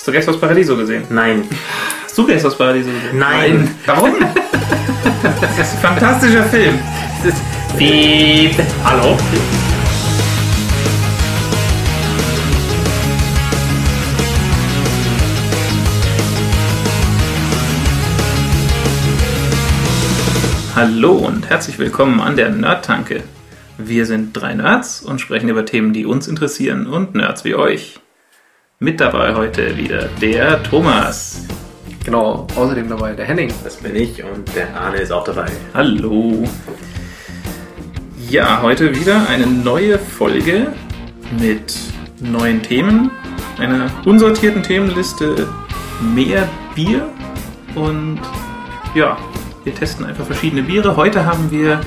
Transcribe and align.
Hast 0.00 0.08
du 0.08 0.12
Gäste 0.12 0.30
aus 0.30 0.40
Paradiso 0.40 0.78
gesehen? 0.78 1.04
Nein. 1.10 1.46
Hast 2.04 2.16
du 2.16 2.26
Gäste 2.26 2.48
aus 2.48 2.56
Paradiso 2.56 2.88
gesehen? 2.88 3.18
Nein. 3.18 3.74
Warum? 3.84 4.14
Das 5.42 5.58
ist 5.58 5.74
ein 5.74 5.78
fantastischer 5.82 6.42
Film. 6.44 6.78
Das 7.22 7.34
ist 7.34 7.42
Piep. 7.76 8.54
Hallo? 8.82 9.18
Hallo 20.74 21.12
und 21.12 21.50
herzlich 21.50 21.78
willkommen 21.78 22.22
an 22.22 22.36
der 22.36 22.48
Nerdtanke. 22.48 23.22
Wir 23.76 24.06
sind 24.06 24.32
drei 24.32 24.54
Nerds 24.54 25.02
und 25.02 25.20
sprechen 25.20 25.50
über 25.50 25.66
Themen, 25.66 25.92
die 25.92 26.06
uns 26.06 26.26
interessieren 26.26 26.86
und 26.86 27.14
Nerds 27.14 27.44
wie 27.44 27.54
euch. 27.54 28.00
Mit 28.82 28.98
dabei 28.98 29.34
heute 29.34 29.76
wieder 29.76 30.08
der 30.22 30.62
Thomas. 30.62 31.46
Genau, 32.02 32.46
außerdem 32.56 32.88
dabei 32.88 33.12
der 33.12 33.26
Henning. 33.26 33.52
Das 33.62 33.76
bin 33.76 33.94
ich 33.94 34.24
und 34.24 34.56
der 34.56 34.74
Arne 34.74 34.96
ist 34.96 35.12
auch 35.12 35.22
dabei. 35.22 35.48
Hallo. 35.74 36.48
Ja, 38.30 38.62
heute 38.62 38.98
wieder 38.98 39.28
eine 39.28 39.46
neue 39.46 39.98
Folge 39.98 40.72
mit 41.38 41.76
neuen 42.20 42.62
Themen, 42.62 43.10
einer 43.58 43.90
unsortierten 44.06 44.62
Themenliste, 44.62 45.46
mehr 46.00 46.48
Bier 46.74 47.06
und 47.74 48.18
ja, 48.94 49.18
wir 49.62 49.74
testen 49.74 50.06
einfach 50.06 50.24
verschiedene 50.24 50.62
Biere. 50.62 50.96
Heute 50.96 51.26
haben 51.26 51.50
wir 51.50 51.82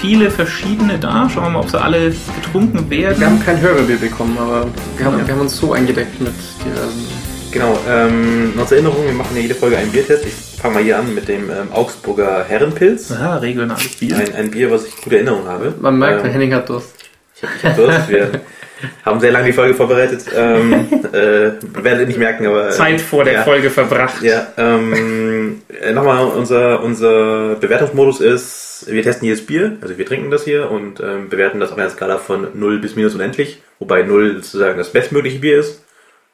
viele 0.00 0.30
verschiedene 0.30 0.98
da. 0.98 1.28
Schauen 1.32 1.44
wir 1.44 1.50
mal, 1.50 1.60
ob 1.60 1.70
sie 1.70 1.80
alle 1.80 2.12
getrunken 2.42 2.88
werden. 2.90 3.20
Wir 3.20 3.26
haben 3.26 3.44
kein 3.44 3.60
Hörerbier 3.60 3.96
bekommen, 3.96 4.36
aber 4.38 4.66
wir 4.96 5.04
haben, 5.06 5.18
Ja. 5.18 5.26
wir 5.26 5.34
haben 5.34 5.40
uns 5.40 5.56
so 5.56 5.72
eingedeckt 5.72 6.20
mit 6.20 6.32
diversen. 6.64 7.06
Genau, 7.50 7.78
ähm, 7.88 8.54
noch 8.56 8.66
zur 8.66 8.76
Erinnerung, 8.76 9.04
wir 9.06 9.12
machen 9.12 9.34
ja 9.34 9.42
jede 9.42 9.54
Folge 9.54 9.78
einen 9.78 9.90
Biertest. 9.90 10.26
Ich 10.26 10.60
fange 10.60 10.74
mal 10.74 10.82
hier 10.82 10.98
an 10.98 11.14
mit 11.14 11.28
dem 11.28 11.48
ähm, 11.50 11.72
Augsburger 11.72 12.44
Herrenpilz. 12.46 13.10
Ah, 13.12 13.36
regionales 13.36 13.88
Bier. 13.96 14.16
Ein, 14.16 14.34
ein 14.34 14.50
Bier, 14.50 14.70
was 14.70 14.84
ich 14.86 14.96
gute 14.96 15.16
Erinnerung 15.16 15.46
habe. 15.46 15.72
Man 15.80 15.98
merkt, 15.98 16.18
der 16.20 16.26
ähm, 16.26 16.32
Henning 16.32 16.54
hat 16.54 16.68
Durst. 16.68 16.90
Ich 17.34 17.42
hab, 17.42 17.50
ich 17.56 17.64
hab 17.64 17.76
Durst. 17.76 18.08
Wir 18.10 18.30
haben 19.04 19.20
sehr 19.20 19.32
lange 19.32 19.46
die 19.46 19.52
Folge 19.52 19.74
vorbereitet. 19.74 20.26
Ähm, 20.34 20.72
äh, 21.12 21.52
werdet 21.82 22.00
ihr 22.00 22.06
nicht 22.06 22.18
merken, 22.18 22.46
aber... 22.46 22.68
äh, 22.68 22.70
Zeit 22.72 23.00
vor 23.00 23.24
der 23.24 23.32
ja. 23.34 23.42
Folge 23.42 23.70
verbracht. 23.70 24.22
Ja, 24.22 24.48
ähm, 24.56 25.62
äh, 25.80 25.92
nochmal, 25.92 26.26
unser, 26.26 26.82
unser 26.82 27.56
Bewertungsmodus 27.56 28.20
ist, 28.20 28.86
wir 28.88 29.02
testen 29.02 29.26
jedes 29.26 29.44
Bier, 29.44 29.76
also 29.80 29.98
wir 29.98 30.06
trinken 30.06 30.30
das 30.30 30.44
hier 30.44 30.70
und 30.70 31.00
ähm, 31.00 31.28
bewerten 31.28 31.60
das 31.60 31.72
auf 31.72 31.78
einer 31.78 31.90
Skala 31.90 32.18
von 32.18 32.48
0 32.54 32.78
bis 32.78 32.96
minus 32.96 33.14
unendlich, 33.14 33.62
wobei 33.78 34.02
0 34.02 34.36
sozusagen 34.36 34.78
das 34.78 34.92
bestmögliche 34.92 35.38
Bier 35.38 35.58
ist 35.58 35.82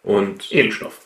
und 0.02 0.52
Edelstoff. 0.52 1.00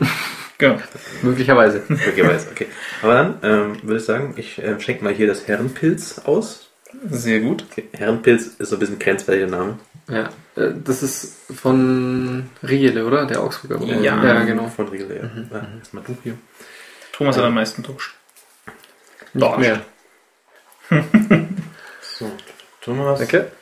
genau. 0.58 0.76
Möglicherweise. 1.22 1.82
möglicherweise, 1.88 2.48
okay. 2.50 2.66
Aber 3.02 3.14
dann 3.14 3.34
ähm, 3.42 3.76
würde 3.82 3.98
ich 4.00 4.04
sagen, 4.04 4.34
ich 4.36 4.58
äh, 4.58 4.80
schenke 4.80 5.04
mal 5.04 5.14
hier 5.14 5.26
das 5.26 5.46
Herrenpilz 5.46 6.22
aus. 6.24 6.68
Sehr 7.10 7.40
gut. 7.40 7.64
Okay. 7.70 7.84
Herrenpilz 7.92 8.46
ist 8.58 8.70
so 8.70 8.76
ein 8.76 8.78
bisschen 8.78 8.98
grenzwertiger 8.98 9.46
Name. 9.46 9.78
Ja. 10.08 10.28
Äh, 10.56 10.72
Das 10.84 11.02
ist 11.02 11.36
von 11.54 12.50
Riele, 12.62 13.06
oder? 13.06 13.26
Der 13.26 13.42
Augsburger. 13.42 13.84
Ja. 13.84 14.22
ja 14.24 14.44
genau. 14.44 14.68
Von 14.68 14.88
Riegel, 14.88 15.16
ja. 15.16 15.56
Ah, 15.56 15.66
erstmal 15.78 16.02
du 16.04 16.16
hier. 16.22 16.38
Thomas 17.12 17.36
hat 17.36 17.44
am 17.44 17.54
meisten 17.54 17.82
Durst. 17.82 18.10
Nicht 19.34 19.42
Dorscht. 19.44 19.60
mehr. 19.60 19.80
So, 22.18 22.32
Thomas 22.80 23.20
Danke. 23.20 23.52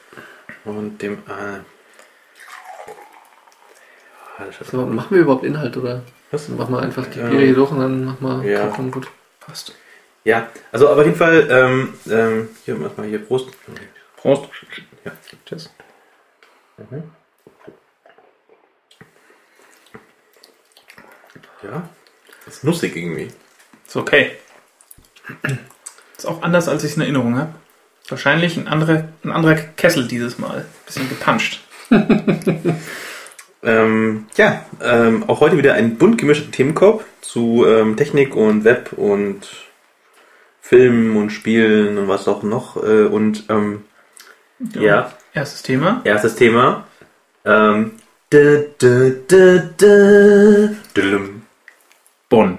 und 0.64 1.02
dem... 1.02 1.14
Äh, 1.14 1.60
ah, 4.38 4.44
So, 4.70 4.86
machen 4.86 5.14
wir 5.14 5.22
überhaupt 5.22 5.44
Inhalt, 5.44 5.76
oder? 5.76 6.02
Was? 6.30 6.46
Dann 6.46 6.56
machen 6.56 6.72
wir 6.74 6.80
einfach 6.80 7.04
die 7.06 7.18
Biere 7.18 7.44
hier 7.44 7.54
durch 7.54 7.70
und 7.70 7.80
dann 7.80 8.04
machen 8.04 8.42
wir 8.42 8.50
ja. 8.50 8.64
Und 8.74 8.90
gut. 8.92 9.08
Passt. 9.40 9.74
Ja, 10.24 10.48
also 10.72 10.88
aber 10.88 11.02
auf 11.02 11.06
jeden 11.06 11.18
Fall, 11.18 11.46
ähm, 11.50 11.94
ähm, 12.10 12.48
hier 12.64 12.76
mach 12.76 12.96
mal 12.96 13.06
hier 13.06 13.18
Prost. 13.18 13.48
Prost. 14.16 14.48
Ja. 15.04 15.12
Tschüss. 15.44 15.70
Ja, 21.62 21.88
das 22.44 22.56
ist 22.56 22.64
nussig 22.64 22.96
irgendwie. 22.96 23.30
Ist 23.86 23.96
okay. 23.96 24.32
Ist 26.16 26.26
auch 26.26 26.42
anders, 26.42 26.68
als 26.68 26.84
ich 26.84 26.90
es 26.90 26.96
in 26.96 27.02
Erinnerung 27.02 27.36
habe. 27.38 27.54
Wahrscheinlich 28.08 28.56
ein 28.56 28.68
anderer, 28.68 29.08
ein 29.24 29.32
anderer 29.32 29.54
Kessel 29.54 30.06
dieses 30.06 30.38
Mal. 30.38 30.66
Bisschen 30.86 31.08
gepanscht. 31.08 31.64
Ähm, 33.66 34.26
ja, 34.36 34.64
ähm, 34.80 35.24
auch 35.28 35.40
heute 35.40 35.58
wieder 35.58 35.74
ein 35.74 35.98
bunt 35.98 36.18
gemischter 36.18 36.52
Themenkorb 36.52 37.04
zu 37.20 37.64
ähm, 37.66 37.96
Technik 37.96 38.36
und 38.36 38.62
Web 38.62 38.92
und 38.92 39.48
Filmen 40.60 41.16
und 41.16 41.30
Spielen 41.30 41.98
und 41.98 42.06
was 42.06 42.28
auch 42.28 42.44
noch. 42.44 42.76
Äh, 42.76 43.06
und 43.06 43.44
ähm, 43.48 43.84
ja, 44.72 45.12
Erstes 45.36 45.62
Thema. 45.62 46.00
erstes 46.04 46.34
Thema. 46.34 46.86
Ähm. 47.44 47.92
Bonn. 52.30 52.58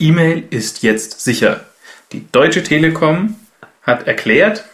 E-Mail 0.00 0.42
ist 0.50 0.82
jetzt 0.82 1.20
sicher. 1.20 1.66
Die 2.10 2.26
Deutsche 2.32 2.64
Telekom 2.64 3.36
hat 3.82 4.08
erklärt, 4.08 4.64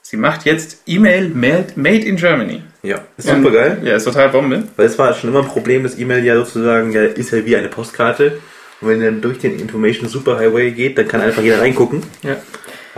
sie 0.00 0.16
macht 0.16 0.46
jetzt 0.46 0.82
E-Mail 0.86 1.28
made 1.28 1.74
made 1.76 2.06
in 2.06 2.16
Germany. 2.16 2.62
ja, 2.82 3.02
ist 3.18 3.28
super 3.28 3.50
geil. 3.50 3.82
Ja, 3.84 3.96
ist 3.96 4.04
total 4.04 4.30
Bombe. 4.30 4.64
Weil 4.76 4.86
es 4.86 4.98
war 4.98 5.12
schon 5.12 5.28
immer 5.28 5.40
ein 5.40 5.48
Problem, 5.48 5.82
dass 5.82 5.98
E-Mail 5.98 6.24
ja 6.24 6.36
sozusagen 6.36 6.92
ja, 6.92 7.02
ist 7.02 7.32
ja 7.32 7.44
wie 7.44 7.54
eine 7.54 7.68
Postkarte. 7.68 8.40
Und 8.80 8.88
wenn 8.88 9.02
dann 9.02 9.20
durch 9.20 9.38
den 9.38 9.60
Information 9.60 10.08
Superhighway 10.08 10.70
geht, 10.70 10.96
dann 10.96 11.06
kann 11.06 11.20
einfach 11.20 11.42
jeder 11.42 11.60
reingucken. 11.60 12.02
Ja. 12.22 12.38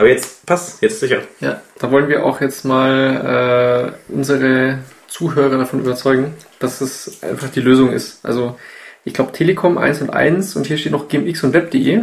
Aber 0.00 0.08
jetzt 0.08 0.46
passt, 0.46 0.80
jetzt 0.80 0.98
sicher. 1.00 1.18
Ja, 1.40 1.60
da 1.78 1.90
wollen 1.90 2.08
wir 2.08 2.24
auch 2.24 2.40
jetzt 2.40 2.64
mal 2.64 3.92
äh, 4.08 4.12
unsere 4.12 4.78
Zuhörer 5.08 5.58
davon 5.58 5.80
überzeugen, 5.80 6.32
dass 6.58 6.80
es 6.80 7.22
einfach 7.22 7.50
die 7.50 7.60
Lösung 7.60 7.92
ist. 7.92 8.24
Also, 8.24 8.58
ich 9.04 9.12
glaube, 9.12 9.32
Telekom 9.32 9.76
1 9.76 10.00
und 10.00 10.10
1 10.10 10.56
und 10.56 10.66
hier 10.66 10.78
steht 10.78 10.92
noch 10.92 11.08
gmx 11.08 11.44
und 11.44 11.52
web.de. 11.52 12.00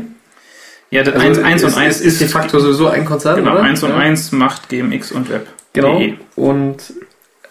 Ja, 0.92 1.02
das 1.02 1.16
Also 1.16 1.42
1, 1.42 1.44
1 1.44 1.64
und 1.64 1.70
ist, 1.70 1.78
1 1.78 2.02
ist, 2.02 2.22
de 2.22 2.28
facto 2.28 2.60
sowieso 2.60 2.88
ein 2.88 3.04
Konzern, 3.04 3.38
Genau, 3.38 3.54
oder? 3.54 3.64
1 3.64 3.82
und 3.82 3.90
ja. 3.90 3.98
1 3.98 4.32
macht 4.32 4.70
GMX 4.70 5.12
und 5.12 5.30
Web. 5.32 5.48
Genau. 5.74 6.00
Und 6.36 6.94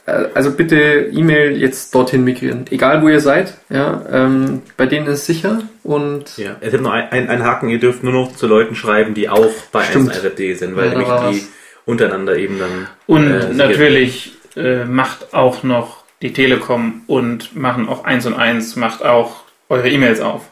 also 0.06 0.52
bitte 0.52 1.10
E-Mail 1.12 1.56
jetzt 1.56 1.94
dorthin 1.94 2.22
migrieren. 2.24 2.64
Egal 2.70 3.02
wo 3.02 3.08
ihr 3.08 3.20
seid, 3.20 3.54
ja. 3.68 4.02
Ähm, 4.10 4.62
bei 4.76 4.86
denen 4.86 5.06
ist 5.06 5.20
es 5.20 5.26
sicher 5.26 5.62
und 5.82 6.36
Ja, 6.38 6.56
es 6.60 6.70
gibt 6.70 6.82
noch 6.82 6.92
ein- 6.92 7.10
ein- 7.10 7.28
einen 7.28 7.44
Haken, 7.44 7.68
ihr 7.68 7.80
dürft 7.80 8.02
nur 8.04 8.12
noch 8.12 8.36
zu 8.36 8.46
Leuten 8.46 8.74
schreiben, 8.76 9.14
die 9.14 9.28
auch 9.28 9.50
bei 9.72 9.82
Stimmt. 9.84 10.12
1RD 10.14 10.54
sind, 10.54 10.76
weil 10.76 10.92
Ja, 10.92 10.98
nämlich 10.98 11.42
die 11.42 11.46
untereinander 11.86 12.36
eben 12.36 12.58
dann. 12.58 12.86
Und 13.06 13.26
äh, 13.30 13.52
natürlich 13.52 14.32
äh, 14.56 14.84
macht 14.84 15.34
auch 15.34 15.62
noch 15.62 16.04
die 16.22 16.32
Telekom 16.32 17.02
und 17.06 17.54
machen 17.56 17.88
auch 17.88 18.04
1 18.04 18.26
und 18.26 18.34
1, 18.34 18.74
macht 18.76 19.04
auch 19.04 19.42
eure 19.68 19.88
E-Mails 19.90 20.20
auf. 20.20 20.42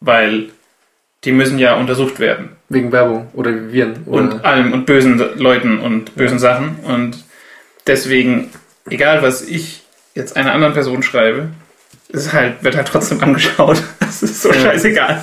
Weil 0.00 0.48
die 1.24 1.32
müssen 1.32 1.58
ja 1.58 1.74
untersucht 1.76 2.18
werden. 2.18 2.56
wegen 2.70 2.92
Werbung 2.92 3.28
oder 3.34 3.50
Viren. 3.72 4.04
und 4.06 4.34
Oder, 4.34 4.44
allem 4.44 4.72
und 4.72 4.86
bösen 4.86 5.20
Leuten 5.36 5.80
und 5.80 6.14
bösen 6.16 6.38
Sachen. 6.38 6.76
Und 6.84 7.24
deswegen, 7.86 8.50
egal 8.90 9.22
was 9.22 9.42
ich 9.42 9.82
jetzt 10.14 10.36
einer 10.36 10.52
anderen 10.52 10.74
Person 10.74 11.02
schreibe, 11.02 11.48
ist 12.08 12.32
halt, 12.32 12.62
wird 12.64 12.76
halt 12.76 12.88
trotzdem 12.88 13.22
angeschaut. 13.22 13.82
Das 14.00 14.24
ist 14.24 14.42
so 14.42 14.48
Ja. 14.52 14.60
scheißegal. 14.60 15.22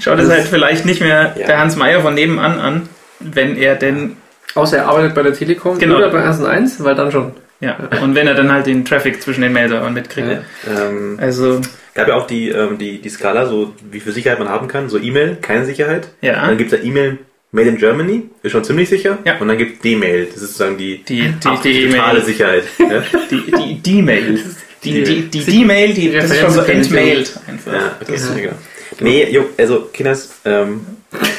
Schaut 0.00 0.18
es 0.18 0.28
halt 0.28 0.44
vielleicht 0.46 0.84
nicht 0.84 1.00
mehr 1.00 1.34
Ja. 1.38 1.46
der 1.46 1.58
Hans 1.58 1.74
Meier 1.76 2.00
von 2.02 2.14
nebenan 2.14 2.58
an, 2.60 2.88
wenn 3.18 3.56
er 3.56 3.76
denn, 3.76 4.16
außer 4.54 4.76
er 4.78 4.88
arbeitet 4.88 5.14
bei 5.14 5.22
der 5.22 5.32
Telekom 5.32 5.78
Genau. 5.78 5.96
oder 5.96 6.10
bei 6.10 6.22
1 6.22 6.38
und 6.40 6.46
1, 6.46 6.84
weil 6.84 6.94
dann 6.94 7.10
schon. 7.10 7.32
ja, 7.60 7.76
und 8.02 8.14
wenn 8.14 8.26
er 8.26 8.34
dann 8.34 8.52
halt 8.52 8.66
den 8.66 8.84
Traffic 8.84 9.22
zwischen 9.22 9.40
den 9.40 9.52
Mailservern 9.54 9.94
mitkriegt. 9.94 10.28
Ja. 10.28 10.40
Ähm, 10.70 11.18
Also, 11.20 11.60
gab 11.94 12.08
ja 12.08 12.14
auch 12.14 12.26
die, 12.26 12.50
ähm, 12.50 12.76
die, 12.78 13.00
die 13.00 13.08
Skala, 13.08 13.46
so 13.46 13.74
wie 13.90 14.00
viel 14.00 14.12
Sicherheit 14.12 14.38
man 14.38 14.48
haben 14.50 14.68
kann. 14.68 14.90
So 14.90 14.98
E-Mail, 14.98 15.38
keine 15.40 15.64
Sicherheit. 15.64 16.08
ja, 16.20 16.44
Dann 16.46 16.58
gibt 16.58 16.70
es 16.72 16.78
ja 16.78 16.84
E-Mail 16.84 17.18
Made 17.50 17.68
in 17.68 17.78
Germany, 17.78 18.28
ist 18.42 18.52
schon 18.52 18.64
ziemlich 18.64 18.88
sicher. 18.88 19.18
Ja. 19.24 19.38
Und 19.38 19.48
dann 19.48 19.56
gibt 19.56 19.76
es 19.76 19.80
D-Mail, 19.80 20.26
das 20.26 20.36
ist 20.36 20.40
sozusagen 20.56 20.76
die, 20.76 21.02
die, 21.02 21.32
die, 21.62 21.90
totale 21.90 22.20
Sicherheit. 22.20 22.64
ja? 22.78 23.02
die, 23.30 23.50
die, 23.50 23.74
die 23.80 24.02
Mail. 24.02 24.38
Die, 24.84 25.02
die, 25.02 25.22
die, 25.28 25.40
die 25.40 26.12
das 26.12 26.30
ist 26.30 26.40
schon 26.40 26.50
so 26.50 26.60
entmailt 26.60 27.32
einfach. 27.48 27.72
Ja, 27.72 27.96
okay, 28.00 28.12
Das- 28.12 28.28
ja, 28.28 28.42
genau. 28.42 28.54
Nee, 29.00 29.30
jo, 29.30 29.46
also 29.56 29.88
Kinders, 29.92 30.40
ähm, 30.44 30.80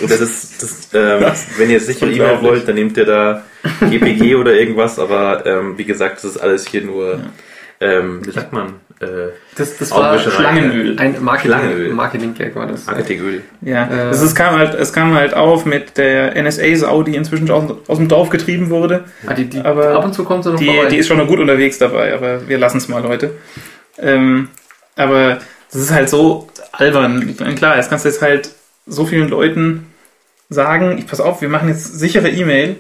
das 0.02 0.22
ist, 0.22 0.64
das, 0.64 0.90
ähm, 0.94 1.26
wenn 1.58 1.70
ihr 1.70 1.80
sichere 1.80 2.12
E-Mail 2.12 2.42
wollt, 2.42 2.68
dann 2.68 2.76
nehmt 2.76 2.96
ihr 2.98 3.06
da 3.06 3.44
GPG 3.82 4.36
oder 4.36 4.54
irgendwas, 4.54 4.98
aber 4.98 5.46
ähm, 5.46 5.78
wie 5.78 5.84
gesagt, 5.84 6.18
das 6.18 6.24
ist 6.32 6.38
alles 6.38 6.68
hier 6.68 6.82
nur, 6.84 7.20
ähm, 7.82 8.26
wie 8.26 8.32
sagt 8.32 8.54
man, 8.54 8.76
äh, 9.00 9.06
Das, 9.56 9.78
das 9.78 9.92
war. 9.92 10.18
Schlangenöl. 10.20 10.98
ein 11.00 11.24
Marketing. 11.24 11.94
Marketing-Gag 11.94 12.56
war 12.56 12.68
das. 12.68 12.86
Marketingöl. 12.86 13.44
Ja, 13.62 13.88
Äh, 13.88 14.10
es, 14.10 14.22
ist, 14.22 14.36
kam 14.36 14.56
halt, 14.58 14.74
es 14.76 14.92
kam 14.94 15.14
halt 15.14 15.34
auf 15.34 15.66
mit 15.66 15.98
der 15.98 16.36
NSA-Sau, 16.42 17.04
die 17.04 17.16
inzwischen 17.16 17.50
aus, 17.52 17.64
aus 17.88 17.98
dem 17.98 18.08
Dorf 18.08 18.30
getrieben 18.30 18.70
wurde. 18.70 19.06
Ah, 19.28 19.34
die, 19.34 19.46
die, 19.46 19.60
Aber 19.62 19.92
ab 19.96 20.06
und 20.06 20.14
zu 20.14 20.24
kommt 20.24 20.44
sie 20.44 20.52
noch 20.52 20.60
Die, 20.60 20.66
vorbei. 20.68 20.86
die 20.90 20.98
ist 20.98 21.08
schon 21.08 21.18
noch 21.18 21.28
gut 21.28 21.40
unterwegs 21.40 21.78
dabei, 21.78 22.14
aber 22.14 22.48
wir 22.48 22.58
lassen 22.58 22.78
es 22.78 22.88
mal 22.88 23.04
heute. 23.04 23.32
Ähm, 23.98 24.50
aber 24.96 25.40
das 25.72 25.82
ist 25.82 25.92
halt 25.92 26.10
so 26.10 26.48
albern. 26.72 27.36
Klar, 27.56 27.78
jetzt 27.78 27.90
kannst 27.90 28.06
du 28.06 28.10
jetzt 28.10 28.22
halt 28.22 28.50
so 28.86 29.06
vielen 29.06 29.30
Leuten 29.30 29.86
sagen, 30.50 30.98
ich 30.98 31.06
pass 31.06 31.22
auf, 31.22 31.42
wir 31.42 31.50
machen 31.50 31.70
jetzt 31.70 32.00
sichere 32.00 32.30
E-Mail 32.30 32.76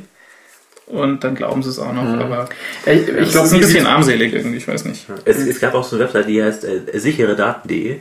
und 0.89 1.23
dann 1.23 1.35
glauben 1.35 1.63
sie 1.63 1.69
es 1.69 1.79
auch 1.79 1.93
noch. 1.93 2.03
Mhm. 2.03 2.19
Aber 2.19 2.49
ich, 2.85 2.91
ich 2.91 3.07
ich 3.07 3.31
glaube, 3.31 3.47
es 3.47 3.53
ist 3.53 3.53
ein 3.53 3.59
bisschen 3.61 3.87
armselig 3.87 4.33
irgendwie, 4.33 4.57
ich 4.57 4.67
weiß 4.67 4.85
nicht. 4.85 5.05
Es, 5.25 5.37
es 5.37 5.59
gab 5.59 5.73
auch 5.75 5.83
so 5.83 5.95
eine 5.95 6.05
Website, 6.05 6.27
die 6.27 6.43
heißt 6.43 6.65
äh, 6.65 6.99
sicheredaten.de. 6.99 7.97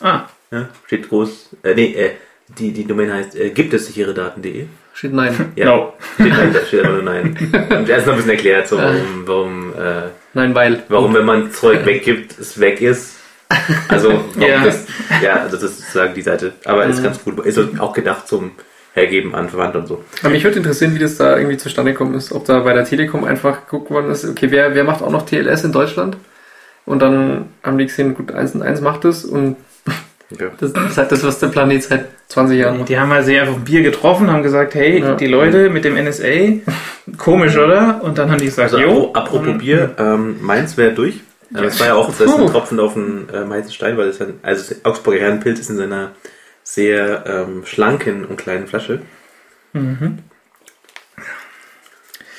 Ah, 0.00 0.22
Ja, 0.50 0.68
steht 0.86 1.08
groß. 1.08 1.50
Äh, 1.62 1.74
nee, 1.74 1.92
äh, 1.94 2.10
die, 2.58 2.72
die 2.72 2.86
Domain 2.86 3.12
heißt 3.12 3.36
äh, 3.36 3.50
gibt 3.50 3.74
es 3.74 3.86
sichere 3.86 4.14
Daten.de. 4.14 4.66
Shit, 4.94 5.12
nein. 5.12 5.52
Ja, 5.54 5.66
no. 5.66 5.92
steht, 6.14 6.32
nein, 6.32 6.52
da 6.52 6.60
steht 6.66 6.84
aber 6.84 6.94
nur 6.94 7.02
nein. 7.02 7.36
Und 7.70 7.88
erst 7.88 8.06
noch 8.06 8.14
ein 8.14 8.16
bisschen 8.16 8.30
erklärt, 8.32 8.66
so, 8.66 8.78
warum, 8.78 9.22
warum, 9.26 9.72
äh, 9.74 10.08
Nein, 10.34 10.54
weil. 10.54 10.82
warum, 10.88 11.14
wenn 11.14 11.24
man 11.24 11.52
Zeug 11.52 11.84
weggibt, 11.86 12.38
es 12.38 12.58
weg 12.58 12.80
ist. 12.80 13.16
Also, 13.88 14.24
warum 14.34 14.40
Ja. 14.42 14.64
das, 14.64 14.86
ja, 15.22 15.36
also 15.42 15.56
das 15.56 15.70
ist 15.70 15.78
sozusagen 15.80 16.14
die 16.14 16.22
Seite. 16.22 16.52
Aber 16.64 16.84
ist 16.86 17.02
ganz 17.02 17.22
gut. 17.22 17.44
Ist 17.46 17.58
auch 17.78 17.92
gedacht 17.92 18.26
zum 18.28 18.52
Hergeben 18.98 19.34
an 19.34 19.48
Verwandte 19.48 19.78
und 19.78 19.86
so. 19.86 20.04
Aber 20.22 20.30
mich 20.30 20.44
würde 20.44 20.58
interessieren, 20.58 20.94
wie 20.94 20.98
das 20.98 21.16
da 21.16 21.36
irgendwie 21.36 21.56
zustande 21.56 21.92
gekommen 21.92 22.14
ist. 22.14 22.32
Ob 22.32 22.44
da 22.44 22.60
bei 22.60 22.72
der 22.74 22.84
Telekom 22.84 23.24
einfach 23.24 23.64
geguckt 23.64 23.90
worden 23.90 24.10
ist, 24.10 24.24
okay, 24.28 24.48
wer, 24.50 24.74
wer 24.74 24.84
macht 24.84 25.02
auch 25.02 25.10
noch 25.10 25.24
TLS 25.26 25.64
in 25.64 25.72
Deutschland? 25.72 26.16
Und 26.86 27.00
dann 27.00 27.46
haben 27.62 27.78
die 27.78 27.86
gesehen, 27.86 28.14
gut, 28.14 28.32
1 28.32 28.54
und 28.54 28.62
1 28.62 28.80
macht 28.80 29.04
es 29.04 29.24
und 29.24 29.56
Ja. 30.38 30.48
das 30.60 30.72
ist 30.72 30.98
halt 30.98 31.12
das, 31.12 31.22
was 31.24 31.38
der 31.38 31.48
Planet 31.48 31.82
seit 31.82 32.06
20 32.28 32.58
Jahren 32.58 32.78
macht. 32.78 32.88
Die 32.90 32.98
haben 32.98 33.10
halt 33.10 33.24
sich 33.24 33.38
einfach 33.40 33.54
ein 33.56 33.64
Bier 33.64 33.82
getroffen, 33.82 34.30
haben 34.30 34.42
gesagt, 34.42 34.74
hey, 34.74 35.00
Ja. 35.00 35.14
die 35.14 35.26
Leute 35.26 35.70
mit 35.70 35.84
dem 35.84 35.96
NSA, 35.96 36.60
komisch, 37.18 37.56
oder? 37.56 38.00
Und 38.02 38.18
dann 38.18 38.30
haben 38.30 38.38
die 38.38 38.44
gesagt, 38.46 38.74
Also, 38.74 38.84
jo. 38.84 39.12
apro- 39.12 39.14
apropos 39.14 39.48
und- 39.48 39.58
Bier, 39.58 39.94
ähm, 39.98 40.36
Mainz 40.42 40.76
wäre 40.76 40.92
durch. 40.92 41.16
Äh, 41.54 41.62
Das 41.62 41.80
war 41.80 41.86
ja 41.86 41.94
auch 41.94 42.08
das 42.08 42.20
ist 42.20 42.38
ein 42.38 42.46
Tropfen 42.46 42.78
auf 42.78 42.92
den 42.94 43.26
äh, 43.32 43.48
heißen 43.48 43.72
Stein, 43.72 43.96
weil 43.96 44.08
das 44.08 44.18
ja, 44.18 44.26
also 44.42 44.74
Augsburger 44.84 45.20
Herrenpilz 45.20 45.60
ist 45.60 45.70
in 45.70 45.78
seiner 45.78 46.10
sehr 46.68 47.24
ähm, 47.26 47.64
schlanken 47.64 48.26
und 48.26 48.36
kleinen 48.36 48.66
Flasche. 48.66 49.00
Mhm. 49.72 50.02
Ähm, 50.02 50.18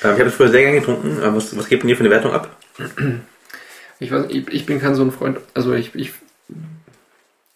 ich 0.02 0.04
habe 0.04 0.26
es 0.26 0.34
früher 0.34 0.48
sehr 0.48 0.62
gerne 0.62 0.78
getrunken. 0.78 1.20
Äh, 1.20 1.34
was, 1.34 1.56
was 1.56 1.68
gebt 1.68 1.82
denn 1.82 1.90
ihr 1.90 1.96
für 1.96 2.04
eine 2.04 2.10
Wertung 2.10 2.32
ab? 2.32 2.56
Ich, 3.98 4.12
weiß, 4.12 4.26
ich, 4.28 4.46
ich 4.48 4.66
bin 4.66 4.80
kein 4.80 4.94
so 4.94 5.02
ein 5.02 5.10
Freund, 5.10 5.38
also 5.54 5.74
ich, 5.74 5.94
ich 5.96 6.12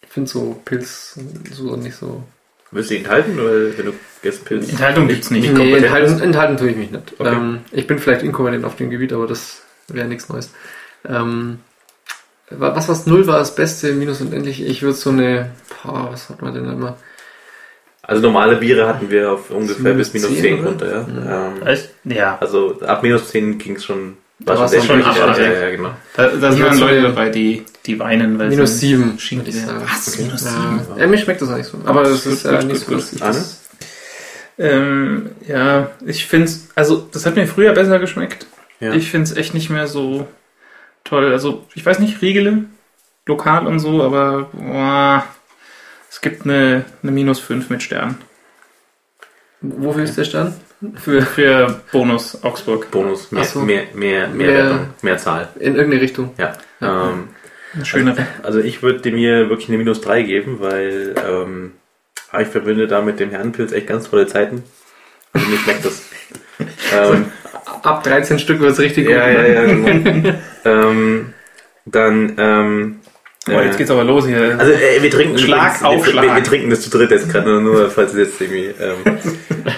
finde 0.09 0.29
so 0.29 0.61
Pilz 0.65 1.17
so 1.51 1.77
nicht 1.77 1.95
so. 1.95 2.23
Willst 2.71 2.89
du 2.89 2.95
ihn 2.95 3.03
enthalten 3.03 3.39
oder 3.39 3.77
wenn 3.77 3.85
du 3.85 3.93
Gästpilz? 4.21 4.69
Enthaltung 4.69 5.07
gibt's 5.07 5.31
nicht. 5.31 5.43
Nicht 5.43 5.57
Nee, 5.57 5.73
enthalten, 5.75 6.21
enthalten 6.21 6.57
tue 6.57 6.71
ich 6.71 6.75
mich 6.75 6.91
nicht. 6.91 7.13
Okay. 7.17 7.33
Ähm, 7.33 7.61
ich 7.71 7.87
bin 7.87 7.99
vielleicht 7.99 8.23
inkompetent 8.23 8.65
auf 8.65 8.75
dem 8.75 8.89
Gebiet, 8.89 9.13
aber 9.13 9.27
das 9.27 9.61
wäre 9.87 10.09
nichts 10.09 10.27
Neues. 10.27 10.51
Ähm, 11.07 11.59
was 12.49 12.87
was 12.89 13.05
null 13.07 13.25
war 13.27 13.39
das 13.39 13.55
Beste, 13.55 13.93
minus 13.93 14.21
und 14.21 14.33
endlich. 14.33 14.63
Ich 14.65 14.81
würde 14.81 14.95
so 14.95 15.09
eine, 15.09 15.51
boah, 15.83 16.09
was 16.11 16.29
hat 16.29 16.41
man 16.41 16.53
denn 16.53 16.65
da 16.65 16.73
immer? 16.73 16.97
Also 18.03 18.21
normale 18.21 18.57
Biere 18.57 18.87
hatten 18.87 19.09
wir 19.09 19.31
auf 19.31 19.49
ungefähr 19.49 19.93
Minus 19.93 20.11
bis 20.11 20.21
minus 20.21 20.37
10, 20.39 20.41
10 20.43 20.59
oder? 20.59 20.67
runter, 20.69 21.07
ja. 21.25 21.47
Ähm, 21.47 21.67
Echt? 21.67 21.89
Ja. 22.03 22.37
also 22.39 22.79
ab 22.81 23.01
minus 23.01 23.29
10 23.29 23.57
ging 23.57 23.75
es 23.77 23.85
schon. 23.85 24.17
Da 24.37 24.59
war's 24.59 24.69
sehr 24.71 24.81
dann 24.81 24.87
schon 24.87 25.01
schwierig. 25.01 25.21
ab, 25.23 25.37
ja, 25.39 25.43
ja, 25.43 25.59
ja, 25.61 25.69
genau. 25.75 25.89
Da, 26.15 26.27
da 26.27 26.51
sind 26.51 26.63
dann 26.65 26.77
Leute 26.79 27.01
dabei, 27.01 27.29
die, 27.29 27.63
die 27.85 27.97
weinen, 27.97 28.37
weil 28.37 28.49
Minus 28.49 28.79
sie 28.79 28.89
sieben, 28.89 29.17
Schinken 29.17 29.47
würde 29.47 29.57
ich 29.57 29.65
sagen. 29.65 29.81
Was? 29.89 30.19
Minus 30.19 30.43
Ja, 30.43 30.49
sieben? 30.51 30.99
ja, 30.99 31.07
mir 31.07 31.17
schmeckt 31.17 31.41
das 31.41 31.49
auch 31.49 31.57
nicht 31.57 31.69
so. 31.69 31.77
Aber 31.85 32.03
Gut, 32.03 32.11
das 32.11 32.25
ist 32.27 32.43
gut, 32.43 32.51
ja 32.51 32.59
gut, 32.59 32.67
nicht 32.67 32.87
gut, 32.87 33.01
so, 33.01 33.17
das. 33.17 33.61
Ähm, 34.57 35.31
ja, 35.47 35.89
ich 36.05 36.25
find's, 36.27 36.67
also 36.75 37.07
das 37.11 37.25
hat 37.25 37.35
mir 37.35 37.47
früher 37.47 37.73
besser 37.73 37.97
geschmeckt. 37.99 38.45
Ja. 38.79 38.93
Ich 38.93 39.09
find's 39.09 39.35
echt 39.35 39.53
nicht 39.53 39.69
mehr 39.69 39.87
so 39.87 40.27
toll. 41.05 41.31
Also, 41.31 41.65
ich 41.73 41.85
weiß 41.85 41.99
nicht, 41.99 42.21
Riegele, 42.21 42.65
lokal 43.25 43.65
und 43.67 43.79
so, 43.79 44.03
aber 44.03 44.49
boah, 44.51 45.23
es 46.09 46.19
gibt 46.21 46.43
eine, 46.43 46.83
eine 47.01 47.11
Minus 47.13 47.39
5 47.39 47.69
mit 47.69 47.81
Stern. 47.81 48.17
Wofür 49.61 50.03
ist 50.03 50.17
der 50.17 50.25
Stern? 50.25 50.53
Für 50.95 51.21
Für 51.21 51.81
Bonus 51.91 52.43
Augsburg. 52.43 52.91
Bonus, 52.91 53.31
mehr, 53.31 53.41
Ach 53.43 53.47
so. 53.47 53.59
mehr, 53.61 53.83
mehr, 53.93 54.27
mehr, 54.27 54.47
Mehr- 54.47 54.53
Wertung, 54.65 54.87
mehr 55.01 55.17
Zahl. 55.17 55.47
in 55.59 55.75
irgendeine 55.75 56.01
Richtung. 56.01 56.31
Ja. 56.37 56.53
Ja. 56.81 57.09
Ähm, 57.11 57.29
Eine 57.73 57.85
schönere. 57.85 58.27
Also 58.43 58.59
ich 58.59 58.83
würde 58.83 58.99
dem 58.99 59.15
hier 59.15 59.49
wirklich 59.49 59.69
eine 59.69 59.77
minus 59.77 60.01
3 60.01 60.21
geben, 60.23 60.57
weil 60.59 61.15
ähm, 61.27 61.71
ich 62.39 62.47
verbinde 62.49 62.87
da 62.87 63.01
mit 63.01 63.19
dem 63.19 63.31
Herrenpilz 63.31 63.71
echt 63.71 63.87
ganz 63.87 64.09
tolle 64.09 64.27
Zeiten. 64.27 64.63
Also 65.33 65.47
mir 65.47 65.57
schmeckt 65.57 65.85
das. 65.85 66.03
ähm, 66.93 67.25
Ab 67.81 68.03
13 68.03 68.37
Stück 68.39 68.59
wird 68.59 68.73
es 68.73 68.79
richtig 68.79 69.09
ja, 69.09 69.25
gut. 69.27 69.35
ja, 69.37 69.41
ne? 69.41 69.53
ja, 69.53 69.65
genau. 69.65 70.37
ähm, 70.65 71.33
dann, 71.85 72.33
ähm, 72.37 72.99
Oh, 73.47 73.61
jetzt 73.61 73.77
geht's 73.77 73.91
aber 73.91 74.03
los 74.03 74.25
hier. 74.25 74.55
also 74.57 74.71
äh, 74.71 75.03
wir 75.03 75.11
trinken 75.11 75.37
Schlag 75.37 75.75
übrigens- 75.79 75.83
auf 75.83 76.05
wir, 76.07 76.11
Schlag. 76.11 76.25
Wir, 76.25 76.35
wir 76.37 76.43
trinken 76.43 76.69
das 76.71 76.81
zu 76.81 76.89
dritt 76.89 77.11
jetzt 77.11 77.29
gerade 77.29 77.47
nur, 77.47 77.61
nur 77.61 77.91
falls 77.91 78.11
es 78.13 78.17
jetzt 78.17 78.41
irgendwie. 78.41 78.73
Ähm, 78.81 78.95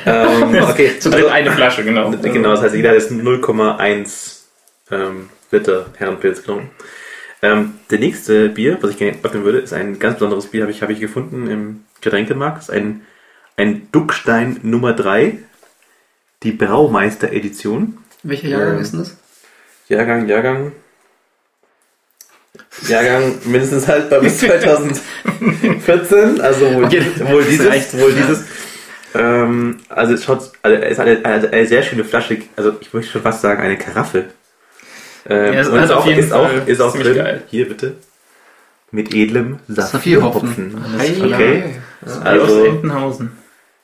ähm, 0.06 0.64
okay, 0.64 0.98
Zu 1.00 1.10
dritt 1.10 1.26
eine 1.28 1.52
Flasche, 1.52 1.84
genau. 1.84 2.10
Genau, 2.22 2.52
das 2.52 2.62
heißt, 2.62 2.76
jeder 2.76 2.92
hat 2.92 2.96
jetzt 2.98 3.12
0,1 3.12 4.38
ähm, 4.92 5.30
Liter 5.52 5.88
Herrenpilz 5.98 6.40
getrunken. 6.40 6.70
Ähm, 7.42 7.74
der 7.92 8.00
nächste 8.00 8.48
Bier, 8.48 8.78
was 8.80 8.92
ich 8.92 8.98
gerne 8.98 9.18
öffnen 9.22 9.44
würde, 9.44 9.60
ist 9.60 9.74
ein 9.74 10.00
ganz 10.00 10.16
besonderes 10.16 10.48
Bier, 10.48 10.62
habe 10.62 10.72
ich, 10.72 10.82
habe 10.82 10.94
ich 10.94 11.02
gefunden 11.02 11.48
im 11.50 11.84
Getränkemarkt. 12.00 12.60
Das 12.60 12.70
ist 12.70 12.74
ein, 12.74 13.02
ein 13.58 13.90
Duckstein 13.92 14.62
Nummer 14.64 14.94
3, 14.94 15.40
die 16.44 16.52
Braumeister-Edition. 16.54 17.98
Welcher 18.24 18.48
Jahrgang 18.48 18.76
Ähm, 18.78 18.82
ist 18.82 18.92
denn 18.94 19.00
das? 19.02 19.18
Jahrgang, 19.90 20.28
Jahrgang. 20.28 20.72
Jahrgang 22.88 23.36
mindestens 23.46 23.88
haltbar 23.88 24.20
bis 24.22 24.40
2014, 24.40 26.42
also 26.42 26.74
wohl, 26.76 26.86
Okay, 26.86 27.02
wohl 27.20 27.44
dieses, 27.44 27.68
reicht. 27.68 28.00
wohl 28.00 28.14
dieses. 28.14 28.46
Ähm, 29.16 29.78
also 29.90 30.14
es 30.14 30.24
schaut, 30.24 30.52
also 30.62 30.78
es 30.78 30.92
ist 30.92 31.00
eine, 31.00 31.26
eine, 31.26 31.50
eine 31.52 31.68
sehr 31.68 31.82
schöne 31.84 32.04
Flasche, 32.04 32.38
also 32.56 32.74
ich 32.80 32.94
möchte 32.94 33.12
schon 33.14 33.22
fast 33.22 33.42
sagen 33.42 33.62
eine 33.62 33.78
Karaffe. 33.78 34.26
Ähm, 35.28 35.54
Ja, 35.54 35.60
es 35.62 35.68
und 35.70 35.80
hat 35.80 35.86
ist 35.86 35.92
auf 35.92 36.04
auch, 36.04 36.08
jeden 36.08 36.20
ist 36.20 36.34
auch, 36.34 36.48
Fall 36.48 36.64
ist 36.68 36.82
auch 36.82 36.96
drin, 36.98 37.16
geil. 37.16 37.44
hier 37.48 37.68
bitte, 37.68 37.96
mit 38.92 39.14
edlem 39.14 39.60
Saphirhopfen. 39.68 40.84
Ei, 41.00 41.16
Okay. 41.24 41.64
ei. 41.64 41.76
Die 42.06 42.10
aus 42.10 42.22
Also, 42.26 42.66
Entenhausen. 42.66 43.32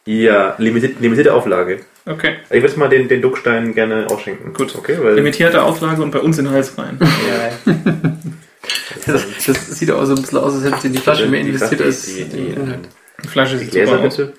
ja, 0.05 0.55
limitierte, 0.57 1.01
limitierte 1.01 1.33
Auflage. 1.33 1.79
Okay. 2.05 2.35
Ich 2.49 2.61
würde 2.61 2.77
mal 2.79 2.89
den, 2.89 3.07
den 3.07 3.21
Duckstein 3.21 3.73
gerne 3.73 4.07
ausschenken. 4.09 4.53
Gut. 4.53 4.75
Okay, 4.75 4.97
weil, 5.01 5.15
Limitierte 5.15 5.63
Auflage 5.63 6.01
und 6.01 6.11
bei 6.11 6.19
uns 6.19 6.37
in 6.37 6.45
den 6.45 6.53
Hals 6.53 6.77
rein. 6.77 6.97
ja, 6.99 7.73
Das, 9.05 9.25
das 9.45 9.67
sieht 9.77 9.91
auch 9.91 10.05
so 10.05 10.13
ein 10.15 10.21
bisschen 10.21 10.37
aus, 10.39 10.53
als 10.53 10.63
hätte 10.63 10.81
sie 10.81 10.87
in 10.87 10.93
die 10.93 10.99
Flasche 10.99 11.27
mehr 11.27 11.41
investiert 11.41 11.81
als 11.81 12.05
die, 12.05 12.23
die, 12.25 12.55
Die 13.23 13.27
Flasche 13.27 13.57
die 13.57 13.65
sieht 13.65 13.73
super 13.73 13.85
Gläser 13.85 13.99
aus. 14.07 14.17
bitte. 14.17 14.33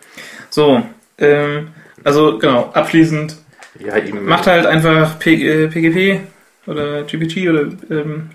So, 0.50 0.82
ähm, 1.18 1.68
also 2.04 2.38
genau, 2.38 2.70
abschließend 2.72 3.36
Ja, 3.80 3.96
ihm, 3.98 4.24
macht 4.24 4.46
halt 4.46 4.64
einfach 4.66 5.18
P 5.18 5.34
äh, 5.64 5.68
PGP 5.68 6.20
oder 6.66 7.02
GPG 7.04 7.50
oder 7.50 7.62
ähm, 7.90 8.30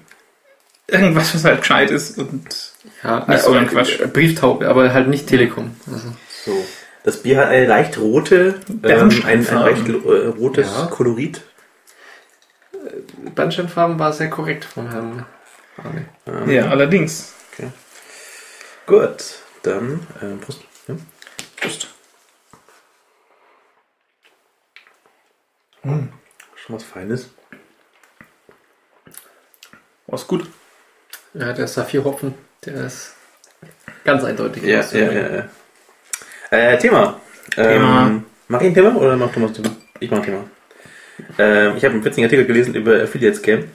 irgendwas, 0.87 1.33
was 1.33 1.43
halt 1.43 1.61
gescheit 1.61 1.89
ist 1.91 2.17
und 2.19 2.43
Ja, 3.03 3.25
Nicht 3.27 3.41
so 3.41 3.53
ein 3.53 3.67
Quatsch. 3.67 3.99
Brieftaube, 4.13 4.67
aber 4.67 4.93
halt 4.93 5.07
nicht 5.07 5.25
Telekom. 5.27 5.71
Also, 5.91 6.09
So. 6.45 6.65
Das 7.03 7.23
Bier 7.23 7.37
hat 7.37 7.47
eine 7.49 7.65
leicht 7.65 7.97
rote, 7.97 8.59
ähm, 8.83 9.09
ein, 9.25 9.47
ein 9.47 9.55
leicht 9.55 9.87
äh, 9.87 10.27
rotes 10.27 10.67
Ja. 10.67 10.87
Kolorit. 10.87 11.41
Bernsteinfarben 13.35 13.99
war 13.99 14.13
sehr 14.13 14.29
korrekt 14.29 14.65
vom 14.65 14.89
Herrn 14.89 15.25
Arne. 15.77 16.05
Ähm, 16.27 16.49
ja, 16.49 16.67
allerdings. 16.69 17.33
Gut, 18.85 19.35
dann 19.63 20.05
ähm, 20.21 20.39
Prost. 20.39 20.63
Ja. 20.87 20.95
Just. 21.63 21.87
Schon 25.83 26.09
was 26.75 26.83
Feines. 26.83 27.29
War's 30.07 30.27
gut. 30.27 30.49
Ja, 31.33 31.53
der 31.53 31.67
Saphirhopfen, 31.67 32.33
der 32.65 32.85
ist 32.85 33.13
ganz 34.03 34.23
eindeutig. 34.23 34.63
Ja, 34.63 34.81
ja, 34.81 35.11
ja, 35.11 35.35
ja. 35.35 35.49
Äh, 36.51 36.77
Thema. 36.77 37.19
Thema. 37.55 38.07
Ähm, 38.07 38.25
mach 38.47 38.61
ich 38.61 38.67
ein 38.67 38.73
Thema 38.73 38.95
oder 38.95 39.15
macht 39.15 39.33
Thomas 39.33 39.51
ein 39.51 39.63
Thema? 39.63 39.75
Ich 39.99 40.09
mach 40.09 40.17
ein 40.17 40.23
Thema. 40.23 40.43
Ähm, 41.37 41.73
ich 41.77 41.83
habe 41.83 41.93
einen 41.93 42.05
witzigen 42.05 42.25
Artikel 42.25 42.45
gelesen 42.45 42.73
über 42.75 43.01
Affiliate 43.01 43.37
Scam. 43.37 43.65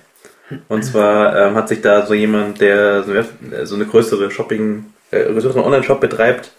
Und 0.68 0.82
zwar 0.82 1.36
ähm, 1.36 1.54
hat 1.54 1.68
sich 1.68 1.80
da 1.80 2.04
so 2.06 2.14
jemand, 2.14 2.60
der 2.60 3.02
so 3.02 3.12
eine, 3.12 3.66
so 3.66 3.74
eine 3.74 3.86
größere 3.86 4.30
Shopping, 4.30 4.86
äh, 5.10 5.24
größeren 5.24 5.62
Online-Shop 5.62 6.00
betreibt, 6.00 6.52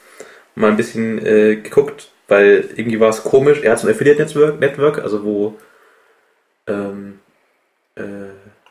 mal 0.56 0.72
ein 0.72 0.78
bisschen 0.78 1.24
äh, 1.24 1.58
geguckt, 1.58 2.10
weil 2.28 2.66
irgendwie 2.76 3.00
war 3.00 3.10
es 3.10 3.24
komisch. 3.24 3.62
Er 3.62 3.74
hat 3.74 3.80
so 3.80 3.88
ein 3.88 3.94
Affiliate-Network, 3.94 4.60
Network, 4.60 5.00
also 5.00 5.24
wo 5.24 5.58
ähm, 6.68 7.20
äh, 7.96 8.02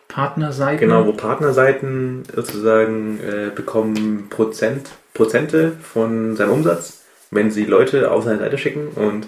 Partnerseiten. 0.08 0.80
Genau, 0.80 1.06
wo 1.06 1.12
Partnerseiten 1.12 2.24
sozusagen 2.34 3.20
äh, 3.20 3.50
bekommen 3.54 4.28
Prozent, 4.30 4.90
Prozente 5.12 5.72
von 5.80 6.36
seinem 6.36 6.52
Umsatz, 6.52 7.03
wenn 7.34 7.50
sie 7.50 7.64
Leute 7.64 8.10
auf 8.10 8.24
seine 8.24 8.38
Seite 8.38 8.58
schicken. 8.58 8.88
Und 8.88 9.26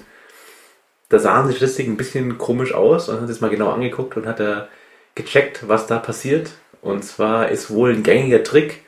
da 1.09 1.19
sahen 1.19 1.49
die 1.49 1.55
Statistiken 1.55 1.93
ein 1.93 1.97
bisschen 1.97 2.39
komisch 2.39 2.73
aus 2.75 3.09
und 3.09 3.17
hat 3.17 3.29
sich 3.29 3.37
das 3.37 3.41
mal 3.41 3.51
genau 3.51 3.71
angeguckt 3.71 4.17
und 4.17 4.27
hat 4.27 4.41
er 4.41 4.69
gecheckt, 5.15 5.69
was 5.69 5.87
da 5.87 5.99
passiert. 5.99 6.51
Und 6.83 7.05
zwar 7.05 7.49
ist 7.49 7.71
wohl 7.71 7.93
ein 7.93 8.03
gängiger 8.03 8.43
Trick, 8.43 8.83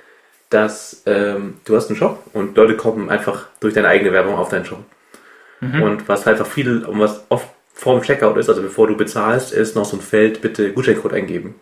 dass 0.51 1.03
ähm, 1.07 1.59
du 1.65 1.77
hast 1.77 1.89
einen 1.89 1.97
Shop 1.97 2.23
und 2.33 2.57
Leute 2.57 2.77
kommen 2.77 3.11
einfach 3.11 3.47
durch 3.61 3.75
deine 3.75 3.89
eigene 3.89 4.13
Werbung 4.13 4.37
auf 4.37 4.49
deinen 4.49 4.65
Shop. 4.65 4.85
Und 5.61 6.09
was 6.09 6.25
halt 6.25 6.39
einfach 6.39 6.51
viel, 6.51 6.85
und 6.85 7.01
was 7.01 7.25
oft 7.29 7.49
vorm 7.75 8.03
Checkout 8.03 8.37
ist, 8.37 8.49
also 8.49 8.63
bevor 8.63 8.87
du 8.87 8.97
bezahlst, 8.97 9.53
ist 9.53 9.77
noch 9.77 9.85
so 9.85 9.97
ein 9.97 10.01
Feld, 10.01 10.41
bitte 10.41 10.73
Gutscheincode 10.73 11.15
eingeben. 11.15 11.57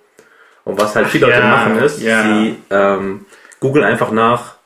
Und 0.65 0.81
was 0.81 0.97
halt 0.97 1.07
viele 1.07 1.29
ja, 1.29 1.37
Leute 1.37 1.49
machen 1.49 1.79
ist, 1.79 2.03
ja. 2.03 2.23
sie 2.23 2.57
ähm, 2.71 3.27
googeln 3.61 3.85
einfach 3.85 4.11
nach 4.11 4.57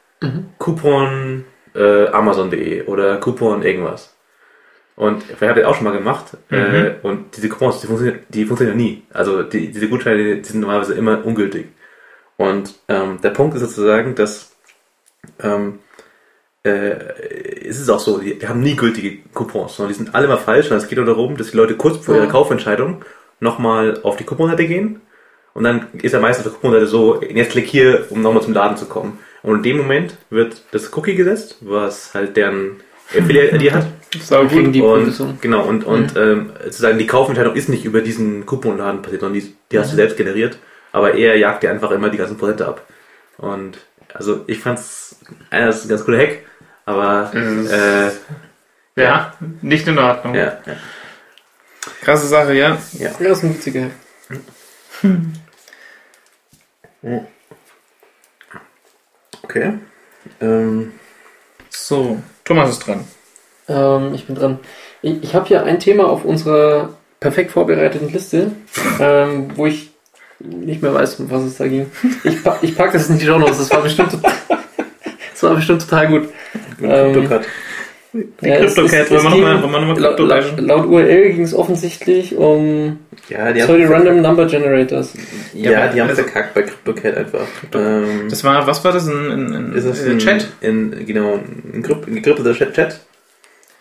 Coupon 0.58 1.44
äh, 1.74 2.08
Amazon.de 2.08 2.84
oder 2.86 3.18
Coupon 3.18 3.62
irgendwas. 3.62 4.14
Und 4.96 5.24
ich 5.30 5.40
habe 5.40 5.60
das 5.60 5.68
auch 5.68 5.76
schon 5.76 5.84
mal 5.84 5.96
gemacht. 5.96 6.36
Äh, 6.50 6.92
und 7.02 7.36
diese 7.36 7.48
Coupons, 7.48 7.80
die 7.80 7.86
funktionieren, 7.86 8.20
die 8.28 8.44
funktionieren 8.44 8.76
nie. 8.76 9.02
Also 9.12 9.42
die, 9.42 9.70
diese 9.70 9.88
Gutscheine, 9.88 10.36
die 10.36 10.44
sind 10.44 10.60
normalerweise 10.60 10.94
immer 10.94 11.24
ungültig. 11.24 11.68
Und 12.36 12.74
ähm, 12.88 13.18
der 13.22 13.30
Punkt 13.30 13.54
ist 13.54 13.62
sozusagen, 13.62 14.14
dass 14.14 14.54
ähm, 15.42 15.78
äh, 16.64 16.90
es 17.66 17.80
ist 17.80 17.88
auch 17.88 18.00
so, 18.00 18.18
die, 18.18 18.38
die 18.38 18.46
haben 18.46 18.60
nie 18.60 18.76
gültige 18.76 19.22
Coupons, 19.32 19.76
sondern 19.76 19.92
die 19.92 19.98
sind 19.98 20.14
alle 20.14 20.28
mal 20.28 20.36
falsch. 20.36 20.70
Und 20.70 20.76
es 20.76 20.88
geht 20.88 20.98
nur 20.98 21.06
darum, 21.06 21.36
dass 21.36 21.50
die 21.50 21.56
Leute 21.56 21.76
kurz 21.76 22.04
vor 22.04 22.16
ihrer. 22.16 22.26
Kaufentscheidung 22.28 23.04
nochmal 23.40 24.00
auf 24.02 24.16
die 24.16 24.24
Couponseite 24.24 24.66
gehen. 24.66 25.00
Und 25.54 25.64
dann 25.64 25.86
ist 25.94 26.12
ja 26.12 26.20
meistens 26.20 26.46
auf 26.46 26.52
der 26.52 26.60
Couponseite 26.60 26.86
so, 26.86 27.22
jetzt 27.22 27.52
klick 27.52 27.66
hier, 27.66 28.06
um 28.10 28.22
nochmal 28.22 28.42
zum 28.42 28.52
Laden 28.52 28.76
zu 28.76 28.86
kommen. 28.86 29.18
Und 29.42 29.56
in 29.58 29.62
dem 29.62 29.78
Moment 29.78 30.14
wird 30.28 30.62
das 30.72 30.94
Cookie 30.96 31.14
gesetzt, 31.14 31.56
was 31.60 32.14
halt 32.14 32.36
deren 32.36 32.80
Affiliate-ID 33.16 33.72
hat. 33.74 33.86
Sau 34.20 34.44
gut. 34.46 34.74
die 34.74 34.82
Und, 34.82 35.40
genau, 35.40 35.64
und, 35.64 35.84
und 35.84 36.16
ähm, 36.16 36.52
sozusagen 36.64 36.98
die 36.98 37.06
Kaufentscheidung 37.06 37.54
ist 37.54 37.68
nicht 37.68 37.84
über 37.84 38.00
diesen 38.00 38.44
Couponladen 38.44 39.02
passiert, 39.02 39.20
sondern 39.20 39.40
die, 39.40 39.54
die 39.70 39.78
hast 39.78 39.92
du 39.92 39.96
selbst 39.96 40.16
generiert. 40.16 40.58
Aber 40.92 41.14
er 41.14 41.36
jagt 41.36 41.62
dir 41.62 41.70
einfach 41.70 41.92
immer 41.92 42.10
die 42.10 42.18
ganzen 42.18 42.36
Prozente 42.36 42.66
ab. 42.66 42.84
Und 43.38 43.78
also 44.12 44.44
ich 44.48 44.58
fand's, 44.58 45.20
äh, 45.50 45.64
das 45.66 45.78
ist 45.78 45.84
ein 45.84 45.88
ganz 45.90 46.04
cooler 46.04 46.18
Hack, 46.18 46.38
aber 46.84 47.32
äh, 47.34 48.10
Ja, 49.00 49.34
nicht 49.62 49.86
in 49.86 49.98
Ordnung. 49.98 50.34
ja, 50.34 50.58
ja, 50.66 50.76
Krasse 52.02 52.26
Sache, 52.26 52.52
ja. 52.54 52.76
ja. 52.94 53.10
Ja, 53.20 53.28
das 53.28 53.38
ist 53.38 53.44
ein 53.44 53.54
witziger 53.54 53.82
Hack. 53.84 53.92
Okay. 59.50 59.72
Ähm, 60.40 60.92
So, 61.70 62.18
Thomas 62.44 62.70
ist 62.70 62.86
dran. 62.86 63.04
Ähm, 63.68 64.14
ich 64.14 64.26
bin 64.26 64.36
dran. 64.36 64.60
Ich, 65.02 65.22
ich 65.22 65.34
habe 65.34 65.46
hier 65.46 65.64
ein 65.64 65.80
Thema 65.80 66.08
auf 66.08 66.24
unserer 66.24 66.90
perfekt 67.18 67.50
vorbereiteten 67.50 68.12
Liste, 68.12 68.52
ähm, 69.00 69.48
wo 69.56 69.66
ich 69.66 69.90
nicht 70.38 70.82
mehr 70.82 70.94
weiß, 70.94 71.20
um 71.20 71.30
was 71.30 71.42
es 71.42 71.56
da 71.58 71.66
ging. 71.66 71.90
Ich, 72.24 72.42
pack, 72.42 72.58
ich 72.62 72.76
pack 72.76 72.92
das 72.92 73.10
in 73.10 73.18
die 73.18 73.26
Notes. 73.26 73.58
Das 73.58 73.70
war 73.70 73.82
bestimmt, 73.82 74.12
das 75.32 75.42
war 75.42 75.54
bestimmt 75.54 75.82
total 75.82 76.08
gut. 76.08 76.28
Ähm, 76.80 77.28
CryptoCut. 78.10 78.42
Ja, 78.48 78.54
es- 78.56 78.74
CryptoCat, 78.74 79.10
es- 79.10 79.10
wollen 79.24 79.40
wir 79.40 79.54
es 79.54 79.88
noch 79.88 79.96
Krypto 79.96 80.24
laut, 80.24 80.60
laut 80.60 80.86
URL 80.86 81.32
ging 81.32 81.42
es 81.42 81.54
offensichtlich 81.54 82.36
um 82.36 82.98
Ja, 83.28 83.52
die 83.52 83.60
Random 83.62 84.20
Number 84.22 84.46
Generators. 84.46 85.12
ja, 85.54 85.88
die 85.88 86.00
haben 86.00 86.08
also- 86.10 86.22
verkackt 86.22 86.54
bei 86.54 86.62
CryptoCat 86.62 87.16
einfach. 87.16 87.46
Ähm, 87.74 88.28
Das 88.28 88.42
war, 88.44 88.66
was 88.66 88.84
war 88.84 88.92
das? 88.92 89.06
Ein, 89.06 89.30
ein, 89.30 89.54
ein, 89.54 89.72
ist 89.74 89.84
es 89.84 90.04
äh, 90.04 90.10
ein 90.10 90.18
Chat? 90.18 90.48
In, 90.60 91.06
genau, 91.06 91.34
ein, 91.72 91.82
Kryp- 91.84 92.06
ein 92.06 92.14
gekrypteter 92.16 92.54
Chat. 92.54 92.74
Chat. 92.74 93.00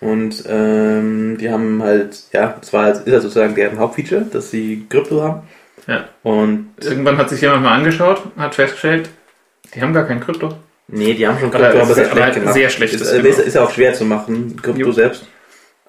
Und 0.01 0.43
ähm, 0.47 1.37
die 1.39 1.49
haben 1.49 1.83
halt, 1.83 2.17
ja, 2.31 2.55
das 2.59 2.71
war 2.71 2.85
halt, 2.85 2.97
ist 2.99 3.07
ja 3.11 3.19
sozusagen 3.19 3.53
deren 3.55 3.79
Hauptfeature, 3.79 4.21
dass 4.31 4.49
sie 4.51 4.85
Krypto 4.89 5.21
haben. 5.21 5.41
Ja. 5.87 6.05
Und 6.23 6.69
Irgendwann 6.81 7.17
hat 7.17 7.29
sich 7.29 7.41
jemand 7.41 7.63
mal 7.63 7.73
angeschaut, 7.75 8.21
hat 8.37 8.55
festgestellt, 8.55 9.09
die 9.75 9.81
haben 9.81 9.93
gar 9.93 10.05
kein 10.05 10.19
Krypto. 10.21 10.53
Nee, 10.91 11.13
die 11.13 11.27
haben 11.27 11.39
schon 11.39 11.49
Aber 11.53 11.59
Krypto, 11.65 11.79
aber 11.81 11.89
es 11.89 11.95
sehr 11.95 12.03
ist 12.05 12.11
schlecht 12.11 12.25
halt 12.25 12.35
gemacht. 12.35 12.53
sehr 12.53 12.69
schlechtes, 12.69 13.01
ist, 13.01 13.13
äh, 13.13 13.17
genau. 13.17 13.29
ist, 13.29 13.39
ist 13.39 13.53
ja 13.55 13.63
auch 13.63 13.71
schwer 13.71 13.93
zu 13.93 14.05
machen, 14.05 14.55
Krypto 14.61 14.79
Jo. 14.81 14.91
selbst. 14.91 15.27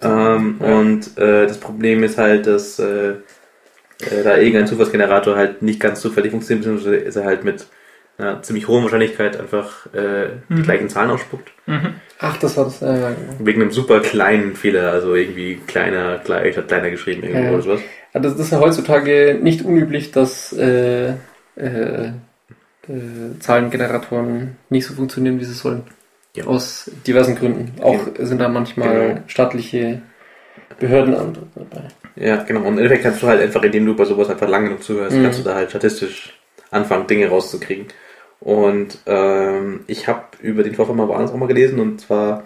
Ähm, 0.03 0.57
Und 0.61 1.19
äh, 1.19 1.47
das 1.47 1.59
Problem 1.59 2.03
ist 2.03 2.17
halt, 2.19 2.47
dass 2.47 2.79
äh, 2.79 3.11
äh, 3.11 4.23
da 4.25 4.37
irgendein 4.39 4.67
Zufallsgenerator 4.67 5.37
halt 5.37 5.63
nicht 5.63 5.79
ganz 5.81 6.01
zufällig 6.01 6.31
funktioniert, 6.31 6.65
beziehungsweise 6.65 6.97
ist 6.97 7.17
er 7.17 7.25
halt 7.25 7.45
mit 7.45 7.67
einer 8.17 8.43
ziemlich 8.43 8.69
hohen 8.69 8.83
Wahrscheinlichkeit 8.83 9.39
einfach 9.39 9.87
äh, 9.95 10.29
die 10.49 10.55
Mhm. 10.55 10.63
gleichen 10.63 10.89
Zahlen 10.89 11.11
ausspuckt. 11.11 11.51
Ach, 12.19 12.37
das 12.39 12.57
war 12.57 12.65
das. 12.65 12.83
Äh, 12.83 13.15
Wegen 13.39 13.63
einem 13.63 13.71
super 13.71 14.01
kleinen 14.01 14.57
Fehler, 14.57 14.91
also 14.93 15.15
irgendwie 15.15 15.59
kleiner, 15.67 16.19
gleich 16.25 16.57
hat 16.57 16.69
kleiner 16.69 16.91
geschrieben 16.91 17.23
irgendwo 17.23 17.45
Ja. 17.45 17.51
oder 17.53 17.63
sowas. 17.63 17.81
Ja, 18.13 18.21
das, 18.21 18.33
das 18.37 18.47
ist 18.47 18.53
ja 18.53 18.59
heutzutage 18.61 19.39
nicht 19.41 19.63
unüblich, 19.65 20.13
dass 20.13 20.53
äh, 20.53 21.11
äh, 21.57 22.13
äh, 22.89 23.39
Zahlengeneratoren 23.41 24.57
nicht 24.69 24.87
so 24.87 24.95
funktionieren, 24.95 25.39
wie 25.41 25.45
sie 25.45 25.55
sollen. 25.55 25.83
Ja. 26.37 26.45
Aus 26.47 26.91
diversen 27.07 27.35
Gründen. 27.35 27.73
Auch 27.83 27.99
sind 28.19 28.41
da 28.41 28.49
manchmal 28.49 29.09
Genau. 29.09 29.21
staatliche 29.27 30.03
Behörden 30.79 31.15
an- 31.15 31.37
dabei. 31.55 31.89
Ja, 32.17 32.43
genau. 32.45 32.61
Und 32.61 32.67
im 32.75 32.79
Endeffekt 32.79 33.03
kannst 33.03 33.23
du 33.23 33.27
halt 33.27 33.41
einfach, 33.41 33.63
indem 33.63 33.87
du 33.87 33.95
bei 33.97 34.05
sowas 34.05 34.31
einfach 34.31 34.49
lange 34.49 34.67
genug 34.69 34.83
zuhörst, 34.83 35.17
Mhm. 35.17 35.25
kannst 35.25 35.41
du 35.41 35.43
da 35.43 35.55
halt 35.55 35.71
statistisch 35.71 36.39
anfangen, 36.71 37.07
Dinge 37.09 37.29
rauszukriegen. 37.29 37.87
Und 38.39 38.99
ähm, 39.07 39.81
ich 39.87 40.07
habe 40.09 40.23
über 40.41 40.63
den 40.63 40.75
Vorfall 40.75 40.95
mal 40.97 41.09
woanders 41.09 41.33
auch 41.33 41.37
mal 41.37 41.47
gelesen 41.47 41.79
und 41.81 42.01
zwar 42.01 42.45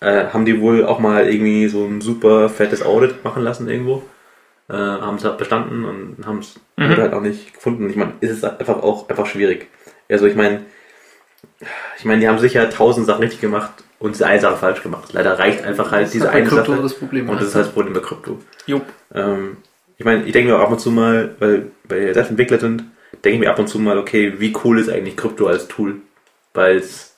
äh, 0.00 0.26
haben 0.26 0.44
die 0.44 0.60
wohl 0.60 0.84
auch 0.84 0.98
mal 0.98 1.28
irgendwie 1.28 1.68
so 1.68 1.84
ein 1.84 2.00
super 2.00 2.48
fettes 2.48 2.82
Audit 2.82 3.22
machen 3.24 3.42
lassen 3.42 3.68
irgendwo. 3.68 4.02
Äh, 4.68 4.72
haben 4.74 5.16
es 5.16 5.24
halt 5.24 5.36
bestanden 5.38 5.84
und 5.84 6.26
haben 6.26 6.38
es 6.38 6.58
Mhm. 6.76 6.96
halt 6.96 7.12
auch 7.12 7.20
nicht 7.20 7.52
gefunden. 7.54 7.88
Ich 7.90 7.96
meine, 7.96 8.14
ist 8.20 8.30
es 8.30 8.44
einfach 8.44 8.82
auch 8.82 9.08
einfach 9.10 9.26
schwierig. 9.26 9.68
Also 10.08 10.26
ich 10.26 10.34
meine, 10.34 10.62
ich 11.98 12.04
meine, 12.04 12.20
die 12.20 12.28
haben 12.28 12.38
sicher 12.38 12.68
tausend 12.70 13.06
Sachen 13.06 13.22
richtig 13.22 13.40
gemacht 13.40 13.72
und 13.98 14.14
diese 14.14 14.26
eine 14.26 14.40
Sache 14.40 14.56
falsch 14.56 14.82
gemacht. 14.82 15.12
Leider 15.12 15.38
reicht 15.38 15.62
einfach 15.64 15.90
halt 15.92 16.12
diese 16.12 16.24
ist 16.26 16.30
bei 16.32 16.38
eine 16.38 16.48
Krypto 16.48 16.72
Sache. 16.72 16.82
das 16.82 16.94
Problem. 16.94 17.28
Und 17.28 17.40
das 17.40 17.48
ist 17.48 17.54
halt 17.54 17.66
das 17.66 17.72
Problem 17.74 17.92
bei 17.94 18.00
Krypto. 18.00 18.38
Jo. 18.66 18.80
Ähm, 19.14 19.58
ich 19.98 20.04
meine, 20.04 20.24
ich 20.24 20.32
denke 20.32 20.50
mir 20.52 20.58
auch 20.58 20.62
ab 20.64 20.70
und 20.72 20.80
zu 20.80 20.90
mal, 20.90 21.34
weil 21.38 21.70
weil 21.88 22.00
wir 22.06 22.14
selbst 22.14 22.30
Entwickler 22.30 22.58
sind, 22.58 22.84
denke 23.22 23.30
ich 23.34 23.38
mir 23.40 23.50
ab 23.50 23.58
und 23.58 23.68
zu 23.68 23.78
mal, 23.78 23.98
okay, 23.98 24.34
wie 24.38 24.56
cool 24.64 24.78
ist 24.80 24.88
eigentlich 24.88 25.16
Krypto 25.16 25.46
als 25.46 25.68
Tool? 25.68 25.96
Weil 26.54 26.76
es 26.78 27.16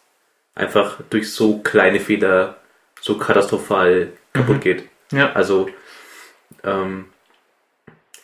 einfach 0.54 0.98
durch 1.10 1.32
so 1.32 1.58
kleine 1.58 2.00
Fehler 2.00 2.56
so 3.00 3.16
katastrophal 3.18 4.08
kaputt 4.32 4.60
geht. 4.60 4.84
Ja. 5.12 5.32
Also, 5.32 5.68
ähm, 6.64 7.06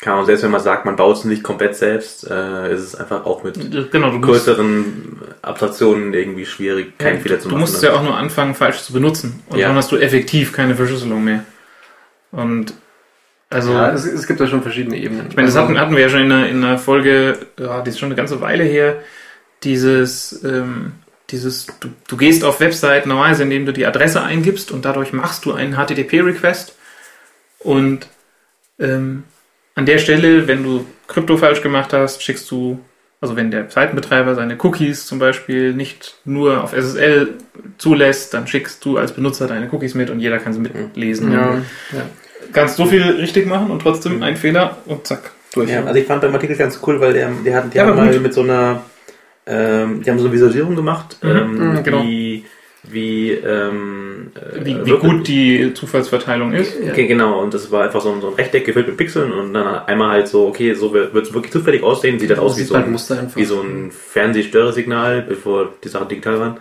kann 0.02 0.16
man 0.16 0.26
selbst 0.26 0.42
wenn 0.42 0.50
man 0.50 0.60
sagt, 0.60 0.84
man 0.84 0.96
baut 0.96 1.16
es 1.16 1.24
nicht 1.24 1.42
komplett 1.42 1.76
selbst, 1.76 2.28
äh, 2.28 2.74
ist 2.74 2.80
es 2.80 2.94
einfach 2.96 3.24
auch 3.24 3.44
mit 3.44 3.54
Genau, 3.90 4.10
du 4.10 4.18
musst, 4.18 4.46
größeren 4.46 5.18
Abstraktionen 5.42 6.12
irgendwie 6.12 6.44
schwierig, 6.44 6.98
keinen 6.98 7.20
Fehler 7.20 7.38
zu 7.38 7.44
du 7.48 7.54
machen. 7.54 7.60
musst 7.60 7.76
es 7.76 7.82
ja 7.82 7.92
auch 7.94 8.02
nur 8.02 8.16
anfangen, 8.16 8.54
falsch 8.54 8.82
zu 8.82 8.92
benutzen. 8.92 9.42
Und 9.48 9.58
Ja. 9.58 9.68
dann 9.68 9.76
hast 9.76 9.92
du 9.92 9.96
effektiv 9.96 10.52
keine 10.52 10.74
Verschlüsselung 10.74 11.22
mehr. 11.22 11.44
Und 12.32 12.74
also, 13.48 13.72
ja, 13.72 13.92
es, 13.92 14.04
es 14.04 14.26
gibt 14.26 14.40
da 14.40 14.46
schon 14.48 14.62
verschiedene 14.62 14.96
Ebenen. 14.96 15.26
ich 15.30 15.36
meine, 15.36 15.46
das 15.46 15.56
hatten, 15.56 15.78
hatten 15.78 15.94
wir 15.94 16.02
ja 16.02 16.08
schon 16.08 16.22
in 16.22 16.32
einer, 16.32 16.48
in 16.48 16.64
einer 16.64 16.78
Folge, 16.78 17.38
ja, 17.58 17.80
die 17.82 17.90
ist 17.90 17.98
schon 18.00 18.08
eine 18.08 18.16
ganze 18.16 18.40
Weile 18.40 18.64
her, 18.64 18.96
dieses, 19.62 20.42
ähm, 20.42 20.92
dieses, 21.30 21.66
du, 21.78 21.88
du 22.08 22.16
gehst 22.16 22.42
auf 22.44 22.58
Webseiten 22.60 23.08
normalerweise, 23.08 23.44
indem 23.44 23.66
du 23.66 23.72
die 23.72 23.86
Adresse 23.86 24.20
eingibst 24.22 24.72
und 24.72 24.84
dadurch 24.84 25.12
machst 25.12 25.44
du 25.44 25.52
einen 25.52 25.74
HTTP-Request 25.76 26.74
und 27.60 28.08
ähm, 28.80 29.24
an 29.74 29.86
der 29.86 29.98
Stelle, 29.98 30.46
wenn 30.48 30.62
du 30.62 30.84
Krypto 31.08 31.36
falsch 31.36 31.62
gemacht 31.62 31.92
hast, 31.92 32.22
schickst 32.22 32.50
du, 32.50 32.78
also 33.20 33.36
wenn 33.36 33.50
der 33.50 33.70
Seitenbetreiber 33.70 34.34
seine 34.34 34.56
Cookies 34.62 35.06
zum 35.06 35.18
Beispiel 35.18 35.72
nicht 35.74 36.16
nur 36.24 36.62
auf 36.62 36.72
SSL 36.72 37.34
zulässt, 37.78 38.34
dann 38.34 38.46
schickst 38.46 38.84
du 38.84 38.98
als 38.98 39.12
Benutzer 39.12 39.46
deine 39.46 39.68
Cookies 39.72 39.94
mit 39.94 40.10
und 40.10 40.20
jeder 40.20 40.38
kann 40.38 40.52
sie 40.52 40.60
mitlesen. 40.60 41.32
ja, 41.32 41.54
ja. 41.92 42.02
Kannst 42.52 42.76
so 42.76 42.84
viel 42.86 43.02
richtig 43.02 43.46
machen 43.46 43.70
und 43.70 43.80
trotzdem 43.80 44.22
ein 44.22 44.36
Fehler 44.36 44.78
und 44.86 45.06
zack, 45.06 45.30
durch. 45.54 45.70
Ja, 45.70 45.84
also 45.84 45.98
ich 45.98 46.06
fand 46.06 46.20
beim 46.22 46.34
Artikel 46.34 46.56
ganz 46.56 46.80
cool, 46.86 47.00
weil 47.00 47.12
der, 47.12 47.30
die 47.44 47.54
hatten, 47.54 47.70
die 47.70 47.76
Ja, 47.78 47.84
haben 47.84 47.92
aber 47.92 48.02
mal 48.04 48.12
gut. 48.12 48.22
mit 48.22 48.34
so 48.34 48.42
einer, 48.42 48.82
ähm, 49.46 50.02
die 50.02 50.10
haben 50.10 50.18
so 50.18 50.24
eine 50.26 50.34
Visualisierung 50.34 50.74
gemacht, 50.76 51.16
Mhm, 51.22 51.30
ähm, 51.30 51.72
mhm, 51.74 51.82
genau. 51.84 52.02
wie, 52.02 52.44
wie, 52.82 53.30
ähm, 53.30 54.32
äh, 54.34 54.64
wie, 54.64 54.84
wie 54.84 54.98
gut 54.98 55.28
die 55.28 55.72
Zufallsverteilung 55.72 56.52
ist. 56.52 56.78
Ja. 56.80 56.90
Okay, 56.90 57.06
genau, 57.06 57.40
und 57.40 57.54
das 57.54 57.70
war 57.70 57.84
einfach 57.84 58.00
so 58.00 58.10
ein, 58.12 58.20
so 58.20 58.28
ein 58.28 58.34
Rechteck 58.34 58.64
gefüllt 58.64 58.88
mit 58.88 58.96
Pixeln 58.96 59.32
und 59.32 59.54
dann 59.54 59.66
einmal 59.86 60.10
halt 60.10 60.28
so, 60.28 60.48
okay, 60.48 60.74
so 60.74 60.92
wird 60.92 61.14
es 61.14 61.32
wirklich 61.32 61.52
zufällig 61.52 61.82
aussehen, 61.82 62.18
sieht 62.18 62.30
dann 62.30 62.40
aus 62.40 62.58
wie 62.58 62.62
so, 62.62 62.74
halt 62.74 62.86
ein, 62.86 63.36
wie 63.36 63.44
so 63.44 63.60
ein 63.60 63.90
Fernsehstörersignal, 63.92 65.22
bevor 65.22 65.72
die 65.84 65.88
Sachen 65.88 66.08
digital 66.08 66.40
waren. 66.40 66.60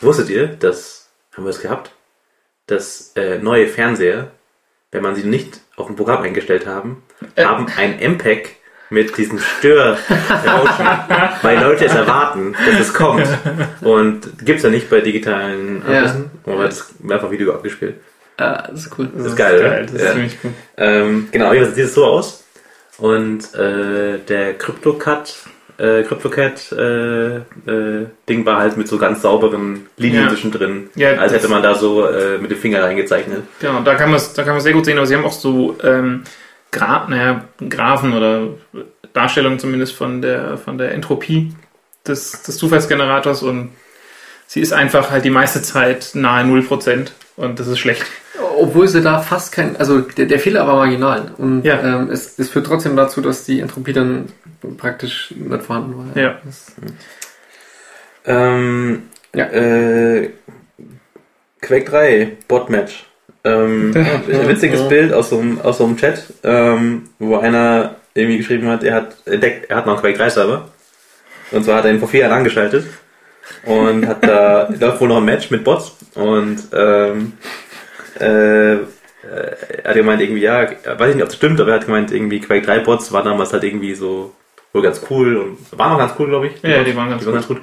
Wusstet 0.00 0.28
ihr, 0.28 0.48
dass, 0.48 1.10
haben 1.34 1.44
wir 1.44 1.50
es 1.50 1.60
gehabt, 1.62 1.92
dass 2.66 3.12
äh, 3.16 3.38
neue 3.38 3.68
Fernseher, 3.68 4.32
wenn 4.90 5.02
man 5.02 5.14
sie 5.14 5.24
nicht 5.24 5.60
auf 5.76 5.86
dem 5.86 5.96
Programm 5.96 6.22
eingestellt 6.22 6.66
haben, 6.66 7.02
Äh. 7.36 7.44
haben 7.44 7.66
ein 7.76 7.98
MPEG 7.98 8.55
mit 8.90 9.16
diesem 9.18 9.38
Störrauschen, 9.38 10.06
weil 11.42 11.58
Leute 11.60 11.86
es 11.86 11.94
erwarten, 11.94 12.54
dass 12.70 12.80
es 12.80 12.94
kommt. 12.94 13.26
Und 13.80 14.44
gibt's 14.44 14.62
ja 14.62 14.70
nicht 14.70 14.88
bei 14.90 15.00
digitalen 15.00 15.82
Ja. 15.88 15.98
Anschlüssen, 16.00 16.30
aber 16.46 16.64
das 16.66 16.92
einfach 17.08 17.30
Video 17.30 17.52
abgespielt. 17.54 17.96
Ah, 18.38 18.68
das 18.70 18.86
ist 18.86 18.98
cool. 18.98 19.08
Das 19.16 19.26
ist 19.26 19.36
geil, 19.36 19.58
oder? 19.60 19.82
Das 19.82 19.92
ist 19.92 20.02
Ja. 20.04 20.12
ziemlich 20.12 20.36
cool. 20.44 20.50
Ähm, 20.76 21.28
genau, 21.32 21.52
jedenfalls 21.52 21.76
sieht 21.76 21.86
es 21.86 21.94
so 21.94 22.04
aus. 22.04 22.44
Und 22.98 23.54
äh, 23.54 24.18
der 24.28 24.54
CryptoCut 24.58 25.34
äh, 25.78 26.02
CryptoCat 26.04 26.72
äh, 26.72 27.36
äh, 27.36 28.06
Ding 28.28 28.46
war 28.46 28.58
halt 28.60 28.78
mit 28.78 28.88
so 28.88 28.96
ganz 28.96 29.20
sauberen 29.20 29.86
Linien 29.98 30.22
Ja. 30.24 30.28
zwischendrin. 30.30 30.88
Ja, 30.94 31.10
als 31.16 31.32
das- 31.32 31.42
hätte 31.42 31.48
man 31.52 31.62
da 31.62 31.74
so 31.74 32.06
äh, 32.08 32.38
mit 32.38 32.50
dem 32.50 32.56
Finger 32.58 32.82
reingezeichnet. 32.82 33.42
Genau, 33.60 33.80
da 33.80 33.94
kann 33.94 34.08
man 34.08 34.16
es 34.16 34.32
da 34.32 34.42
kann 34.42 34.52
man 34.52 34.62
sehr 34.62 34.72
gut 34.72 34.86
sehen, 34.86 34.96
aber 34.96 35.06
sie 35.06 35.14
haben 35.16 35.24
auch 35.26 35.32
so 35.32 35.76
ähm, 35.82 36.22
Gra 36.70 37.06
naja, 37.08 37.44
Graphen 37.68 38.12
oder 38.12 38.48
Darstellungen 39.12 39.58
zumindest 39.58 39.94
von 39.94 40.20
der 40.22 40.58
von 40.58 40.76
der 40.78 40.92
Entropie 40.92 41.54
des, 42.06 42.42
des 42.42 42.58
Zufallsgenerators 42.58 43.42
und 43.42 43.70
sie 44.46 44.60
ist 44.60 44.72
einfach 44.72 45.10
halt 45.10 45.24
die 45.24 45.30
meiste 45.30 45.62
Zeit 45.62 46.10
nahe 46.14 46.44
0% 46.44 47.08
und 47.36 47.58
das 47.58 47.66
ist 47.66 47.78
schlecht. 47.78 48.04
Obwohl 48.58 48.86
sie 48.88 49.02
da 49.02 49.20
fast 49.20 49.52
kein, 49.52 49.76
also 49.76 50.00
der, 50.00 50.26
der 50.26 50.38
Fehler 50.38 50.66
war 50.66 50.76
marginal. 50.76 51.32
Und 51.38 51.62
Ja. 51.64 51.80
ähm, 51.80 52.10
es, 52.10 52.38
es 52.38 52.50
führt 52.50 52.66
trotzdem 52.66 52.94
dazu, 52.96 53.20
dass 53.20 53.44
die 53.44 53.60
Entropie 53.60 53.92
dann 53.92 54.26
praktisch 54.78 55.32
nicht 55.34 55.62
vorhanden 55.62 55.96
war. 55.98 56.22
Ja. 56.22 56.38
Das, 56.44 56.72
Ähm, 58.24 59.02
Ja. 59.34 59.46
Äh, 59.46 60.30
Quake 61.60 61.84
3, 61.84 62.36
Botmatch. 62.48 63.06
Ähm, 63.46 63.92
ein 63.94 64.48
witziges 64.48 64.80
Ja. 64.80 64.88
Bild 64.88 65.12
aus 65.12 65.30
so 65.30 65.38
einem, 65.38 65.60
aus 65.60 65.78
so 65.78 65.84
einem 65.84 65.96
Chat, 65.96 66.24
ähm, 66.42 67.08
wo 67.18 67.36
einer 67.36 67.96
irgendwie 68.14 68.38
geschrieben 68.38 68.68
hat, 68.68 68.82
er 68.82 68.94
hat 68.94 69.16
entdeckt, 69.26 69.70
er 69.70 69.76
hat 69.76 69.86
noch 69.86 69.94
einen 69.94 70.02
Quake 70.02 70.18
3 70.18 70.30
Server. 70.30 70.68
Und 71.52 71.64
zwar 71.64 71.76
hat 71.76 71.84
er 71.84 71.92
ihn 71.92 72.00
vor 72.00 72.08
vier 72.08 72.20
Jahren 72.20 72.32
angeschaltet 72.32 72.86
und 73.64 74.06
hat 74.06 74.22
da, 74.26 74.68
läuft 74.68 75.00
wohl 75.00 75.08
noch 75.08 75.18
ein 75.18 75.24
Match 75.24 75.50
mit 75.50 75.62
Bots 75.62 75.96
und 76.14 76.58
ähm, 76.72 77.34
äh, 78.18 78.72
äh, 78.72 78.78
er 79.82 79.90
hat 79.90 79.94
gemeint 79.94 80.22
irgendwie, 80.22 80.42
ja, 80.42 80.62
weiß 80.62 81.10
ich 81.10 81.14
nicht, 81.16 81.22
ob 81.22 81.28
das 81.28 81.36
stimmt, 81.36 81.60
aber 81.60 81.70
er 81.70 81.76
hat 81.76 81.86
gemeint, 81.86 82.10
irgendwie 82.10 82.40
Quake 82.40 82.66
3 82.66 82.80
Bots 82.80 83.12
waren 83.12 83.24
damals 83.24 83.52
halt 83.52 83.64
irgendwie 83.64 83.94
so 83.94 84.34
wohl 84.72 84.82
ganz 84.82 85.00
cool 85.10 85.36
und 85.36 85.78
waren 85.78 85.92
auch 85.92 85.98
ganz 85.98 86.14
cool, 86.18 86.28
glaube 86.28 86.48
ich. 86.48 86.62
Ja, 86.62 86.82
die 86.82 86.96
waren 86.96 87.10
ganz 87.10 87.20
die 87.22 87.26
waren 87.26 87.34
ganz 87.34 87.48
gut. 87.48 87.60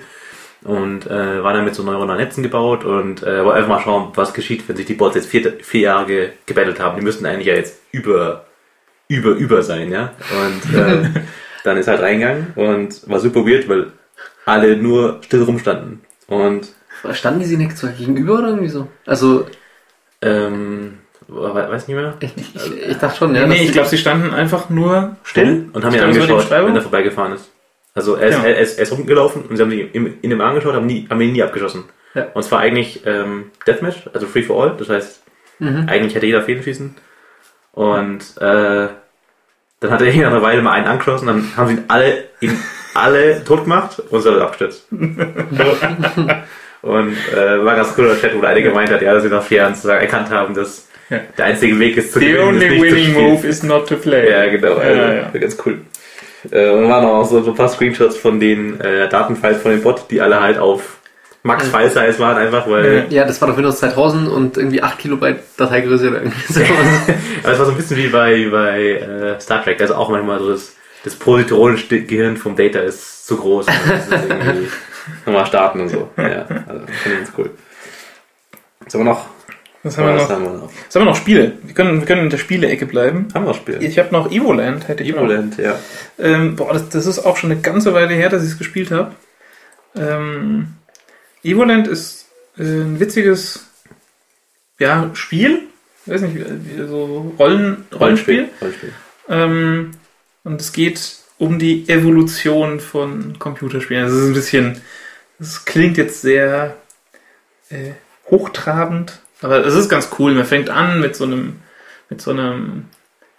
Und 0.65 1.08
äh, 1.08 1.43
waren 1.43 1.55
dann 1.55 1.65
mit 1.65 1.75
so 1.75 1.84
neuronalen 1.84 2.22
Netzen 2.24 2.41
gebaut 2.41 2.86
und 2.86 3.22
äh, 3.24 3.43
wollte 3.43 3.55
einfach 3.58 3.70
mal 3.70 3.82
schauen, 3.82 4.12
was 4.15 4.34
geschieht, 4.34 4.67
wenn 4.70 4.77
sich 4.77 4.86
die 4.86 4.93
Bots 4.93 5.15
jetzt 5.15 5.27
vier, 5.27 5.53
vier 5.62 5.82
Jahre 5.82 6.05
ge 6.05 6.29
gebettelt 6.46 6.79
haben. 6.79 6.98
Die 6.98 7.03
müssten 7.03 7.25
eigentlich 7.25 7.48
ja 7.48 7.55
jetzt 7.55 7.82
über, 7.91 8.46
über, 9.10 9.32
über 9.32 9.62
sein, 9.62 9.91
ja. 9.91 10.13
Und 10.32 10.74
äh, 10.77 11.03
dann 11.65 11.77
ist 11.77 11.88
halt 11.89 12.01
reingegangen 12.01 12.53
und 12.55 13.10
war 13.10 13.20
super 13.20 13.46
weird, 13.46 13.67
weil 13.67 13.88
alle 14.46 14.77
nur 14.77 15.20
still 15.22 15.43
rumstanden. 15.43 16.01
Und 16.27 16.70
standen 17.12 17.41
die 17.41 17.46
sie 17.46 17.58
nicht 17.58 17.77
so 17.77 17.88
gegenüber 17.88 18.36
oder 18.39 18.48
irgendwie 18.50 18.70
so? 18.70 18.88
Also, 19.05 19.46
ähm, 20.22 21.00
we- 21.27 21.53
weiß 21.53 21.88
nicht 21.88 21.98
mehr. 21.98 22.13
ich, 22.22 22.38
ich, 22.38 22.89
ich 22.89 22.98
dachte 22.98 23.17
schon, 23.17 23.36
ja. 23.36 23.46
nee, 23.46 23.55
dass 23.55 23.65
ich 23.65 23.72
glaube, 23.74 23.89
sie 23.89 23.98
standen 23.98 24.34
einfach 24.34 24.70
nur 24.70 25.17
still 25.24 25.70
und 25.74 25.84
haben 25.84 25.93
ihn 25.93 26.01
angeschaut, 26.01 26.50
wenn 26.50 26.75
er 26.75 26.82
vorbeigefahren 26.82 27.34
ist. 27.34 27.50
Also 27.96 28.16
er 28.16 28.28
ist, 28.30 28.38
Ja. 28.38 28.44
er, 28.46 28.58
ist, 28.60 28.78
er 28.78 28.84
ist 28.84 28.92
rumgelaufen 28.92 29.44
und 29.44 29.56
sie 29.58 29.62
haben 29.64 29.72
ihn 29.72 29.90
in, 29.94 30.20
in 30.22 30.30
dem 30.32 30.42
angeschaut, 30.42 30.74
haben, 30.74 30.86
nie, 30.88 31.08
haben 31.10 31.22
ihn 31.22 31.34
nie 31.34 31.44
abgeschossen. 31.44 31.86
Ja. 32.16 32.28
Und 32.34 32.44
zwar 32.44 32.60
eigentlich 32.60 33.02
ähm, 33.06 33.52
Deathmatch, 33.68 34.10
also 34.14 34.26
Free 34.28 34.44
for 34.44 34.62
All, 34.64 34.76
das 34.78 34.90
heißt, 34.90 35.20
Mhm. 35.60 35.86
eigentlich 35.88 36.16
hätte 36.16 36.26
jeder 36.26 36.42
Fäden 36.42 36.64
schießen. 36.64 36.96
Und 37.74 38.22
äh, 38.40 38.88
dann 39.80 39.92
hat 39.92 40.02
er 40.02 40.08
ihn 40.08 40.22
nach 40.22 40.32
einer 40.32 40.42
Weile 40.42 40.62
mal 40.64 40.72
einen 40.74 40.88
angeschossen, 40.88 41.28
dann 41.28 41.52
haben 41.56 41.68
sie 41.68 41.74
ihn 41.76 41.84
alle, 41.88 42.24
ihn 42.42 42.58
alle 42.96 43.44
tot 43.44 43.64
gemacht 43.64 44.00
und 44.10 44.20
ist 44.20 44.26
er 44.26 44.42
abgestürzt. 44.42 44.88
und 46.82 47.16
äh, 47.36 47.64
war 47.64 47.76
ganz 47.76 47.94
cool, 47.98 48.08
der 48.08 48.20
Chat, 48.20 48.36
wo 48.40 48.46
einer 48.46 48.62
gemeint 48.62 48.90
hat, 48.92 49.02
ja, 49.02 49.14
dass 49.14 49.24
sie 49.24 49.30
nach 49.30 49.44
vier 49.44 49.58
Jahren 49.60 49.76
sozusagen 49.76 50.02
erkannt 50.02 50.30
haben, 50.32 50.54
dass 50.54 50.88
der 51.38 51.46
einzige 51.46 51.78
Weg 51.80 51.98
ist 51.98 52.12
zu 52.14 52.20
The 52.20 52.32
gewinnen, 52.32 52.62
ist 52.62 52.72
only 52.72 52.82
winning 52.82 53.14
move 53.14 53.48
is 53.48 53.64
not 53.64 53.88
to 53.88 53.96
play. 53.96 54.30
Ja, 54.32 54.50
genau. 54.50 54.76
Also, 54.76 55.00
Ja, 55.02 55.14
ja. 55.14 55.30
Ganz 55.30 55.58
cool. 55.66 55.82
Äh, 56.52 56.70
und 56.70 56.90
waren 56.90 57.06
auch 57.06 57.26
so, 57.26 57.42
so 57.42 57.52
ein 57.52 57.56
paar 57.56 57.70
Screenshots 57.70 58.18
von 58.18 58.40
den 58.40 58.80
äh, 58.82 59.08
Datenfiles 59.10 59.62
von 59.62 59.72
dem 59.72 59.82
Bot, 59.82 60.06
die 60.10 60.22
alle 60.22 60.42
halt 60.42 60.58
auf 60.58 61.00
Max 61.44 61.68
File 61.68 61.90
Size 61.90 62.20
waren, 62.20 62.38
einfach 62.38 62.70
weil. 62.70 63.08
Ja, 63.10 63.26
das 63.26 63.42
war 63.42 63.50
doch 63.50 63.58
Windows 63.58 63.80
2000 63.80 64.30
und 64.30 64.58
irgendwie 64.58 64.82
8 64.82 64.98
Kilobyte 64.98 65.39
Dateigröße 65.58 66.10
oder 66.10 66.22
irgendwie 66.22 66.41
sowas. 66.54 66.70
Aber 67.44 67.52
es 67.52 67.60
war 67.60 67.65
so 67.65 67.72
ein 67.72 67.78
bisschen 67.78 67.98
wie 67.98 68.08
bei, 68.08 68.48
bei 68.50 68.82
äh, 68.82 69.39
Star 69.41 69.62
Trek, 69.62 69.82
also 69.82 69.96
auch 69.96 70.10
manchmal 70.10 70.39
so 70.39 70.52
das, 70.52 70.76
das 71.04 71.15
Positrone-Gehirn 71.15 72.38
vom 72.38 72.56
Data 72.56 72.80
ist 72.80 73.28
zu 73.28 73.36
groß. 73.36 73.67
und 73.67 73.76
das 73.89 74.08
ist 74.08 74.30
irgendwie 74.30 74.67
nochmal 75.26 75.46
starten 75.46 75.82
und 75.82 75.89
so. 75.89 76.10
Ja, 76.17 76.46
also 76.46 76.86
finde 76.88 77.20
ich 77.20 77.26
ganz 77.26 77.32
cool. 77.38 77.52
Was 78.86 78.94
haben 78.94 79.02
wir 79.02 79.12
noch? 79.12 79.26
Was 79.84 79.98
haben 79.98 80.08
wir 80.08 80.15
noch? 80.15 80.30
haben 80.30 80.43
wir 80.43 80.50
noch? 80.52 80.72
Was 80.88 80.96
haben 80.96 81.02
wir 81.02 81.06
noch? 81.06 81.15
Spiele. 81.15 81.54
Wir 81.63 81.74
können, 81.74 82.00
wir 82.00 82.08
können 82.08 82.24
in 82.24 82.30
der 82.30 82.38
Spiele-Ecke 82.38 82.86
bleiben. 82.86 83.28
Haben 83.34 83.43
wir 83.43 83.50
noch 83.50 83.58
Spiele? 83.58 83.80
Ich 83.80 84.00
habe 84.00 84.12
noch 84.12 84.32
Evoland, 84.32 84.88
hätte 84.88 85.04
ich 85.04 85.12
noch. 85.12 85.24
Evoland, 85.24 85.58
ja. 85.58 85.78
Ähm, 86.17 86.56
boah, 86.56 86.72
das, 86.72 86.88
das 86.89 87.06
ist 87.06 87.19
auch 87.19 87.36
schon 87.36 87.52
eine 87.52 87.60
ganze 87.60 87.93
Weile 87.93 88.13
her, 88.13 88.30
dass 88.30 88.43
ich 88.43 88.52
es 88.52 88.58
gespielt 88.58 88.91
habe. 88.91 89.12
Ähm, 89.96 90.76
Evoland 91.43 91.88
ist 91.88 92.28
äh, 92.58 92.63
ein 92.63 93.00
witziges 93.02 93.67
ja, 94.80 95.12
Spiel. 95.13 95.63
Ich 96.06 96.13
weiß 96.13 96.22
nicht, 96.22 96.46
so 96.88 97.34
Rollen, 97.38 97.86
Rollenspiel. 97.93 98.50
Rollenspiel. 98.62 98.93
Ähm, 99.30 99.91
und 100.43 100.62
es 100.62 100.72
geht 100.72 101.17
um 101.38 101.60
die 101.60 101.88
Evolution 101.89 102.80
von 102.80 103.38
Computerspielen. 103.39 104.06
Es 104.06 104.13
ist 104.13 104.28
ein 104.28 104.34
bisschen, 104.34 104.82
es 105.39 105.65
klingt 105.65 105.98
jetzt 105.98 106.22
sehr 106.22 106.78
äh, 107.69 107.91
hochtrabend, 108.30 109.22
aber 109.43 109.65
es 109.65 109.75
ist 109.75 109.89
ganz 109.89 110.10
cool. 110.19 110.34
Man 110.34 110.45
fängt 110.45 110.69
an 110.69 111.01
mit 111.01 111.15
so 111.15 111.25
einem, 111.25 111.58
mit 112.10 112.21
so 112.21 112.32
einem, 112.32 112.86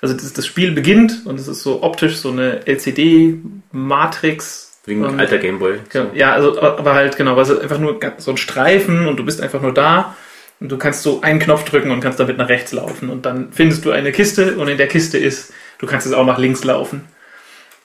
also 0.01 0.15
das, 0.15 0.33
das 0.33 0.47
Spiel 0.47 0.73
beginnt 0.73 1.23
und 1.25 1.39
es 1.41 1.49
ist 1.49 1.63
so 1.63 1.83
optisch 1.83 2.17
so 2.17 2.31
eine 2.31 2.67
LCD-Matrix. 2.67 4.71
Wegen 4.87 5.05
Und- 5.05 5.19
alter 5.19 5.39
Gameboy. 5.39 5.79
Ja, 5.93 6.07
ja, 6.15 6.33
also, 6.33 6.61
aber 6.61 6.95
halt, 6.95 7.17
genau, 7.17 7.37
also 7.37 7.59
einfach 7.59 7.79
nur 7.79 7.99
so 8.19 8.33
ein 8.33 8.37
Streifen 8.37 9.07
und 9.07 9.17
du 9.17 9.25
bist 9.25 9.41
einfach 9.41 9.63
nur 9.63 9.73
da 9.73 10.15
und 10.61 10.71
du 10.71 10.77
kannst 10.77 11.03
so 11.03 11.23
einen 11.23 11.39
Knopf 11.39 11.65
drücken 11.65 11.91
und 11.91 12.01
kannst 12.01 12.21
damit 12.21 12.37
nach 12.37 12.51
rechts 12.51 12.73
laufen 12.73 13.09
und 13.09 13.25
dann 13.25 13.49
findest 13.53 13.85
du 13.87 13.93
eine 13.93 14.13
Kiste 14.13 14.57
und 14.57 14.69
in 14.69 14.77
der 14.77 14.89
Kiste 14.89 15.17
ist, 15.17 15.55
du 15.79 15.87
kannst 15.87 16.07
jetzt 16.07 16.15
auch 16.15 16.27
nach 16.27 16.39
links 16.39 16.65
laufen. 16.65 17.07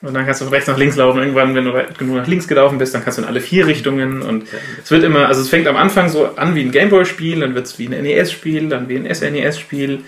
Und 0.02 0.14
dann 0.14 0.24
kannst 0.24 0.40
du 0.40 0.46
von 0.46 0.54
rechts 0.54 0.66
nach 0.68 0.78
links 0.78 0.96
laufen. 0.96 1.18
Irgendwann, 1.20 1.54
wenn 1.54 1.66
du 1.66 1.74
weit 1.74 1.98
genug 1.98 2.16
nach 2.16 2.26
links 2.26 2.48
gelaufen 2.48 2.78
bist, 2.78 2.94
dann 2.94 3.04
kannst 3.04 3.18
du 3.18 3.22
in 3.22 3.28
alle 3.28 3.40
vier 3.40 3.66
Richtungen. 3.66 4.22
Und 4.22 4.46
es 4.82 4.90
wird 4.90 5.04
immer, 5.04 5.26
also 5.28 5.42
es 5.42 5.50
fängt 5.50 5.66
am 5.68 5.76
Anfang 5.76 6.08
so 6.08 6.30
an 6.36 6.54
wie 6.54 6.62
ein 6.62 6.70
Gameboy-Spiel, 6.70 7.40
dann 7.40 7.54
wird 7.54 7.66
es 7.66 7.78
wie 7.78 7.86
ein 7.86 8.02
NES-Spiel, 8.02 8.70
dann 8.70 8.88
wie 8.88 8.96
ein 8.96 9.14
SNES-Spiel 9.14 10.00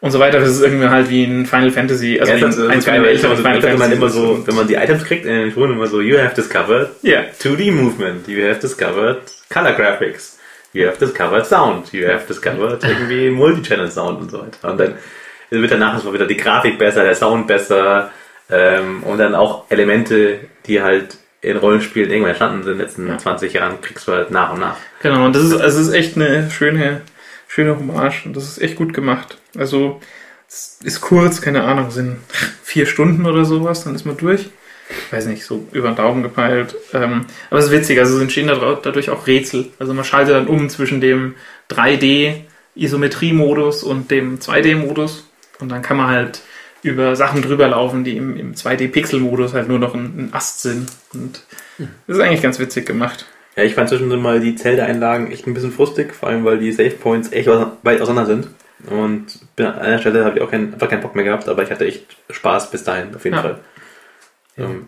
und 0.00 0.12
so 0.12 0.20
weiter. 0.20 0.38
Das 0.38 0.50
ist 0.50 0.62
irgendwie 0.62 0.86
halt 0.88 1.10
wie 1.10 1.24
ein 1.24 1.46
Final 1.46 1.72
Fantasy, 1.72 2.20
also 2.20 2.30
Ja, 2.32 2.38
wie 2.38 2.44
ein, 2.44 2.46
also 2.46 2.68
ein 2.68 2.80
Final 2.82 3.02
Final 3.18 3.42
wenn 3.42 3.42
man 3.42 3.62
Fantasy. 3.62 3.92
immer 3.94 4.08
so, 4.08 4.46
wenn 4.46 4.54
man 4.54 4.68
die 4.68 4.74
Items 4.74 5.04
kriegt 5.04 5.26
in 5.26 5.34
den 5.34 5.50
Schulen 5.52 5.72
immer 5.72 5.88
so, 5.88 6.00
you 6.00 6.16
have 6.16 6.36
discovered 6.36 6.90
Ja, 7.02 7.24
2D 7.40 7.72
movement, 7.72 8.28
you 8.28 8.40
have 8.46 8.60
discovered 8.60 9.22
color 9.52 9.72
graphics, 9.72 10.38
you 10.72 10.86
have 10.86 10.96
discovered 10.98 11.44
sound, 11.44 11.92
you 11.92 12.06
have 12.06 12.24
discovered 12.28 12.84
irgendwie 12.84 13.30
Multi-Channel 13.30 13.90
Sound 13.90 14.20
und 14.20 14.30
so 14.30 14.38
weiter. 14.42 14.70
Und 14.70 14.78
dann 14.78 14.94
wird 15.50 15.72
danach 15.72 15.94
erstmal 15.94 16.14
wieder 16.14 16.26
die 16.26 16.36
Grafik 16.36 16.78
besser, 16.78 17.02
der 17.02 17.16
Sound 17.16 17.48
besser 17.48 18.12
ähm, 18.50 19.02
und 19.02 19.18
dann 19.18 19.34
auch 19.34 19.64
Elemente, 19.70 20.40
die 20.66 20.82
halt 20.82 21.18
in 21.40 21.56
Rollenspielen 21.56 22.10
irgendwann 22.10 22.30
entstanden 22.30 22.62
sind 22.62 22.72
in 22.72 22.78
den 22.78 22.86
letzten 22.86 23.18
20 23.18 23.52
Jahren, 23.52 23.80
kriegst 23.80 24.08
du 24.08 24.12
halt 24.12 24.30
nach 24.30 24.52
und 24.52 24.60
nach. 24.60 24.76
Genau, 25.02 25.26
und 25.26 25.36
das 25.36 25.44
ist, 25.44 25.52
also 25.52 25.80
es 25.80 25.88
ist 25.88 25.94
echt 25.94 26.16
eine 26.16 26.50
schöne, 26.50 27.02
schöne 27.46 27.76
Hommage 27.76 28.26
und 28.26 28.36
das 28.36 28.44
ist 28.44 28.60
echt 28.60 28.76
gut 28.76 28.92
gemacht. 28.92 29.38
Also, 29.56 30.00
es 30.48 30.78
ist 30.82 31.00
kurz, 31.00 31.40
keine 31.40 31.62
Ahnung, 31.64 31.90
sind 31.90 32.18
vier 32.62 32.86
Stunden 32.86 33.26
oder 33.26 33.44
sowas, 33.44 33.84
dann 33.84 33.94
ist 33.94 34.04
man 34.04 34.16
durch. 34.16 34.48
Ich 34.90 35.12
weiß 35.12 35.26
nicht, 35.26 35.44
so 35.44 35.68
über 35.72 35.90
den 35.90 35.96
Daumen 35.96 36.22
gepeilt. 36.22 36.74
Ähm, 36.94 37.26
aber 37.50 37.60
es 37.60 37.66
ist 37.66 37.72
witzig, 37.72 37.98
also 37.98 38.16
es 38.16 38.22
entstehen 38.22 38.46
dadurch 38.46 38.80
dadurch 38.80 39.10
auch 39.10 39.26
Rätsel. 39.26 39.66
Also 39.78 39.92
man 39.92 40.04
schaltet 40.04 40.34
dann 40.34 40.46
um 40.46 40.70
zwischen 40.70 41.02
dem 41.02 41.34
3D-Isometrie-Modus 41.70 43.82
und 43.82 44.10
dem 44.10 44.38
2D-Modus 44.38 45.28
und 45.60 45.68
dann 45.68 45.82
kann 45.82 45.98
man 45.98 46.08
halt 46.08 46.40
über 46.82 47.16
Sachen 47.16 47.42
drüber 47.42 47.68
laufen, 47.68 48.04
die 48.04 48.16
im, 48.16 48.36
im 48.36 48.54
2D-Pixel-Modus 48.54 49.52
halt 49.54 49.68
nur 49.68 49.78
noch 49.78 49.94
ein, 49.94 50.04
ein 50.04 50.28
Ast 50.32 50.62
sind. 50.62 50.88
Und 51.14 51.42
das 52.06 52.16
ist 52.16 52.22
eigentlich 52.22 52.42
ganz 52.42 52.58
witzig 52.58 52.86
gemacht. 52.86 53.26
Ja, 53.56 53.64
ich 53.64 53.74
fand 53.74 53.88
zwischendrin 53.88 54.20
mal 54.22 54.38
die 54.40 54.54
Zelda-Einlagen 54.54 55.30
echt 55.32 55.46
ein 55.46 55.54
bisschen 55.54 55.72
frustig, 55.72 56.14
vor 56.14 56.28
allem 56.28 56.44
weil 56.44 56.58
die 56.58 56.70
Save 56.72 56.90
Points 56.90 57.32
echt 57.32 57.48
weit 57.82 58.00
auseinander 58.00 58.26
sind. 58.26 58.48
Und 58.88 59.40
an 59.58 59.74
einer 59.78 59.98
Stelle 59.98 60.24
habe 60.24 60.36
ich 60.38 60.42
auch 60.44 60.50
keinen, 60.50 60.72
einfach 60.74 60.88
keinen 60.88 61.00
Bock 61.02 61.16
mehr 61.16 61.24
gehabt, 61.24 61.48
aber 61.48 61.64
ich 61.64 61.70
hatte 61.70 61.84
echt 61.84 62.06
Spaß 62.30 62.70
bis 62.70 62.84
dahin, 62.84 63.12
auf 63.14 63.24
jeden 63.24 63.36
Ja. 63.36 63.42
Fall. 63.42 63.58
Ähm, 64.56 64.86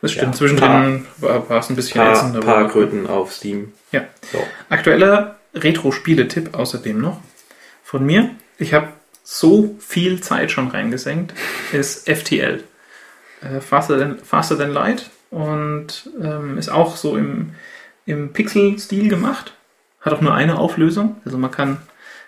Das 0.00 0.12
stimmt, 0.12 0.28
Ja, 0.28 0.38
zwischendrin 0.38 1.06
war, 1.18 1.48
war 1.50 1.58
es 1.60 1.68
ein 1.70 1.76
bisschen 1.76 2.00
paar, 2.00 2.12
ätzend. 2.14 2.36
aber- 2.36 2.44
paar 2.46 2.68
Kröten 2.68 3.06
auf 3.06 3.32
Steam. 3.32 3.72
Ja. 3.92 4.04
So. 4.32 4.38
Aktueller 4.70 5.36
Retro-Spiele-Tipp 5.54 6.54
außerdem 6.54 6.98
noch 6.98 7.20
von 7.84 8.04
mir. 8.06 8.30
Ich 8.58 8.72
habe 8.74 8.88
so 9.22 9.76
viel 9.78 10.20
Zeit 10.20 10.50
schon 10.50 10.68
reingesenkt, 10.68 11.34
ist 11.72 12.08
FTL. 12.08 12.62
Äh, 13.40 13.60
Faster, 13.60 13.98
than, 13.98 14.72
Light 14.72 15.10
und 15.30 16.10
ähm, 16.20 16.58
ist 16.58 16.70
auch 16.70 16.96
so 16.96 17.16
im, 17.16 17.54
im 18.06 18.32
Pixel-Stil 18.32 19.08
gemacht. 19.08 19.54
Hat 20.00 20.12
auch 20.12 20.20
nur 20.20 20.34
eine 20.34 20.58
Auflösung. 20.58 21.16
Also 21.24 21.38
man 21.38 21.50
kann 21.50 21.78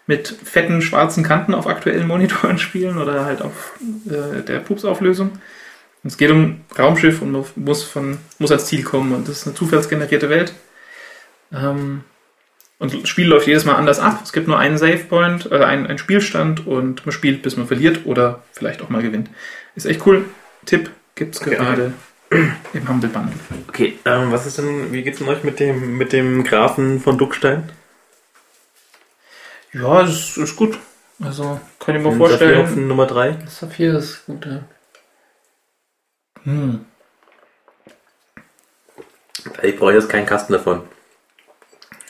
mit 0.07 0.29
fetten 0.29 0.83
schwarzen 0.83 1.25
Kanten 1.25 1.55
auf 1.55 1.67
aktuellen 1.67 2.07
Monitoren 2.09 2.59
spielen 2.59 2.99
oder 2.99 3.25
halt 3.25 3.43
auf 3.43 3.79
äh, 4.07 4.43
der 4.43 4.61
Pups-Auflösung. 4.61 5.31
Und 6.03 6.11
es 6.11 6.19
geht 6.19 6.31
um 6.31 6.61
Raumschiff 6.79 7.23
und 7.23 7.57
muss, 7.57 7.83
von, 7.83 8.19
muss 8.39 8.51
ans 8.51 8.67
Ziel 8.67 8.83
kommen 8.83 9.15
und 9.15 9.27
das 9.27 9.39
ist 9.39 9.47
eine 9.47 9.57
zufallsgenerierte 9.57 10.29
Welt. 10.29 10.53
Ähm, 11.53 12.05
und 12.79 12.93
das 13.03 13.09
Spiel 13.09 13.27
läuft 13.29 13.47
jedes 13.47 13.65
Mal 13.65 13.75
anders 13.77 13.99
ab. 14.01 14.21
Es 14.25 14.33
gibt 14.33 14.49
nur 14.49 14.59
einen 14.59 14.79
Save 14.79 14.99
Point, 14.99 15.51
äh, 15.51 15.65
einen, 15.65 15.87
einen 15.87 15.99
Spielstand 15.99 16.67
und 16.67 17.05
man 17.07 17.13
spielt, 17.13 17.43
bis 17.43 17.57
man 17.57 17.67
verliert 17.67 18.01
oder 18.05 18.43
vielleicht 18.53 18.83
auch 18.83 18.89
mal 18.89 19.03
gewinnt. 19.03 19.31
Ist 19.75 19.87
echt 19.87 20.07
cool. 20.07 20.25
Tipp 20.67 20.91
gibt's 21.15 21.41
Okay. 21.41 21.57
gerade 21.57 21.93
im 22.31 22.89
Humble 22.89 23.09
Bundle. 23.11 23.35
Okay, 23.69 23.99
ähm, 24.05 24.33
was 24.33 24.47
ist 24.47 24.59
denn, 24.59 24.93
wie 24.93 25.03
geht's 25.03 25.19
denn 25.19 25.29
euch 25.29 25.45
mit 25.45 25.61
dem, 25.61 25.97
mit 25.99 26.13
dem 26.13 26.43
Grafen 26.45 27.01
von 27.01 27.17
Duckstein? 27.19 27.71
Ja, 29.73 30.03
das 30.03 30.37
ist 30.37 30.57
gut. 30.57 30.79
Also, 31.23 31.61
kann 31.79 31.95
ich 31.97 32.03
mir 32.03 32.13
vorstellen. 32.17 32.61
auf 32.63 32.75
Nummer 32.75 33.07
3? 33.07 33.39
Saphir 33.49 33.99
ist 33.99 34.27
gut, 34.27 34.47
ja. 34.47 34.61
Hm. 36.43 36.85
Ich 39.63 39.77
brauche 39.77 39.93
jetzt 39.93 40.09
keinen 40.09 40.27
Kasten 40.27 40.53
davon. 40.53 40.83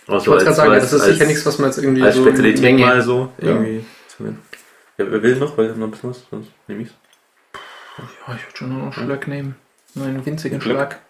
Also 0.07 0.19
Ich 0.21 0.27
wollte 0.29 0.45
gerade 0.45 0.57
sagen, 0.57 0.73
das 0.73 0.93
ist 0.93 1.05
sicher 1.05 1.27
nichts, 1.27 1.47
was 1.47 1.59
man 1.59 1.71
jetzt 1.71 1.79
irgendwie 1.79 2.03
als 2.03 2.15
so 2.17 2.25
Spezialität 2.25 2.63
Menge- 2.63 2.85
mal 2.87 3.01
so 3.03 3.33
Ja. 3.41 3.49
irgendwie 3.49 3.85
zu 4.09 4.23
nehmen. 4.23 4.43
Ja, 4.99 5.11
wer 5.11 5.23
will 5.23 5.37
noch? 5.37 5.57
Weil 5.57 5.67
wir 5.67 5.73
haben 5.73 5.81
noch 5.81 5.87
ein 5.89 5.91
bisschen 5.93 6.11
was, 6.11 6.23
sonst 6.31 6.51
nehme 6.69 6.83
ich's. 6.83 6.93
Ja, 7.99 8.35
ich 8.35 8.45
würde 8.47 8.57
schon 8.57 8.69
noch 8.77 8.83
einen 8.85 8.93
Schlag 8.93 9.27
nehmen. 9.29 9.57
Nur 9.95 10.07
einen 10.07 10.25
winzigen 10.27 10.59
Glück. 10.59 10.77
Schlag. 10.77 11.01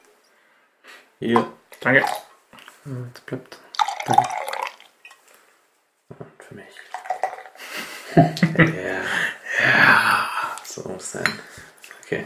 Hier. 1.19 1.47
Danke. 1.81 2.01
Ja, 2.01 2.93
Jetzt 3.09 3.27
bleibt. 3.27 3.59
Für 6.39 6.55
mich. 6.55 6.67
ja. 8.17 8.25
ja. 9.65 10.29
So 10.65 10.89
muss 10.89 11.13
sein. 11.13 11.25
Okay. 12.05 12.25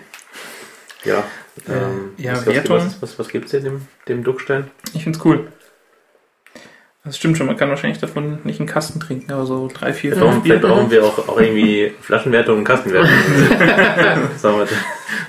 Ja. 1.05 1.25
Ähm, 1.69 2.15
ja, 2.17 2.33
was, 2.33 2.41
was, 2.47 2.55
Wertung. 2.55 2.77
was, 2.79 3.03
was, 3.03 3.19
was 3.19 3.29
gibt's 3.29 3.53
hier 3.53 3.61
dem, 3.61 3.87
dem 4.09 4.25
Duckstein? 4.25 4.71
Ich 4.95 5.05
find's 5.05 5.25
cool. 5.25 5.53
Das 7.09 7.17
stimmt 7.17 7.37
schon, 7.37 7.47
man 7.47 7.57
kann 7.57 7.69
wahrscheinlich 7.69 7.99
davon 7.99 8.39
nicht 8.45 8.61
einen 8.61 8.69
Kasten 8.69 9.01
trinken, 9.01 9.33
aber 9.33 9.45
so 9.47 9.69
drei, 9.73 9.93
vier, 9.93 10.15
fünf 10.17 10.43
vielleicht 10.45 10.61
Bier. 10.63 10.71
brauchen 10.71 10.91
wir 10.91 11.05
auch, 11.05 11.29
auch 11.29 11.41
irgendwie 11.41 11.93
Flaschenwertung 12.01 12.59
und 12.59 12.65
Kastenwertung. 12.65 13.11
Sagen 14.37 14.59
wir 14.59 14.67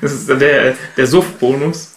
das. 0.02 0.12
Ist 0.14 0.30
der, 0.30 0.76
der 0.98 1.08
Suff-Bonus. 1.08 1.96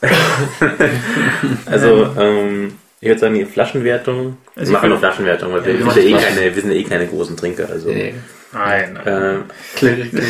Also, 1.66 2.06
ähm, 2.18 2.72
ich 3.00 3.08
würde 3.08 3.20
sagen, 3.20 3.34
die 3.34 3.44
Flaschenwertung. 3.44 4.36
Also 4.54 4.60
wir 4.60 4.62
ich 4.62 4.70
machen 4.70 4.88
nur 4.90 4.98
Flaschenwertung, 4.98 5.52
weil 5.52 5.60
Ja, 5.60 5.66
wir, 5.84 5.92
sind 5.92 5.96
ja 5.96 6.02
eh 6.18 6.20
keine, 6.22 6.54
wir 6.54 6.62
sind 6.62 6.70
ja 6.72 6.76
eh 6.78 6.84
keine 6.84 7.06
großen 7.06 7.36
Trinker. 7.36 7.68
Also, 7.70 7.88
Nee, 7.88 8.14
Nein. 8.52 8.98
ähm, 9.06 9.44
Klärlich. 9.76 10.10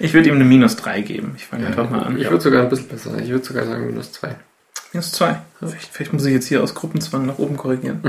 Ich 0.00 0.14
würde 0.14 0.28
ihm 0.28 0.36
eine 0.36 0.44
minus 0.44 0.76
3 0.76 1.00
geben. 1.00 1.34
Ich 1.36 1.46
fange 1.46 1.66
einfach 1.66 1.90
mal 1.90 2.00
an. 2.04 2.16
Ich 2.20 2.30
würde 2.30 2.40
sogar 2.40 2.62
ein 2.62 2.68
bisschen 2.68 2.86
besser. 2.86 3.18
Ich 3.20 3.30
würde 3.30 3.44
sogar 3.44 3.66
sagen 3.66 3.84
minus 3.86 4.12
zwei. 4.12 4.36
Minus 4.92 5.10
2. 5.10 5.36
Vielleicht, 5.58 5.88
vielleicht 5.92 6.12
muss 6.12 6.24
ich 6.24 6.32
jetzt 6.32 6.46
hier 6.46 6.62
aus 6.62 6.72
Gruppenzwang 6.76 7.26
nach 7.26 7.38
oben 7.38 7.56
korrigieren. 7.56 8.00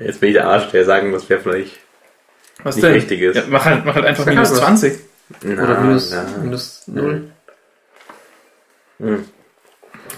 Jetzt 0.00 0.20
bin 0.20 0.30
ich 0.30 0.34
der 0.34 0.46
Arsch, 0.46 0.70
der 0.70 0.84
sagen 0.84 1.10
muss, 1.10 1.28
wer 1.28 1.40
vielleicht 1.40 1.78
Was 2.62 2.76
nicht 2.76 2.84
denn? 2.84 2.92
richtig 2.92 3.20
ist. 3.20 3.36
Ja, 3.36 3.44
mach, 3.48 3.64
halt, 3.64 3.84
mach 3.84 3.94
halt 3.94 4.06
einfach 4.06 4.26
minus 4.26 4.50
halt 4.50 4.60
was. 4.60 4.80
20. 4.80 4.98
Na, 5.42 5.62
Oder 5.64 5.80
minus, 5.80 6.10
na. 6.10 6.24
minus 6.42 6.82
null. 6.86 7.30
Hm. 8.98 9.24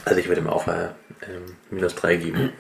Also 0.05 0.21
ich 0.21 0.29
würde 0.29 0.41
ihm 0.41 0.47
auch 0.49 0.67
äh, 0.69 0.89
ähm, 1.29 1.57
minus 1.71 1.95
3 1.95 2.17
geben. 2.17 2.53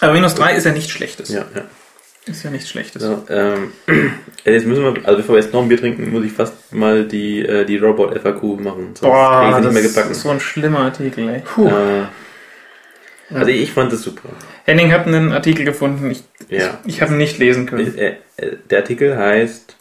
Aber 0.00 0.12
minus 0.12 0.34
3 0.34 0.56
ist 0.56 0.64
ja 0.64 0.72
nichts 0.72 0.90
Schlechtes. 0.90 1.28
Ja, 1.28 1.44
ja. 1.54 1.62
Ist 2.24 2.44
ja 2.44 2.50
nichts 2.50 2.70
Schlechtes. 2.70 3.02
So, 3.02 3.24
ähm, 3.28 3.72
jetzt 4.44 4.64
müssen 4.66 4.82
wir, 4.84 5.06
also 5.06 5.16
bevor 5.18 5.34
wir 5.34 5.42
jetzt 5.42 5.52
noch 5.52 5.62
ein 5.62 5.68
Bier 5.68 5.78
trinken, 5.78 6.10
muss 6.10 6.24
ich 6.24 6.32
fast 6.32 6.72
mal 6.72 7.04
die, 7.04 7.40
äh, 7.44 7.64
die 7.64 7.78
Robot 7.78 8.16
FAQ 8.20 8.42
machen. 8.60 8.94
Sonst 8.94 9.00
Boah, 9.00 9.46
ich 9.48 9.54
das 9.56 9.64
nicht 9.64 9.72
mehr 9.72 9.82
gebacken. 9.82 10.10
ist 10.12 10.22
so 10.22 10.30
ein 10.30 10.38
schlimmer 10.40 10.80
Artikel, 10.80 11.28
ey. 11.28 11.42
Äh, 11.66 12.04
also 13.34 13.50
ich 13.50 13.72
fand 13.72 13.92
das 13.92 14.02
super. 14.02 14.28
Henning 14.64 14.92
hat 14.92 15.06
einen 15.06 15.32
Artikel 15.32 15.64
gefunden. 15.64 16.10
Ich, 16.10 16.22
Ja. 16.48 16.78
ich 16.86 17.00
habe 17.02 17.12
ihn 17.12 17.18
nicht 17.18 17.38
lesen 17.38 17.66
können. 17.66 17.96
Äh, 17.98 18.16
äh, 18.36 18.56
Der 18.70 18.78
Artikel 18.80 19.16
heißt 19.16 19.76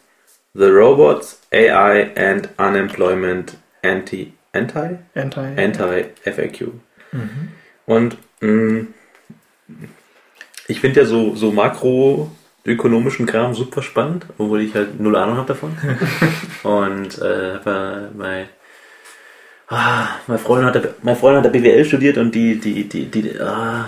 The 0.53 0.65
Robots, 0.65 1.41
AI 1.51 2.09
and 2.15 2.49
Unemployment 2.57 3.57
Anti 3.83 4.33
Anti 4.53 4.97
Anti. 5.15 5.39
Anti 5.39 6.05
FAQ. 6.29 6.71
Und 7.85 8.17
mh, 8.41 8.87
ich 10.67 10.79
finde 10.81 11.01
ja 11.01 11.05
so, 11.05 11.35
so 11.35 11.51
makroökonomischen 11.51 13.25
Kram 13.25 13.53
super 13.53 13.81
spannend, 13.81 14.25
obwohl 14.37 14.61
ich 14.61 14.75
halt 14.75 14.99
null 14.99 15.15
Ahnung 15.15 15.37
habe 15.37 15.47
davon. 15.47 15.77
Und 16.63 17.17
äh, 17.19 17.59
bei, 17.63 18.07
bei 18.17 18.45
ah, 19.71 20.07
mein 20.27 20.37
Freund 20.37 20.65
hat 20.65 20.75
der, 20.75 20.93
mein 21.01 21.15
Freund 21.15 21.37
hat 21.37 21.45
der 21.45 21.49
BWL 21.49 21.85
studiert 21.85 22.17
und 22.17 22.35
die 22.35 22.59
die 22.59 22.87
die 22.87 23.05
die 23.05 23.39
ah, 23.39 23.85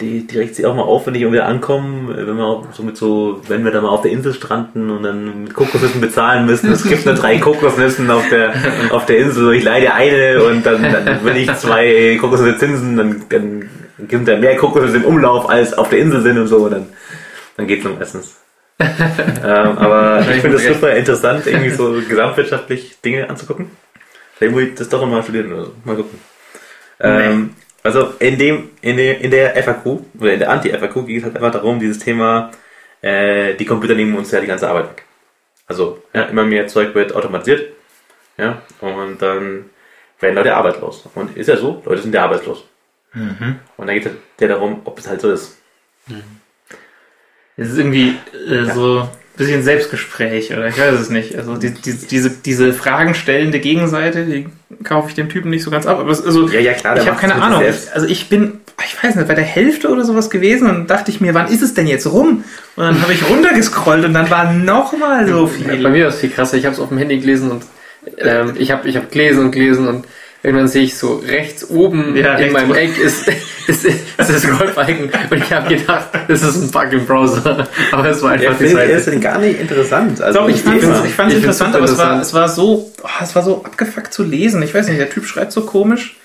die, 0.00 0.26
die 0.26 0.38
regt 0.38 0.54
sich 0.54 0.64
auch 0.64 0.74
mal 0.74 0.82
auf, 0.82 1.06
wenn 1.06 1.14
ich 1.14 1.22
irgendwie 1.22 1.40
ankomme, 1.40 2.16
wenn 2.16 2.36
wir 2.36 2.44
auch 2.44 2.72
so 2.72 2.82
mit 2.82 2.96
so, 2.96 3.42
wenn 3.48 3.64
wir 3.64 3.70
da 3.70 3.82
mal 3.82 3.90
auf 3.90 4.00
der 4.00 4.12
Insel 4.12 4.32
stranden 4.32 4.90
und 4.90 5.02
dann 5.02 5.44
mit 5.44 5.54
Kokosnüssen 5.54 6.00
bezahlen 6.00 6.46
müssen. 6.46 6.72
Es 6.72 6.84
gibt 6.84 7.04
nur 7.04 7.14
drei 7.14 7.38
Kokosnüssen 7.38 8.10
auf 8.10 8.26
der, 8.30 8.54
auf 8.90 9.04
der 9.04 9.18
Insel. 9.18 9.52
Ich 9.52 9.62
leide 9.62 9.92
eine 9.92 10.42
und 10.42 10.64
dann, 10.64 10.82
dann 10.82 11.22
will 11.24 11.36
ich 11.36 11.54
zwei 11.56 12.16
Kokosnüsse 12.18 12.56
Zinsen, 12.58 12.96
dann, 12.96 13.24
dann 13.28 13.68
gibt 14.08 14.26
da 14.26 14.36
mehr 14.38 14.56
Kokosnüsse 14.56 14.96
im 14.96 15.04
Umlauf 15.04 15.50
als 15.50 15.76
auf 15.76 15.90
der 15.90 15.98
Insel 15.98 16.22
sind 16.22 16.38
und 16.38 16.46
so. 16.46 16.56
Und 16.64 16.70
dann, 16.70 16.86
dann 17.58 17.66
geht's 17.66 17.84
nur 17.84 17.94
meistens. 17.94 18.40
ähm, 18.80 19.78
aber 19.78 20.20
ich 20.34 20.40
finde 20.40 20.56
es 20.56 20.66
super 20.66 20.96
interessant, 20.96 21.46
irgendwie 21.46 21.70
so 21.70 21.94
gesamtwirtschaftlich 22.08 23.00
Dinge 23.04 23.28
anzugucken. 23.28 23.66
Vielleicht 24.34 24.52
muss 24.52 24.62
ich 24.62 24.74
das 24.74 24.88
doch 24.88 25.00
nochmal 25.00 25.22
studieren 25.22 25.52
oder 25.52 25.64
so. 25.66 25.74
Mal 25.84 25.96
gucken. 25.96 26.18
Ähm, 27.00 27.54
also 27.82 28.14
in 28.18 28.38
dem, 28.38 28.70
in 28.80 28.96
der, 28.96 29.20
in 29.20 29.30
der 29.30 29.62
FAQ, 29.62 29.86
oder 30.18 30.32
in 30.32 30.38
der 30.38 30.50
Anti-FAQ 30.50 31.06
geht 31.06 31.18
es 31.18 31.24
halt 31.24 31.36
einfach 31.36 31.52
darum, 31.52 31.78
dieses 31.78 31.98
Thema, 31.98 32.50
äh, 33.02 33.54
die 33.54 33.66
Computer 33.66 33.94
nehmen 33.94 34.16
uns 34.16 34.30
ja 34.30 34.40
die 34.40 34.46
ganze 34.46 34.68
Arbeit 34.68 34.90
weg. 34.90 35.04
Also, 35.66 36.02
ja, 36.12 36.22
immer 36.24 36.44
mehr 36.44 36.66
Zeug 36.66 36.94
wird 36.94 37.14
automatisiert, 37.14 37.72
ja, 38.36 38.62
und 38.80 39.20
dann 39.20 39.70
werden 40.20 40.34
Leute 40.34 40.54
arbeitslos. 40.54 41.08
Und 41.14 41.36
ist 41.36 41.48
ja 41.48 41.56
so, 41.56 41.82
Leute 41.84 42.02
sind 42.02 42.14
ja 42.14 42.24
arbeitslos. 42.24 42.64
Und 43.76 43.86
dann 43.86 43.94
geht 43.94 44.06
es 44.06 44.12
halt 44.12 44.20
ja 44.40 44.48
darum, 44.48 44.80
ob 44.84 44.98
es 44.98 45.08
halt 45.08 45.20
so 45.20 45.30
ist. 45.30 45.58
Es 47.56 47.70
ist 47.70 47.78
irgendwie 47.78 48.16
äh, 48.48 48.64
so 48.64 49.02
ein 49.02 49.08
bisschen 49.36 49.62
Selbstgespräch 49.62 50.52
oder 50.52 50.68
ich 50.68 50.78
weiß 50.78 50.94
es 51.00 51.10
nicht. 51.10 51.36
Also 51.36 51.56
die, 51.56 51.70
die, 51.70 51.92
diese, 51.92 52.30
diese 52.30 52.72
fragenstellende 52.72 53.58
Gegenseite, 53.58 54.24
die 54.24 54.46
kaufe 54.84 55.08
ich 55.08 55.14
dem 55.14 55.28
Typen 55.28 55.50
nicht 55.50 55.62
so 55.62 55.70
ganz 55.70 55.86
ab. 55.86 55.98
Aber 55.98 56.10
es, 56.10 56.24
also, 56.24 56.48
Ja, 56.48 56.60
ja, 56.60 56.72
klar, 56.72 56.96
ich 56.96 57.06
habe 57.06 57.18
keine 57.18 57.34
Ahnung. 57.36 57.62
Ich, 57.68 57.92
also 57.92 58.06
ich 58.06 58.28
bin, 58.28 58.60
ich 58.84 59.02
weiß 59.02 59.16
nicht, 59.16 59.26
bei 59.28 59.34
der 59.34 59.44
Hälfte 59.44 59.88
oder 59.88 60.04
sowas 60.04 60.30
gewesen 60.30 60.70
und 60.70 60.88
dachte 60.88 61.10
ich 61.10 61.20
mir, 61.20 61.34
wann 61.34 61.48
ist 61.48 61.62
es 61.62 61.74
denn 61.74 61.86
jetzt 61.86 62.06
rum? 62.06 62.44
Und 62.76 62.84
dann 62.84 63.02
habe 63.02 63.12
ich 63.12 63.28
runtergescrollt 63.28 64.04
und 64.04 64.14
dann 64.14 64.30
war 64.30 64.52
noch 64.52 64.96
mal 64.96 65.26
so 65.26 65.46
Bei 65.46 65.52
viel. 65.76 65.88
mir 65.90 66.02
war 66.04 66.08
es 66.10 66.16
viel 66.20 66.30
krasser. 66.30 66.56
Ich 66.56 66.64
habe 66.64 66.74
es 66.74 66.80
auf 66.80 66.88
dem 66.88 66.98
Handy 66.98 67.18
gelesen 67.18 67.50
und 67.50 67.64
ähm, 68.18 68.54
ich 68.58 68.70
habe 68.70 68.88
ich 68.88 68.96
hab 68.96 69.10
gelesen 69.10 69.46
und 69.46 69.50
gelesen 69.50 69.88
und 69.88 70.06
irgendwann 70.44 70.68
sehe 70.68 70.82
ich 70.84 70.96
so 70.96 71.16
rechts 71.26 71.68
oben 71.70 72.14
Ja, 72.16 72.34
in 72.34 72.36
rechts 72.36 72.52
meinem 72.52 72.70
oben. 72.70 72.78
Eck 72.78 72.98
ist, 72.98 73.26
ist, 73.66 73.84
ist 73.84 74.04
das 74.18 74.46
Golf-Icon 74.46 75.10
und 75.30 75.38
ich 75.38 75.52
habe 75.52 75.74
gedacht, 75.74 76.08
das 76.28 76.42
ist 76.42 76.62
ein 76.62 76.70
Bug 76.70 76.92
im 76.92 77.06
Browser. 77.06 77.66
Aber 77.92 78.08
es 78.10 78.22
war 78.22 78.36
Der 78.36 78.50
einfach 78.50 78.60
die 78.62 78.68
finde 78.68 78.84
ich 78.84 78.92
Seite. 79.02 79.10
ist 79.16 79.22
gar 79.22 79.38
nicht 79.38 79.60
interessant. 79.60 80.20
Also 80.20 80.38
Doch, 80.40 80.48
ich 80.48 80.60
fand 80.62 80.82
es 80.82 81.04
ich 81.04 81.14
fand's 81.14 81.32
Ich 81.34 81.40
interessant, 81.40 81.74
aber 81.74 81.84
es 81.86 81.98
war, 81.98 82.14
interessant. 82.14 82.22
es 82.22 82.34
war 82.34 82.48
so, 82.48 82.92
oh, 83.02 83.08
es 83.22 83.34
war 83.34 83.42
so 83.42 83.64
abgefuckt 83.64 84.12
zu 84.12 84.22
lesen. 84.22 84.62
Ich 84.62 84.74
weiß 84.74 84.86
nicht, 84.88 85.00
der 85.00 85.10
Typ 85.10 85.24
schreibt 85.24 85.50
so 85.52 85.62
komisch 85.62 86.16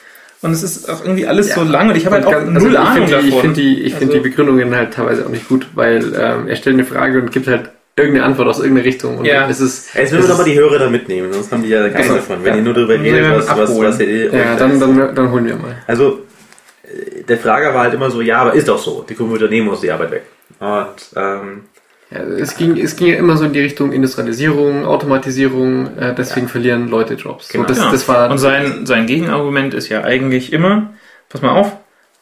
und 0.41 0.51
es 0.51 0.63
ist 0.63 0.89
auch 0.89 1.01
irgendwie 1.03 1.25
alles 1.27 1.53
so 1.53 1.63
lang 1.63 1.89
und 1.89 1.95
ich 1.97 2.05
habe 2.05 2.15
halt 2.17 2.25
auch 2.25 2.31
ganz- 2.31 2.47
also 2.47 2.59
null 2.67 2.73
ich 2.73 2.79
Ahnung 2.79 3.07
find 3.07 3.09
die, 3.09 3.27
Ich 3.27 3.29
davon. 3.33 3.41
finde 3.41 3.61
die, 3.61 3.81
ich 3.83 3.93
find 3.95 4.11
Also- 4.11 4.13
die 4.23 4.29
Begründungen 4.29 4.75
halt 4.75 4.93
teilweise 4.93 5.25
auch 5.25 5.29
nicht 5.29 5.47
gut, 5.47 5.67
weil 5.75 6.13
ähm, 6.15 6.47
er 6.47 6.55
stellt 6.55 6.75
eine 6.75 6.85
Frage 6.85 7.21
und 7.21 7.31
gibt 7.31 7.47
halt 7.47 7.69
irgendeine 7.99 8.25
Antwort 8.25 8.47
aus 8.47 8.59
irgendeiner 8.59 8.85
Richtung. 8.85 9.17
Und 9.19 9.25
Ja. 9.25 9.47
es 9.49 9.59
ist, 9.59 9.93
Jetzt 9.95 10.11
müssen 10.11 10.23
es 10.23 10.27
wir 10.27 10.31
doch 10.33 10.37
mal 10.39 10.43
die 10.45 10.57
Hörer 10.59 10.79
da 10.79 10.89
mitnehmen, 10.89 11.31
sonst 11.33 11.51
haben 11.51 11.63
die 11.63 11.69
ja 11.69 11.79
gar 11.81 11.87
nichts 11.89 12.03
Genau. 12.07 12.15
davon. 12.15 12.37
Wenn 12.43 12.53
Ja. 12.53 12.57
ihr 12.57 12.63
nur 12.63 12.73
darüber 12.73 12.93
redet, 12.93 13.31
was, 13.37 13.47
was, 13.57 13.79
was 13.79 13.99
ihr 13.99 14.33
ja, 14.33 14.55
dann, 14.55 14.79
dann, 14.79 15.15
dann 15.15 15.31
holen 15.31 15.45
wir 15.45 15.55
mal. 15.55 15.75
Also, 15.87 16.21
äh, 16.83 17.23
der 17.23 17.37
Frager 17.37 17.73
war 17.73 17.81
halt 17.83 17.93
immer 17.93 18.09
so, 18.09 18.21
ja, 18.21 18.37
aber 18.39 18.53
ist 18.53 18.67
doch 18.67 18.79
so. 18.79 19.05
Die 19.07 19.15
Computer 19.15 19.47
nehmen 19.47 19.67
uns 19.69 19.81
die 19.81 19.91
Arbeit 19.91 20.11
weg. 20.11 20.23
Und, 20.59 20.95
ähm, 21.15 21.61
Ja, 22.11 22.21
es 22.23 22.57
ging, 22.57 22.75
es 22.77 22.95
ging 22.95 23.07
ja 23.09 23.15
immer 23.17 23.37
so 23.37 23.45
in 23.45 23.53
die 23.53 23.59
Richtung 23.59 23.91
Industrialisierung, 23.91 24.85
Automatisierung, 24.85 25.95
äh, 25.97 26.15
deswegen 26.15 26.47
verlieren 26.47 26.87
Leute 26.89 27.13
Jobs. 27.13 27.49
Genau. 27.49 27.63
So, 27.63 27.67
das, 27.69 27.77
Ja. 27.77 27.91
das 27.91 28.07
war, 28.07 28.31
und 28.31 28.39
sein, 28.39 28.85
sein 28.87 29.05
Gegenargument 29.05 29.75
ist 29.75 29.89
ja 29.89 30.03
eigentlich 30.03 30.51
immer, 30.51 30.93
pass 31.29 31.41
mal 31.43 31.51
auf, 31.51 31.71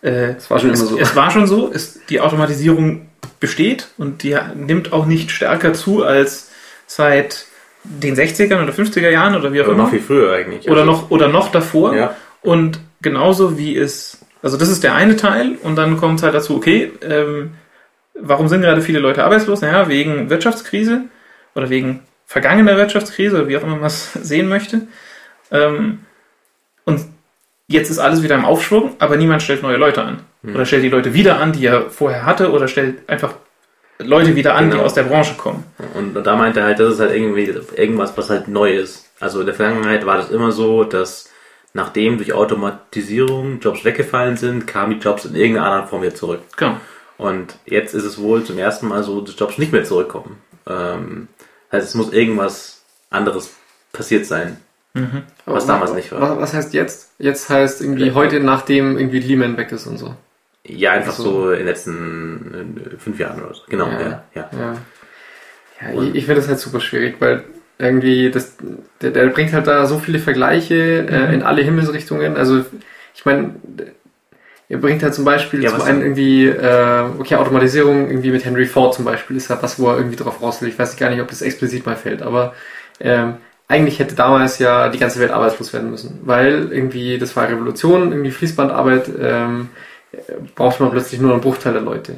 äh, 0.01 0.33
das 0.33 0.49
war 0.51 0.59
schon 0.59 0.71
es, 0.71 0.81
immer 0.81 0.89
so. 0.89 0.99
es 0.99 1.15
war 1.15 1.31
schon 1.31 1.47
so, 1.47 1.71
es, 1.73 2.01
die 2.09 2.19
Automatisierung 2.19 3.06
besteht 3.39 3.89
und 3.97 4.23
die 4.23 4.37
nimmt 4.55 4.93
auch 4.93 5.05
nicht 5.05 5.31
stärker 5.31 5.73
zu 5.73 6.03
als 6.03 6.51
seit 6.85 7.45
den 7.83 8.15
60ern 8.15 8.63
oder 8.63 8.73
50er 8.73 9.09
Jahren 9.09 9.35
oder 9.35 9.53
wie 9.53 9.61
auch 9.61 9.65
oder 9.65 9.73
immer. 9.73 9.83
noch 9.83 9.89
viel 9.91 10.01
früher 10.01 10.33
eigentlich. 10.33 10.69
oder 10.69 10.81
Also, 10.81 10.91
noch 10.91 11.11
oder 11.11 11.27
noch 11.27 11.51
davor. 11.51 11.95
Ja. 11.95 12.15
Und 12.41 12.79
genauso 13.01 13.57
wie 13.57 13.77
es, 13.77 14.19
also 14.41 14.57
das 14.57 14.69
ist 14.69 14.83
der 14.83 14.95
eine 14.95 15.15
Teil 15.15 15.55
und 15.63 15.75
dann 15.75 15.97
kommt 15.97 16.23
halt 16.23 16.33
dazu, 16.33 16.55
okay, 16.55 16.91
ähm, 17.01 17.51
warum 18.19 18.47
sind 18.47 18.61
gerade 18.61 18.81
viele 18.81 18.99
Leute 18.99 19.23
arbeitslos? 19.23 19.61
Naja, 19.61 19.87
wegen 19.87 20.29
Wirtschaftskrise 20.29 21.03
oder 21.55 21.69
wegen 21.69 22.01
vergangene 22.25 22.75
Wirtschaftskrise 22.75 23.37
oder 23.37 23.47
wie 23.47 23.57
auch 23.57 23.63
immer 23.63 23.77
man 23.77 23.85
es 23.85 24.13
sehen 24.21 24.47
möchte. 24.47 24.81
Ähm, 25.51 25.99
und 26.85 27.01
jetzt 27.67 27.89
ist 27.89 27.99
alles 27.99 28.23
wieder 28.23 28.35
im 28.35 28.45
Aufschwung, 28.45 28.95
aber 28.99 29.17
niemand 29.17 29.43
stellt 29.43 29.61
neue 29.61 29.77
Leute 29.77 30.03
an. 30.03 30.19
Hm. 30.47 30.55
Oder 30.55 30.65
stellt 30.65 30.83
die 30.83 30.89
Leute 30.89 31.13
wieder 31.13 31.39
an, 31.39 31.51
die 31.51 31.65
er 31.65 31.89
vorher 31.89 32.25
hatte, 32.25 32.51
oder 32.51 32.67
stellt 32.67 33.07
einfach 33.09 33.33
Leute 33.99 34.35
wieder 34.35 34.55
an, 34.55 34.65
die 34.65 34.71
Genau. 34.71 34.83
aus 34.83 34.93
der 34.93 35.03
Branche 35.03 35.35
kommen. 35.35 35.63
Und, 35.93 36.15
und 36.15 36.23
da 36.25 36.35
meinte 36.35 36.59
er 36.61 36.67
halt, 36.67 36.79
das 36.79 36.93
ist 36.93 36.99
halt 36.99 37.13
irgendwie 37.15 37.51
irgendwas, 37.75 38.15
was 38.17 38.29
halt 38.29 38.47
neu 38.47 38.75
ist. 38.77 39.09
Also 39.19 39.39
in 39.39 39.45
der 39.47 39.55
Vergangenheit 39.55 40.05
war 40.05 40.17
das 40.17 40.29
immer 40.29 40.51
so, 40.51 40.83
dass 40.83 41.29
nachdem 41.73 42.17
durch 42.17 42.31
Automatisierung 42.33 43.59
Jobs 43.59 43.83
weggefallen 43.83 44.37
sind, 44.37 44.67
kamen 44.67 44.93
die 44.93 45.03
Jobs 45.03 45.25
in 45.25 45.35
irgendeiner 45.35 45.67
anderen 45.67 45.87
Form 45.89 46.01
wieder 46.03 46.15
zurück. 46.15 46.41
Genau. 46.55 46.77
Und 47.17 47.57
jetzt 47.65 47.93
ist 47.95 48.03
es 48.05 48.19
wohl 48.19 48.43
zum 48.43 48.57
ersten 48.59 48.87
Mal 48.87 49.03
so, 49.03 49.21
dass 49.21 49.37
Jobs 49.37 49.57
nicht 49.57 49.71
mehr 49.71 49.83
zurückkommen. 49.83 50.37
Ähm, 50.69 51.27
heißt, 51.71 51.87
es 51.87 51.95
muss 51.95 52.13
irgendwas 52.13 52.83
anderes 53.09 53.55
passiert 53.91 54.25
sein. 54.25 54.57
Was 55.45 55.67
damals 55.67 55.93
nicht 55.93 56.11
war. 56.11 56.21
Was, 56.21 56.37
was 56.39 56.53
heißt 56.53 56.73
jetzt? 56.73 57.11
Jetzt 57.19 57.49
heißt 57.49 57.81
irgendwie 57.81 58.11
heute, 58.13 58.39
nachdem 58.39 58.97
irgendwie 58.97 59.19
Lehman 59.19 59.55
weg 59.57 59.71
ist 59.71 59.85
und 59.85 59.97
so. 59.97 60.15
Ja, 60.67 60.91
einfach 60.91 61.13
Ach 61.13 61.17
so. 61.17 61.23
so 61.23 61.51
in 61.51 61.59
den 61.59 61.67
letzten 61.67 62.77
äh, 62.95 62.97
fünf 62.97 63.19
Jahren 63.19 63.41
oder 63.43 63.53
so. 63.53 63.61
Genau, 63.69 63.87
Ja. 63.87 64.23
ja. 64.35 64.49
ja, 64.51 64.73
Ja, 65.81 66.01
ich, 66.03 66.15
ich 66.15 66.25
finde 66.25 66.41
das 66.41 66.47
halt 66.49 66.59
super 66.59 66.79
schwierig, 66.79 67.15
weil 67.19 67.43
irgendwie 67.79 68.31
das, 68.31 68.55
der, 69.01 69.11
der 69.11 69.27
bringt 69.27 69.53
halt 69.53 69.67
da 69.67 69.85
so 69.85 69.99
viele 69.99 70.19
Vergleiche 70.19 71.05
Mhm. 71.07 71.13
äh, 71.13 71.33
in 71.33 71.43
alle 71.43 71.61
Himmelsrichtungen. 71.61 72.35
Also 72.37 72.65
ich 73.15 73.25
meine, 73.25 73.55
er 74.69 74.77
bringt 74.79 75.01
halt 75.01 75.13
zum 75.13 75.23
Beispiel 75.23 75.63
Ja, 75.63 75.69
zum 75.69 75.81
einen 75.81 76.01
irgendwie, 76.01 76.47
äh, 76.47 77.03
okay, 77.19 77.35
Automatisierung 77.35 78.09
irgendwie 78.09 78.31
mit 78.31 78.43
Henry 78.43 78.65
Ford 78.65 78.93
zum 78.93 79.05
Beispiel 79.05 79.37
ist 79.37 79.49
halt 79.49 79.63
was, 79.63 79.79
wo 79.79 79.89
er 79.89 79.97
irgendwie 79.97 80.17
drauf 80.17 80.41
raus 80.41 80.61
will. 80.61 80.69
Ich 80.69 80.77
weiß 80.77 80.97
gar 80.97 81.09
nicht, 81.09 81.21
ob 81.21 81.29
das 81.29 81.41
explizit 81.41 81.85
mal 81.85 81.95
fällt, 81.95 82.21
aber 82.21 82.53
ähm, 82.99 83.35
eigentlich 83.69 83.99
hätte 83.99 84.15
damals 84.15 84.59
ja 84.59 84.89
die 84.89 84.97
ganze 84.99 85.19
Welt 85.19 85.31
arbeitslos 85.31 85.71
werden 85.73 85.91
müssen, 85.91 86.19
weil 86.23 86.69
irgendwie, 86.71 87.17
das 87.17 87.35
war 87.35 87.47
Revolution, 87.49 88.11
irgendwie 88.11 88.31
Fließbandarbeit, 88.31 89.09
ähm, 89.21 89.69
brauchte 90.55 90.83
man 90.83 90.91
plötzlich 90.91 91.19
nur 91.19 91.33
einen 91.33 91.41
Bruchteil 91.41 91.73
der 91.73 91.81
Leute. 91.81 92.15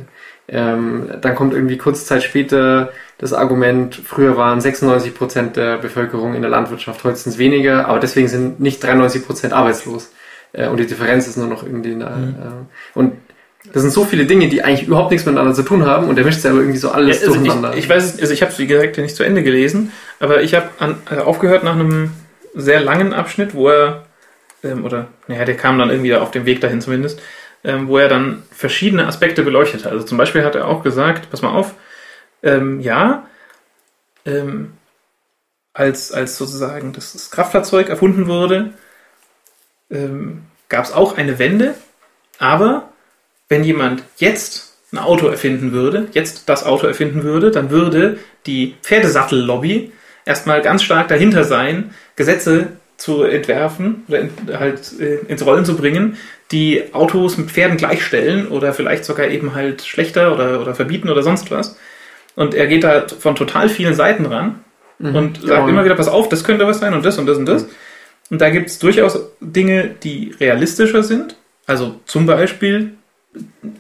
Ähm, 0.47 1.09
dann 1.21 1.35
kommt 1.35 1.53
irgendwie 1.53 1.77
kurze 1.77 2.05
Zeit 2.05 2.23
später 2.23 2.91
das 3.19 3.33
Argument, 3.33 3.95
früher 3.95 4.37
waren 4.37 4.61
96 4.61 5.13
Prozent 5.13 5.55
der 5.55 5.77
Bevölkerung 5.77 6.33
in 6.33 6.41
der 6.41 6.49
Landwirtschaft, 6.49 7.03
heute 7.03 7.17
sind 7.17 7.33
es 7.33 7.37
weniger, 7.37 7.87
aber 7.87 7.99
deswegen 7.99 8.27
sind 8.27 8.59
nicht 8.59 8.83
93 8.83 9.25
Prozent 9.25 9.53
arbeitslos. 9.53 10.11
Äh, 10.53 10.67
und 10.67 10.79
die 10.79 10.87
Differenz 10.87 11.27
ist 11.27 11.37
nur 11.37 11.47
noch 11.47 11.63
irgendwie 11.63 11.95
der, 11.95 12.07
äh, 12.07 12.97
und 12.97 13.13
das 13.73 13.81
sind 13.81 13.91
so 13.91 14.05
viele 14.05 14.25
Dinge, 14.25 14.47
die 14.47 14.63
eigentlich 14.63 14.87
überhaupt 14.87 15.11
nichts 15.11 15.25
miteinander 15.25 15.53
zu 15.53 15.63
tun 15.63 15.85
haben 15.85 16.07
und 16.07 16.15
der 16.15 16.25
mischt 16.25 16.41
sie 16.41 16.47
aber 16.47 16.59
irgendwie 16.59 16.77
so 16.77 16.89
alles 16.89 17.21
Ja, 17.21 17.27
also 17.27 17.39
durcheinander. 17.39 17.73
ich, 17.73 17.79
ich 17.79 17.89
weiß 17.89 18.15
es, 18.15 18.19
also 18.21 18.33
ich 18.33 18.41
habe 18.41 18.51
es 18.51 18.57
wie 18.57 18.67
gesagt 18.67 18.97
nicht 18.97 19.15
zu 19.15 19.23
Ende 19.23 19.43
gelesen, 19.43 19.91
aber 20.19 20.41
ich 20.41 20.55
habe 20.55 20.69
äh, 21.11 21.19
aufgehört 21.19 21.63
nach 21.63 21.73
einem 21.73 22.11
sehr 22.55 22.79
langen 22.79 23.13
Abschnitt, 23.13 23.53
wo 23.53 23.69
er, 23.69 24.05
ähm, 24.63 24.85
oder, 24.85 25.07
naja, 25.27 25.45
der 25.45 25.57
kam 25.57 25.77
dann 25.77 25.89
irgendwie 25.89 26.15
auf 26.15 26.31
dem 26.31 26.45
Weg 26.45 26.61
dahin 26.61 26.81
zumindest, 26.81 27.21
ähm, 27.63 27.87
wo 27.87 27.97
er 27.97 28.07
dann 28.07 28.43
verschiedene 28.51 29.07
Aspekte 29.07 29.43
beleuchtet 29.43 29.85
hat. 29.85 29.91
Also 29.91 30.05
zum 30.05 30.17
Beispiel 30.17 30.43
hat 30.43 30.55
er 30.55 30.67
auch 30.67 30.83
gesagt, 30.83 31.29
pass 31.29 31.41
mal 31.41 31.51
auf, 31.51 31.75
ähm, 32.43 32.79
ja, 32.79 33.27
ähm, 34.25 34.73
als, 35.73 36.11
als 36.11 36.37
sozusagen 36.37 36.93
das, 36.93 37.31
Kraftfahrzeug 37.31 37.89
erfunden 37.89 38.27
wurde, 38.27 38.73
ähm, 39.89 40.43
gab 40.67 40.85
es 40.85 40.91
auch 40.91 41.17
eine 41.17 41.39
Wende, 41.39 41.75
aber 42.37 42.89
wenn 43.47 43.63
jemand 43.63 44.03
jetzt 44.17 44.77
ein 44.91 44.97
Auto 44.97 45.27
erfinden 45.27 45.71
würde, 45.71 46.07
jetzt 46.13 46.49
das 46.49 46.65
Auto 46.65 46.87
erfinden 46.87 47.23
würde, 47.23 47.51
dann 47.51 47.69
würde 47.69 48.17
die 48.45 48.75
Pferdesattellobby 48.81 49.91
erstmal 50.25 50.61
ganz 50.61 50.83
stark 50.83 51.07
dahinter 51.07 51.43
sein, 51.43 51.93
Gesetze 52.15 52.67
zu 52.97 53.23
entwerfen 53.23 54.03
oder 54.07 54.19
in, 54.19 54.31
halt 54.53 54.99
äh, 54.99 55.19
ins 55.27 55.45
Rollen 55.45 55.65
zu 55.65 55.75
bringen, 55.75 56.17
die 56.51 56.93
Autos 56.93 57.37
mit 57.37 57.51
Pferden 57.51 57.77
gleichstellen 57.77 58.47
oder 58.47 58.73
vielleicht 58.73 59.05
sogar 59.05 59.27
eben 59.27 59.53
halt 59.53 59.83
schlechter 59.83 60.33
oder, 60.33 60.61
oder 60.61 60.73
verbieten 60.73 61.09
oder 61.09 61.21
sonst 61.21 61.51
was. 61.51 61.77
Und 62.35 62.53
er 62.55 62.67
geht 62.67 62.83
da 62.83 63.07
von 63.07 63.35
total 63.35 63.69
vielen 63.69 63.93
Seiten 63.93 64.25
ran 64.25 64.63
und 64.99 65.37
sagt 65.37 65.49
Ja. 65.49 65.67
immer 65.67 65.85
wieder, 65.85 65.95
pass 65.95 66.07
auf, 66.07 66.29
das 66.29 66.43
könnte 66.43 66.65
was 66.67 66.79
sein 66.79 66.93
und 66.93 67.05
das 67.05 67.17
und 67.17 67.25
das 67.25 67.37
und 67.37 67.45
das. 67.45 67.67
Und 68.29 68.41
da 68.41 68.49
gibt 68.49 68.69
es 68.69 68.79
durchaus 68.79 69.19
Dinge, 69.39 69.95
die 70.03 70.35
realistischer 70.39 71.03
sind. 71.03 71.35
Also 71.65 71.99
zum 72.05 72.25
Beispiel 72.25 72.93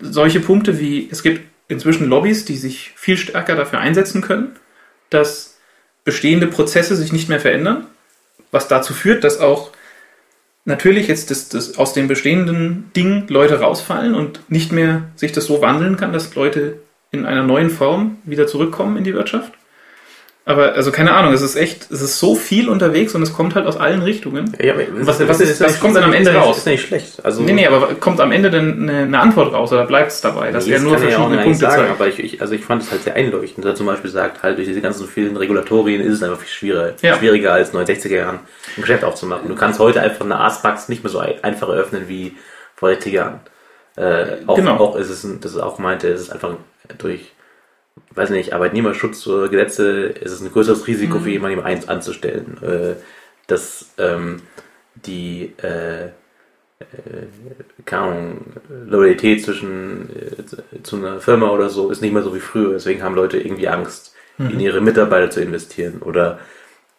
solche 0.01 0.39
Punkte 0.39 0.79
wie, 0.79 1.07
es 1.11 1.23
gibt 1.23 1.41
inzwischen 1.67 2.07
Lobbys, 2.07 2.45
die 2.45 2.55
sich 2.55 2.91
viel 2.95 3.17
stärker 3.17 3.55
dafür 3.55 3.79
einsetzen 3.79 4.21
können, 4.21 4.55
dass 5.09 5.57
bestehende 6.03 6.47
Prozesse 6.47 6.95
sich 6.95 7.11
nicht 7.11 7.29
mehr 7.29 7.39
verändern, 7.39 7.85
was 8.51 8.67
dazu 8.67 8.93
führt, 8.93 9.23
dass 9.23 9.39
auch 9.39 9.71
natürlich 10.65 11.07
jetzt 11.07 11.31
das, 11.31 11.49
das 11.49 11.77
aus 11.77 11.93
dem 11.93 12.07
bestehenden 12.07 12.91
Ding 12.95 13.27
Leute 13.27 13.59
rausfallen 13.59 14.15
und 14.15 14.41
nicht 14.49 14.71
mehr 14.71 15.09
sich 15.15 15.31
das 15.31 15.45
so 15.45 15.61
wandeln 15.61 15.97
kann, 15.97 16.13
dass 16.13 16.35
Leute 16.35 16.79
in 17.11 17.25
einer 17.25 17.43
neuen 17.43 17.69
Form 17.69 18.17
wieder 18.23 18.47
zurückkommen 18.47 18.97
in 18.97 19.03
die 19.03 19.13
Wirtschaft. 19.13 19.53
Aber 20.49 20.73
also 20.73 20.91
keine 20.91 21.13
Ahnung, 21.13 21.31
es 21.31 21.43
ist 21.43 21.55
echt, 21.55 21.91
es 21.91 22.01
ist 22.01 22.17
so 22.19 22.33
viel 22.33 22.69
unterwegs 22.69 23.13
und 23.13 23.21
es 23.21 23.33
kommt 23.33 23.53
halt 23.53 23.67
aus 23.67 23.77
allen 23.77 24.01
Richtungen. 24.01 24.51
Ja, 24.59 24.73
aber 24.73 24.81
Was- 25.05 25.19
was 25.27 25.39
ist- 25.41 25.61
was 25.61 25.79
kommt 25.79 25.95
dann 25.95 26.05
am 26.05 26.13
Ende 26.13 26.33
ja 26.33 26.41
raus? 26.41 26.57
Ist 26.57 26.65
ja 26.65 26.71
nicht 26.71 26.87
schlecht. 26.87 27.23
Also, 27.23 27.43
Nee, 27.43 27.53
nee, 27.53 27.67
aber 27.67 27.93
kommt 27.95 28.19
am 28.19 28.31
Ende 28.31 28.49
denn 28.49 28.89
eine, 28.89 29.03
eine 29.03 29.19
Antwort 29.19 29.53
raus 29.53 29.71
oder 29.71 29.85
bleibt 29.85 30.11
es 30.11 30.21
dabei, 30.21 30.51
dass 30.51 30.65
Nee, 30.65 30.73
er 30.73 30.79
nur 30.79 30.93
ja 30.93 30.97
verschiedene 30.97 31.35
gar 31.35 31.43
Punkte 31.43 31.59
sagen, 31.61 31.75
zeigt? 31.83 31.91
aber 31.91 32.07
ich, 32.07 32.19
ich, 32.23 32.41
also 32.41 32.55
ich 32.55 32.65
fand 32.65 32.81
es 32.81 32.89
halt 32.89 33.03
sehr 33.03 33.15
einleuchtend. 33.15 33.63
Er 33.63 33.75
zum 33.75 33.85
Beispiel 33.85 34.09
sagt, 34.09 34.41
halt 34.41 34.57
durch 34.57 34.67
diese 34.67 34.81
ganzen 34.81 35.07
vielen 35.07 35.37
Regulatorien 35.37 36.01
ist 36.01 36.15
es 36.15 36.23
einfach 36.23 36.39
viel 36.39 36.49
schwieriger, 36.49 36.93
Ja. 37.03 37.15
schwieriger 37.17 37.53
als 37.53 37.69
in 37.69 37.77
den 37.77 37.85
60er 37.85 38.15
Jahren 38.15 38.39
ein 38.75 38.81
Geschäft 38.81 39.03
aufzumachen. 39.03 39.47
Du 39.49 39.53
kannst 39.55 39.79
heute 39.79 40.01
einfach 40.01 40.25
eine 40.25 40.37
Arztpraxis 40.37 40.89
nicht 40.89 41.03
mehr 41.03 41.11
so 41.11 41.19
ein- 41.19 41.43
einfach 41.43 41.69
eröffnen 41.69 42.05
wie 42.07 42.35
vor 42.75 42.89
60 42.89 43.13
Jahren. 43.13 43.39
Äh, 43.97 44.37
auch, 44.47 44.55
Genau. 44.55 44.77
auch 44.77 44.95
ist 44.95 45.11
es, 45.11 45.23
ein, 45.23 45.41
das 45.41 45.51
ist 45.51 45.59
auch 45.59 45.77
meinte, 45.77 46.07
es 46.07 46.21
ist 46.21 46.31
einfach 46.31 46.49
durch, 46.97 47.33
weiß 48.15 48.29
nicht, 48.31 48.53
Arbeitnehmerschutz 48.53 49.25
oder 49.27 49.49
Gesetze, 49.49 50.07
ist 50.07 50.31
es 50.31 50.41
ein 50.41 50.51
größeres 50.51 50.87
Risiko 50.87 51.19
für 51.19 51.29
jemanden 51.29 51.61
eins 51.61 51.87
anzustellen. 51.87 52.57
Äh, 52.61 52.95
dass 53.47 53.93
ähm, 53.97 54.41
die 54.95 55.53
äh, 55.61 56.05
äh, 56.05 56.11
keine 57.85 58.01
Ahnung, 58.03 58.37
Loyalität 58.87 59.43
zwischen 59.43 60.09
äh, 60.15 60.81
zu- 60.83 60.97
einer 60.97 61.19
Firma 61.19 61.49
oder 61.49 61.69
so 61.69 61.89
ist 61.89 62.01
nicht 62.01 62.13
mehr 62.13 62.23
so 62.23 62.33
wie 62.35 62.39
früher. 62.39 62.73
Deswegen 62.73 63.01
haben 63.03 63.15
Leute 63.15 63.37
irgendwie 63.39 63.67
Angst, 63.67 64.15
in 64.37 64.59
ihre 64.61 64.79
Mitarbeiter 64.79 65.29
zu 65.29 65.41
investieren. 65.41 66.01
Oder 66.01 66.39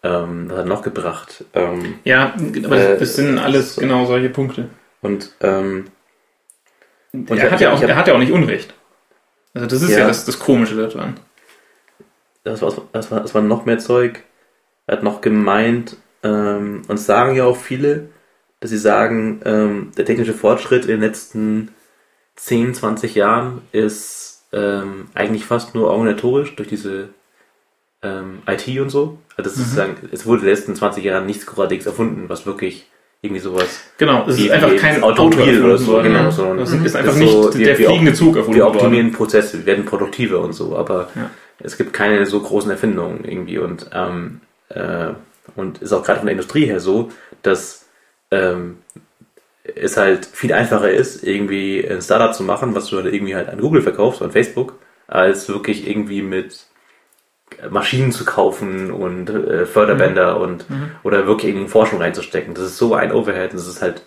ähm, 0.02 0.50
was 0.50 0.58
hat 0.58 0.66
noch 0.66 0.82
gebracht? 0.82 1.44
Ähm, 1.54 1.94
Ja, 2.04 2.34
aber 2.64 2.76
Äh, 2.76 2.98
das 2.98 3.16
sind 3.16 3.38
alles 3.38 3.76
so. 3.76 3.80
genau 3.80 4.04
solche 4.04 4.28
Punkte. 4.28 4.68
und 5.00 5.32
ähm, 5.40 5.86
Und 7.12 7.30
er, 7.30 7.50
hat 7.50 7.60
ja 7.62 7.72
auch, 7.72 7.80
hab- 7.80 7.88
er 7.88 7.96
hat 7.96 8.08
ja 8.08 8.14
auch 8.14 8.18
nicht 8.18 8.32
Unrecht. 8.32 8.74
Also 9.54 9.66
das 9.66 9.82
ist 9.82 9.90
ja, 9.90 10.00
Ja. 10.00 10.06
das, 10.08 10.24
das 10.24 10.38
Komische 10.38 10.76
daran. 10.76 11.14
das 12.44 12.62
war, 12.62 12.72
das, 12.92 13.10
war, 13.10 13.20
das 13.20 13.34
war 13.34 13.42
noch 13.42 13.64
mehr 13.66 13.78
Zeug. 13.78 14.22
Er 14.86 14.96
hat 14.96 15.02
noch 15.02 15.20
gemeint, 15.20 15.96
ähm, 16.22 16.82
und 16.88 16.94
es 16.96 17.06
sagen 17.06 17.34
ja 17.36 17.44
auch 17.44 17.56
viele, 17.56 18.08
dass 18.60 18.70
sie 18.70 18.78
sagen, 18.78 19.40
ähm, 19.44 19.92
der 19.96 20.04
technische 20.04 20.34
Fortschritt 20.34 20.84
in 20.84 20.90
den 20.92 21.00
letzten 21.00 21.70
10, 22.36 22.74
20 22.74 23.14
Jahren 23.14 23.62
ist 23.72 24.44
ähm, 24.52 25.08
eigentlich 25.14 25.44
fast 25.44 25.74
nur 25.74 25.90
organisatorisch 25.90 26.56
durch 26.56 26.68
diese 26.68 27.10
ähm, 28.02 28.42
IT 28.46 28.66
und 28.80 28.90
so. 28.90 29.18
Also 29.36 29.50
das 29.50 29.52
ist 29.52 29.58
sozusagen, 29.64 29.96
es 30.12 30.26
wurde 30.26 30.40
in 30.40 30.46
den 30.46 30.54
letzten 30.54 30.74
20 30.74 31.04
Jahren 31.04 31.26
nichts 31.26 31.46
Großartiges 31.46 31.86
erfunden, 31.86 32.28
was 32.28 32.46
wirklich 32.46 32.89
irgendwie 33.22 33.40
sowas 33.40 33.80
Genau, 33.98 34.26
es 34.28 34.38
ist 34.38 34.50
einfach 34.50 34.76
kein 34.76 35.02
Automobil 35.02 35.62
oder 35.64 35.76
so, 35.78 35.92
worden. 35.92 36.04
genau, 36.12 36.30
sondern 36.30 36.58
das 36.58 36.70
mhm. 36.70 36.86
ist 36.86 36.96
einfach 36.96 37.14
nicht 37.16 37.30
so, 37.30 37.50
der 37.50 37.78
wir- 37.78 37.86
fliegende 37.88 38.14
Zug 38.14 38.36
erfunden 38.36 38.56
wir 38.58 38.64
worden. 38.64 38.76
optimieren 38.76 39.12
Prozesse, 39.12 39.58
wir 39.58 39.66
werden 39.66 39.84
produktiver 39.84 40.40
und 40.40 40.52
so, 40.54 40.76
aber 40.76 41.08
Ja. 41.14 41.30
es 41.58 41.76
gibt 41.76 41.92
keine 41.92 42.24
so 42.26 42.40
großen 42.40 42.70
Erfindungen 42.70 43.24
irgendwie 43.24 43.58
und 43.58 43.90
ähm, 43.92 44.40
äh, 44.70 45.08
und 45.56 45.82
ist 45.82 45.92
auch 45.92 46.02
gerade 46.04 46.20
von 46.20 46.26
der 46.26 46.32
Industrie 46.32 46.64
her 46.66 46.80
so, 46.80 47.10
dass 47.42 47.86
ähm, 48.30 48.78
es 49.74 49.96
halt 49.96 50.24
viel 50.26 50.52
einfacher 50.52 50.90
ist, 50.90 51.22
irgendwie 51.24 51.86
ein 51.86 52.00
Startup 52.00 52.34
zu 52.34 52.42
machen, 52.42 52.74
was 52.74 52.86
du 52.86 52.96
halt 52.96 53.12
irgendwie 53.12 53.34
halt 53.34 53.48
an 53.48 53.60
Google 53.60 53.82
verkaufst, 53.82 54.22
an 54.22 54.30
Facebook, 54.30 54.74
als 55.08 55.48
wirklich 55.48 55.88
irgendwie 55.88 56.22
mit 56.22 56.66
Maschinen 57.70 58.12
zu 58.12 58.24
kaufen 58.24 58.90
und 58.90 59.28
äh, 59.30 59.66
Förderbänder 59.66 60.36
Mhm. 60.36 60.42
und 60.42 60.64
oder 61.02 61.26
wirklich 61.26 61.48
irgendwie 61.48 61.64
in 61.64 61.70
Forschung 61.70 62.00
reinzustecken. 62.00 62.54
Das 62.54 62.64
ist 62.64 62.78
so 62.78 62.94
ein 62.94 63.12
Overhead, 63.12 63.52
das 63.52 63.66
ist 63.66 63.82
halt 63.82 64.02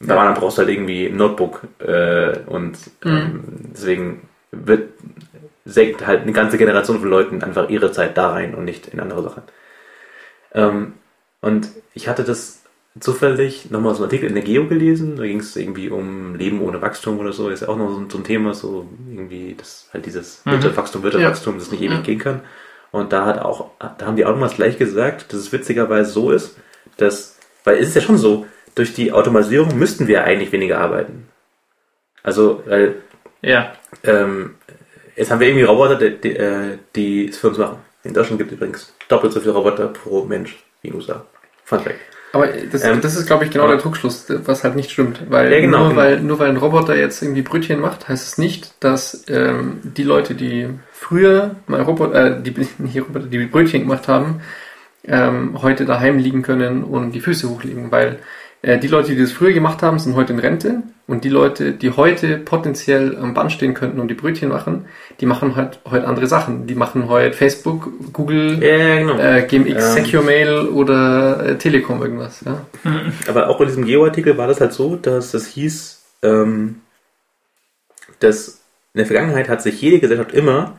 bei 0.00 0.16
anderen 0.16 0.34
brauchst 0.34 0.58
du 0.58 0.62
halt 0.62 0.70
irgendwie 0.70 1.06
ein 1.06 1.16
Notebook 1.16 1.62
äh, 1.78 2.38
und 2.46 2.76
ähm, 3.04 3.44
deswegen 3.72 4.28
wird 4.50 4.90
senkt 5.64 6.06
halt 6.06 6.22
eine 6.22 6.32
ganze 6.32 6.58
Generation 6.58 7.00
von 7.00 7.08
Leuten 7.08 7.42
einfach 7.42 7.70
ihre 7.70 7.90
Zeit 7.92 8.18
da 8.18 8.32
rein 8.32 8.54
und 8.54 8.64
nicht 8.64 8.88
in 8.88 9.00
andere 9.00 9.22
Sachen. 9.22 9.42
Ähm, 10.52 10.92
und 11.40 11.68
ich 11.94 12.08
hatte 12.08 12.24
das 12.24 12.63
zufällig 13.00 13.70
nochmal 13.70 13.94
so 13.94 14.02
einen 14.02 14.06
Artikel 14.06 14.28
in 14.28 14.34
der 14.34 14.44
Geo 14.44 14.66
gelesen, 14.66 15.16
da 15.16 15.24
ging 15.24 15.40
es 15.40 15.56
irgendwie 15.56 15.90
um 15.90 16.36
Leben 16.36 16.60
ohne 16.62 16.80
Wachstum 16.80 17.18
oder 17.18 17.32
so, 17.32 17.48
ist 17.48 17.60
ja 17.62 17.68
auch 17.68 17.76
noch 17.76 17.90
so, 17.90 17.98
ein- 17.98 18.10
so 18.10 18.18
ein 18.18 18.24
Thema, 18.24 18.54
so 18.54 18.86
irgendwie, 19.10 19.54
das 19.58 19.88
halt 19.92 20.06
dieses 20.06 20.42
Mhm. 20.44 20.52
Wirtschaftswachstum, 20.52 21.02
Wirtschaftswachstum, 21.02 21.58
das 21.58 21.70
nicht 21.72 21.82
ewig 21.82 21.96
Ja. 21.98 22.02
gehen 22.02 22.18
kann. 22.20 22.40
Und 22.92 23.12
da 23.12 23.26
hat 23.26 23.40
auch, 23.40 23.70
da 23.80 24.06
haben 24.06 24.14
die 24.16 24.24
Automas 24.24 24.54
gleich 24.54 24.78
gesagt, 24.78 25.32
dass 25.32 25.40
es 25.40 25.52
witzigerweise 25.52 26.10
so 26.12 26.30
ist, 26.30 26.56
dass, 26.96 27.38
weil 27.64 27.78
es 27.78 27.88
ist 27.88 27.96
ja 27.96 28.00
schon 28.00 28.18
so, 28.18 28.46
durch 28.76 28.94
die 28.94 29.12
Automatisierung 29.12 29.76
müssten 29.76 30.06
wir 30.06 30.22
eigentlich 30.24 30.52
weniger 30.52 30.78
arbeiten. 30.78 31.28
Also, 32.22 32.62
weil, 32.66 32.96
Ja. 33.42 33.72
ähm, 34.04 34.54
jetzt 35.16 35.30
haben 35.32 35.40
wir 35.40 35.48
irgendwie 35.48 35.64
Roboter, 35.64 35.96
die, 35.96 36.16
die, 36.20 36.36
äh, 36.36 36.78
die 36.94 37.28
es 37.28 37.38
für 37.38 37.48
uns 37.48 37.58
machen. 37.58 37.78
In 38.04 38.14
Deutschland 38.14 38.38
gibt 38.38 38.52
es 38.52 38.56
übrigens 38.56 38.94
doppelt 39.08 39.32
so 39.32 39.40
viele 39.40 39.52
Roboter 39.52 39.88
pro 39.88 40.24
Mensch 40.24 40.62
wie 40.82 40.88
in 40.88 40.92
den 40.94 41.00
USA. 41.00 41.24
Fun 41.64 41.80
fact. 41.80 41.96
Aber 42.34 42.48
das, 42.48 42.82
Ähm, 42.82 43.00
das 43.00 43.16
ist, 43.16 43.26
glaube 43.26 43.44
ich, 43.44 43.50
genau 43.52 43.68
der 43.68 43.78
Trugschluss, 43.78 44.26
was 44.28 44.64
halt 44.64 44.74
nicht 44.74 44.90
stimmt. 44.90 45.22
Weil, 45.30 45.52
Ja, 45.52 45.60
genau, 45.60 45.78
nur, 45.78 45.88
genau. 45.90 46.00
weil 46.00 46.20
nur 46.20 46.38
weil 46.40 46.48
ein 46.48 46.56
Roboter 46.56 46.96
jetzt 46.96 47.22
irgendwie 47.22 47.42
Brötchen 47.42 47.80
macht, 47.80 48.08
heißt 48.08 48.26
es 48.26 48.38
nicht, 48.38 48.74
dass 48.80 49.24
ähm, 49.28 49.78
die 49.84 50.02
Leute, 50.02 50.34
die 50.34 50.68
früher 50.90 51.54
mal 51.68 51.80
Roboter, 51.82 52.38
äh, 52.38 52.42
die, 52.42 52.50
nicht 52.78 52.98
Roboter, 53.00 53.26
die 53.26 53.46
Brötchen 53.46 53.82
gemacht 53.82 54.08
haben, 54.08 54.40
ähm, 55.04 55.62
heute 55.62 55.84
daheim 55.84 56.18
liegen 56.18 56.42
können 56.42 56.82
und 56.82 57.12
die 57.12 57.20
Füße 57.20 57.48
hochlegen. 57.48 57.92
Weil 57.92 58.18
die 58.64 58.88
Leute, 58.88 59.14
die 59.14 59.20
das 59.20 59.32
früher 59.32 59.52
gemacht 59.52 59.82
haben, 59.82 59.98
sind 59.98 60.16
heute 60.16 60.32
in 60.32 60.38
Rente 60.38 60.82
und 61.06 61.24
die 61.24 61.28
Leute, 61.28 61.72
die 61.72 61.90
heute 61.90 62.38
potenziell 62.38 63.16
am 63.18 63.34
Band 63.34 63.52
stehen 63.52 63.74
könnten 63.74 64.00
und 64.00 64.08
die 64.08 64.14
Brötchen 64.14 64.48
machen, 64.48 64.86
die 65.20 65.26
machen 65.26 65.54
halt 65.54 65.80
heute 65.84 66.06
andere 66.06 66.26
Sachen. 66.26 66.66
Die 66.66 66.74
machen 66.74 67.08
heute 67.08 67.36
Facebook, 67.36 67.90
Google, 68.12 68.62
Ja, 68.62 68.98
genau. 69.00 69.18
äh, 69.18 69.42
GMX, 69.46 69.96
Ähm. 69.96 70.04
Secure 70.04 70.22
Mail 70.24 70.68
oder 70.68 71.44
äh, 71.46 71.58
Telekom 71.58 72.00
irgendwas. 72.00 72.42
Ja? 72.46 72.64
Aber 73.28 73.48
auch 73.50 73.60
in 73.60 73.66
diesem 73.66 73.84
Geo-Artikel 73.84 74.38
war 74.38 74.46
das 74.46 74.60
halt 74.60 74.72
so, 74.72 74.96
dass 74.96 75.34
es 75.34 75.46
hieß, 75.48 76.02
ähm, 76.22 76.76
dass 78.20 78.62
in 78.94 78.98
der 78.98 79.06
Vergangenheit 79.06 79.48
hat 79.50 79.60
sich 79.60 79.80
jede 79.82 79.98
Gesellschaft 79.98 80.32
immer, 80.32 80.78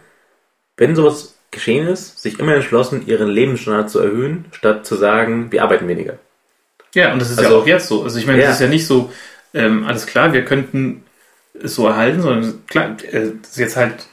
wenn 0.78 0.96
sowas 0.96 1.38
geschehen 1.52 1.88
ist, 1.88 2.20
sich 2.22 2.40
immer 2.40 2.56
entschlossen, 2.56 3.06
ihren 3.06 3.28
Lebensstandard 3.30 3.90
zu 3.90 4.00
erhöhen, 4.00 4.46
statt 4.52 4.86
zu 4.86 4.96
sagen, 4.96 5.52
wir 5.52 5.62
arbeiten 5.64 5.88
weniger. 5.88 6.18
Ja, 6.96 7.14
und 7.14 7.20
das 7.22 7.30
ist 7.32 7.38
Also- 7.40 7.52
ja 7.52 7.58
auch 7.58 7.68
jetzt 7.68 7.88
so. 7.88 8.04
Also 8.04 8.18
ich 8.18 8.26
meine, 8.26 8.40
Ja. 8.42 8.48
das 8.48 8.56
ist 8.56 8.62
ja 8.62 8.68
nicht 8.68 8.88
so, 8.88 9.12
ähm, 9.54 9.86
alles 9.86 10.06
klar, 10.08 10.34
wir 10.34 10.44
könnten 10.44 11.04
es 11.62 11.76
so 11.76 11.88
erhalten, 11.88 12.22
sondern 12.22 12.66
klar, 12.68 12.96
äh, 13.12 13.32
das 13.42 13.52
ist 13.52 13.58
jetzt 13.60 13.78
halt, 13.78 14.08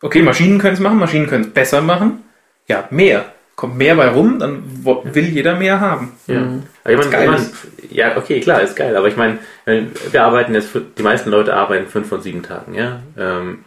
okay, 0.00 0.22
Maschinen 0.22 0.58
können 0.58 0.74
es 0.74 0.80
machen, 0.80 0.98
Maschinen 0.98 1.26
können 1.26 1.44
es 1.44 1.50
besser 1.50 1.80
machen. 1.82 2.22
Ja, 2.68 2.86
mehr. 2.90 3.26
Kommt 3.54 3.76
mehr 3.76 3.94
bei 3.96 4.08
rum, 4.08 4.38
dann 4.38 4.62
will 4.84 5.26
jeder 5.28 5.54
mehr 5.56 5.78
haben. 5.78 6.12
Ja. 6.26 6.40
Mhm. 6.40 6.62
Aber 6.84 6.92
ich 6.94 6.98
meine, 6.98 7.10
geil 7.10 7.24
ich 7.24 7.30
meine, 7.30 7.46
ja, 7.90 8.16
okay, 8.16 8.40
klar, 8.40 8.62
ist 8.62 8.74
geil, 8.74 8.96
aber 8.96 9.08
ich 9.08 9.16
meine, 9.16 9.38
wir 9.66 10.22
arbeiten 10.24 10.54
jetzt, 10.54 10.68
für- 10.70 10.80
die 10.80 11.02
meisten 11.02 11.30
Leute 11.30 11.54
arbeiten 11.54 11.86
fünf 11.88 12.08
von 12.08 12.22
sieben 12.22 12.42
Tagen, 12.42 12.74
ja. 12.74 13.00
Ähm, 13.18 13.64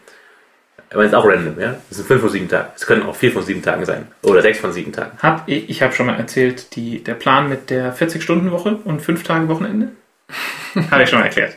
aber 0.95 1.03
das 1.03 1.12
ist 1.12 1.17
auch 1.17 1.25
random, 1.27 1.60
ja. 1.60 1.75
Es 1.91 1.97
sind 1.97 2.08
fünf 2.08 2.21
von 2.21 2.29
sieben 2.29 2.47
Tagen. 2.49 2.69
Es 2.75 2.86
können 2.88 3.03
auch 3.03 3.15
vier 3.15 3.31
von 3.31 3.43
sieben 3.43 3.62
Tagen 3.62 3.86
sein. 3.86 4.08
Oder 4.23 4.41
sechs 4.41 4.58
von 4.60 4.71
sieben 4.73 4.91
Tagen. 4.91 5.12
Hab 5.21 5.43
ich 5.47 5.69
ich 5.69 5.81
habe 5.84 5.93
schon 5.93 6.08
mal 6.08 6.15
erzählt, 6.17 6.75
die, 6.75 7.03
der 7.03 7.13
Plan 7.13 7.47
mit 7.49 7.69
der 7.69 7.95
40-Stunden-Woche 7.95 8.79
und 8.84 9.01
5 9.01 9.23
Tage 9.23 9.47
Wochenende. 9.47 9.89
habe 10.91 11.03
ich 11.03 11.10
schon 11.10 11.19
mal 11.19 11.25
erklärt. 11.25 11.55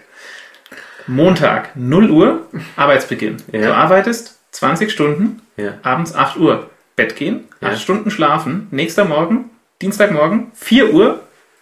Montag, 1.07 1.71
0 1.75 2.11
Uhr, 2.11 2.47
Arbeitsbeginn. 2.77 3.39
Ja. 3.53 3.61
Du 3.69 3.75
arbeitest 3.75 4.39
20 4.53 4.91
Stunden, 4.93 5.41
Ja. 5.57 5.75
abends 5.83 6.15
8 6.15 6.37
Uhr 6.37 6.69
Bett 6.97 7.17
gehen, 7.17 7.45
8 7.61 7.73
Ja. 7.73 7.77
Stunden 7.79 8.11
schlafen, 8.11 8.67
nächster 8.71 9.05
Morgen, 9.05 9.51
Dienstagmorgen, 9.81 10.49
4 10.55 10.93
Uhr 10.93 11.21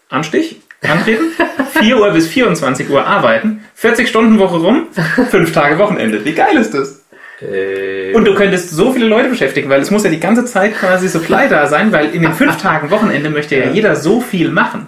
Anstich, 0.08 0.60
antreten, 0.82 1.24
4 1.80 1.98
Uhr 1.98 2.10
bis 2.12 2.26
24 2.28 2.88
Uhr 2.90 3.04
arbeiten, 3.06 3.64
40 3.74 4.08
Stunden 4.08 4.38
Woche 4.38 4.56
rum, 4.56 4.86
5 5.30 5.52
Tage 5.52 5.78
Wochenende. 5.78 6.24
Wie 6.24 6.32
geil 6.32 6.56
ist 6.56 6.74
das? 6.74 6.95
Äh, 7.40 8.14
Und 8.14 8.24
du 8.26 8.34
könntest 8.34 8.70
so 8.70 8.92
viele 8.92 9.06
Leute 9.06 9.28
beschäftigen, 9.28 9.68
weil 9.68 9.80
es 9.80 9.90
muss 9.90 10.04
ja 10.04 10.10
die 10.10 10.20
ganze 10.20 10.44
Zeit 10.44 10.74
quasi 10.74 11.08
Supply 11.08 11.48
da 11.48 11.66
sein, 11.66 11.92
weil 11.92 12.14
in 12.14 12.22
den 12.22 12.32
5 12.32 12.56
Tagen 12.62 12.90
Wochenende 12.90 13.28
möchte 13.30 13.56
ja 13.56 13.66
jeder 13.70 13.94
so 13.96 14.20
viel 14.20 14.50
machen. 14.50 14.86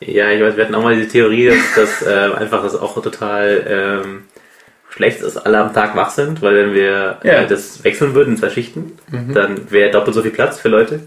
Ja, 0.00 0.30
ich 0.30 0.40
weiß, 0.40 0.56
wir 0.56 0.64
hatten 0.64 0.74
auch 0.74 0.82
mal 0.82 0.94
diese 0.94 1.08
Theorie, 1.08 1.48
dass 1.48 1.56
das 1.76 2.02
äh, 2.06 2.34
einfach 2.34 2.62
das 2.62 2.76
auch 2.76 3.00
total 3.02 3.64
ähm, 4.04 4.22
schlecht 4.90 5.20
ist, 5.22 5.34
dass 5.36 5.44
alle 5.44 5.58
am 5.58 5.72
Tag 5.72 5.96
wach 5.96 6.10
sind, 6.10 6.42
weil 6.42 6.54
wenn 6.54 6.74
wir 6.74 7.18
Ja. 7.24 7.32
äh, 7.42 7.46
das 7.46 7.82
wechseln 7.82 8.14
würden 8.14 8.34
in 8.34 8.36
zwei 8.36 8.50
Schichten, 8.50 8.92
dann 9.32 9.70
wäre 9.70 9.90
doppelt 9.90 10.14
so 10.14 10.22
viel 10.22 10.30
Platz 10.30 10.60
für 10.60 10.68
Leute. 10.68 11.00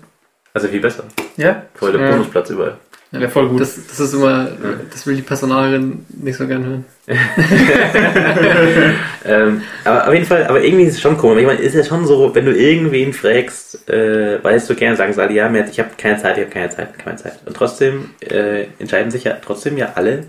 Also 0.54 0.68
viel 0.68 0.80
besser. 0.82 1.04
Ja, 1.38 1.64
Voll 1.76 1.92
der 1.92 2.02
Ja. 2.02 2.12
Bonusplatz 2.12 2.50
überall. 2.50 2.78
Wäre 3.12 3.30
voll 3.30 3.48
gut. 3.50 3.62
Das, 3.62 3.76
das 3.88 4.00
ist 4.00 4.14
immer, 4.14 4.52
das 4.92 5.08
will 5.08 5.16
die 5.16 5.22
Personalerin 5.22 6.06
nicht 6.10 6.38
so 6.38 6.48
gern 6.48 6.66
hören. 6.66 6.86
Ähm, 9.28 9.62
aber 9.84 10.08
auf 10.08 10.14
jeden 10.14 10.26
Fall, 10.26 10.46
aber 10.46 10.64
irgendwie 10.64 10.86
ist 10.86 10.96
es 10.96 11.02
schon 11.02 11.18
komisch. 11.18 11.42
Ich 11.42 11.48
meine, 11.48 11.60
ist 11.60 11.76
ja 11.76 11.84
schon 11.84 12.06
so, 12.06 12.34
wenn 12.34 12.46
du 12.46 12.56
irgendwen 12.56 13.12
fragst, 13.12 13.90
äh, 13.90 14.42
weißt 14.42 14.70
du 14.70 14.76
gerne, 14.76 14.96
sagen 14.96 15.12
sie 15.12 15.22
alle, 15.22 15.34
ja, 15.34 15.54
ich 15.66 15.80
habe 15.80 15.90
keine 15.98 16.18
Zeit, 16.18 16.38
ich 16.38 16.44
habe 16.46 16.54
keine 16.54 16.70
Zeit, 16.70 16.98
keine 16.98 17.18
Zeit. 17.18 17.40
Und 17.46 17.58
trotzdem 17.58 18.12
äh, 18.22 18.68
entscheiden 18.80 19.12
sich 19.12 19.26
ja 19.26 19.34
trotzdem 19.34 19.78
ja 19.78 19.94
alle 19.96 20.24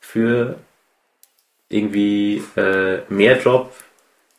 für 0.00 0.56
irgendwie 1.70 2.42
äh, 2.56 2.98
mehr 3.08 3.38
Job, 3.38 3.72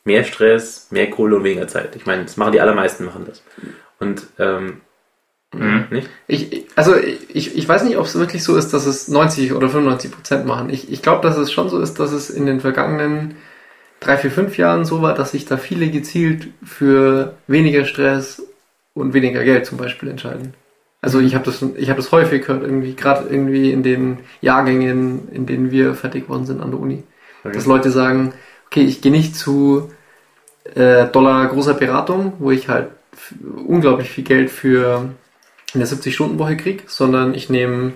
mehr 0.04 0.24
Stress, 0.24 0.88
mehr 0.92 1.10
Kohle 1.10 1.38
und 1.38 1.44
weniger 1.44 1.68
Zeit. 1.68 1.96
Ich 1.96 2.06
meine, 2.06 2.24
das 2.24 2.38
machen 2.38 2.54
die 2.54 2.62
allermeisten, 2.62 3.06
machen 3.06 3.26
das. 3.28 3.42
Und 4.00 4.28
ähm, 4.38 4.82
Mhm. 5.54 5.86
nicht? 5.92 6.10
Ich, 6.28 6.66
also 6.76 6.96
ich, 6.96 7.58
ich 7.58 7.68
weiß 7.68 7.84
nicht, 7.84 7.98
ob 7.98 8.06
es 8.06 8.18
wirklich 8.18 8.44
so 8.44 8.56
ist, 8.58 8.74
dass 8.74 8.86
es 8.86 9.08
90 9.08 9.54
oder 9.54 9.70
95 9.70 10.12
Prozent 10.12 10.46
machen. 10.46 10.70
Ich, 10.70 10.92
ich 10.92 11.02
glaube, 11.02 11.22
dass 11.28 11.38
es 11.38 11.52
schon 11.52 11.70
so 11.70 11.80
ist, 11.80 12.00
dass 12.00 12.12
es 12.12 12.30
in 12.30 12.46
den 12.46 12.60
vergangenen 12.60 13.36
drei, 14.00 14.18
vier, 14.18 14.32
fünf 14.32 14.58
Jahren 14.58 14.86
so 14.86 15.02
war, 15.02 15.14
dass 15.14 15.32
sich 15.32 15.46
da 15.46 15.58
viele 15.58 15.90
gezielt 15.90 16.50
für 16.64 17.36
weniger 17.48 17.86
Stress 17.86 18.44
und 18.94 19.14
weniger 19.14 19.44
Geld 19.44 19.66
zum 19.66 19.78
Beispiel 19.78 20.10
entscheiden. 20.10 20.54
Also 21.02 21.20
ich 21.20 21.36
habe 21.36 21.46
das, 21.46 21.64
ich 21.78 21.90
habe 21.90 21.98
das 22.02 22.12
häufig 22.12 22.46
gehört, 22.46 22.64
irgendwie 22.64 22.96
gerade 22.96 23.28
irgendwie 23.30 23.72
in 23.72 23.84
den 23.84 24.20
Jahrgängen, 24.42 25.30
in 25.32 25.46
denen 25.46 25.72
wir 25.72 25.94
fertig 25.94 26.28
worden 26.28 26.46
sind 26.46 26.62
an 26.62 26.72
der 26.72 26.80
Uni, 26.80 27.04
Okay. 27.44 27.54
dass 27.54 27.68
Leute 27.68 27.92
sagen, 27.92 28.34
okay, 28.66 28.82
ich 28.82 29.00
gehe 29.00 29.12
nicht 29.12 29.36
zu 29.36 29.92
äh, 30.76 31.06
Dollar 31.06 31.48
großer 31.48 31.76
Beratung, 31.76 32.34
wo 32.40 32.52
ich 32.52 32.68
halt 32.68 32.90
unglaublich 33.68 34.10
viel 34.10 34.24
Geld 34.24 34.50
für 34.50 35.10
eine 35.74 35.86
70-Stunden-Woche 35.86 36.58
krieg, 36.58 36.84
sondern 36.88 37.34
ich 37.34 37.50
nehme 37.50 37.94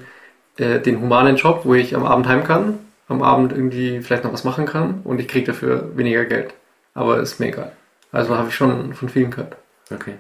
äh, 0.58 0.80
den 0.80 1.02
humanen 1.02 1.36
Job, 1.36 1.62
wo 1.64 1.74
ich 1.74 1.96
am 1.96 2.06
Abend 2.06 2.28
heim 2.28 2.44
kann, 2.44 2.80
am 3.08 3.22
Abend 3.22 3.52
irgendwie 3.52 4.02
vielleicht 4.02 4.24
noch 4.24 4.34
was 4.34 4.44
machen 4.44 4.66
kann 4.66 5.02
und 5.04 5.20
ich 5.20 5.28
krieg 5.28 5.46
dafür 5.46 5.96
weniger 5.96 6.26
Geld. 6.26 6.54
Aber 6.94 7.20
ist 7.20 7.40
mir 7.40 7.48
egal. 7.48 7.72
Also 8.12 8.38
habe 8.38 8.50
ich 8.50 8.56
schon 8.56 8.94
von 8.94 9.10
vielen 9.10 9.32
gehört. 9.32 9.56
Okay. 9.90 10.16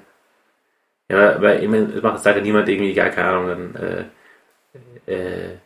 Ja, 1.09 1.35
aber 1.35 1.61
meine, 1.67 1.91
es 1.93 2.01
macht, 2.01 2.19
sagt 2.19 2.37
ja 2.37 2.43
niemand 2.43 2.69
irgendwie, 2.69 2.93
gar 2.93 3.09
keine 3.09 3.27
Ahnung, 3.27 3.47
dann 3.47 3.75
äh, 3.75 5.11
äh, 5.11 5.57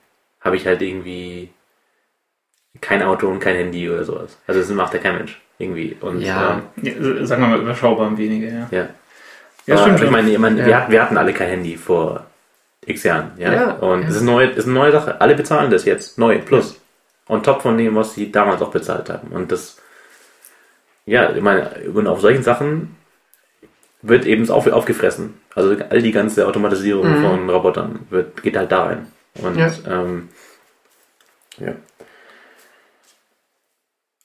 habe 0.42 0.56
ich 0.56 0.66
halt 0.66 0.82
irgendwie 0.82 1.52
kein 2.82 3.04
Auto 3.04 3.28
und 3.28 3.40
kein 3.40 3.56
Handy 3.56 3.90
oder 3.90 4.04
sowas. 4.04 4.38
Also 4.48 4.60
das 4.60 4.70
macht 4.72 4.94
ja 4.94 5.00
kein 5.00 5.18
Mensch 5.18 5.42
irgendwie. 5.60 5.96
Und, 6.02 6.22
Ja. 6.22 6.64
Ja, 6.82 6.92
äh, 6.92 7.26
sagen 7.26 7.44
wir 7.44 7.50
mal 7.50 7.62
überschaubar 7.62 8.18
weniger, 8.18 8.48
ja. 8.48 8.62
ähm, 8.64 8.68
ja. 8.72 8.90
Ja, 9.66 9.78
stimmt 9.78 10.02
Ich 10.02 10.10
meine, 10.12 10.30
ich 10.32 10.38
meine 10.38 10.58
wir, 10.58 10.68
Ja. 10.68 10.82
hatten, 10.82 10.92
wir 10.92 11.02
hatten 11.04 11.18
alle 11.18 11.34
kein 11.34 11.50
Handy 11.50 11.76
vor 11.78 12.26
x 12.86 13.04
Jahren. 13.04 13.32
Ja. 13.38 13.54
Ja, 13.54 13.72
und 13.74 14.04
ja. 14.04 14.08
es 14.10 14.16
ist, 14.18 14.22
neu, 14.22 14.46
ist 14.46 14.66
eine 14.66 14.74
neue 14.74 14.92
Sache. 14.92 15.20
Alle 15.20 15.36
bezahlen 15.36 15.72
das 15.72 15.86
jetzt. 15.86 16.18
Neu, 16.20 16.40
plus. 16.40 16.80
On 17.28 17.42
top 17.42 17.64
von 17.64 17.78
dem, 17.78 17.96
was 17.96 18.14
sie 18.14 18.32
damals 18.32 18.62
auch 18.62 18.70
bezahlt 18.70 19.10
haben. 19.10 19.30
Und 19.30 19.52
das, 19.52 19.78
ja, 21.08 21.32
ich 21.36 21.42
meine, 21.42 21.72
und 21.94 22.06
auf 22.08 22.22
solchen 22.22 22.44
Sachen 22.44 22.96
wird 24.04 24.26
eben 24.28 24.48
auf, 24.52 24.68
aufgefressen. 24.68 25.42
Also 25.56 25.76
all 25.90 26.02
die 26.04 26.12
ganze 26.12 26.46
Automatisierung 26.48 27.08
Mhm. 27.20 27.22
von 27.24 27.50
Robotern 27.50 28.00
wird, 28.12 28.44
geht 28.44 28.56
halt 28.56 28.72
da 28.72 28.84
rein. 28.86 29.08
Und 29.42 29.58
Ja. 29.58 29.72
ähm, 29.88 30.30
ja. 31.58 31.74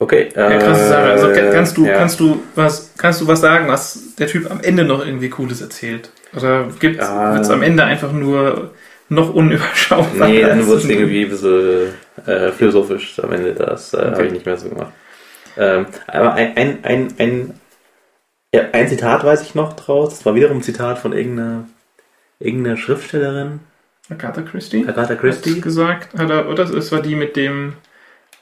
Okay. 0.00 0.30
Ja, 0.34 0.56
krasse 0.58 0.88
Sache. 0.88 1.10
Also 1.12 1.28
äh, 1.28 1.50
kannst 1.52 1.76
du, 1.76 1.86
ja. 1.86 1.98
kannst 1.98 2.18
du 2.20 2.42
was, 2.54 2.92
kannst 2.96 3.20
du 3.20 3.26
was 3.28 3.40
sagen, 3.40 3.68
was 3.68 4.14
der 4.18 4.26
Typ 4.26 4.50
am 4.50 4.60
Ende 4.60 4.84
noch 4.84 5.04
irgendwie 5.04 5.28
Cooles 5.28 5.60
erzählt? 5.60 6.10
Oder 6.34 6.68
gibt 6.80 6.96
Ja. 6.96 7.38
es 7.38 7.50
am 7.50 7.62
Ende 7.62 7.84
einfach 7.84 8.10
nur 8.10 8.70
noch 9.10 9.32
unüberschaubar? 9.34 10.28
Nee, 10.28 10.40
dann 10.42 10.66
wurde 10.66 10.78
es 10.78 10.88
irgendwie 10.88 11.24
ein 11.24 11.30
bisschen 11.30 11.88
äh, 12.26 12.50
philosophisch 12.50 13.20
am 13.22 13.32
Ende. 13.32 13.52
Das 13.52 13.92
äh, 13.92 13.98
habe 13.98 14.10
Okay. 14.14 14.26
ich 14.28 14.32
nicht 14.32 14.46
mehr 14.46 14.56
so 14.56 14.70
gemacht. 14.70 14.92
Ähm, 15.58 15.86
aber 16.06 16.32
ein, 16.34 16.56
ein, 16.56 16.78
ein, 16.84 17.14
ein, 17.18 17.54
ja, 18.54 18.62
ein 18.72 18.88
Zitat 18.88 19.22
weiß 19.22 19.42
ich 19.42 19.54
noch 19.54 19.74
draus. 19.74 20.10
Das 20.16 20.24
war 20.24 20.34
wiederum 20.34 20.58
ein 20.58 20.62
Zitat 20.62 20.98
von 20.98 21.12
irgendeiner, 21.12 21.64
irgendeiner 22.38 22.76
Schriftstellerin, 22.78 23.60
Agatha 24.08 24.42
Christie? 24.42 24.84
Agatha 24.88 25.10
Hat 25.10 25.20
Christie. 25.20 25.60
gesagt, 25.60 26.18
hat 26.18 26.30
er, 26.30 26.48
oder 26.48 26.62
es 26.64 26.90
war 26.90 27.02
die 27.02 27.14
mit 27.16 27.36
dem, 27.36 27.74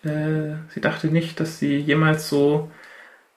äh, 0.05 0.55
sie 0.75 0.81
dachte 0.81 1.09
nicht, 1.09 1.41
dass 1.41 1.59
sie 1.59 1.77
jemals 1.79 2.29
so 2.29 2.71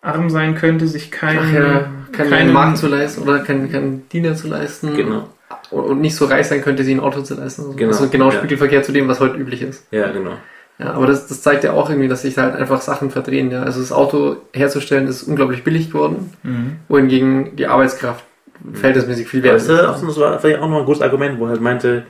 arm 0.02 0.30
sein 0.30 0.56
könnte, 0.56 0.88
sich 0.88 1.12
keinen, 1.12 1.54
ja, 1.54 1.90
keinen 2.12 2.30
keinen 2.30 2.54
Markt 2.54 2.78
zu 2.78 2.88
leisten 2.88 3.22
oder 3.24 3.40
keinen, 3.40 3.72
keinen 3.72 4.10
Diener 4.10 4.36
zu 4.36 4.48
leisten. 4.48 4.96
Genau. 4.96 5.28
Und, 5.70 6.02
nicht 6.02 6.16
so 6.16 6.26
reich 6.26 6.48
sein 6.48 6.62
könnte, 6.62 6.84
sie 6.84 6.94
ein 6.96 7.00
Auto 7.00 7.22
zu 7.22 7.36
leisten. 7.36 7.64
Also 7.64 7.74
Genau, 7.76 7.92
Also 7.92 8.10
genau 8.10 8.26
ja. 8.32 8.38
Spiegelverkehr 8.38 8.84
zu 8.84 8.92
dem, 8.92 9.08
was 9.08 9.20
heute 9.20 9.38
üblich 9.38 9.62
ist. 9.62 9.86
Ja, 9.92 10.12
genau. 10.12 10.34
Ja, 10.80 10.94
aber 10.94 11.06
das, 11.06 11.28
das 11.28 11.42
zeigt 11.44 11.64
ja 11.64 11.74
auch 11.74 11.90
irgendwie, 11.90 12.08
dass 12.08 12.24
sich 12.24 12.34
da 12.34 12.44
halt 12.44 12.56
einfach 12.56 12.82
Sachen 12.82 13.12
verdrehen. 13.12 13.52
Ja. 13.52 13.62
Also 13.64 13.80
das 13.80 13.92
Auto 13.92 14.38
herzustellen 14.54 15.08
ist 15.08 15.24
unglaublich 15.24 15.64
billig 15.64 15.92
geworden, 15.92 16.34
Mhm. 16.44 16.78
wohingegen 16.88 17.56
die 17.56 17.68
Arbeitskraft 17.68 18.26
verhältnismäßig 18.74 19.28
viel 19.28 19.40
Ja, 19.42 19.46
wert 19.52 19.56
das, 19.58 19.64
ist 19.70 19.80
auch, 19.86 19.98
so- 19.98 20.08
das 20.08 20.20
war 20.20 20.40
vielleicht 20.40 20.60
auch 20.62 20.70
noch 20.70 20.80
ein 20.80 20.86
gutes 20.86 21.02
Argument, 21.04 21.40
wo 21.40 21.46
er 21.46 21.52
halt 21.52 21.62
meinte, 21.62 22.06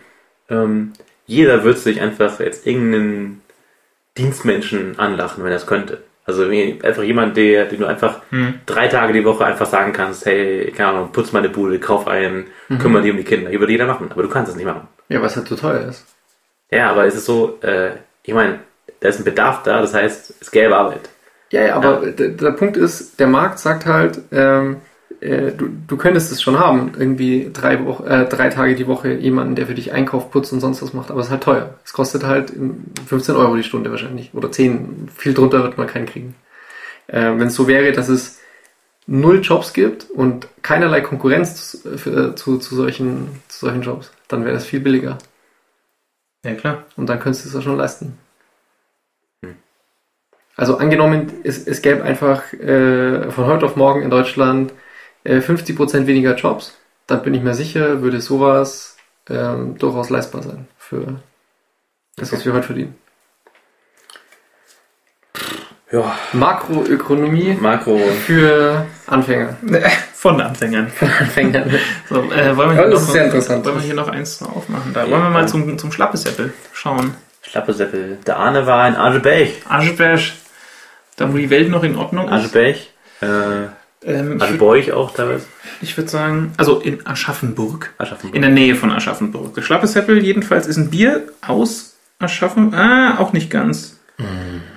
ähm, 0.49 0.93
jeder 1.25 1.63
würde 1.63 1.79
sich 1.79 1.99
einfach 2.01 2.39
jetzt 2.39 2.65
irgendeinen 2.65 3.40
Dienstmenschen 4.17 4.99
anlachen, 4.99 5.43
wenn 5.43 5.51
er 5.51 5.57
es 5.57 5.65
könnte. 5.67 6.03
Also 6.25 6.43
einfach 6.43 7.03
jemand, 7.03 7.35
der, 7.35 7.65
den 7.65 7.79
du 7.79 7.85
einfach 7.87 8.21
Hm. 8.29 8.59
drei 8.65 8.87
Tage 8.87 9.11
die 9.13 9.25
Woche 9.25 9.43
einfach 9.45 9.65
sagen 9.65 9.91
kannst, 9.91 10.25
hey, 10.25 10.71
keine 10.75 10.89
Ahnung, 10.89 11.11
putz 11.11 11.31
meine 11.31 11.49
Bude, 11.49 11.79
kauf 11.79 12.07
einen, 12.07 12.47
kümmere 12.79 13.01
dich 13.01 13.11
um 13.11 13.17
die 13.17 13.23
Kinder. 13.23 13.49
Die 13.49 13.59
würde 13.59 13.71
jeder 13.71 13.87
machen, 13.87 14.11
aber 14.11 14.21
du 14.21 14.29
kannst 14.29 14.51
es 14.51 14.55
nicht 14.55 14.65
machen. 14.65 14.87
Ja, 15.09 15.21
was 15.21 15.35
halt 15.35 15.47
zu 15.47 15.55
teuer 15.55 15.87
ist. 15.89 16.05
Ja, 16.69 16.89
aber 16.91 17.05
es 17.05 17.15
ist 17.15 17.25
so, 17.25 17.59
äh, 17.61 17.91
ich 18.23 18.33
meine, 18.33 18.59
da 18.99 19.09
ist 19.09 19.19
ein 19.19 19.25
Bedarf 19.25 19.63
da, 19.63 19.81
das 19.81 19.93
heißt, 19.93 20.35
es 20.39 20.51
gäbe 20.51 20.75
Arbeit. 20.77 21.09
Ja, 21.51 21.63
ja, 21.63 21.75
aber 21.75 22.05
Der, 22.11 22.29
der 22.29 22.51
Punkt 22.51 22.77
ist, 22.77 23.19
der 23.19 23.27
Markt 23.27 23.59
sagt 23.59 23.85
halt, 23.85 24.19
ähm, 24.31 24.77
äh, 25.21 25.51
du, 25.51 25.69
du 25.87 25.97
könntest 25.97 26.31
es 26.31 26.41
schon 26.41 26.59
haben, 26.59 26.93
irgendwie 26.97 27.51
drei, 27.53 27.85
Woche, 27.85 28.05
äh, 28.05 28.27
drei 28.27 28.49
Tage 28.49 28.75
die 28.75 28.87
Woche 28.87 29.13
jemanden, 29.13 29.55
der 29.55 29.67
für 29.67 29.75
dich 29.75 29.93
einkauft, 29.93 30.31
putzt 30.31 30.51
und 30.51 30.59
sonst 30.59 30.81
was 30.81 30.93
macht, 30.93 31.11
aber 31.11 31.19
es 31.19 31.27
ist 31.27 31.31
halt 31.31 31.43
teuer. 31.43 31.75
Es 31.85 31.93
kostet 31.93 32.23
halt 32.23 32.51
ähm, 32.51 32.85
15 33.07 33.35
Euro 33.35 33.55
die 33.55 33.63
Stunde 33.63 33.91
wahrscheinlich 33.91 34.33
oder 34.33 34.51
10, 34.51 35.09
viel 35.15 35.33
drunter 35.33 35.63
wird 35.63 35.77
man 35.77 35.87
keinen 35.87 36.07
kriegen. 36.07 36.35
Äh, 37.07 37.21
Wenn 37.37 37.47
es 37.47 37.55
so 37.55 37.67
wäre, 37.67 37.91
dass 37.91 38.09
es 38.09 38.39
null 39.05 39.41
Jobs 39.41 39.73
gibt 39.73 40.09
und 40.09 40.47
keinerlei 40.63 41.01
Konkurrenz 41.01 41.71
zu, 41.71 41.97
für, 41.97 42.35
zu, 42.35 42.57
zu, 42.57 42.75
solchen, 42.75 43.41
zu 43.47 43.67
solchen 43.67 43.83
Jobs, 43.83 44.11
dann 44.27 44.43
wäre 44.43 44.55
das 44.55 44.65
viel 44.65 44.79
billiger. 44.79 45.19
Ja, 46.43 46.55
klar. 46.55 46.85
Und 46.97 47.07
dann 47.09 47.19
könntest 47.19 47.45
du 47.45 47.49
es 47.49 47.55
ja 47.55 47.61
schon 47.61 47.77
leisten. 47.77 48.17
Also 50.55 50.77
angenommen, 50.77 51.31
es, 51.43 51.65
es 51.67 51.81
gäbe 51.81 52.03
einfach 52.03 52.53
äh, 52.53 53.31
von 53.31 53.45
heute 53.45 53.65
auf 53.65 53.75
morgen 53.75 54.01
in 54.01 54.09
Deutschland 54.09 54.71
äh, 54.71 54.75
50% 55.25 56.07
weniger 56.07 56.35
Jobs, 56.35 56.77
dann 57.07 57.21
bin 57.23 57.33
ich 57.33 57.41
mir 57.41 57.53
sicher, 57.53 58.01
würde 58.01 58.21
sowas 58.21 58.97
ähm, 59.29 59.77
durchaus 59.77 60.09
leistbar 60.09 60.43
sein 60.43 60.67
für 60.77 61.19
das, 62.17 62.31
was 62.33 62.45
wir 62.45 62.53
heute 62.53 62.65
verdienen. 62.67 62.95
Ja, 65.91 66.15
Makroökonomie 66.31 67.57
Makro. 67.59 67.97
für 68.25 68.85
Anfänger. 69.07 69.57
Von 70.13 70.39
Anfängern. 70.39 70.89
Anfänger. 71.19 71.65
So, 72.07 72.31
äh, 72.31 72.55
wollen, 72.55 72.77
wir 72.77 72.83
das 72.83 72.93
noch, 72.93 73.07
ist 73.07 73.11
sehr 73.11 73.25
interessant. 73.25 73.65
wollen 73.65 73.75
wir 73.77 73.81
hier 73.83 73.95
noch 73.95 74.07
eins 74.07 74.41
aufmachen? 74.41 74.93
Da 74.93 75.03
Ja. 75.03 75.11
wollen 75.11 75.23
wir 75.23 75.29
mal 75.31 75.47
zum, 75.49 75.77
zum 75.77 75.91
Schlappesäppel 75.91 76.53
schauen. 76.71 77.15
Schlappesäppel. 77.41 78.19
Der 78.25 78.37
Arne 78.37 78.65
war 78.67 78.87
in 78.87 78.95
Ascheberg. 78.95 79.49
Ascheberg, 79.67 80.21
da 81.17 81.33
wo 81.33 81.37
die 81.37 81.49
Welt 81.49 81.69
noch 81.69 81.83
in 81.83 81.97
Ordnung 81.97 82.27
ist. 82.27 82.31
Ascheberg. 82.33 82.77
Äh, 83.21 83.67
Ähm, 84.03 84.39
würd- 84.39 84.43
Ascheborg 84.43 84.91
auch 84.91 85.13
teilweise. 85.13 85.45
ich 85.81 85.95
würde 85.95 86.09
sagen, 86.09 86.53
also 86.57 86.79
in 86.79 87.05
Aschaffenburg. 87.05 87.93
Aschaffenburg. 87.99 88.35
In 88.35 88.41
der 88.41 88.51
Nähe 88.51 88.75
von 88.75 88.91
Aschaffenburg. 88.91 89.53
Der 89.55 89.61
Schlappesäppel 89.61 90.23
jedenfalls 90.23 90.65
ist 90.67 90.77
ein 90.77 90.89
Bier 90.89 91.23
aus 91.45 91.95
Aschaffen... 92.19 92.73
Ah, 92.73 93.17
auch 93.19 93.33
nicht 93.33 93.49
ganz. 93.51 93.99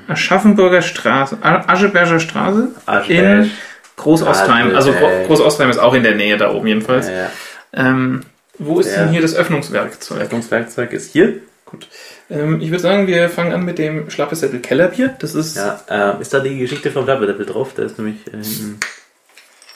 Aschaffenburger 0.09 0.83
Straße. 0.83 1.39
Ascheberger 1.43 2.21
Straße 2.21 2.69
Ascheberg. 2.87 3.45
in 3.45 3.51
Großostheim. 3.97 4.75
Also. 4.75 4.93
Großostheim 5.27 5.71
ist 5.71 5.79
auch 5.79 5.95
in 5.95 6.03
der 6.03 6.15
Nähe 6.17 6.37
da 6.37 6.53
oben 6.53 6.67
jedenfalls. 6.67 7.09
Ja, 7.09 7.15
ja. 7.15 7.31
Ähm, 7.73 8.21
wo 8.59 8.81
ist 8.81 8.91
Ja. 8.95 9.03
denn 9.05 9.11
hier 9.13 9.23
das 9.23 9.35
Öffnungswerkzeug? 9.35 10.19
Leitungswerkzeug 10.19 10.93
ist 10.93 11.13
hier. 11.13 11.39
Gut. 11.67 11.89
Ähm, 12.31 12.61
ich 12.61 12.71
würde 12.71 12.83
sagen, 12.83 13.07
wir 13.07 13.29
fangen 13.31 13.53
an 13.53 13.65
mit 13.65 13.79
dem 13.79 14.11
Schlappesäppel 14.11 14.61
Kellerbier. 14.61 15.15
Das 15.19 15.35
ist 15.35 15.57
Ja, 15.57 15.81
äh, 16.17 16.21
ist 16.21 16.33
da 16.35 16.41
die 16.41 16.59
Geschichte 16.59 16.91
vom 16.91 17.05
Schlappesäppel 17.05 17.47
drauf? 17.47 17.73
Da 17.77 17.83
ist 17.85 17.99
nämlich 17.99 18.27
äh, 18.29 18.39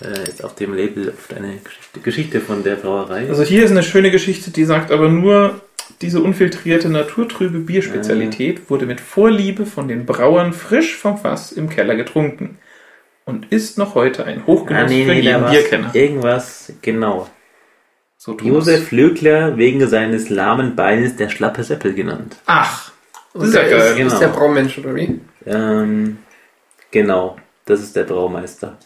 äh, 0.01 0.29
ist 0.29 0.45
auf 0.45 0.55
dem 0.55 0.75
Label 0.75 1.11
oft 1.11 1.35
eine 1.35 1.59
Geschichte, 1.59 2.01
Geschichte 2.01 2.41
von 2.41 2.63
der 2.63 2.77
Brauerei. 2.77 3.29
Also 3.29 3.43
hier 3.43 3.65
ist 3.65 3.71
eine 3.71 3.83
schöne 3.83 4.11
Geschichte, 4.11 4.51
die 4.51 4.65
sagt 4.65 4.91
aber 4.93 5.09
nur, 5.09 5.61
diese 6.01 6.21
unfiltrierte 6.21 6.89
naturtrübe 6.89 7.59
Bierspezialität 7.59 8.71
wurde 8.71 8.87
mit 8.87 9.01
Vorliebe 9.01 9.67
von 9.67 9.89
den 9.89 10.07
Brauern 10.07 10.53
frisch 10.53 10.97
vom 10.97 11.19
Fass 11.19 11.51
im 11.53 11.69
Keller 11.71 11.97
getrunken 11.97 12.59
und 13.25 13.51
ist 13.53 13.79
noch 13.79 13.95
heute 13.95 14.25
ein 14.25 14.47
Hochgenuss 14.47 14.91
für 14.91 15.13
jeden 15.13 15.33
da 15.33 15.43
war's 15.43 15.51
Bierkenner. 15.53 15.95
Irgendwas, 15.95 16.73
genau. 16.83 17.29
So 18.17 18.37
Josef 18.37 18.91
Lögler 18.91 19.57
wegen 19.57 19.87
seines 19.87 20.29
lahmen 20.29 20.75
Beines 20.77 21.17
der 21.17 21.29
Schlappe 21.29 21.63
Seppel 21.63 21.95
genannt. 21.95 22.37
Ach, 22.47 22.91
Und 23.33 23.47
ist 23.47 23.55
ja 23.55 23.63
geil, 23.63 23.91
ist, 23.91 23.97
genau. 23.97 24.13
ist 24.13 24.19
der 24.19 24.29
Braumensch, 24.29 24.79
oder 24.79 24.95
wie? 24.95 25.21
Ähm, 25.47 26.19
genau, 26.91 27.37
das 27.65 27.81
ist 27.81 27.95
der 27.95 28.05
Braumeister. 28.05 28.79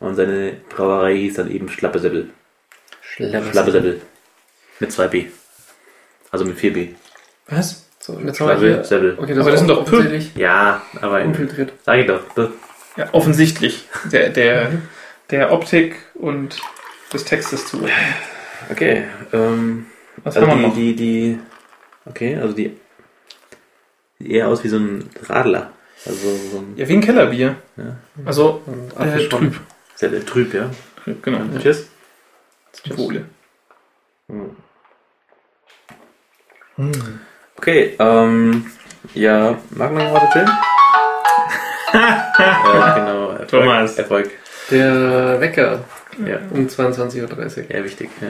Und 0.00 0.14
seine 0.14 0.54
Brauerei 0.68 1.16
hieß 1.16 1.34
dann 1.34 1.50
eben 1.50 1.68
Schlappe 1.68 1.98
Seppel. 1.98 2.30
Schlappe 3.02 3.70
Seppel. 3.70 4.00
Mit 4.80 4.90
2b. 4.90 5.26
Also 6.30 6.44
mit 6.44 6.58
4b. 6.58 6.90
was? 7.48 7.86
So, 7.98 8.20
jetzt 8.20 8.40
haben 8.40 8.60
wir 8.60 8.84
hier. 8.88 9.16
Okay, 9.18 9.32
Aber 9.38 9.50
das 9.50 9.58
sind 9.60 9.68
doch 9.68 9.80
offensichtlich 9.82 10.36
Ja, 10.36 10.82
aber 11.00 11.22
unfiltriert. 11.22 11.72
sag 11.84 11.98
ich 11.98 12.06
doch. 12.06 12.20
Das, 12.34 12.50
Ja, 12.96 13.08
offensichtlich. 13.12 13.88
Der, 14.12 14.28
der, 14.28 14.70
der 15.30 15.50
Optik 15.52 15.96
und 16.14 16.56
des 17.12 17.24
Textes 17.24 17.66
zu. 17.66 17.80
okay. 18.70 19.04
Ähm, 19.32 19.86
Was 20.22 20.36
also 20.36 20.48
haben 20.48 20.60
wir 20.60 20.68
die, 20.68 20.68
noch? 20.68 20.74
die, 20.76 20.96
die, 20.96 21.38
okay, 22.04 22.36
also 22.36 22.54
die 22.54 22.76
sieht 24.18 24.30
eher 24.30 24.48
aus 24.48 24.62
wie 24.62 24.68
so 24.68 24.76
ein 24.76 25.08
Radler. 25.24 25.72
Also 26.04 26.36
so 26.52 26.58
ein 26.58 26.74
Ja, 26.76 26.86
wie 26.88 26.92
ein 26.94 27.00
Kellerbier. 27.00 27.56
Ja. 27.76 27.96
Also 28.24 28.62
Und 28.66 28.92
äh, 29.00 29.28
trüb. 29.28 29.58
Sehr 29.96 30.24
trüb, 30.24 30.54
ja. 30.54 30.70
Trüb, 31.02 31.22
Genau. 31.22 31.40
Tschüss. 31.58 31.88
Zum 32.72 32.96
Wohle. 32.98 33.24
Okay, 37.58 37.96
ähm, 37.98 38.66
ja, 39.14 39.58
mag 39.70 39.92
man 39.92 40.04
noch 40.04 40.14
was 40.14 40.22
erzählen? 40.24 40.50
ja, 41.94 42.94
genau. 42.96 43.30
Erfolg, 43.30 43.48
Thomas. 43.48 43.98
Erfolg. 43.98 44.30
Der 44.70 45.40
Wecker 45.40 45.84
Ja, 46.26 46.38
um 46.50 46.66
22.30 46.66 47.22
Uhr. 47.22 47.70
ja, 47.76 47.84
wichtig. 47.84 48.10
Ja. 48.20 48.28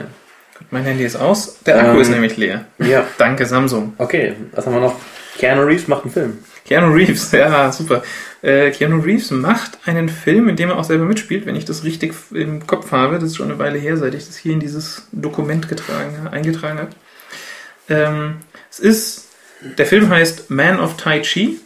Mein 0.71 0.83
Handy 0.83 1.03
ist 1.03 1.15
aus. 1.15 1.59
Der 1.63 1.77
Akku 1.79 1.95
Ähm. 1.95 2.01
ist 2.01 2.09
nämlich 2.09 2.37
leer. 2.37 2.65
ja, 2.79 3.05
Danke, 3.17 3.45
Samsung. 3.45 3.93
okay, 3.97 4.35
was 4.53 4.65
haben 4.65 4.73
wir 4.75 4.81
noch? 4.81 4.95
Keanu 5.37 5.63
Reeves 5.63 5.87
macht 5.87 6.03
einen 6.03 6.13
Film. 6.13 6.43
Keanu 6.67 6.93
Reeves, 6.93 7.31
ja, 7.31 7.71
super. 7.71 8.03
Äh, 8.41 8.71
Keanu 8.71 8.99
Reeves 8.99 9.31
macht 9.31 9.79
einen 9.85 10.09
Film, 10.09 10.49
in 10.49 10.55
dem 10.55 10.69
er 10.69 10.77
auch 10.77 10.83
selber 10.83 11.05
mitspielt, 11.05 11.45
wenn 11.45 11.55
ich 11.55 11.65
das 11.65 11.83
richtig 11.83 12.13
im 12.31 12.67
Kopf 12.67 12.91
habe. 12.91 13.15
Das 13.15 13.29
ist 13.29 13.37
schon 13.37 13.49
eine 13.49 13.59
Weile 13.59 13.79
her, 13.79 13.97
seit 13.97 14.13
ich 14.13 14.27
das 14.27 14.37
hier 14.37 14.53
in 14.53 14.59
dieses 14.59 15.07
Dokument 15.11 15.69
getragen, 15.69 16.27
eingetragen 16.27 16.79
habe. 16.79 16.91
Ähm, 17.89 18.37
es 18.69 18.79
ist, 18.79 19.29
der 19.77 19.85
Film 19.85 20.09
heißt 20.09 20.49
Man 20.49 20.79
of 20.79 20.97
Tai 20.97 21.21
Chi 21.21 21.59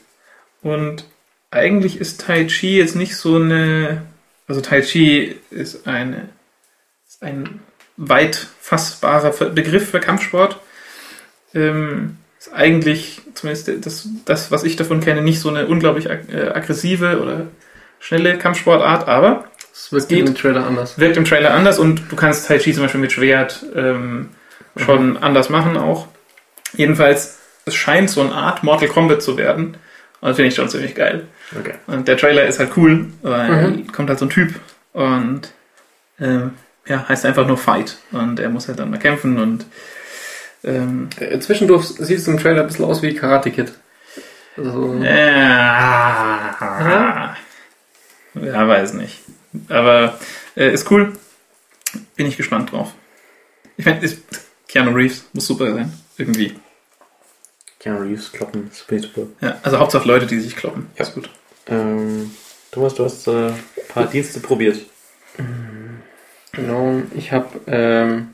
und 0.62 1.06
eigentlich 1.50 2.00
ist 2.00 2.22
Tai 2.22 2.46
Chi 2.46 2.78
jetzt 2.78 2.96
nicht 2.96 3.16
so 3.16 3.36
eine, 3.36 4.04
also 4.48 4.62
Tai 4.62 4.82
Chi 4.82 5.36
ist 5.50 5.88
eine, 5.88 6.30
ist 7.08 7.24
ein 7.24 7.60
weit 7.98 8.36
fassbarer 8.60 9.32
Begriff 9.50 9.90
für 9.90 10.00
Kampfsport. 10.00 10.60
Ähm, 11.54 12.18
ist 12.42 12.54
eigentlich, 12.54 13.22
zumindest 13.36 13.86
das, 13.86 14.08
das, 14.26 14.50
was 14.52 14.64
ich 14.64 14.76
davon 14.76 15.00
kenne, 15.00 15.22
nicht 15.22 15.40
so 15.40 15.50
eine 15.50 15.68
unglaublich 15.68 16.10
ag 16.10 16.22
äh, 16.34 16.50
aggressive 16.50 17.22
oder 17.22 17.48
schnelle 18.00 18.38
Kampfsportart, 18.38 19.08
aber 19.08 19.46
Das 19.72 19.92
wird 19.92 20.10
geht. 20.10 20.28
im 20.28 20.34
Trailer 20.36 20.66
anders. 20.66 20.98
wirkt 20.98 21.18
im 21.18 21.26
Trailer 21.26 21.54
anders 21.54 21.78
und 21.78 22.02
du 22.10 22.16
kannst 22.16 22.48
Tai 22.48 22.58
Chi 22.58 22.74
zum 22.74 22.82
Beispiel 22.84 23.00
mit 23.02 23.12
Schwert 23.12 23.64
ähm, 23.76 24.30
schon 24.76 25.18
anders 25.18 25.50
machen 25.50 25.78
auch. 25.78 26.08
Jedenfalls, 26.74 27.38
es 27.66 27.76
scheint 27.76 28.10
so 28.10 28.22
eine 28.22 28.34
Art 28.34 28.64
Mortal 28.64 28.88
Kombat 28.88 29.22
zu 29.22 29.38
werden. 29.38 29.76
Und 30.22 30.30
das 30.30 30.36
finde 30.38 30.50
ich 30.50 30.56
schon 30.56 30.70
ziemlich 30.70 30.96
geil. 30.96 31.28
Okay. 31.60 31.74
Und 31.88 32.08
der 32.08 32.18
Trailer 32.18 32.46
ist 32.46 32.60
halt 32.60 32.72
cool, 32.78 33.08
weil 33.22 33.68
Mhm. 33.72 33.92
kommt 33.92 34.10
halt 34.10 34.18
so 34.20 34.26
ein 34.26 34.30
Typ 34.30 34.56
und 34.94 35.52
ähm, 36.20 36.52
ja, 36.88 37.08
heißt 37.08 37.26
einfach 37.26 37.46
nur 37.46 37.58
Fight. 37.58 37.98
Und 38.12 38.40
er 38.40 38.50
muss 38.50 38.68
halt 38.68 38.80
dann 38.80 38.90
mal 38.90 38.98
kämpfen 39.00 39.38
und 39.40 39.66
ähm, 40.64 41.10
Äh, 41.20 41.40
Zwischendurch 41.40 41.86
sieht 41.86 42.20
es 42.20 42.28
im 42.28 42.38
Trailer 42.38 42.62
ein 42.62 42.68
bisschen 42.68 42.86
aus 42.86 43.02
wie 43.02 43.16
Karate 43.16 43.52
Kid. 43.52 43.74
Also, 44.58 44.94
Ja, 44.96 46.58
ja, 48.36 48.68
weiß 48.68 48.94
nicht. 48.94 49.20
Aber 49.70 50.20
äh, 50.56 50.72
ist 50.74 50.90
cool. 50.92 51.14
Bin 52.16 52.26
ich 52.28 52.38
gespannt 52.38 52.72
drauf. 52.72 52.94
Ich 53.78 53.86
meine, 53.86 54.02
ist- 54.02 54.22
Keanu 54.68 54.92
Reeves 54.92 55.26
muss 55.34 55.48
super 55.48 55.74
sein. 55.74 55.92
Irgendwie. 56.18 56.56
Keanu 57.80 58.02
Reeves, 58.04 58.32
Kloppen, 58.32 58.70
super, 58.72 59.00
super. 59.00 59.22
Ja, 59.42 59.58
also 59.64 59.80
Hauptsache 59.80 60.08
Leute, 60.08 60.28
die 60.28 60.40
sich 60.40 60.56
kloppen. 60.56 60.88
Ja. 60.96 61.04
Ist 61.04 61.14
gut. 61.14 61.30
Ähm, 61.68 62.32
Thomas, 62.72 62.94
du 62.96 63.04
hast 63.04 63.28
äh, 63.28 63.48
ein 63.48 63.54
paar 63.90 64.06
Dienste 64.08 64.40
probiert. 64.40 64.80
Genau, 66.54 67.02
ich 67.16 67.32
habe 67.32 67.48
ähm, 67.68 68.30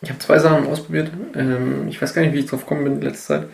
ich 0.00 0.10
habe 0.10 0.18
zwei 0.18 0.38
Sachen 0.38 0.66
ausprobiert. 0.66 1.10
Ähm, 1.34 1.88
ich 1.88 2.00
weiß 2.00 2.14
gar 2.14 2.22
nicht, 2.22 2.34
wie 2.34 2.40
ich 2.40 2.46
drauf 2.46 2.62
gekommen 2.62 2.84
bin 2.84 2.94
in 2.96 3.02
letzter 3.02 3.40
Zeit. 3.40 3.48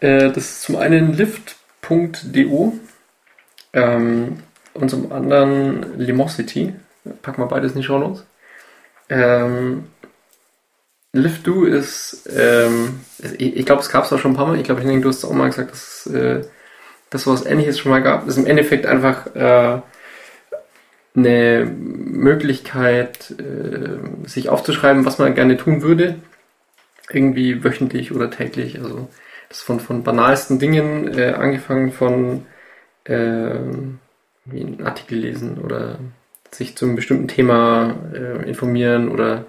Äh, 0.00 0.32
das 0.32 0.44
ist 0.44 0.62
zum 0.62 0.76
einen 0.76 1.12
lift.do 1.12 2.74
ähm, 3.72 4.42
und 4.74 4.88
zum 4.88 5.12
anderen 5.12 5.98
Limosity. 5.98 6.74
Pack 7.22 7.38
mal 7.38 7.46
beides 7.46 7.72
in 7.72 7.78
die 7.78 7.84
Show 7.84 7.98
Notes. 7.98 8.24
Ähm, 9.08 9.88
Lift 11.12 11.44
Do 11.44 11.64
ist, 11.64 12.28
ähm, 12.32 13.00
ich, 13.18 13.56
ich 13.56 13.66
glaube, 13.66 13.82
es 13.82 13.90
gab 13.90 14.04
es 14.04 14.12
auch 14.12 14.18
schon 14.18 14.30
ein 14.32 14.36
paar 14.36 14.46
Mal. 14.46 14.58
Ich 14.58 14.64
glaube, 14.64 14.80
Henning, 14.80 15.02
du 15.02 15.08
hast 15.08 15.24
auch 15.24 15.32
mal 15.32 15.48
gesagt, 15.48 15.72
dass 15.72 16.06
äh, 16.06 16.44
dass 17.10 17.24
sowas 17.24 17.44
ähnliches 17.44 17.78
schon 17.78 17.90
mal 17.90 18.02
gab. 18.02 18.26
Ist 18.26 18.38
im 18.38 18.46
Endeffekt 18.46 18.86
einfach 18.86 19.26
äh, 19.34 19.80
eine 21.14 21.64
Möglichkeit, 21.64 23.34
äh, 23.38 24.28
sich 24.28 24.48
aufzuschreiben, 24.48 25.04
was 25.04 25.18
man 25.18 25.34
gerne 25.34 25.56
tun 25.56 25.82
würde. 25.82 26.16
Irgendwie 27.10 27.64
wöchentlich 27.64 28.12
oder 28.12 28.30
täglich. 28.30 28.78
Also 28.80 29.08
das 29.48 29.60
von, 29.60 29.80
von 29.80 30.04
banalsten 30.04 30.58
Dingen, 30.58 31.18
äh, 31.18 31.32
angefangen 31.32 31.92
von 31.92 32.46
äh, 33.04 33.12
einen 33.14 34.82
Artikel 34.84 35.18
lesen 35.18 35.58
oder 35.58 35.98
sich 36.52 36.76
zu 36.76 36.86
einem 36.86 36.96
bestimmten 36.96 37.28
Thema 37.28 37.96
äh, 38.14 38.48
informieren 38.48 39.08
oder 39.08 39.44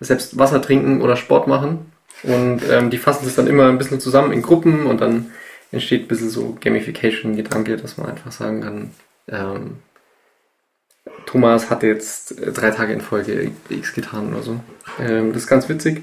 selbst 0.00 0.38
Wasser 0.38 0.60
trinken 0.62 1.02
oder 1.02 1.16
Sport 1.16 1.48
machen. 1.48 1.92
Und 2.22 2.60
ähm, 2.70 2.90
die 2.90 2.98
fassen 2.98 3.24
das 3.24 3.34
dann 3.34 3.46
immer 3.46 3.68
ein 3.68 3.78
bisschen 3.78 4.00
zusammen 4.00 4.32
in 4.32 4.42
Gruppen 4.42 4.86
und 4.86 5.00
dann 5.00 5.32
entsteht 5.72 6.04
ein 6.04 6.08
bisschen 6.08 6.30
so 6.30 6.56
Gamification-Gedanke, 6.60 7.76
dass 7.76 7.98
man 7.98 8.08
einfach 8.08 8.32
sagen 8.32 8.62
kann, 8.62 8.90
ähm, 9.28 9.76
Thomas 11.26 11.70
hat 11.70 11.82
jetzt 11.82 12.40
äh, 12.40 12.52
drei 12.52 12.70
Tage 12.70 12.92
in 12.92 13.00
Folge 13.00 13.50
X 13.68 13.94
getan 13.94 14.32
oder 14.32 14.42
so. 14.42 14.60
Ähm, 15.00 15.32
das 15.32 15.42
ist 15.42 15.48
ganz 15.48 15.68
witzig. 15.68 16.02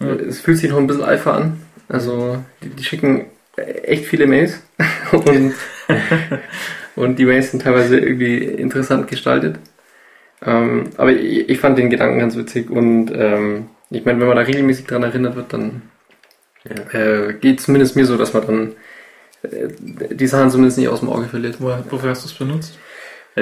Ja. 0.00 0.12
Es 0.14 0.40
fühlt 0.40 0.58
sich 0.58 0.70
noch 0.70 0.78
ein 0.78 0.86
bisschen 0.86 1.04
Alpha 1.04 1.36
an. 1.36 1.62
Also 1.88 2.42
die, 2.62 2.68
die 2.70 2.84
schicken 2.84 3.26
echt 3.56 4.04
viele 4.06 4.26
Mails 4.26 4.60
und, 5.12 5.54
und 6.96 7.18
die 7.18 7.24
Mails 7.24 7.50
sind 7.50 7.62
teilweise 7.62 7.98
irgendwie 7.98 8.38
interessant 8.38 9.08
gestaltet. 9.08 9.58
Ähm, 10.44 10.90
aber 10.96 11.12
ich, 11.12 11.48
ich, 11.48 11.58
fand 11.58 11.78
den 11.78 11.90
Gedanken 11.90 12.20
ganz 12.20 12.36
witzig 12.36 12.70
und 12.70 13.10
ähm, 13.12 13.70
ich 13.90 14.04
meine, 14.04 14.20
wenn 14.20 14.28
man 14.28 14.36
da 14.36 14.44
regelmäßig 14.44 14.86
dran 14.86 15.02
erinnert 15.02 15.34
wird, 15.34 15.52
dann 15.52 15.82
ja. 16.64 17.00
äh, 17.00 17.34
geht 17.34 17.60
zumindest 17.60 17.96
mir 17.96 18.06
so, 18.06 18.16
dass 18.16 18.34
man 18.34 18.46
dann 18.46 18.72
äh, 19.42 19.68
die 20.10 20.26
Sachen 20.28 20.50
zumindest 20.50 20.78
nicht 20.78 20.88
aus 20.88 21.00
dem 21.00 21.08
Auge 21.08 21.26
verliert. 21.26 21.56
Wo, 21.60 21.74
wofür 21.90 22.10
hast 22.10 22.22
du 22.22 22.28
es 22.28 22.34
benutzt? 22.34 22.78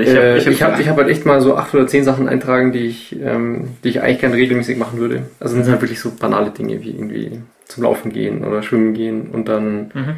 Ich 0.02 0.10
habe 0.10 0.20
äh, 0.20 0.38
ich 0.38 0.62
hab, 0.62 0.78
ich 0.78 0.88
hab, 0.88 0.96
halt 0.96 1.08
echt 1.08 1.26
mal 1.26 1.40
so 1.40 1.56
acht 1.56 1.74
oder 1.74 1.86
zehn 1.86 2.04
Sachen 2.04 2.28
eintragen, 2.28 2.72
die 2.72 2.86
ich, 2.86 3.16
ähm, 3.20 3.76
die 3.84 3.90
ich 3.90 4.02
eigentlich 4.02 4.20
gerne 4.20 4.36
regelmäßig 4.36 4.76
machen 4.76 4.98
würde. 4.98 5.24
Also 5.40 5.56
das 5.56 5.64
sind 5.64 5.72
halt 5.72 5.82
wirklich 5.82 6.00
so 6.00 6.12
banale 6.12 6.50
Dinge 6.50 6.82
wie 6.82 6.90
irgendwie 6.90 7.40
zum 7.66 7.84
Laufen 7.84 8.12
gehen 8.12 8.44
oder 8.44 8.62
schwimmen 8.62 8.94
gehen 8.94 9.28
und 9.28 9.48
dann 9.48 9.90
mhm. 9.94 10.16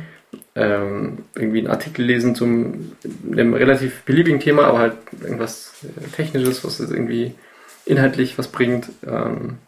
ähm, 0.55 1.19
irgendwie 1.35 1.59
einen 1.59 1.69
Artikel 1.69 2.05
lesen 2.05 2.35
zum 2.35 2.93
einem 3.31 3.55
relativ 3.55 4.03
beliebigen 4.03 4.41
Thema, 4.41 4.65
aber 4.65 4.79
halt 4.79 4.95
irgendwas 5.23 5.73
äh, 5.85 6.09
Technisches, 6.17 6.65
was 6.65 6.79
jetzt 6.79 6.93
irgendwie 6.93 7.35
inhaltlich 7.87 8.39
was 8.39 8.49
bringt. 8.49 8.91
Ähm, 9.07 9.59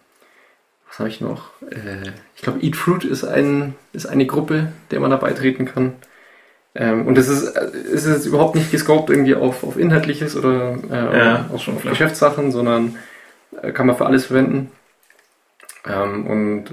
was 0.89 0.99
habe 0.99 1.09
ich 1.09 1.21
noch? 1.21 1.51
Äh, 1.71 2.11
ich 2.37 2.43
glaube, 2.43 2.61
Eat 2.61 2.77
Fruit 2.77 3.05
ist, 3.05 3.25
ein, 3.25 3.75
ist 3.93 4.07
eine 4.07 4.27
Gruppe, 4.27 4.73
der 4.91 5.01
man 5.01 5.11
da 5.11 5.17
beitreten 5.17 5.65
kann. 5.65 5.95
Ähm, 6.75 7.07
und 7.07 7.19
es 7.19 7.29
ist, 7.29 7.57
es 7.57 8.05
ist 8.05 8.27
überhaupt 8.27 8.55
nicht 8.55 8.71
gescoped 8.71 9.11
irgendwie 9.11 9.35
auf, 9.35 9.65
auf 9.65 9.77
Inhaltliches 9.77 10.37
oder 10.37 10.79
äh, 10.91 11.19
ja, 11.19 11.51
auf, 11.53 11.67
auf 11.67 11.83
Geschäftssachen, 11.83 12.53
sondern 12.53 12.97
äh, 13.61 13.73
kann 13.73 13.87
man 13.87 13.97
für 13.97 14.07
alles 14.07 14.27
verwenden. 14.27 14.71
Ähm, 15.87 16.27
und 16.27 16.65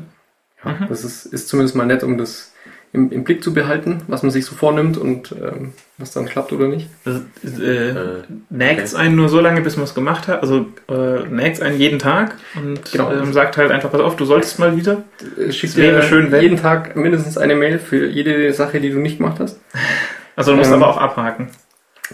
ja, 0.64 0.72
mhm. 0.72 0.88
das 0.90 1.04
ist, 1.04 1.26
ist 1.26 1.48
zumindest 1.48 1.76
mal 1.76 1.86
nett, 1.86 2.04
um 2.04 2.18
das 2.18 2.54
im, 2.98 3.12
im 3.12 3.24
Blick 3.24 3.44
zu 3.44 3.54
behalten, 3.54 4.02
was 4.08 4.24
man 4.24 4.32
sich 4.32 4.46
so 4.46 4.56
vornimmt 4.56 4.98
und 4.98 5.32
ähm, 5.32 5.74
was 5.98 6.12
dann 6.12 6.26
klappt 6.26 6.52
oder 6.52 6.68
nicht. 6.68 6.90
Das, 7.06 7.22
äh, 7.60 7.90
äh, 7.90 8.24
nägt 8.50 8.84
es 8.84 8.94
okay. 8.94 9.04
einen 9.04 9.16
nur 9.16 9.30
so 9.30 9.40
lange, 9.40 9.62
bis 9.62 9.78
man 9.78 9.86
es 9.86 9.94
gemacht 9.94 10.28
hat? 10.28 10.42
Also 10.42 10.66
äh, 10.90 11.24
nägt 11.30 11.58
es 11.58 11.62
einen 11.62 11.78
jeden 11.78 12.00
Tag 12.00 12.36
und 12.56 12.92
genau. 12.92 13.12
ähm, 13.12 13.32
sagt 13.34 13.58
halt 13.58 13.72
einfach, 13.72 13.92
pass 13.92 14.02
auf, 14.02 14.16
du 14.16 14.26
solltest 14.26 14.60
mal 14.60 14.76
wieder. 14.76 15.04
Äh, 15.38 15.52
Schickt 15.52 15.78
dir 15.78 16.02
schön, 16.02 16.32
wenn. 16.32 16.42
jeden 16.42 16.58
Tag 16.58 16.96
mindestens 16.96 17.38
eine 17.38 17.56
Mail 17.56 17.80
für 17.80 18.08
jede 18.08 18.52
Sache, 18.54 18.80
die 18.80 18.90
du 18.90 19.00
nicht 19.00 19.20
gemacht 19.20 19.40
hast. 19.40 19.60
Also 20.36 20.52
du 20.52 20.58
musst 20.58 20.72
ähm, 20.72 20.82
aber 20.82 20.90
auch 20.90 20.98
abhaken. 20.98 21.50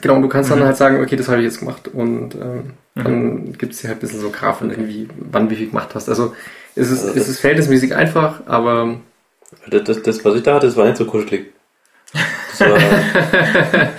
Genau, 0.01 0.15
und 0.15 0.23
du 0.23 0.27
kannst 0.27 0.49
mhm. 0.49 0.55
dann 0.55 0.65
halt 0.65 0.77
sagen, 0.77 1.01
okay, 1.01 1.15
das 1.15 1.27
habe 1.27 1.39
ich 1.39 1.45
jetzt 1.45 1.59
gemacht 1.59 1.88
und 1.88 2.36
ähm, 2.36 2.73
mhm. 2.95 3.03
dann 3.03 3.53
gibt 3.53 3.73
es 3.73 3.81
dir 3.81 3.89
halt 3.89 3.97
ein 3.97 4.01
bisschen 4.01 4.19
so 4.19 4.29
Grafen, 4.31 4.71
irgendwie, 4.71 5.07
wann 5.31 5.49
wie 5.49 5.55
viel 5.55 5.67
gemacht 5.69 5.89
hast. 5.93 6.09
Also 6.09 6.34
es 6.75 6.89
ist, 6.89 7.05
also, 7.05 7.19
es 7.19 7.29
ist 7.29 7.39
verhältnismäßig 7.39 7.95
einfach, 7.95 8.41
aber 8.47 8.97
das, 9.67 9.83
das, 9.83 10.01
das, 10.03 10.25
was 10.25 10.35
ich 10.35 10.43
da 10.43 10.55
hatte, 10.55 10.67
das 10.67 10.77
war 10.77 10.85
nicht 10.85 10.97
so 10.97 11.05
kuschelig. 11.05 11.53
Das, 12.13 12.69
war, 12.69 12.77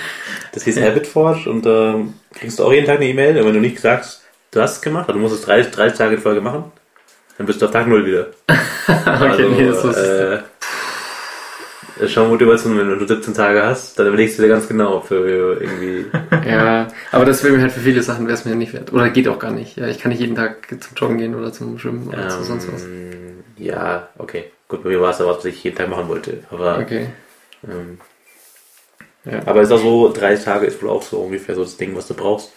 das 0.52 0.64
hieß 0.64 0.80
Habitforge 0.80 1.50
und 1.50 1.66
da 1.66 1.94
äh, 1.94 2.04
kriegst 2.34 2.58
du 2.58 2.64
auch 2.64 2.72
jeden 2.72 2.86
Tag 2.86 2.96
eine 2.96 3.08
E-Mail, 3.08 3.38
und 3.38 3.46
wenn 3.46 3.54
du 3.54 3.60
nicht 3.60 3.80
sagst, 3.80 4.22
du 4.50 4.60
hast 4.60 4.76
es 4.76 4.82
gemacht, 4.82 5.08
also 5.08 5.18
du 5.18 5.20
musst 5.20 5.34
es 5.34 5.42
30, 5.42 5.72
30 5.72 5.98
Tage 5.98 6.14
in 6.16 6.20
Folge 6.20 6.40
machen, 6.40 6.72
dann 7.36 7.46
bist 7.46 7.60
du 7.60 7.66
auf 7.66 7.72
Tag 7.72 7.86
0 7.86 8.06
wieder. 8.06 8.28
okay, 8.86 9.20
also, 9.20 9.48
nee, 9.48 9.66
das 9.66 9.96
äh, 9.96 10.38
ist 12.00 12.12
schon 12.12 12.28
Motivation, 12.28 12.76
wenn 12.78 12.98
du 12.98 13.06
17 13.06 13.34
Tage 13.34 13.62
hast, 13.62 13.98
dann 13.98 14.08
überlegst 14.08 14.38
du 14.38 14.42
dir 14.42 14.48
ganz 14.48 14.66
genau 14.68 15.00
für 15.00 15.60
irgendwie. 15.60 16.06
ja, 16.48 16.88
aber 17.12 17.24
das 17.24 17.42
wäre 17.44 17.54
mir 17.54 17.62
halt 17.62 17.72
für 17.72 17.80
viele 17.80 18.02
Sachen 18.02 18.26
wäre 18.26 18.34
es 18.34 18.44
mir 18.44 18.54
nicht 18.54 18.72
wert. 18.72 18.92
Oder 18.92 19.10
geht 19.10 19.28
auch 19.28 19.38
gar 19.38 19.52
nicht. 19.52 19.76
Ja, 19.76 19.86
ich 19.88 19.98
kann 19.98 20.10
nicht 20.10 20.20
jeden 20.20 20.36
Tag 20.36 20.68
zum 20.68 20.96
Joggen 20.96 21.18
gehen 21.18 21.34
oder 21.34 21.52
zum 21.52 21.78
Schwimmen 21.78 22.08
oder 22.08 22.24
ähm, 22.24 22.30
zu 22.30 22.44
sonst 22.44 22.72
was. 22.72 22.84
Ja, 23.56 24.08
okay. 24.18 24.46
Gut, 24.68 24.82
bei 24.82 24.90
mir 24.90 25.00
war 25.00 25.10
es 25.10 25.20
aber, 25.20 25.36
was 25.36 25.44
ich 25.44 25.62
jeden 25.62 25.76
Tag 25.76 25.88
machen 25.88 26.08
wollte. 26.08 26.44
Aber, 26.50 26.78
okay. 26.78 27.08
Ähm, 27.66 27.98
ja. 29.24 29.46
aber 29.46 29.62
ist 29.62 29.72
auch 29.72 29.78
so, 29.78 30.12
30 30.12 30.44
Tage 30.44 30.66
ist 30.66 30.82
wohl 30.82 30.90
auch 30.90 31.02
so 31.02 31.18
ungefähr 31.18 31.54
so 31.54 31.62
das 31.62 31.76
Ding, 31.76 31.94
was 31.96 32.08
du 32.08 32.14
brauchst, 32.14 32.52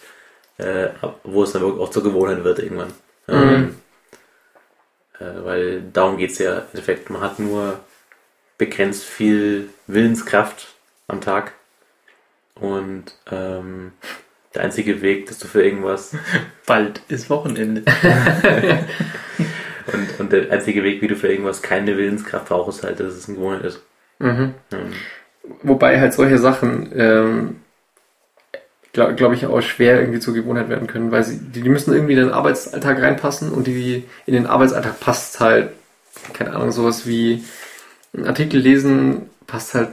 äh, 0.58 0.88
wo 1.24 1.42
es 1.42 1.52
dann 1.52 1.62
wirklich 1.62 1.80
auch 1.80 1.90
zur 1.90 2.02
Gewohnheit 2.02 2.44
wird 2.44 2.58
irgendwann. 2.58 2.92
Mhm. 3.26 3.34
Ähm, 3.34 3.76
äh, 5.20 5.44
weil 5.44 5.82
darum 5.92 6.16
geht 6.16 6.30
es 6.30 6.38
ja 6.38 6.58
im 6.58 6.64
Endeffekt. 6.72 7.10
Man 7.10 7.22
hat 7.22 7.38
nur 7.38 7.80
begrenzt 8.56 9.04
viel 9.04 9.70
Willenskraft 9.86 10.68
am 11.06 11.20
Tag. 11.20 11.52
Und 12.54 13.14
ähm, 13.30 13.92
der 14.54 14.62
einzige 14.62 15.00
Weg, 15.00 15.26
dass 15.26 15.38
du 15.38 15.46
für 15.46 15.62
irgendwas. 15.62 16.14
Bald 16.66 17.00
ist 17.08 17.30
Wochenende. 17.30 17.82
Und, 19.92 20.20
und 20.20 20.32
der 20.32 20.50
einzige 20.50 20.82
Weg, 20.82 21.02
wie 21.02 21.08
du 21.08 21.16
für 21.16 21.28
irgendwas 21.28 21.62
keine 21.62 21.96
Willenskraft 21.96 22.48
brauchst, 22.48 22.78
ist 22.78 22.84
halt, 22.84 23.00
dass 23.00 23.14
es 23.14 23.28
ein 23.28 23.36
Gewohnheit 23.36 23.64
ist. 23.64 23.80
Mhm. 24.18 24.54
Ähm. 24.72 24.92
Wobei 25.62 26.00
halt 26.00 26.12
solche 26.12 26.38
Sachen, 26.38 26.92
ähm, 26.94 27.56
glaube 28.92 29.14
glaub 29.14 29.32
ich, 29.32 29.46
auch 29.46 29.60
schwer 29.60 30.00
irgendwie 30.00 30.20
zur 30.20 30.34
Gewohnheit 30.34 30.68
werden 30.68 30.86
können, 30.86 31.10
weil 31.10 31.24
sie, 31.24 31.38
die, 31.38 31.62
die 31.62 31.68
müssen 31.68 31.94
irgendwie 31.94 32.14
in 32.14 32.20
den 32.20 32.30
Arbeitsalltag 32.30 33.00
reinpassen 33.00 33.52
und 33.52 33.66
die 33.66 34.04
in 34.26 34.34
den 34.34 34.46
Arbeitsalltag 34.46 35.00
passt 35.00 35.40
halt, 35.40 35.70
keine 36.32 36.54
Ahnung, 36.54 36.72
sowas 36.72 37.06
wie 37.06 37.44
ein 38.14 38.26
Artikel 38.26 38.60
lesen 38.60 39.30
passt 39.46 39.74
halt 39.74 39.90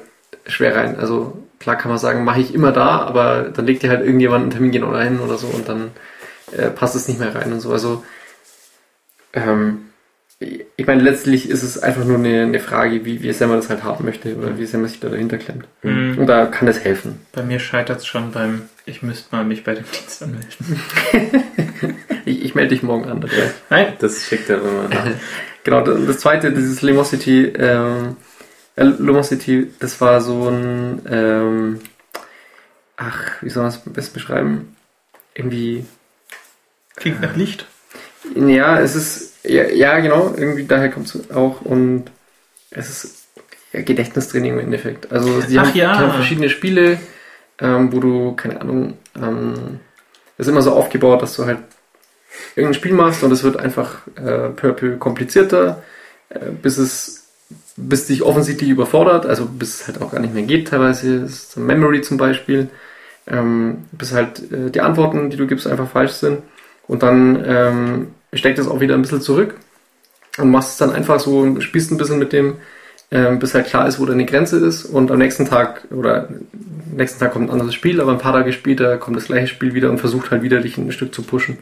schwer 0.47 0.75
rein. 0.75 0.97
Also 0.97 1.37
klar 1.59 1.77
kann 1.77 1.89
man 1.89 1.99
sagen, 1.99 2.23
mache 2.23 2.41
ich 2.41 2.53
immer 2.53 2.71
da, 2.71 3.01
aber 3.01 3.49
dann 3.53 3.65
legt 3.65 3.83
dir 3.83 3.89
halt 3.89 4.01
irgendjemand 4.01 4.43
einen 4.43 4.51
Termin 4.51 4.71
genau 4.71 4.97
hin 4.97 5.19
oder 5.19 5.37
so 5.37 5.47
und 5.47 5.67
dann 5.67 5.91
äh, 6.51 6.69
passt 6.69 6.95
es 6.95 7.07
nicht 7.07 7.19
mehr 7.19 7.33
rein 7.33 7.51
und 7.53 7.59
so. 7.59 7.71
Also 7.71 8.03
ähm, 9.33 9.84
ich 10.39 10.85
meine, 10.85 11.01
letztlich 11.01 11.49
ist 11.49 11.63
es 11.63 11.81
einfach 11.81 12.03
nur 12.03 12.17
eine, 12.17 12.41
eine 12.41 12.59
Frage, 12.59 13.05
wie, 13.05 13.23
wie 13.23 13.31
sehr 13.31 13.47
man 13.47 13.57
das 13.57 13.69
halt 13.69 13.83
haben 13.83 14.03
möchte 14.03 14.35
oder 14.35 14.57
wie 14.57 14.65
sehr 14.65 14.81
man 14.81 14.89
sich 14.89 14.99
da 14.99 15.07
dahinter 15.07 15.37
klemmt. 15.37 15.65
Mhm. 15.81 16.17
Und 16.17 16.27
da 16.27 16.45
kann 16.45 16.67
es 16.67 16.83
helfen. 16.83 17.21
Bei 17.31 17.41
mir 17.41 17.59
scheitert 17.59 17.99
es 17.99 18.05
schon 18.05 18.31
beim, 18.31 18.63
ich 18.85 19.01
müsste 19.01 19.33
mal 19.33 19.45
mich 19.45 19.63
bei 19.63 19.75
dem 19.75 19.85
Dienst 19.91 20.21
anmelden. 20.21 20.81
ich, 22.25 22.43
ich 22.43 22.55
melde 22.55 22.75
dich 22.75 22.83
morgen 22.83 23.05
an. 23.05 23.21
Dabei. 23.21 23.51
Nein, 23.69 23.93
das 23.99 24.25
schickt 24.25 24.49
er 24.49 24.57
immer 24.57 24.89
nach. 24.89 25.07
genau, 25.63 25.81
das, 25.81 26.05
das 26.05 26.17
zweite, 26.19 26.51
dieses 26.51 26.81
Lumosity, 26.81 27.45
ähm, 27.57 28.17
äh, 28.75 28.83
Lumosity, 28.83 29.71
das 29.79 30.01
war 30.01 30.19
so 30.19 30.49
ein, 30.49 31.01
ähm, 31.09 31.79
ach, 32.97 33.41
wie 33.41 33.49
soll 33.49 33.63
man 33.63 33.71
das 33.71 33.87
am 33.87 33.93
besten 33.93 34.15
beschreiben? 34.15 34.75
Irgendwie. 35.33 35.85
Klingt 36.97 37.21
nach 37.21 37.37
Licht. 37.37 37.65
Ja, 38.35 38.79
es 38.79 38.95
ist 38.95 39.34
ja, 39.47 39.63
ja, 39.69 39.99
genau, 39.99 40.33
irgendwie 40.35 40.65
daher 40.65 40.89
kommt 40.89 41.07
es 41.07 41.31
auch 41.31 41.61
und 41.61 42.05
es 42.71 42.89
ist 42.89 43.27
Gedächtnistraining 43.71 44.53
im 44.53 44.59
Endeffekt. 44.59 45.11
Also 45.11 45.41
sie 45.41 45.59
haben, 45.59 45.71
ja. 45.73 45.97
haben, 45.97 46.11
verschiedene 46.11 46.49
Spiele, 46.49 46.99
ähm, 47.59 47.91
wo 47.91 47.99
du, 47.99 48.35
keine 48.35 48.61
Ahnung, 48.61 48.97
ähm, 49.15 49.79
ist 50.37 50.47
immer 50.47 50.61
so 50.61 50.71
aufgebaut, 50.71 51.21
dass 51.21 51.35
du 51.35 51.45
halt 51.45 51.59
irgendein 52.55 52.73
Spiel 52.73 52.93
machst 52.93 53.23
und 53.23 53.31
es 53.31 53.43
wird 53.43 53.57
einfach 53.57 54.07
äh, 54.15 54.49
peu 54.49 54.73
peu 54.73 54.97
komplizierter, 54.97 55.83
äh, 56.29 56.51
bis 56.61 56.77
es 56.77 57.21
bis 57.77 58.07
dich 58.07 58.23
offensichtlich 58.23 58.69
überfordert, 58.69 59.25
also 59.25 59.45
bis 59.45 59.81
es 59.81 59.87
halt 59.87 60.01
auch 60.01 60.11
gar 60.11 60.19
nicht 60.19 60.33
mehr 60.33 60.43
geht 60.43 60.69
teilweise, 60.69 61.15
ist 61.25 61.57
Memory 61.57 62.01
zum 62.01 62.17
Beispiel, 62.17 62.69
ähm, 63.27 63.85
bis 63.91 64.13
halt 64.13 64.51
äh, 64.51 64.71
die 64.71 64.81
Antworten, 64.81 65.29
die 65.29 65.37
du 65.37 65.45
gibst, 65.45 65.67
einfach 65.67 65.89
falsch 65.89 66.13
sind 66.13 66.41
und 66.87 67.03
dann 67.03 67.43
ähm, 67.45 68.14
steckt 68.37 68.59
es 68.59 68.67
auch 68.67 68.79
wieder 68.79 68.95
ein 68.95 69.01
bisschen 69.01 69.21
zurück 69.21 69.55
und 70.37 70.51
machst 70.51 70.71
es 70.71 70.77
dann 70.77 70.91
einfach 70.91 71.19
so, 71.19 71.59
spielst 71.61 71.91
ein 71.91 71.97
bisschen 71.97 72.19
mit 72.19 72.33
dem, 72.33 72.57
ähm, 73.11 73.39
bis 73.39 73.53
halt 73.53 73.67
klar 73.67 73.87
ist, 73.87 73.99
wo 73.99 74.05
deine 74.05 74.25
Grenze 74.25 74.57
ist 74.57 74.85
und 74.85 75.11
am 75.11 75.19
nächsten 75.19 75.45
Tag 75.45 75.87
oder 75.91 76.29
nächsten 76.91 77.19
Tag 77.19 77.33
kommt 77.33 77.49
ein 77.49 77.53
anderes 77.53 77.73
Spiel, 77.73 78.01
aber 78.01 78.11
ein 78.11 78.17
paar 78.17 78.33
Tage 78.33 78.51
später 78.53 78.97
kommt 78.97 79.17
das 79.17 79.25
gleiche 79.25 79.47
Spiel 79.47 79.73
wieder 79.73 79.89
und 79.89 79.99
versucht 79.99 80.31
halt 80.31 80.41
wieder 80.41 80.61
dich 80.61 80.77
ein 80.77 80.91
Stück 80.91 81.13
zu 81.13 81.21
pushen. 81.23 81.57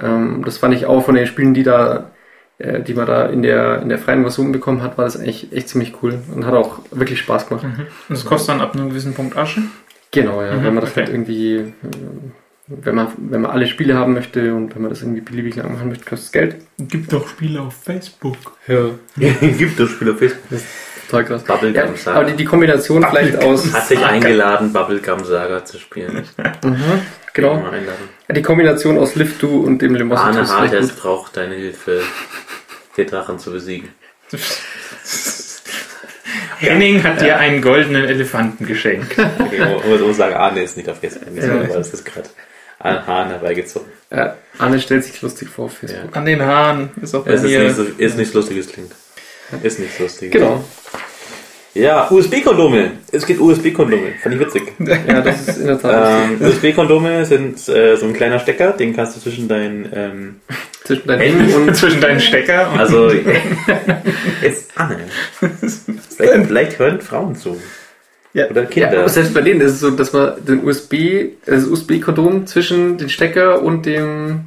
Ähm, 0.00 0.42
das 0.44 0.58
fand 0.58 0.74
ich 0.74 0.86
auch 0.86 1.04
von 1.04 1.14
den 1.14 1.26
Spielen, 1.26 1.54
die 1.54 1.64
da, 1.64 2.10
äh, 2.58 2.80
die 2.82 2.94
man 2.94 3.06
da 3.06 3.26
in 3.26 3.42
der, 3.42 3.82
in 3.82 3.88
der 3.88 3.98
freien 3.98 4.22
Version 4.22 4.52
bekommen 4.52 4.82
hat, 4.82 4.96
war 4.98 5.04
das 5.04 5.16
eigentlich 5.16 5.52
echt 5.52 5.68
ziemlich 5.68 5.94
cool 6.02 6.18
und 6.34 6.46
hat 6.46 6.54
auch 6.54 6.80
wirklich 6.90 7.18
Spaß 7.18 7.48
gemacht. 7.48 7.64
Und 7.64 7.86
das 8.08 8.24
kostet 8.24 8.50
dann 8.50 8.60
ab 8.60 8.74
einem 8.74 8.90
gewissen 8.90 9.14
Punkt 9.14 9.36
Asche. 9.36 9.62
Genau, 10.10 10.42
ja. 10.42 10.54
Mhm, 10.54 10.64
wenn 10.64 10.74
man 10.74 10.80
das 10.82 10.92
okay. 10.92 11.00
halt 11.00 11.10
irgendwie, 11.10 11.56
äh, 11.56 11.72
wenn 12.68 12.94
man, 12.94 13.08
wenn 13.16 13.40
man 13.42 13.50
alle 13.50 13.66
Spiele 13.66 13.94
haben 13.94 14.12
möchte 14.14 14.54
und 14.54 14.74
wenn 14.74 14.82
man 14.82 14.90
das 14.90 15.00
irgendwie 15.02 15.20
beliebig 15.22 15.56
lang 15.56 15.72
machen 15.72 15.88
möchte, 15.88 16.04
kostet 16.04 16.26
es 16.26 16.32
Geld. 16.32 16.56
Gibt 16.78 17.12
doch 17.12 17.26
Spiele 17.28 17.62
auf 17.62 17.74
Facebook. 17.82 18.36
Ja. 18.66 18.90
Gibt 19.40 19.80
es 19.80 19.90
Spiel 19.90 20.10
auf 20.10 20.18
Facebook. 20.18 20.60
Total 21.10 21.24
krass. 21.24 21.44
Bubblegum 21.44 21.74
Ja, 21.74 21.96
Saga. 21.96 22.18
aber 22.20 22.30
die, 22.30 22.36
die 22.36 22.44
Kombination 22.44 23.02
vielleicht 23.08 23.36
aus, 23.42 23.72
Hat 23.72 23.86
sich 23.88 24.04
eingeladen, 24.04 24.72
Bubblegum 24.74 25.24
Saga 25.24 25.64
zu 25.64 25.78
spielen. 25.78 26.24
mhm, 26.62 26.76
genau, 27.32 27.54
einladen. 27.54 28.08
die 28.30 28.42
Kombination 28.42 28.98
aus 28.98 29.14
Lift 29.14 29.40
Du 29.40 29.64
und 29.64 29.80
dem 29.80 29.94
Limos 29.94 30.18
Arne 30.20 30.40
ist 30.40 30.52
gut. 30.94 30.96
braucht 31.02 31.36
deine 31.38 31.54
Hilfe, 31.54 32.02
den 32.98 33.06
Drachen 33.06 33.38
zu 33.38 33.50
besiegen. 33.52 33.88
Henning 36.58 37.02
hat 37.04 37.20
dir 37.20 37.38
einen 37.38 37.62
goldenen 37.62 38.04
Elefanten 38.04 38.66
geschenkt. 38.66 39.12
Okay, 39.18 39.60
man 39.60 40.00
muss 40.00 40.16
sagen, 40.16 40.34
Arne 40.34 40.62
ist 40.62 40.76
nicht 40.76 40.88
auf 40.88 40.98
Facebook, 40.98 41.34
Ja. 41.36 41.52
aber 41.52 41.64
das 41.68 41.94
ist 41.94 42.04
gerade 42.04 42.28
an 42.78 43.06
Hahn 43.06 43.28
herbeigezogen. 43.30 43.88
Ja, 44.10 44.36
Arne 44.58 44.80
stellt 44.80 45.04
sich 45.04 45.20
lustig 45.20 45.48
vor 45.48 45.66
auf 45.66 45.78
Facebook. 45.78 46.16
An 46.16 46.24
den 46.24 46.40
Haaren 46.42 46.90
ist 47.02 47.14
auch 47.14 47.24
bei 47.24 47.32
Es 47.32 47.42
ist 47.42 47.50
mir. 47.50 47.64
nicht, 47.64 47.76
so, 47.76 47.82
ist 47.82 48.16
nichts 48.16 48.34
Lustiges 48.34 48.68
klingt. 48.68 48.92
Ist 49.62 49.78
nichts 49.78 49.98
Lustiges. 49.98 50.32
Genau. 50.32 50.64
Ja, 51.74 52.08
USB-Kondome. 52.10 52.92
Es 53.12 53.24
gibt 53.26 53.40
USB-Kondome. 53.40 54.14
Fand 54.22 54.34
ich 54.34 54.40
witzig. 54.40 54.72
Ja, 55.06 55.20
das 55.20 55.46
ist 55.46 55.58
in 55.58 55.66
der 55.66 55.78
Tat 55.80 56.30
Ähm, 56.30 56.40
USB-Kondome 56.46 57.24
sind 57.24 57.68
äh, 57.68 57.96
so 57.96 58.06
ein 58.06 58.14
kleiner 58.14 58.38
Stecker, 58.40 58.72
den 58.72 58.96
kannst 58.96 59.16
du 59.16 59.20
zwischen 59.20 59.46
deinen, 59.48 59.88
ähm, 59.94 60.36
zwischen 60.84 61.06
deinen 61.06 61.20
Händen 61.20 61.54
und 61.68 61.76
zwischen 61.76 62.00
deinen 62.00 62.20
Stecker 62.20 62.72
und 62.72 62.80
also 62.80 63.10
jetzt 64.42 64.70
Anne. 64.74 64.98
Vielleicht, 65.40 66.46
vielleicht 66.46 66.78
hören 66.80 67.00
Frauen 67.00 67.36
zu. 67.36 67.60
Ja. 68.34 68.48
Oder 68.48 68.62
ja, 68.62 68.68
Kinder. 68.68 68.98
aber 69.00 69.08
selbst 69.08 69.34
bei 69.34 69.40
denen 69.40 69.60
ist 69.60 69.72
es 69.72 69.80
so, 69.80 69.90
dass 69.90 70.12
man 70.12 70.32
den 70.44 70.64
USB, 70.64 71.30
das 71.46 71.64
USB-Kondom 71.64 72.46
zwischen 72.46 72.98
den 72.98 73.08
Stecker 73.08 73.62
und 73.62 73.86
dem, 73.86 74.42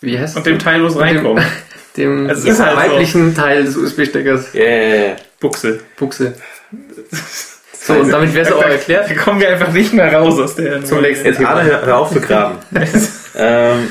wie 0.00 0.18
heißt 0.18 0.36
und 0.36 0.46
dem 0.46 0.58
Teil, 0.58 0.82
wo 0.82 0.86
es 0.86 0.98
reinkommt. 0.98 1.42
dem 1.96 2.28
Also 2.28 2.48
es 2.48 2.54
ist 2.54 2.60
halt 2.60 2.72
so. 2.72 2.92
weiblichen 2.92 3.34
Teil 3.34 3.64
des 3.64 3.76
USB-Steckers 3.76 4.54
Yeah. 4.54 5.16
Buchse. 5.40 5.80
Buchse. 5.96 6.34
So, 7.86 7.92
und 7.92 8.10
damit 8.10 8.34
wäre 8.34 8.44
es 8.44 8.52
auch 8.52 8.64
erklärt. 8.64 9.08
Da 9.08 9.14
kommen 9.14 9.38
wir 9.38 9.48
einfach 9.48 9.72
nicht 9.72 9.92
mehr 9.92 10.12
raus 10.12 10.40
aus 10.40 10.56
der 10.56 10.84
Zum 10.84 11.02
nächsten 11.02 11.24
Jetzt 11.24 11.40
Arne, 11.44 11.62
hör, 11.70 11.86
hör 11.86 11.98
auf 11.98 12.10
zu 12.10 12.20
graben. 12.20 12.58
ähm, 13.36 13.88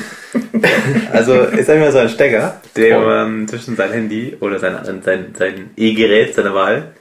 also 1.10 1.32
ist 1.44 1.70
einfach 1.70 1.92
so 1.92 1.98
ein 1.98 2.10
Stecker, 2.10 2.60
den 2.76 3.02
man 3.02 3.48
zwischen 3.48 3.74
sein 3.74 3.92
Handy 3.92 4.36
oder 4.40 4.58
sein, 4.58 4.76
sein, 5.02 5.34
sein 5.38 5.70
E-Gerät 5.78 6.34
seiner 6.34 6.54
Wahl 6.54 6.92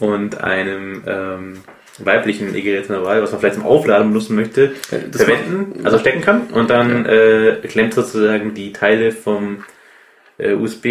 und 0.00 0.42
einem 0.42 1.02
ähm, 1.06 1.54
weiblichen 1.98 2.54
E-Gerät 2.54 2.88
Wahl, 2.88 3.22
was 3.22 3.32
man 3.32 3.40
vielleicht 3.40 3.56
zum 3.56 3.66
Aufladen 3.66 4.08
benutzen 4.08 4.36
möchte, 4.36 4.72
Das 5.10 5.22
verwenden, 5.22 5.84
also 5.84 5.98
stecken 5.98 6.20
kann 6.20 6.46
und 6.52 6.70
dann 6.70 7.06
äh, 7.06 7.56
klemmt 7.66 7.94
sozusagen 7.94 8.54
die 8.54 8.72
Teile 8.72 9.12
vom 9.12 9.64
äh, 10.38 10.52
USB 10.52 10.86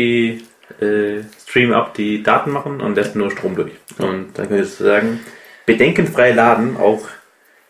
äh, 0.82 1.24
Stream 1.48 1.72
ab, 1.72 1.94
die 1.94 2.24
Daten 2.24 2.52
machen 2.52 2.82
und 2.82 2.96
lässt 2.96 3.16
nur 3.16 3.32
Strom 3.32 3.56
durch. 3.56 3.72
Und 3.98 4.38
dann 4.38 4.48
könnt 4.48 4.60
ihr 4.60 4.66
sozusagen 4.66 5.22
bedenkenfrei 5.66 6.34
laden, 6.34 6.78
auch 6.78 7.08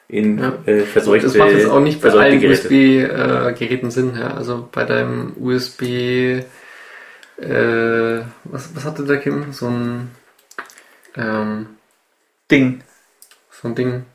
in 0.08 0.40
Ja. 0.40 0.54
äh, 0.66 0.82
verseuchte 0.82 1.28
Das 1.28 1.36
macht 1.36 1.52
jetzt 1.52 1.68
auch 1.70 1.80
nicht 1.80 2.02
bei 2.02 2.10
allen 2.10 2.40
Geräte. 2.40 2.68
USB-Geräten 2.68 3.92
Sinn. 3.92 4.14
Ja. 4.18 4.34
Also 4.36 4.68
bei 4.72 4.84
deinem 4.86 5.34
USB, 5.40 5.84
äh, 7.38 8.22
was, 8.46 8.76
was 8.76 8.86
hatte 8.86 9.04
der 9.04 9.18
Kim? 9.18 9.52
So 9.52 9.68
ein, 9.68 10.12
ähm, 11.18 11.68
Ding. 12.50 12.82
so 13.52 13.68
ein 13.68 13.76
Ding. 13.76 14.06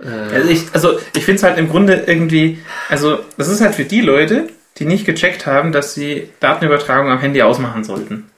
Äh, 0.00 0.06
Also 0.06 0.48
ich, 0.48 0.64
also 0.72 0.98
ich 1.16 1.24
finde 1.24 1.36
es 1.36 1.42
halt 1.42 1.58
im 1.58 1.68
Grunde 1.68 2.04
irgendwie, 2.06 2.58
also 2.88 3.20
das 3.36 3.48
ist 3.48 3.60
halt 3.60 3.74
für 3.74 3.84
die 3.84 4.00
Leute, 4.00 4.48
die 4.78 4.84
nicht 4.84 5.04
gecheckt 5.04 5.46
haben, 5.46 5.72
dass 5.72 5.94
sie 5.94 6.30
Datenübertragung 6.40 7.10
am 7.10 7.20
Handy 7.20 7.42
ausmachen 7.42 7.84
sollten. 7.84 8.30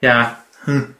Ja. 0.00 0.42
Hm. 0.64 0.94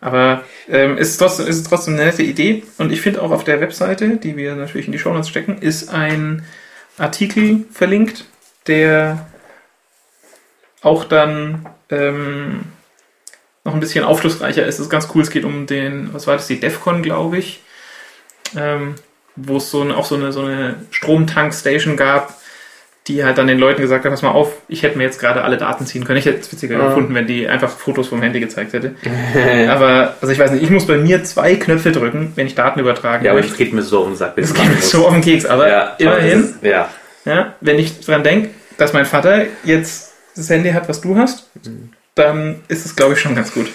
Aber 0.00 0.44
ähm, 0.68 0.96
ist, 0.96 1.18
trotzdem, 1.18 1.46
ist 1.46 1.66
trotzdem 1.68 1.94
eine 1.94 2.06
nette 2.06 2.22
Idee. 2.22 2.62
Und 2.78 2.90
ich 2.90 3.02
finde 3.02 3.20
auch 3.22 3.30
auf 3.30 3.44
der 3.44 3.60
Webseite, 3.60 4.16
die 4.16 4.36
wir 4.36 4.54
natürlich 4.56 4.86
in 4.86 4.92
die 4.92 4.98
Shownotes 4.98 5.28
stecken, 5.28 5.58
ist 5.58 5.90
ein 5.90 6.44
Artikel 6.96 7.64
verlinkt, 7.70 8.24
der 8.66 9.26
auch 10.80 11.04
dann 11.04 11.68
ähm, 11.90 12.64
noch 13.64 13.74
ein 13.74 13.80
bisschen 13.80 14.04
aufschlussreicher 14.04 14.64
ist. 14.66 14.78
Das 14.78 14.86
ist 14.86 14.90
ganz 14.90 15.08
cool. 15.14 15.22
Es 15.22 15.30
geht 15.30 15.44
um 15.44 15.66
den, 15.66 16.10
was 16.12 16.26
war 16.26 16.36
das, 16.36 16.46
die 16.46 16.60
DEFCON, 16.60 17.02
glaube 17.02 17.38
ich 17.38 17.60
ähm, 18.56 18.94
wo 19.36 19.56
es 19.56 19.70
so 19.70 19.80
eine, 19.82 19.96
auch 19.96 20.04
so 20.04 20.16
eine, 20.16 20.32
so 20.32 20.40
eine 20.42 20.74
Stromtankstation 20.90 21.96
gab, 21.96 22.34
die 23.06 23.24
halt 23.24 23.38
dann 23.38 23.46
den 23.46 23.58
Leuten 23.58 23.80
gesagt 23.80 24.04
hat, 24.04 24.10
pass 24.10 24.22
mal 24.22 24.30
auf, 24.30 24.52
ich 24.68 24.82
hätte 24.82 24.98
mir 24.98 25.04
jetzt 25.04 25.18
gerade 25.18 25.42
alle 25.42 25.56
Daten 25.56 25.86
ziehen 25.86 26.04
können. 26.04 26.18
Ich 26.18 26.26
hätte 26.26 26.40
es 26.40 26.52
witziger 26.52 26.78
Ja. 26.78 26.88
gefunden, 26.88 27.14
wenn 27.14 27.26
die 27.26 27.48
einfach 27.48 27.70
Fotos 27.70 28.08
vom 28.08 28.20
Handy 28.22 28.40
gezeigt 28.40 28.72
hätte. 28.72 28.94
aber, 29.68 30.16
also 30.20 30.32
ich 30.32 30.38
weiß 30.38 30.50
nicht, 30.52 30.62
ich 30.62 30.70
muss 30.70 30.86
bei 30.86 30.96
mir 30.98 31.24
zwei 31.24 31.54
Knöpfe 31.56 31.92
drücken, 31.92 32.32
wenn 32.34 32.46
ich 32.46 32.54
Daten 32.54 32.80
übertragen 32.80 33.24
Ja, 33.24 33.30
aber 33.30 33.40
ich 33.40 33.46
möchte. 33.46 33.64
geht 33.64 33.72
mir 33.72 33.82
so 33.82 34.00
um 34.02 34.10
den 34.10 34.16
Sack. 34.16 34.36
Das 34.36 34.52
geht 34.52 34.68
mir 34.68 34.82
so 34.82 35.06
auf 35.06 35.12
den 35.14 35.22
Keks, 35.22 35.46
aber 35.46 35.68
ja, 35.68 35.94
immerhin, 35.98 36.40
Ist, 36.40 36.62
ja. 36.62 36.88
ja, 37.24 37.54
wenn 37.60 37.78
ich 37.78 38.00
dran 38.00 38.22
denke, 38.22 38.50
dass 38.76 38.92
mein 38.92 39.06
Vater 39.06 39.46
jetzt 39.64 40.12
das 40.36 40.50
Handy 40.50 40.70
hat, 40.70 40.88
was 40.88 41.00
du 41.00 41.16
hast, 41.16 41.48
dann 42.14 42.60
ist 42.68 42.86
es, 42.86 42.96
glaube 42.96 43.14
ich, 43.14 43.20
schon 43.20 43.34
ganz 43.34 43.52
gut. 43.52 43.68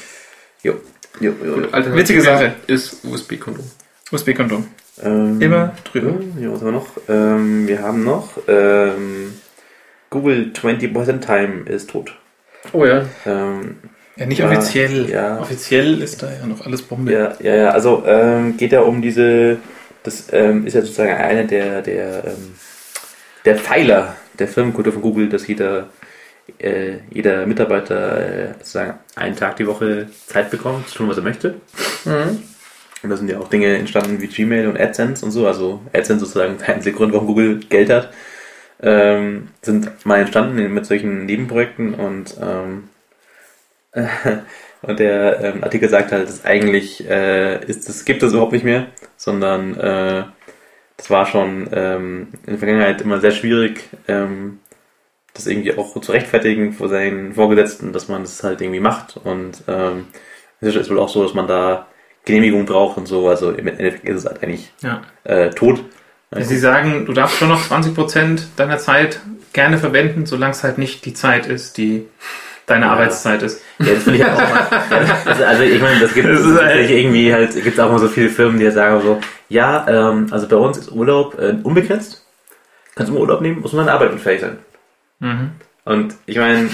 Jo. 0.63 0.75
Jo, 1.19 1.33
jo. 1.43 1.53
Alternative 1.71 1.95
Witzige 1.97 2.21
Sache. 2.21 2.53
Ist 2.67 3.03
USB-Kondom. 3.05 3.65
USB-Kondom. 4.11 4.67
Ähm, 5.01 5.41
Immer 5.41 5.73
drüber. 5.91 6.13
Ja, 6.39 6.51
was 6.51 6.59
haben 6.61 6.67
wir 6.67 6.71
noch? 6.71 6.87
Ähm, 7.09 7.67
wir 7.67 7.81
haben 7.81 8.03
noch 8.03 8.29
ähm, 8.47 9.33
Google 10.09 10.51
20% 10.53 11.19
Time 11.19 11.69
ist 11.69 11.89
tot. 11.89 12.13
Oh 12.73 12.85
ja. 12.85 13.05
Ähm, 13.25 13.77
Ja, 14.17 14.25
nicht 14.25 14.39
Ja, 14.39 14.47
offiziell. 14.49 15.09
ja. 15.09 15.39
Offiziell 15.39 16.01
ist 16.01 16.23
da 16.23 16.31
ja 16.31 16.45
noch 16.45 16.65
alles 16.65 16.81
Bombe. 16.81 17.11
ja, 17.11 17.33
ja, 17.41 17.55
ja, 17.55 17.69
also 17.71 18.03
ähm, 18.05 18.55
geht 18.57 18.71
ja 18.71 18.81
um 18.81 19.01
diese, 19.01 19.57
das 20.03 20.27
ähm, 20.31 20.65
ist 20.65 20.73
ja 20.73 20.81
sozusagen 20.81 21.11
einer 21.13 21.43
der, 21.43 21.81
der, 21.81 22.23
ähm, 22.25 22.55
der 23.43 23.57
Pfeiler 23.57 24.15
der 24.39 24.47
Firmenkultur 24.47 24.93
von 24.93 25.01
Google, 25.01 25.27
dass 25.29 25.47
jeder, 25.47 25.89
äh, 26.59 26.97
jeder 27.11 27.45
Mitarbeiter 27.45 28.19
äh, 28.19 28.53
sozusagen 28.59 28.99
einen 29.15 29.35
Tag 29.35 29.57
die 29.57 29.67
Woche 29.67 30.07
Zeit 30.27 30.51
bekommt, 30.51 30.89
zu 30.89 30.97
tun, 30.97 31.09
was 31.09 31.17
er 31.17 31.23
möchte. 31.23 31.55
Mhm. 32.05 32.43
Und 33.03 33.09
da 33.09 33.17
sind 33.17 33.29
ja 33.29 33.39
auch 33.39 33.49
Dinge 33.49 33.75
entstanden 33.77 34.21
wie 34.21 34.27
Gmail 34.27 34.67
und 34.67 34.79
AdSense 34.79 35.23
und 35.23 35.31
so. 35.31 35.47
Also 35.47 35.81
AdSense 35.93 36.25
sozusagen 36.25 36.57
der 36.57 36.75
einzige 36.75 36.95
Grund, 36.95 37.13
warum 37.13 37.27
Google 37.27 37.59
Geld 37.59 37.89
hat, 37.89 38.09
ähm, 38.81 39.49
sind 39.61 40.05
mal 40.05 40.19
entstanden 40.19 40.73
mit 40.73 40.85
solchen 40.85 41.25
Nebenprojekten 41.25 41.93
und 41.93 42.35
ähm, 42.41 42.89
und 44.81 44.99
der 44.99 45.39
ähm, 45.41 45.63
Artikel 45.63 45.87
sagt 45.87 46.11
halt, 46.11 46.27
dass 46.27 46.43
eigentlich 46.43 47.07
äh, 47.07 47.63
ist 47.65 47.87
das 47.87 48.05
gibt 48.05 48.23
es 48.23 48.33
überhaupt 48.33 48.51
nicht 48.51 48.65
mehr, 48.65 48.87
sondern 49.15 49.79
äh, 49.79 50.23
das 50.97 51.09
war 51.09 51.25
schon 51.25 51.69
ähm, 51.71 52.27
in 52.45 52.53
der 52.53 52.57
Vergangenheit 52.57 53.01
immer 53.01 53.19
sehr 53.19 53.31
schwierig, 53.31 53.89
ähm, 54.07 54.59
das 55.35 55.45
irgendwie 55.47 55.77
auch 55.77 55.99
zu 56.01 56.11
rechtfertigen 56.11 56.73
vor 56.73 56.89
seinen 56.89 57.33
Vorgesetzten, 57.35 57.93
dass 57.93 58.07
man 58.07 58.23
das 58.23 58.43
halt 58.43 58.61
irgendwie 58.61 58.79
macht 58.79 59.17
und 59.23 59.63
ähm, 59.67 60.07
es 60.61 60.75
ist 60.75 60.89
wohl 60.89 60.99
auch 60.99 61.09
so, 61.09 61.21
dass 61.23 61.33
man 61.35 61.47
da 61.47 61.85
Genehmigung 62.25 62.65
braucht 62.65 62.97
und 62.97 63.07
so. 63.07 63.27
Also 63.29 63.51
im 63.51 63.67
Endeffekt 63.67 64.05
ist 64.09 64.17
es 64.19 64.25
halt 64.25 64.41
eigentlich 64.41 64.71
Ja. 64.81 65.01
äh, 65.25 65.51
tot. 65.51 65.83
Also 66.31 66.49
Sie 66.49 66.57
sagen, 66.57 67.05
du 67.05 67.13
darfst 67.13 67.37
schon 67.37 67.49
noch 67.49 67.61
20% 67.69 68.39
deiner 68.57 68.77
Zeit 68.79 69.19
gerne 69.53 69.77
verwenden, 69.77 70.25
solange 70.25 70.51
es 70.53 70.63
halt 70.63 70.77
nicht 70.79 71.05
die 71.05 71.13
Zeit 71.13 71.45
ist, 71.45 71.77
die 71.77 72.07
deine 72.65 72.85
Ja. 72.85 72.93
Arbeitszeit 72.93 73.43
ist. 73.43 73.61
Ja, 73.79 73.93
das 73.93 74.03
finde 74.03 74.19
ich 74.19 74.25
auch 74.25 74.37
mal. 74.37 74.67
Also, 75.25 75.43
also 75.43 75.63
ich 75.63 75.81
meine, 75.81 75.99
das 75.99 76.13
gibt 76.15 76.27
es 76.27 76.59
halt- 76.61 76.89
irgendwie 76.89 77.31
halt, 77.31 77.63
gibt 77.63 77.79
auch 77.79 77.91
mal 77.91 77.99
so 77.99 78.07
viele 78.07 78.29
Firmen, 78.29 78.57
die 78.59 78.65
halt 78.65 78.73
sagen 78.75 79.01
so, 79.01 79.19
ja, 79.49 79.85
ähm, 79.87 80.27
also 80.31 80.47
bei 80.47 80.55
uns 80.55 80.77
ist 80.79 80.91
Urlaub 80.91 81.37
äh, 81.39 81.55
unbegrenzt. 81.61 82.25
Kannst 82.95 83.09
du 83.11 83.13
immer 83.15 83.21
Urlaub 83.21 83.41
nehmen, 83.41 83.61
muss 83.61 83.73
man 83.73 83.85
dann 83.85 83.95
arbeitsunfähig 83.95 84.41
sein. 84.41 84.57
Mhm. 85.19 85.51
Und 85.85 86.15
ich 86.25 86.37
meine, 86.37 86.69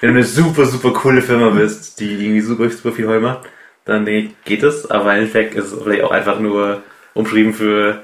wenn 0.00 0.10
du 0.10 0.14
eine 0.20 0.24
super, 0.24 0.64
super 0.66 0.92
coole 0.92 1.22
Firma 1.22 1.50
bist, 1.50 2.00
die 2.00 2.12
irgendwie 2.12 2.40
super, 2.40 2.68
super 2.70 2.92
viel 2.94 3.08
Heu 3.08 3.20
macht, 3.20 3.40
dann 3.84 4.04
denke 4.06 4.28
ich, 4.28 4.44
geht 4.44 4.62
es, 4.62 4.90
aber 4.90 5.12
im 5.12 5.18
Endeffekt 5.22 5.54
ist 5.54 5.72
es 5.72 5.82
vielleicht 5.82 6.02
auch 6.02 6.10
einfach 6.10 6.38
nur 6.40 6.82
umschrieben 7.14 7.52
für 7.52 8.00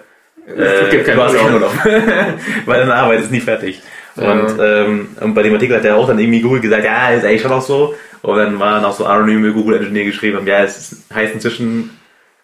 äh, 0.46 0.90
gibt 0.90 1.04
keinen 1.06 1.16
du 1.16 1.22
hast 1.22 1.34
Urlaub. 1.34 1.44
keinen 1.44 1.54
Urlaub. 1.54 2.34
Weil 2.66 2.80
deine 2.80 2.94
Arbeit 2.94 3.20
ist 3.20 3.30
nie 3.30 3.40
fertig. 3.40 3.80
Und, 4.16 4.56
ähm, 4.60 5.08
und 5.20 5.34
bei 5.34 5.42
dem 5.42 5.54
Artikel 5.54 5.76
hat 5.76 5.84
er 5.84 5.96
auch 5.96 6.06
dann 6.08 6.18
irgendwie 6.18 6.40
Google 6.40 6.60
gesagt, 6.60 6.84
ja, 6.84 7.10
ist 7.10 7.24
eigentlich 7.24 7.42
schon 7.42 7.52
auch 7.52 7.62
so. 7.62 7.94
Und 8.22 8.36
dann 8.36 8.58
waren 8.58 8.84
auch 8.84 8.92
so 8.94 9.06
anonyme 9.06 9.52
Google-Engineer 9.52 10.04
geschrieben, 10.04 10.38
haben, 10.38 10.46
ja, 10.46 10.62
es 10.64 11.04
heißt 11.14 11.34
inzwischen 11.34 11.90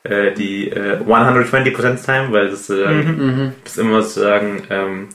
äh, 0.05 0.33
die 0.33 0.71
äh, 0.71 0.99
120% 1.05 2.05
Time, 2.05 2.29
weil 2.33 2.49
das, 2.51 2.71
äh, 2.71 2.87
Mhm. 2.87 3.27
Mhm. 3.27 3.53
das 3.65 3.73
ist 3.73 3.79
immer 3.79 4.01
sozusagen 4.03 4.63
ähm, 4.71 5.09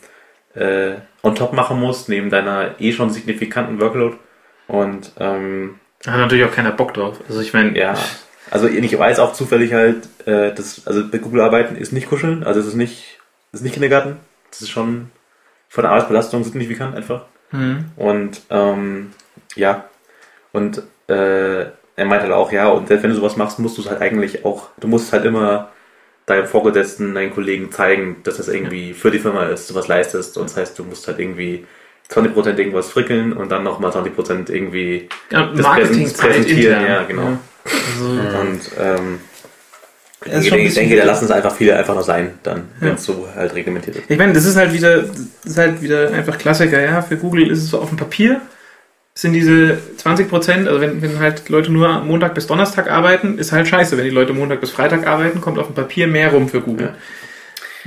äh, 0.53 0.95
on 1.23 1.35
top 1.35 1.53
machen 1.53 1.79
musst, 1.79 2.09
neben 2.09 2.29
deiner 2.29 2.79
eh 2.79 2.91
schon 2.91 3.09
signifikanten 3.09 3.79
Workload. 3.79 4.17
Und 4.67 5.11
ähm, 5.19 5.79
Da 6.03 6.13
hat 6.13 6.19
natürlich 6.19 6.45
auch 6.45 6.53
keiner 6.55 6.71
Bock 6.71 6.93
drauf. 6.93 7.19
Also 7.27 7.41
ich 7.41 7.53
meine, 7.53 7.77
ja, 7.77 7.95
also 8.49 8.67
ich 8.67 8.97
weiß 8.97 9.19
auch 9.19 9.33
zufällig 9.33 9.73
halt, 9.73 10.07
äh, 10.25 10.53
das, 10.53 10.87
also 10.87 11.07
bei 11.07 11.19
Google 11.19 11.41
arbeiten 11.41 11.75
ist 11.75 11.93
nicht 11.93 12.09
kuscheln, 12.09 12.43
also 12.43 12.59
es 12.59 12.67
ist 12.67 12.75
nicht, 12.75 13.19
es 13.51 13.59
ist 13.59 13.63
nicht 13.63 13.73
Kindergarten, 13.73 14.17
das 14.49 14.61
ist 14.61 14.69
schon 14.69 15.11
von 15.69 15.83
der 15.83 15.91
Arbeitsbelastung 15.91 16.43
signifikant 16.43 16.95
einfach. 16.95 17.25
Hm. 17.51 17.85
Und 17.97 18.41
ähm, 18.49 19.11
ja, 19.55 19.85
und 20.53 20.81
äh, 21.07 21.61
er 21.95 22.05
meinte 22.05 22.23
halt 22.23 22.33
auch, 22.33 22.51
ja, 22.51 22.69
und 22.69 22.87
selbst 22.87 23.03
wenn 23.03 23.11
du 23.11 23.15
sowas 23.15 23.37
machst, 23.37 23.59
musst 23.59 23.77
du 23.77 23.81
es 23.81 23.89
halt 23.89 24.01
eigentlich 24.01 24.43
auch, 24.43 24.69
du 24.79 24.87
musst 24.87 25.13
halt 25.13 25.25
immer 25.25 25.69
deinem 26.25 26.45
Vorgesetzten, 26.47 27.13
deinen 27.15 27.33
Kollegen 27.33 27.71
zeigen, 27.71 28.17
dass 28.23 28.37
das 28.37 28.47
irgendwie 28.47 28.93
für 28.93 29.11
die 29.11 29.19
Firma 29.19 29.45
ist, 29.45 29.69
du 29.69 29.75
was 29.75 29.87
leistest. 29.87 30.37
Und 30.37 30.49
das 30.49 30.57
heißt, 30.57 30.77
du 30.79 30.83
musst 30.83 31.07
halt 31.07 31.19
irgendwie 31.19 31.65
20% 32.09 32.57
irgendwas 32.57 32.89
frickeln 32.89 33.33
und 33.33 33.51
dann 33.51 33.63
nochmal 33.63 33.91
20% 33.91 34.49
irgendwie 34.51 35.09
Ja, 35.29 35.47
das 35.47 35.61
Marketingzeit 35.61 36.29
präsentieren, 36.31 36.79
intern. 36.81 36.85
ja, 36.91 37.03
genau. 37.03 37.21
Ja. 37.23 37.37
Also, 37.65 38.39
Und 38.39 38.59
ähm, 38.79 39.19
ich 40.25 40.49
denke, 40.49 40.67
ich 40.67 40.73
denke, 40.75 40.97
da 40.97 41.05
lassen 41.05 41.25
es 41.25 41.31
einfach 41.31 41.55
viele 41.55 41.75
einfach 41.75 41.95
noch 41.95 42.03
sein, 42.03 42.33
dann, 42.43 42.63
wenn 42.79 42.89
Ja. 42.89 42.93
es 42.95 43.03
so 43.05 43.27
halt 43.35 43.55
reglementiert 43.55 43.95
ist. 43.97 44.05
Ich 44.07 44.17
meine, 44.17 44.33
das 44.33 44.45
ist 44.45 44.55
halt 44.55 44.71
wieder, 44.71 45.01
das 45.01 45.19
ist 45.45 45.57
halt 45.57 45.81
wieder 45.81 46.11
einfach 46.11 46.37
Klassiker, 46.37 46.79
ja. 46.79 47.01
Für 47.01 47.17
Google 47.17 47.49
ist 47.49 47.59
es 47.63 47.69
so 47.69 47.79
auf 47.79 47.89
dem 47.89 47.97
Papier, 47.97 48.39
sind 49.21 49.33
diese 49.33 49.77
20 49.97 50.29
Prozent, 50.29 50.67
also 50.67 50.81
wenn, 50.81 50.99
wenn 51.01 51.19
halt 51.19 51.47
Leute 51.49 51.71
nur 51.71 51.99
Montag 51.99 52.33
bis 52.33 52.47
Donnerstag 52.47 52.89
arbeiten, 52.89 53.37
ist 53.37 53.51
halt 53.51 53.67
scheiße. 53.67 53.95
Wenn 53.95 54.05
die 54.05 54.09
Leute 54.09 54.33
Montag 54.33 54.61
bis 54.61 54.71
Freitag 54.71 55.05
arbeiten, 55.05 55.41
kommt 55.41 55.59
auf 55.59 55.67
dem 55.67 55.75
Papier 55.75 56.07
mehr 56.07 56.31
rum 56.31 56.49
für 56.49 56.59
Google. 56.61 56.95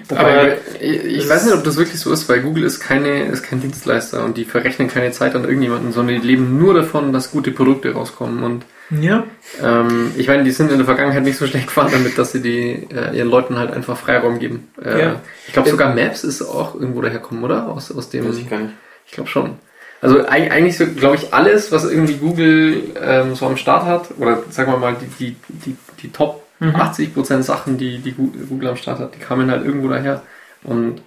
Wobei, 0.09 0.21
Aber 0.21 0.57
ich, 0.81 1.05
ich 1.05 1.29
weiß 1.29 1.45
nicht, 1.45 1.55
ob 1.55 1.65
das 1.65 1.77
wirklich 1.77 1.99
so 1.99 2.13
ist, 2.13 2.29
weil 2.29 2.41
Google 2.41 2.63
ist 2.63 2.79
keine, 2.79 3.25
ist 3.25 3.43
kein 3.43 3.61
Dienstleister 3.61 4.25
und 4.25 4.37
die 4.37 4.45
verrechnen 4.45 4.89
keine 4.89 5.11
Zeit 5.11 5.35
an 5.35 5.43
irgendjemanden, 5.45 5.93
sondern 5.93 6.21
die 6.21 6.27
leben 6.27 6.57
nur 6.57 6.73
davon, 6.73 7.13
dass 7.13 7.33
gute 7.33 7.51
Produkte 7.51 7.93
rauskommen. 7.93 8.45
Und 8.45 8.65
Ja, 9.01 9.25
ähm, 9.61 10.13
ich 10.17 10.29
meine, 10.29 10.45
die 10.45 10.53
sind 10.53 10.71
in 10.71 10.79
der 10.79 10.87
Vergangenheit 10.87 11.25
nicht 11.25 11.39
so 11.39 11.49
schlecht 11.49 11.67
gefahren 11.67 11.91
damit, 11.93 12.17
dass 12.17 12.31
sie 12.31 12.43
die, 12.43 12.87
äh, 12.95 13.17
ihren 13.17 13.29
Leuten 13.29 13.59
halt 13.59 13.73
einfach 13.73 13.97
Freiraum 13.97 14.39
geben. 14.39 14.69
Äh, 14.81 15.01
Ja. 15.01 15.21
Ich 15.49 15.53
glaube 15.53 15.71
sogar 15.71 15.95
Maps 15.95 16.23
ist 16.23 16.43
auch 16.43 16.75
irgendwo 16.77 17.03
daherkommen, 17.03 17.43
oder? 17.43 17.69
Aus, 17.69 17.91
aus 17.91 18.09
dem. 18.11 18.29
Weiß 18.29 18.39
ich 18.39 18.49
gar 18.49 18.61
nicht. 18.61 18.75
Ich 19.07 19.13
glaube 19.13 19.29
schon. 19.29 19.59
Also 20.05 20.19
eig- 20.21 20.51
eigentlich 20.51 20.77
so, 20.77 20.87
glaube 20.87 21.17
ich, 21.17 21.33
alles, 21.33 21.73
was 21.73 21.85
irgendwie 21.91 22.15
Google 22.19 22.83
ähm, 23.03 23.35
so 23.35 23.47
am 23.47 23.57
Start 23.57 23.85
hat, 23.87 24.11
oder 24.19 24.43
sagen 24.51 24.71
wir 24.71 24.79
mal, 24.79 24.95
die, 25.01 25.07
die, 25.19 25.37
die, 25.49 25.77
die 26.03 26.13
Top 26.13 26.43
Mhm. 26.61 26.77
80% 26.77 27.43
Sachen, 27.43 27.79
die, 27.79 27.99
die 27.99 28.13
Google 28.13 28.69
am 28.69 28.77
Start 28.77 29.01
hat, 29.01 29.15
die 29.17 29.19
kamen 29.19 29.51
halt 29.51 29.67
irgendwo 29.67 29.89
daher. 29.89 30.23
Und 30.63 31.03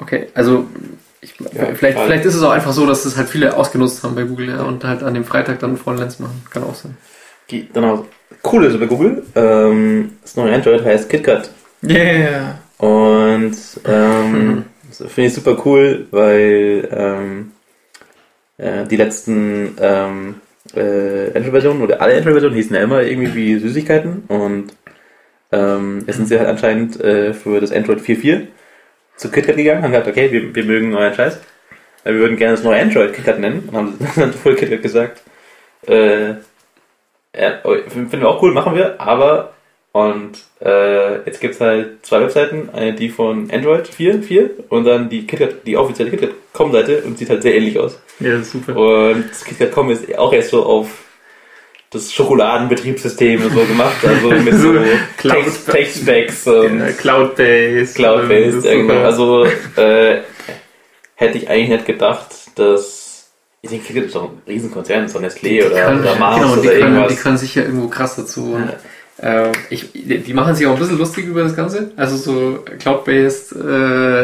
okay, 0.00 0.28
also 0.34 0.66
ich, 1.20 1.34
Ja, 1.40 1.64
vielleicht, 1.74 1.98
vielleicht 1.98 2.24
ist 2.26 2.34
es 2.34 2.42
auch 2.42 2.50
einfach 2.50 2.72
so, 2.72 2.86
dass 2.86 3.04
das 3.04 3.16
halt 3.16 3.28
viele 3.28 3.56
ausgenutzt 3.56 4.04
haben 4.04 4.14
bei 4.14 4.24
Google 4.24 4.50
ja, 4.50 4.62
und 4.62 4.84
halt 4.84 5.02
an 5.02 5.14
dem 5.14 5.24
Freitag 5.24 5.60
dann 5.60 5.76
Frontends 5.78 6.18
machen. 6.18 6.44
Kann 6.50 6.62
auch 6.62 6.74
sein. 6.74 6.96
Genau. 7.48 8.06
Cool 8.44 8.66
ist 8.66 8.78
bei 8.78 8.86
Google, 8.86 9.24
ähm, 9.34 10.12
das 10.22 10.36
neue 10.36 10.54
Android 10.54 10.84
heißt 10.84 11.08
KitKat. 11.08 11.50
yeah. 11.82 12.58
Und 12.76 13.56
ähm, 13.86 14.64
das 14.88 14.98
finde 15.10 15.28
ich 15.28 15.34
super 15.34 15.56
cool, 15.64 16.06
weil 16.10 16.86
ähm, 16.92 17.52
äh, 18.58 18.84
die 18.84 18.96
letzten 18.96 19.76
ähm, 19.80 20.34
äh, 20.74 21.26
Android-Versionen 21.34 21.82
oder 21.82 22.00
alle 22.00 22.16
Android-Versionen 22.16 22.56
hießen 22.56 22.76
ja 22.76 22.82
immer 22.82 23.02
irgendwie 23.02 23.34
wie 23.34 23.58
Süßigkeiten 23.58 24.24
und 24.28 24.72
ähm, 25.50 26.04
jetzt 26.06 26.16
sind 26.16 26.28
sie 26.28 26.38
halt 26.38 26.48
anscheinend 26.48 27.00
äh, 27.00 27.32
für 27.32 27.60
das 27.60 27.72
Android 27.72 28.00
4.4 28.00 28.48
zu 29.16 29.30
KitKat 29.30 29.56
gegangen, 29.56 29.82
haben 29.82 29.92
gesagt, 29.92 30.08
okay, 30.08 30.30
wir, 30.30 30.54
wir 30.54 30.64
mögen 30.64 30.94
euren 30.94 31.14
Scheiß, 31.14 31.36
äh, 32.04 32.12
wir 32.12 32.20
würden 32.20 32.36
gerne 32.36 32.56
das 32.56 32.64
neue 32.64 32.80
Android 32.80 33.14
KitKat 33.14 33.38
nennen 33.38 33.68
und 33.68 33.76
haben 33.76 33.98
dann 34.16 34.32
voll 34.32 34.56
KitKat 34.56 34.82
gesagt, 34.82 35.22
äh, 35.86 36.34
ja, 37.34 37.60
oh, 37.64 37.76
finden 37.88 38.20
wir 38.20 38.28
auch 38.28 38.42
cool, 38.42 38.52
machen 38.52 38.74
wir, 38.74 39.00
aber 39.00 39.54
und 40.06 40.32
äh, 40.64 41.24
jetzt 41.26 41.40
gibt's 41.40 41.60
halt 41.60 42.04
zwei 42.04 42.20
Webseiten, 42.20 42.68
eine 42.72 42.92
die 42.94 43.08
von 43.08 43.50
Android 43.50 43.86
4, 43.88 44.22
4 44.22 44.50
und 44.68 44.84
dann 44.84 45.08
die 45.08 45.26
KitKat, 45.26 45.66
die 45.66 45.76
offizielle 45.76 46.10
KitKat.com-Seite 46.10 47.02
und 47.04 47.16
sieht 47.18 47.30
halt 47.30 47.42
sehr 47.42 47.54
ähnlich 47.54 47.78
aus. 47.78 47.98
Ja, 48.20 48.32
das 48.32 48.42
ist 48.42 48.52
super. 48.52 48.76
Und 48.76 49.24
KitKat.com 49.44 49.90
ist 49.90 50.18
auch 50.18 50.32
erst 50.32 50.50
so 50.50 50.64
auf 50.64 50.88
das 51.90 52.12
Schokoladenbetriebssystem 52.12 53.42
und 53.42 53.52
so 53.54 53.64
gemacht, 53.64 53.96
also 54.06 54.28
mit 54.44 54.54
so 54.54 54.74
So 54.74 54.80
Text- 55.28 55.70
Text-Specs 55.70 56.46
und 56.48 56.80
Ja, 56.80 56.92
Cloud-based. 56.92 57.94
Cloud-based, 57.94 58.64
ja, 58.64 58.72
super. 58.80 59.04
Also 59.04 59.44
äh, 59.76 60.18
hätte 61.14 61.38
ich 61.38 61.48
eigentlich 61.48 61.68
nicht 61.70 61.86
gedacht, 61.86 62.26
dass 62.56 63.30
ich 63.62 63.70
denke, 63.70 63.86
KitKat 63.86 64.04
ist 64.04 64.14
doch 64.14 64.24
ein 64.24 64.42
Riesenkonzern, 64.46 65.08
so 65.08 65.18
Nestlé 65.18 65.66
oder, 65.66 65.80
kann, 65.82 66.00
oder 66.00 66.14
Mars 66.16 66.40
genau, 66.40 66.54
die 66.56 66.60
oder 66.60 66.70
können, 66.78 66.94
irgendwas. 66.94 67.12
die 67.16 67.22
können 67.22 67.38
sicher 67.38 67.62
irgendwo 67.64 67.88
krass 67.88 68.16
dazu. 68.16 68.52
Und, 68.54 68.72
äh, 69.18 69.52
ich, 69.70 69.90
die 69.92 70.34
machen 70.34 70.54
sich 70.54 70.66
auch 70.66 70.72
ein 70.74 70.78
bisschen 70.78 70.98
lustig 70.98 71.26
über 71.26 71.42
das 71.42 71.54
Ganze. 71.56 71.90
Also 71.96 72.16
so 72.16 72.64
Cloud-based 72.78 73.52
äh, 73.56 74.22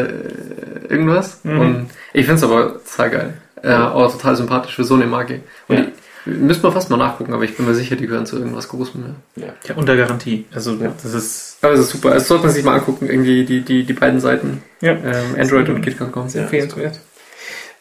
irgendwas. 0.89 1.39
Mhm. 1.43 1.59
Und 1.59 1.87
ich 2.13 2.25
finde 2.25 2.35
es 2.37 2.43
aber 2.43 2.79
total 2.83 3.09
geil. 3.09 3.33
Äh, 3.63 3.73
auch 3.75 4.11
total 4.11 4.35
sympathisch 4.35 4.75
für 4.75 4.83
so 4.83 4.95
eine 4.95 5.05
Marke. 5.07 5.39
Und 5.67 5.77
Ja. 5.77 5.85
die, 6.25 6.31
müssen 6.31 6.63
wir 6.63 6.71
fast 6.71 6.89
mal 6.89 6.97
nachgucken, 6.97 7.33
aber 7.33 7.43
ich 7.43 7.55
bin 7.55 7.65
mir 7.65 7.73
sicher, 7.75 7.95
die 7.95 8.07
gehören 8.07 8.25
zu 8.25 8.37
irgendwas 8.37 8.67
Großem. 8.67 9.03
Ja. 9.35 9.43
Ja, 9.67 9.75
unter 9.75 9.95
Garantie. 9.95 10.45
Also, 10.53 10.73
Ja. 10.73 10.91
das 11.01 11.13
ist 11.13 11.57
Aber 11.61 11.73
es 11.73 11.81
ist 11.81 11.89
super. 11.89 12.11
Also 12.11 12.25
sollte 12.27 12.45
man 12.45 12.53
sich 12.53 12.63
mal 12.63 12.75
angucken, 12.75 13.07
irgendwie 13.09 13.45
die, 13.45 13.61
die, 13.61 13.83
die 13.83 13.93
beiden 13.93 14.19
Seiten. 14.19 14.61
ja, 14.81 14.91
Ähm, 14.91 15.35
Android 15.39 15.69
und 15.69 15.81
KitKat.com. 15.81 16.29
sehr 16.29 16.43
empfehlenswert. 16.43 16.99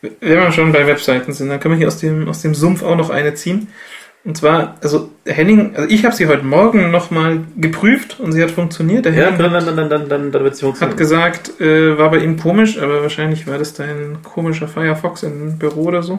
Wenn 0.03 0.13
wir 0.21 0.53
schon 0.53 0.73
bei 0.73 0.87
Webseiten 0.87 1.33
sind, 1.33 1.49
dann 1.49 1.61
können 1.61 1.75
wir 1.75 1.79
hier 1.79 1.87
aus 1.89 1.99
dem, 1.99 2.29
aus 2.29 2.43
dem 2.43 2.55
Sumpf 2.55 2.83
auch 2.83 2.97
noch 2.97 3.09
eine 3.09 3.35
ziehen. 3.35 3.69
Und 4.25 4.39
zwar, 4.39 4.77
also 4.81 5.11
Henning, 5.27 5.77
also 5.77 5.89
ich 5.89 6.05
habe 6.07 6.15
sie 6.15 6.27
heute 6.27 6.45
Morgen 6.45 6.91
nochmal 6.91 7.45
geprüft 7.57 8.21
und 8.21 8.33
sie 8.33 8.43
hat 8.43 8.51
funktioniert. 8.51 9.05
Der 9.05 9.13
Ja, 9.13 9.25
Henning 9.27 9.39
dann, 9.39 9.53
dann, 9.53 9.77
dann, 9.77 9.91
dann, 9.91 10.09
dann, 10.09 10.33
dann 10.33 10.45
wird 10.45 10.55
hat 10.55 10.61
funktionieren. 10.61 10.97
gesagt, 10.97 11.61
äh, 11.61 11.99
war 11.99 12.11
bei 12.11 12.19
ihm 12.19 12.39
komisch, 12.39 12.79
aber 12.79 13.03
wahrscheinlich 13.03 13.47
war 13.47 13.59
das 13.59 13.75
dein 13.75 14.23
komischer 14.23 14.67
Firefox 14.67 15.25
im 15.25 15.59
Büro 15.59 15.83
oder 15.85 16.03
so. 16.03 16.19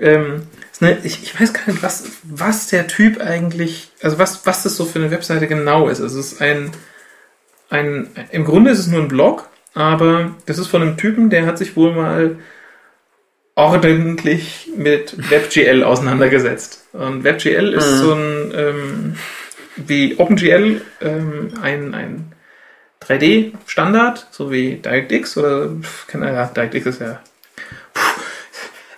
Ähm, 0.00 0.42
eine, 0.80 0.98
ich, 1.04 1.22
ich 1.22 1.40
weiß 1.40 1.52
gar 1.52 1.68
nicht, 1.68 1.84
was, 1.84 2.04
was 2.24 2.66
der 2.66 2.88
Typ 2.88 3.20
eigentlich, 3.20 3.92
also 4.02 4.18
was, 4.18 4.44
was 4.44 4.64
das 4.64 4.76
so 4.76 4.84
für 4.84 4.98
eine 4.98 5.12
Webseite 5.12 5.46
genau 5.46 5.88
ist. 5.88 6.00
Also 6.00 6.18
es 6.18 6.32
ist 6.32 6.42
ein, 6.42 6.72
ein, 7.70 8.08
im 8.32 8.44
Grunde 8.44 8.72
ist 8.72 8.80
es 8.80 8.88
nur 8.88 9.00
ein 9.00 9.08
Blog, 9.08 9.48
aber 9.72 10.32
das 10.46 10.58
ist 10.58 10.66
von 10.66 10.82
einem 10.82 10.96
Typen, 10.96 11.30
der 11.30 11.46
hat 11.46 11.58
sich 11.58 11.76
wohl 11.76 11.94
mal 11.94 12.38
ordentlich 13.54 14.70
mit 14.76 15.30
WebGL 15.30 15.84
auseinandergesetzt. 15.84 16.83
Und 16.94 17.24
WebGL 17.24 17.74
ist 17.74 17.90
Mhm. 17.90 17.96
so 17.96 18.12
ein, 18.14 18.52
ähm, 18.56 19.16
wie 19.76 20.14
OpenGL, 20.16 20.80
ähm, 21.00 21.48
ein, 21.60 21.92
ein 21.92 22.32
3D-Standard, 23.00 24.28
so 24.30 24.50
wie 24.52 24.76
DirectX 24.76 25.36
oder, 25.36 25.70
Ahnung, 26.12 26.34
ja, 26.34 26.46
DirectX 26.46 26.86
ist 26.86 27.00
ja, 27.00 27.20
Puh, 27.92 28.00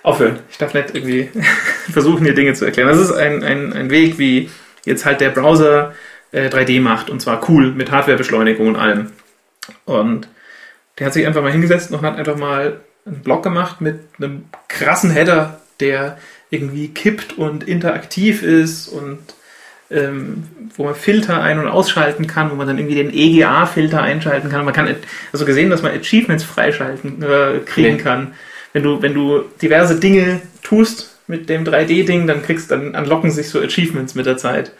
aufhören. 0.03 0.41
Ich 0.51 0.59
darf 0.59 0.75
nicht 0.75 0.95
irgendwie 0.95 1.31
versuchen, 1.91 2.25
hier 2.25 2.35
Dinge 2.35 2.53
zu 2.53 2.67
erklären. 2.67 2.89
Das 2.89 2.99
ist 2.99 3.13
ein, 3.13 3.43
ein, 3.43 3.73
ein 3.73 3.91
Weg, 3.91 4.19
wie 4.19 4.51
jetzt 4.85 5.07
halt 5.07 5.23
der 5.23 5.31
Browser 5.31 5.95
äh, 6.33 6.49
3D 6.51 6.83
macht 6.83 7.09
und 7.09 7.21
zwar 7.21 7.49
cool 7.49 7.73
mit 7.73 7.91
Hardwarebeschleunigung 7.91 8.69
und 8.69 8.77
allem. 8.77 9.13
Und 9.87 10.29
der 10.99 11.07
hat 11.07 11.15
sich 11.15 11.27
einfach 11.27 11.43
mal 11.43 11.51
hingesetzt 11.51 11.91
und 11.93 12.03
hat 12.03 12.19
einfach 12.19 12.37
mal 12.37 12.81
einen 13.07 13.23
Blog 13.23 13.43
gemacht 13.43 13.81
mit 13.81 14.01
einem 14.19 14.45
krassen 14.69 15.11
Header, 15.11 15.61
der 15.81 16.19
irgendwie 16.51 16.89
kippt 16.89 17.37
und 17.39 17.67
interaktiv 17.67 18.43
ist 18.43 18.89
und 18.89 19.19
ähm, 19.91 20.45
wo 20.77 20.85
man 20.85 20.95
Filter 20.97 21.43
ein- 21.43 21.59
und 21.61 21.69
ausschalten 21.69 22.27
kann, 22.27 22.51
wo 22.51 22.55
man 22.57 22.67
dann 22.67 22.79
irgendwie 22.79 22.97
den 22.97 23.13
EGA-Filter 23.15 24.03
einschalten 24.03 24.51
kann. 24.51 24.65
Man 24.65 24.75
kann 24.75 24.93
also 25.33 25.45
gesehen, 25.45 25.71
dass 25.71 25.83
man 25.83 25.93
Achievements 25.93 26.43
freischalten 26.45 27.23
äh, 27.23 27.59
kriegen 27.65 27.97
Nee. 27.97 28.03
kann. 28.03 28.33
Wenn 28.73 28.83
du, 28.83 29.01
wenn 29.01 29.15
du 29.15 29.45
diverse 29.63 29.99
Dinge 30.01 30.41
tust 30.63 31.17
mit 31.29 31.49
dem 31.49 31.65
3D-Ding, 31.65 32.27
dann 32.27 32.43
kriegst 32.43 32.71
dann 32.71 32.95
unlocken 32.97 33.31
sich 33.31 33.49
so 33.49 33.61
Achievements 33.61 34.15
mit 34.17 34.27
der 34.27 34.37
Zeit. 34.37 34.73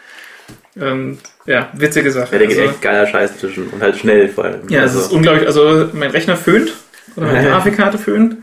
Und, 0.75 1.19
ja, 1.47 1.71
witzige 1.73 2.11
Sache. 2.11 2.33
Ja, 2.33 2.39
der 2.39 2.49
geht 2.49 2.59
Also- 2.59 2.71
echt 2.71 2.83
geiler 2.83 3.07
Scheiß 3.07 3.39
zwischen 3.39 3.69
und 3.69 3.81
halt 3.83 3.97
schnell 3.97 4.29
vor 4.29 4.45
allem. 4.45 4.69
ja, 4.69 4.83
es 4.85 4.93
ist 4.95 5.05
also, 5.05 5.17
unglaublich. 5.17 5.47
Also 5.47 5.89
mein 5.93 6.11
Rechner 6.11 6.37
föhnt 6.37 6.73
oder 7.17 7.27
meine 7.27 7.49
Grafikkarte 7.49 7.97
föhnt, 7.99 8.37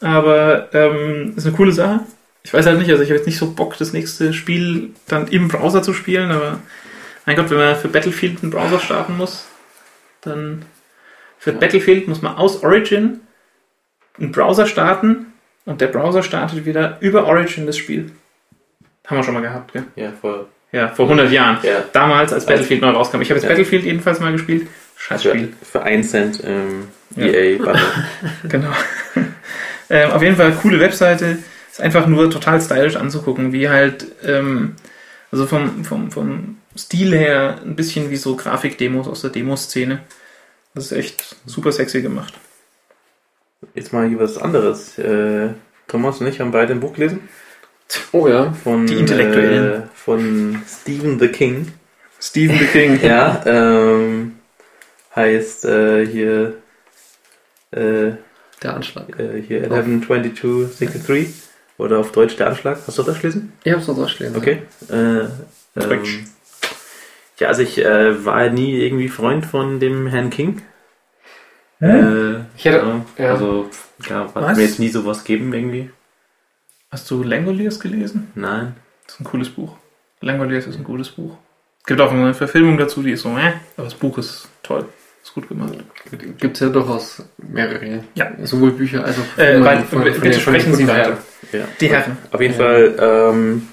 aber 0.00 0.68
ähm, 0.72 1.34
ist 1.36 1.46
eine 1.46 1.54
coole 1.56 1.72
Sache. 1.72 2.00
Ich 2.44 2.52
weiß 2.52 2.66
halt 2.66 2.78
nicht, 2.78 2.90
also 2.90 3.02
ich 3.02 3.08
habe 3.08 3.16
jetzt 3.16 3.26
nicht 3.26 3.38
so 3.38 3.52
Bock, 3.52 3.76
das 3.78 3.92
nächste 3.92 4.32
Spiel 4.34 4.90
dann 5.08 5.28
im 5.28 5.48
Browser 5.48 5.82
zu 5.82 5.94
spielen, 5.94 6.30
aber 6.30 6.58
mein 7.26 7.36
Gott, 7.36 7.48
wenn 7.50 7.56
man 7.58 7.76
für 7.76 7.88
Battlefield 7.88 8.42
einen 8.42 8.50
Browser 8.50 8.78
starten 8.78 9.16
muss, 9.16 9.46
dann 10.20 10.62
für 11.38 11.52
Battlefield 11.52 12.06
muss 12.06 12.20
man 12.22 12.36
aus 12.36 12.62
Origin 12.62 13.20
einen 14.18 14.30
Browser 14.30 14.66
starten 14.66 15.32
und 15.64 15.80
der 15.80 15.86
Browser 15.88 16.22
startet 16.22 16.66
wieder 16.66 16.98
über 17.00 17.26
Origin 17.26 17.66
das 17.66 17.78
Spiel. 17.78 18.12
Haben 19.06 19.16
wir 19.18 19.24
schon 19.24 19.34
mal 19.34 19.40
gehabt, 19.42 19.72
gell? 19.72 19.84
ja, 19.96 20.12
voll. 20.20 20.46
Ja, 20.72 20.88
vor 20.88 21.06
100 21.06 21.30
Jahren. 21.30 21.58
Ja. 21.62 21.84
Damals, 21.92 22.32
als 22.32 22.46
Battlefield 22.46 22.80
neu 22.82 22.90
rauskam. 22.90 23.20
Ich 23.22 23.30
habe 23.30 23.36
jetzt 23.38 23.44
Ja. 23.44 23.50
Battlefield 23.50 23.84
jedenfalls 23.84 24.18
mal 24.20 24.32
gespielt. 24.32 24.66
Scheiß 24.96 25.22
Spiel. 25.22 25.52
für 25.62 25.82
1 25.82 26.10
Cent 26.10 26.42
ähm, 26.44 26.88
Ja. 27.16 27.26
EA 27.26 27.56
Bundle. 27.58 27.80
Genau. 28.48 28.70
Ähm, 29.90 30.12
auf 30.12 30.22
jeden 30.22 30.34
Fall 30.34 30.50
coole 30.52 30.80
Webseite. 30.80 31.36
Ist 31.74 31.80
einfach 31.80 32.06
nur 32.06 32.30
total 32.30 32.60
stylisch 32.60 32.94
anzugucken, 32.94 33.52
wie 33.52 33.68
halt, 33.68 34.06
ähm, 34.22 34.76
also 35.32 35.44
vom, 35.44 35.84
vom, 35.84 36.12
vom 36.12 36.58
Stil 36.76 37.12
her 37.16 37.58
ein 37.64 37.74
bisschen 37.74 38.10
wie 38.10 38.16
so 38.16 38.36
Grafikdemos 38.36 39.08
aus 39.08 39.22
der 39.22 39.30
Demoszene. 39.30 39.98
Das 40.72 40.84
ist 40.84 40.92
echt 40.92 41.34
super 41.46 41.72
sexy 41.72 42.00
gemacht. 42.00 42.32
Jetzt 43.74 43.92
mal 43.92 44.06
hier 44.08 44.20
was 44.20 44.38
anderes. 44.38 44.96
Äh, 45.00 45.48
Thomas 45.88 46.20
und 46.20 46.28
ich 46.28 46.38
haben 46.38 46.52
beide 46.52 46.74
ein 46.74 46.78
Buch 46.78 46.92
gelesen. 46.94 47.28
Oh 48.12 48.28
ja. 48.28 48.52
Von, 48.52 48.86
Die 48.86 48.94
Intellektuellen. 48.94 49.82
Äh, 49.82 49.86
von 49.96 50.62
Stephen 50.68 51.18
the 51.18 51.26
King. 51.26 51.72
Stephen 52.20 52.56
the 52.56 52.66
King. 52.66 53.00
Ja, 53.02 53.42
ähm, 53.46 54.36
heißt 55.16 55.64
äh, 55.64 56.06
hier, 56.06 56.54
äh, 57.72 58.12
Der 58.62 58.74
Anschlag. 58.76 59.18
äh, 59.18 59.42
hier 59.42 59.64
112263 59.64 61.53
oder 61.78 61.98
auf 61.98 62.12
Deutsch 62.12 62.36
der 62.36 62.48
Anschlag. 62.48 62.78
Hast 62.86 62.98
du 62.98 63.02
das 63.02 63.20
gelesen? 63.20 63.52
Ich 63.64 63.72
hab's 63.72 63.86
noch 63.86 63.96
durchgelesen. 63.96 64.36
Okay. 64.36 64.62
Äh, 64.90 65.24
ähm, 65.80 66.26
ja, 67.38 67.48
also 67.48 67.62
ich 67.62 67.78
äh, 67.84 68.24
war 68.24 68.48
nie 68.50 68.80
irgendwie 68.80 69.08
Freund 69.08 69.44
von 69.46 69.80
dem 69.80 70.06
Herrn 70.06 70.30
King. 70.30 70.62
Äh, 71.80 72.36
Ich 72.56 72.64
hätte- 72.64 73.02
ja, 73.18 73.24
ja. 73.24 73.30
Also, 73.32 73.68
ja, 74.08 74.20
hat 74.20 74.34
Was? 74.34 74.56
mir 74.56 74.62
jetzt 74.64 74.78
nie 74.78 74.88
sowas 74.88 75.24
geben 75.24 75.52
irgendwie. 75.52 75.90
Hast 76.90 77.10
du 77.10 77.22
Langoliers 77.22 77.80
gelesen? 77.80 78.30
Nein. 78.34 78.76
Das 79.06 79.14
ist 79.16 79.20
ein 79.20 79.24
cooles 79.24 79.50
Buch. 79.50 79.76
Langoliers 80.20 80.66
ist 80.66 80.76
ein 80.76 80.84
gutes 80.84 81.10
Buch. 81.10 81.36
Es 81.80 81.86
gibt 81.86 82.00
auch 82.00 82.12
eine 82.12 82.32
Verfilmung 82.32 82.78
dazu, 82.78 83.02
die 83.02 83.10
ist 83.12 83.22
so, 83.22 83.36
äh, 83.36 83.52
aber 83.76 83.84
das 83.84 83.94
Buch 83.94 84.16
ist 84.18 84.48
toll. 84.62 84.86
Ist 85.24 85.32
gut 85.32 85.48
gemacht. 85.48 85.72
Gibt's 86.38 86.60
ja 86.60 86.68
durchaus 86.68 87.22
mehrere. 87.38 88.04
Ja. 88.14 88.30
Sowohl 88.42 88.72
Bücher 88.72 89.02
als 89.04 89.16
auch 89.18 89.38
Äh, 89.38 89.58
weit- 89.64 89.86
von- 89.86 90.02
von 90.04 90.20
bitte 90.20 90.38
sprechen 90.38 90.74
Sie 90.74 90.86
weiter. 90.86 91.16
Ja. 91.50 91.66
Die 91.80 91.88
Herren. 91.88 92.18
Auf 92.30 92.40
jeden 92.42 92.52
Ja. 92.52 92.60
Fall, 92.60 92.94
ähm, 93.00 93.68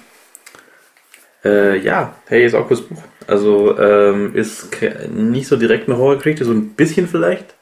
äh, 1.44 1.78
ja, 1.80 2.16
hey, 2.28 2.46
ist 2.46 2.56
auch 2.56 2.68
cooles 2.68 2.82
Buch. 2.88 3.02
Also, 3.28 3.78
ähm, 3.78 4.34
ist 4.34 4.70
nicht 5.14 5.48
so 5.48 5.58
direkt 5.58 5.90
eine 5.90 5.98
Horrorgeschichte, 5.98 6.46
so 6.46 6.54
ein 6.54 6.70
bisschen 6.70 7.08
vielleicht. 7.10 7.54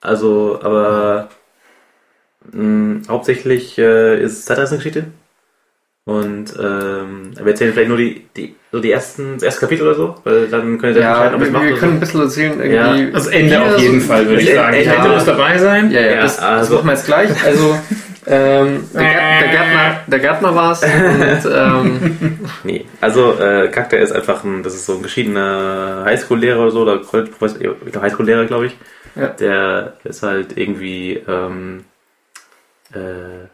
Also, 0.00 0.58
aber 0.60 1.28
mh, 2.50 3.02
hauptsächlich 3.08 3.78
äh, 3.78 4.20
ist 4.20 4.46
Zeitreisengeschichte. 4.46 5.04
Und 6.10 6.54
ähm, 6.58 7.30
wir 7.36 7.46
erzählen 7.52 7.72
vielleicht 7.72 7.88
nur 7.88 7.98
die, 7.98 8.22
die, 8.36 8.56
so 8.72 8.80
die 8.80 8.90
ersten, 8.90 9.34
das 9.34 9.44
erste 9.44 9.60
Kapitel 9.60 9.86
oder 9.86 9.94
so, 9.94 10.14
weil 10.24 10.48
dann 10.48 10.76
könnt 10.78 10.96
ihr 10.96 11.02
Ja, 11.02 11.10
entscheiden, 11.24 11.34
ob 11.34 11.40
wir, 11.40 11.46
es 11.46 11.52
macht 11.52 11.64
wir 11.66 11.76
können 11.76 11.90
so. 11.92 11.96
ein 11.96 12.00
bisschen 12.00 12.20
erzählen, 12.22 12.60
irgendwie. 12.60 13.14
Also 13.14 13.30
Ende 13.30 13.48
Hier 13.48 13.62
auf 13.74 13.78
jeden 13.80 14.00
so- 14.00 14.06
Fall, 14.08 14.26
würde 14.26 14.42
ich 14.42 14.48
Ja, 14.48 14.54
sagen. 14.56 14.76
Ich 14.76 14.86
ja. 14.86 14.92
hätte 14.92 15.08
muss 15.14 15.24
dabei 15.24 15.58
sein. 15.58 15.90
Ja, 15.92 16.00
ja, 16.00 16.10
Ja, 16.10 16.20
das, 16.22 16.36
das 16.38 16.44
also- 16.44 16.74
machen 16.76 16.86
wir 16.86 16.92
jetzt 16.94 17.06
gleich. 17.06 17.44
Also, 17.44 17.78
ähm, 18.26 18.84
der, 18.92 19.02
Gär- 19.02 19.40
der 19.40 19.48
Gärtner, 19.50 20.00
der 20.08 20.18
Gärtner 20.18 20.54
war's 20.56 20.82
und, 20.82 21.52
ähm, 21.54 22.38
Nee, 22.64 22.84
also 23.00 23.38
äh, 23.38 23.68
Charakter 23.68 23.98
ist 23.98 24.12
einfach 24.12 24.42
ein, 24.42 24.62
das 24.64 24.74
ist 24.74 24.86
so 24.86 24.96
ein 24.96 25.02
geschiedener 25.02 26.02
Highschool-Lehrer 26.06 26.60
oder 26.62 26.70
so, 26.72 26.82
oder 26.82 27.00
Highschool-Lehrer, 28.02 28.46
glaube 28.46 28.66
ich. 28.66 28.76
Ja. 29.14 29.28
Der 29.28 29.92
ist 30.04 30.22
halt 30.24 30.56
irgendwie, 30.58 31.20
ähm, 31.28 31.84
äh, 32.92 33.46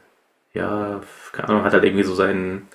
ja, 0.57 1.01
keine 1.33 1.49
Ahnung, 1.49 1.65
hat 1.65 1.73
halt 1.73 1.85
irgendwie 1.85 2.05
so 2.05 2.15
sein 2.15 2.69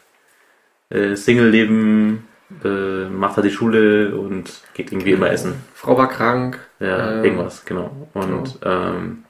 äh, 0.89 1.15
Single-Leben, 1.15 2.27
äh, 2.63 3.09
macht 3.09 3.37
halt 3.37 3.45
die 3.45 3.51
Schule 3.51 4.15
und 4.15 4.61
geht 4.73 4.91
irgendwie 4.91 5.11
immer 5.11 5.31
essen. 5.31 5.55
Frau 5.73 5.97
war 5.97 6.09
krank. 6.09 6.59
Ja, 6.79 7.17
Ähm, 7.19 7.23
irgendwas, 7.23 7.65
genau. 7.65 8.09
Und 8.13 8.59
ähm, 8.63 9.23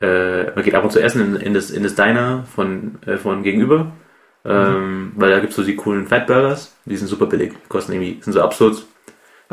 äh, 0.00 0.44
man 0.54 0.64
geht 0.64 0.74
ab 0.74 0.84
und 0.84 0.90
zu 0.90 1.00
essen 1.02 1.36
in, 1.36 1.36
in, 1.36 1.54
das, 1.54 1.70
in 1.70 1.82
das 1.82 1.94
Diner 1.94 2.44
von, 2.54 2.98
äh, 3.06 3.16
von 3.16 3.42
gegenüber. 3.42 3.92
Ähm, 4.44 5.12
Weil 5.16 5.30
da 5.30 5.40
gibt's 5.40 5.56
so 5.56 5.64
die 5.64 5.76
coolen 5.76 6.06
Fat 6.06 6.26
Burgers, 6.26 6.76
die 6.84 6.96
sind 6.96 7.08
super 7.08 7.26
billig, 7.26 7.54
kosten 7.68 7.92
irgendwie, 7.92 8.20
sind 8.22 8.34
so 8.34 8.42
absurd, 8.42 8.84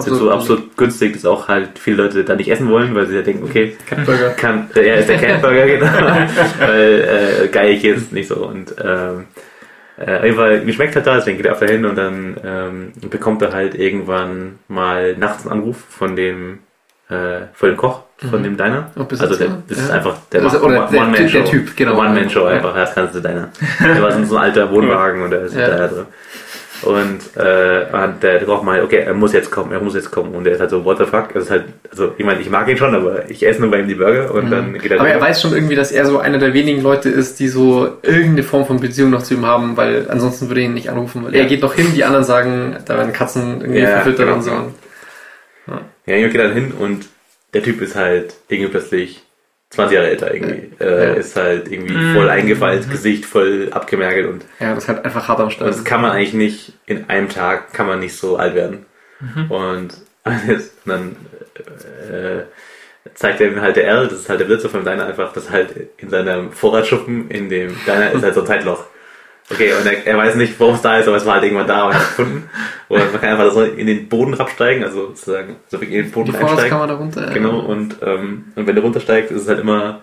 Absolut 0.02 0.20
so 0.20 0.32
absolut 0.32 0.78
günstig, 0.78 1.14
dass 1.14 1.26
auch 1.26 1.48
halt 1.48 1.80
viele 1.80 1.98
Leute 2.04 2.24
da 2.24 2.36
nicht 2.36 2.50
essen 2.52 2.70
wollen, 2.70 2.94
weil 2.96 3.08
sie 3.08 3.16
ja 3.16 3.22
denken, 3.22 3.44
okay, 3.44 3.76
Catburger. 3.88 4.30
kann, 4.32 4.70
äh, 4.76 4.82
er 4.82 4.96
ist 4.98 5.10
der 5.10 5.18
Catburger, 5.18 5.66
genau, 5.68 5.88
weil 6.60 7.44
äh, 7.44 7.48
geil 7.48 7.74
jetzt 7.82 8.12
nicht 8.12 8.28
so 8.28 8.36
und 8.48 8.74
ähm, 8.84 9.26
äh, 9.98 10.18
auf 10.18 10.24
jeden 10.24 10.36
Fall, 10.38 10.62
mir 10.62 10.74
schmeckt 10.74 10.96
halt 10.96 11.06
da, 11.08 11.16
deswegen 11.16 11.38
geht 11.38 11.46
er 11.46 11.54
öfter 11.54 11.68
hin 11.68 11.86
und 11.86 11.96
dann 11.98 12.36
ähm, 12.44 12.92
bekommt 13.10 13.42
er 13.42 13.54
halt 13.54 13.76
irgendwann 13.76 14.60
mal 14.68 15.16
nachts 15.18 15.46
einen 15.46 15.60
Anruf 15.60 15.78
von 15.90 16.16
dem 16.16 16.60
äh, 17.10 17.48
von 17.54 17.68
dem 17.70 17.78
Koch, 17.78 18.04
von 18.30 18.40
Mhm. 18.40 18.44
dem 18.44 18.58
Diner. 18.58 18.90
Also 18.96 19.36
der, 19.36 19.50
das 19.68 19.78
ist 19.80 19.90
ja. 19.90 19.96
einfach 19.96 20.16
der 20.32 20.44
Also, 20.44 20.60
oder 20.62 20.88
der 20.90 21.02
One-Man-Show. 21.02 21.38
Der 21.40 21.46
Typ, 21.46 21.76
genau. 21.76 21.98
One-Man-Show 22.00 22.40
Ja. 22.48 22.48
einfach, 22.56 22.74
das 22.74 22.96
kannst 22.96 23.16
du 23.16 23.20
Diner. 23.20 23.50
Der 23.82 24.02
war 24.02 24.12
so 24.26 24.38
ein 24.38 24.42
alter 24.44 24.72
Wohnwagen 24.72 25.22
und 25.24 25.32
der 25.32 25.42
ist 25.42 25.56
Ja. 25.58 25.68
da 25.68 25.88
drin. 25.88 26.06
Und, 26.84 27.20
äh, 27.38 27.86
und 27.94 28.24
der, 28.24 28.44
Koch 28.46 28.64
meint, 28.64 28.84
okay, 28.84 28.98
er 29.06 29.14
muss 29.14 29.34
jetzt 29.34 29.52
kommen, 29.52 29.72
er 29.72 29.80
muss 29.80 29.94
jetzt 29.94 30.10
kommen. 30.12 30.34
Und 30.34 30.44
der 30.46 30.54
ist 30.54 30.60
halt 30.60 30.72
so, 30.72 30.84
what 30.84 30.98
the 30.98 31.06
fuck? 31.06 31.36
Ist 31.36 31.52
halt, 31.52 31.66
also 31.90 32.14
ich 32.18 32.26
meine, 32.26 32.42
ich 32.42 32.50
mag 32.50 32.68
ihn 32.68 32.78
schon, 32.78 32.96
aber 32.96 33.30
ich 33.30 33.46
esse 33.46 33.62
nur 33.62 33.70
bei 33.70 33.80
ihm 33.82 33.88
die 33.88 33.96
Burger 33.96 34.34
und 34.34 34.50
dann 34.50 34.74
geht 34.74 34.90
er 34.92 34.96
Mhm. 34.96 35.02
Aber 35.02 35.10
er 35.10 35.22
weiß 35.22 35.42
schon 35.42 35.54
irgendwie, 35.54 35.76
dass 35.76 35.92
er 35.92 36.06
so 36.06 36.18
einer 36.20 36.40
der 36.40 36.54
wenigen 36.54 36.82
Leute 36.82 37.10
ist, 37.10 37.40
die 37.40 37.48
so 37.50 37.98
irgendeine 38.02 38.44
Form 38.44 38.66
von 38.66 38.80
Beziehung 38.80 39.12
noch 39.12 39.22
zu 39.24 39.36
ihm 39.36 39.46
haben, 39.46 39.78
weil 39.78 40.08
ansonsten 40.10 40.50
würde 40.50 40.62
er 40.62 40.66
ihn 40.66 40.74
nicht 40.74 40.90
anrufen. 40.90 41.24
Weil 41.26 41.36
Ja. 41.36 41.42
er 41.44 41.48
geht 41.48 41.62
noch 41.62 41.76
hin, 41.76 41.88
die 41.96 42.04
anderen 42.04 42.26
sagen, 42.26 42.78
da 42.86 42.98
werden 42.98 43.14
Katzen 43.14 43.62
irgendwie 43.62 43.82
Ja, 43.82 43.88
verfüttert 43.88 44.26
genau. 44.26 44.34
und 44.38 44.42
so. 44.44 44.52
Ja, 46.08 46.16
ich 46.16 46.32
geht 46.32 46.42
dann 46.42 46.54
hin 46.54 46.74
und 46.78 47.06
der 47.54 47.64
Typ 47.64 47.82
ist 47.82 47.96
halt 47.96 48.34
irgendwie 48.48 48.72
plötzlich 48.72 49.22
20 49.72 49.96
Jahre 49.96 50.10
älter 50.10 50.34
irgendwie. 50.34 50.72
Äh, 50.84 51.08
Ja. 51.08 51.14
Ist 51.14 51.36
halt 51.36 51.72
irgendwie 51.72 51.94
Mhm. 51.94 52.14
voll 52.16 52.30
eingefallen, 52.30 52.90
Gesicht 52.90 53.26
voll 53.26 53.70
abgemergelt 53.72 54.28
und, 54.28 54.46
Ja, 54.60 54.76
das 54.76 54.84
ist 54.84 54.90
halt 54.90 55.04
einfach 55.06 55.28
hart 55.28 55.40
am 55.40 55.46
und 55.46 55.52
Start. 55.52 55.70
das 55.70 55.84
kann 55.84 56.02
man 56.02 56.12
eigentlich 56.12 56.34
nicht, 56.34 56.74
in 56.86 57.10
einem 57.10 57.30
Tag 57.30 57.74
kann 57.74 57.88
man 57.88 58.00
nicht 58.00 58.16
so 58.16 58.38
alt 58.38 58.54
werden. 58.56 58.86
Und 59.50 59.90
alles, 60.24 60.74
und 60.86 60.92
dann 60.92 61.16
äh, 62.12 62.44
zeigt 63.16 63.42
er 63.42 63.48
ihm 63.52 63.62
halt 63.62 63.76
der 63.76 63.86
Erl, 63.86 64.08
das 64.08 64.20
ist 64.20 64.30
halt 64.30 64.40
der 64.40 64.46
Blitzer 64.46 64.70
von 64.70 64.84
Diner 64.86 65.06
einfach, 65.08 65.34
das 65.34 65.50
halt 65.50 65.70
in 65.98 66.10
seinem 66.10 66.52
Vorratsschuppen 66.52 67.30
in 67.32 67.50
dem 67.50 67.76
Diner 67.86 68.12
ist 68.12 68.24
halt 68.24 68.36
so 68.36 68.42
ein 68.42 68.48
Zeitloch. 68.48 68.86
Okay, 69.52 69.74
und 69.74 69.86
er, 69.86 70.06
er 70.08 70.18
weiß 70.18 70.36
nicht, 70.36 70.60
warum 70.60 70.76
es 70.76 70.82
da 70.82 70.98
ist, 70.98 71.08
aber 71.08 71.18
es 71.18 71.26
war 71.26 71.36
halt 71.36 71.44
irgendwann 71.44 71.68
da 71.68 71.86
und 71.86 71.92
er 71.92 71.96
hat 71.96 72.04
es 72.04 72.16
gefunden. 72.18 72.50
Und 72.88 73.12
man 73.12 73.22
kann 73.22 73.30
einfach 73.32 73.52
so 73.52 73.64
in 73.64 73.88
den 73.88 74.08
Boden 74.10 74.34
absteigen, 74.40 74.84
also 74.84 75.08
sozusagen 75.08 75.58
so 75.68 75.80
wirklich 75.80 75.98
in 75.98 76.06
den 76.06 76.12
Boden 76.12 76.32
Die 76.32 76.38
einsteigen. 76.38 76.56
Vorratskammer 76.58 76.88
darunter. 76.88 77.28
ja. 77.28 77.34
Genau, 77.34 77.60
und, 77.60 77.98
ähm, 78.02 78.46
und 78.56 78.68
wenn 78.68 78.76
du 78.76 78.82
runtersteigst, 78.82 79.32
ist 79.32 79.44
es 79.44 79.48
halt 79.48 79.60
immer, 79.60 80.02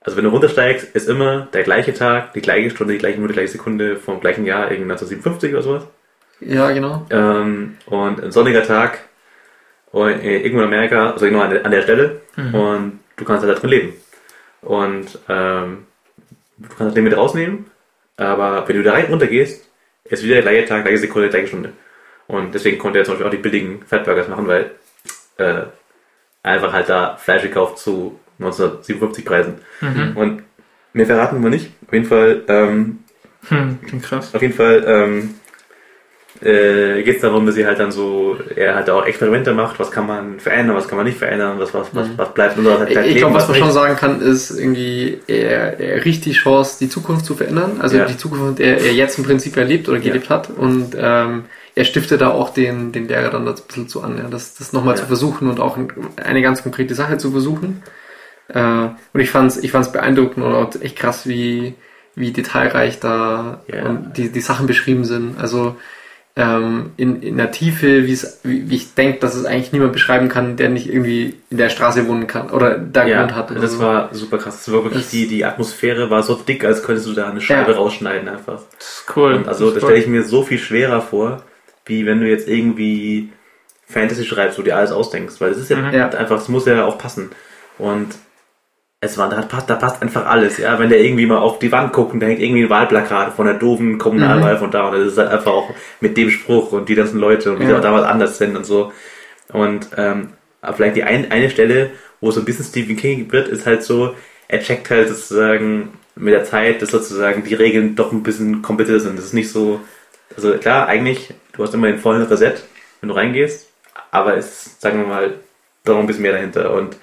also 0.00 0.16
wenn 0.16 0.24
du 0.24 0.30
runtersteigst, 0.30 0.94
ist 0.94 1.08
immer 1.08 1.48
der 1.52 1.62
gleiche 1.62 1.94
Tag, 1.94 2.32
die 2.34 2.40
gleiche 2.40 2.70
Stunde, 2.70 2.92
die 2.94 2.98
gleiche 2.98 3.16
Minute, 3.16 3.32
die 3.34 3.38
gleiche 3.40 3.52
Sekunde 3.52 3.96
vom 3.96 4.20
gleichen 4.20 4.44
Jahr, 4.46 4.70
irgendwie 4.70 4.90
1957 4.92 5.52
oder 5.52 5.62
sowas. 5.62 5.86
Ja, 6.40 6.70
genau. 6.70 7.06
Ähm, 7.10 7.76
und 7.86 8.22
ein 8.22 8.30
sonniger 8.32 8.62
Tag 8.62 8.98
und, 9.92 10.08
äh, 10.10 10.38
irgendwo 10.40 10.60
in 10.60 10.68
Amerika, 10.68 11.10
also 11.12 11.24
genau 11.26 11.40
an 11.40 11.50
der, 11.50 11.64
an 11.64 11.70
der 11.70 11.82
Stelle, 11.82 12.20
und 12.36 13.00
du 13.16 13.24
kannst 13.24 13.44
halt 13.46 13.56
da 13.56 13.58
drin 13.60 13.70
leben. 13.70 13.92
Und 14.60 15.18
ähm, 15.28 15.86
du 16.58 16.68
kannst 16.68 16.80
das 16.80 16.94
Leben 16.94 17.08
mit 17.08 17.16
rausnehmen, 17.16 17.66
aber 18.16 18.66
wenn 18.68 18.76
du 18.76 18.82
da 18.82 18.92
rein 18.92 19.06
runter 19.06 19.26
gehst, 19.26 19.68
ist 20.04 20.22
wieder 20.22 20.34
der 20.34 20.42
gleiche 20.42 20.66
Tag, 20.66 20.84
gleiche 20.84 20.98
Sekunde, 20.98 21.28
gleiche 21.28 21.48
Stunde. 21.48 21.72
Und 22.26 22.54
deswegen 22.54 22.78
konnte 22.78 22.98
er 22.98 23.04
zum 23.04 23.14
Beispiel 23.14 23.26
auch 23.26 23.30
die 23.30 23.36
billigen 23.42 23.82
Fatburgers 23.86 24.28
machen, 24.28 24.46
weil 24.46 24.70
äh, 25.38 25.62
einfach 26.42 26.72
halt 26.72 26.88
da 26.88 27.16
Fleisch 27.16 27.42
gekauft 27.42 27.78
zu 27.78 28.18
1957 28.38 29.24
Preisen. 29.24 29.54
Und 30.16 30.42
mehr 30.92 31.06
verraten 31.06 31.42
wir 31.42 31.50
nicht. 31.50 31.70
Auf 31.86 31.92
jeden 31.92 32.06
Fall, 32.06 32.42
ähm, 32.48 32.98
Hm, 33.48 33.78
krass. 34.02 34.34
auf 34.34 34.42
jeden 34.42 34.54
Fall 34.54 34.82
ähm, 34.86 35.34
äh, 36.42 37.02
geht 37.02 37.16
es 37.16 37.22
darum, 37.22 37.46
dass 37.46 37.54
sie 37.54 37.66
halt 37.66 37.78
dann 37.78 37.90
so, 37.92 38.36
er 38.54 38.74
halt 38.74 38.90
auch 38.90 39.04
Experimente 39.06 39.52
macht, 39.54 39.78
was 39.78 39.90
kann 39.90 40.06
man 40.06 40.38
verändern, 40.40 40.76
was 40.76 40.86
kann 40.88 40.96
man 40.96 41.06
nicht 41.06 41.18
verändern, 41.18 41.58
was, 41.58 41.72
was, 41.74 41.88
was, 41.92 42.08
was 42.16 42.34
bleibt 42.34 42.58
nur 42.58 42.78
halt 42.78 42.90
Ich, 43.06 43.16
glaube, 43.16 43.34
was 43.34 43.48
man 43.48 43.56
schon 43.58 43.72
sagen 43.72 43.96
kann, 43.96 44.20
ist 44.20 44.50
irgendwie, 44.50 45.18
er, 45.26 45.78
er 45.80 46.04
riecht 46.04 46.24
die 46.24 46.32
Chance, 46.32 46.76
die 46.80 46.88
Zukunft 46.88 47.24
zu 47.24 47.34
verändern. 47.34 47.78
Also 47.80 47.96
Ja. 47.96 48.04
die 48.04 48.16
Zukunft, 48.16 48.58
der 48.58 48.78
er 48.80 48.92
jetzt 48.92 49.18
im 49.18 49.24
Prinzip 49.24 49.56
erlebt 49.56 49.88
oder 49.88 49.98
gelebt 49.98 50.28
hat. 50.30 50.50
Und 50.50 50.96
ähm, 50.98 51.44
er 51.74 51.84
stiftet 51.84 52.20
da 52.20 52.30
auch 52.30 52.50
den, 52.54 52.92
den 52.92 53.08
Lehrer 53.08 53.30
dann 53.30 53.44
das 53.46 53.60
ein 53.60 53.66
bisschen 53.66 53.88
zu 53.88 54.02
an, 54.02 54.16
ja, 54.18 54.24
das, 54.30 54.54
das 54.54 54.72
nochmal 54.72 54.94
Ja. 54.94 55.00
zu 55.02 55.06
versuchen 55.06 55.48
und 55.50 55.60
auch 55.60 55.78
eine 56.16 56.42
ganz 56.42 56.62
konkrete 56.62 56.94
Sache 56.94 57.18
zu 57.18 57.30
versuchen. 57.30 57.82
Äh, 58.48 58.60
und 59.12 59.20
ich 59.20 59.30
fand's, 59.30 59.56
ich 59.56 59.72
fand's 59.72 59.92
beeindruckend 59.92 60.44
und 60.44 60.54
auch 60.54 60.70
echt 60.80 60.96
krass, 60.96 61.26
wie, 61.26 61.74
wie 62.14 62.30
detailreich 62.32 63.00
da 63.00 63.60
Ja. 63.66 63.92
die, 64.16 64.30
die 64.30 64.40
Sachen 64.40 64.66
beschrieben 64.66 65.04
sind. 65.04 65.38
Also 65.38 65.76
ähm, 66.38 66.90
in, 66.98 67.22
in 67.22 67.38
der 67.38 67.50
Tiefe, 67.50 68.06
wie's, 68.06 68.40
wie, 68.42 68.68
wie 68.68 68.76
ich 68.76 68.94
denke, 68.94 69.20
dass 69.20 69.34
es 69.34 69.46
eigentlich 69.46 69.72
niemand 69.72 69.94
beschreiben 69.94 70.28
kann, 70.28 70.56
der 70.56 70.68
nicht 70.68 70.86
irgendwie 70.88 71.34
in 71.48 71.56
der 71.56 71.70
Straße 71.70 72.06
wohnen 72.06 72.26
kann 72.26 72.50
oder 72.50 72.76
da 72.78 73.06
ja, 73.06 73.16
gewohnt 73.22 73.34
hat. 73.34 73.50
das 73.62 73.72
so. 73.72 73.78
war 73.78 74.14
super 74.14 74.36
krass. 74.36 74.62
Das 74.64 74.72
war 74.74 74.84
wirklich 74.84 75.04
Das- 75.04 75.10
die, 75.10 75.26
die 75.28 75.44
Atmosphäre 75.46 76.10
war 76.10 76.22
so 76.22 76.34
dick, 76.34 76.64
als 76.64 76.82
könntest 76.82 77.06
du 77.08 77.14
da 77.14 77.30
eine 77.30 77.40
Scheibe 77.40 77.72
Ja. 77.72 77.78
rausschneiden 77.78 78.28
einfach. 78.28 78.60
Das 78.78 78.86
ist 78.86 79.16
cool. 79.16 79.32
Und 79.34 79.48
also 79.48 79.70
das 79.70 79.82
stelle 79.82 79.98
ich 79.98 80.06
mir 80.08 80.24
so 80.24 80.42
viel 80.42 80.58
schwerer 80.58 81.00
vor, 81.00 81.42
wie 81.86 82.04
wenn 82.04 82.20
du 82.20 82.28
jetzt 82.28 82.48
irgendwie 82.48 83.30
Fantasy 83.88 84.24
schreibst, 84.26 84.58
wo 84.58 84.62
dir 84.62 84.76
alles 84.76 84.92
ausdenkst, 84.92 85.36
weil 85.40 85.50
das 85.50 85.58
ist 85.58 85.70
ja, 85.70 85.76
Mhm. 85.78 85.94
Ja. 85.94 86.08
einfach, 86.10 86.38
es 86.40 86.48
muss 86.48 86.66
ja 86.66 86.84
auch 86.84 86.98
passen. 86.98 87.30
Und 87.78 88.08
es 89.00 89.18
war, 89.18 89.28
da 89.28 89.42
passt, 89.42 89.68
da 89.68 89.74
passt 89.74 90.00
einfach 90.02 90.26
alles, 90.26 90.58
ja. 90.58 90.78
Wenn 90.78 90.88
der 90.88 91.00
irgendwie 91.00 91.26
mal 91.26 91.38
auf 91.38 91.58
die 91.58 91.70
Wand 91.70 91.92
guckt 91.92 92.14
und 92.14 92.20
da 92.20 92.26
hängt 92.26 92.40
irgendwie 92.40 92.64
ein 92.64 92.70
Wahlplakat 92.70 93.34
von 93.34 93.46
der 93.46 93.54
doofen 93.56 93.98
Kommunalwahl 93.98 94.56
von 94.58 94.70
da 94.70 94.88
und 94.88 94.98
das 94.98 95.12
ist 95.12 95.18
halt 95.18 95.30
einfach 95.30 95.52
auch 95.52 95.70
mit 96.00 96.16
dem 96.16 96.30
Spruch 96.30 96.72
und 96.72 96.88
die 96.88 96.94
ganzen 96.94 97.18
Leute 97.20 97.52
und 97.52 97.58
wie 97.58 97.64
Ja. 97.64 97.68
sie 97.70 97.76
auch 97.76 97.80
damals 97.82 98.06
anders 98.06 98.38
sind 98.38 98.56
und 98.56 98.64
so. 98.64 98.92
Und 99.52 99.88
ähm, 99.96 100.30
vielleicht 100.74 100.96
die 100.96 101.04
ein, 101.04 101.30
eine 101.30 101.50
Stelle, 101.50 101.90
wo 102.20 102.30
so 102.30 102.40
ein 102.40 102.46
bisschen 102.46 102.64
Stephen 102.64 102.96
King 102.96 103.30
wird, 103.30 103.48
ist 103.48 103.66
halt 103.66 103.82
so, 103.84 104.14
er 104.48 104.60
checkt 104.60 104.88
halt 104.90 105.08
sozusagen 105.08 105.90
mit 106.16 106.32
der 106.32 106.44
Zeit, 106.44 106.80
dass 106.80 106.90
sozusagen 106.90 107.44
die 107.44 107.54
Regeln 107.54 107.94
doch 107.94 108.10
ein 108.12 108.22
bisschen 108.22 108.62
komplizierter 108.62 109.00
sind. 109.00 109.18
Das 109.18 109.26
ist 109.26 109.34
nicht 109.34 109.50
so, 109.52 109.80
also 110.34 110.56
klar, 110.56 110.88
eigentlich, 110.88 111.34
du 111.52 111.62
hast 111.62 111.74
immer 111.74 111.88
den 111.88 111.98
vollen 111.98 112.22
Reset, 112.22 112.54
wenn 113.00 113.10
du 113.10 113.14
reingehst, 113.14 113.68
aber 114.10 114.36
es 114.36 114.66
ist, 114.66 114.80
sagen 114.80 115.00
wir 115.00 115.06
mal, 115.06 115.34
doch 115.84 115.98
ein 115.98 116.06
bisschen 116.06 116.22
mehr 116.22 116.32
dahinter 116.32 116.72
und 116.72 116.96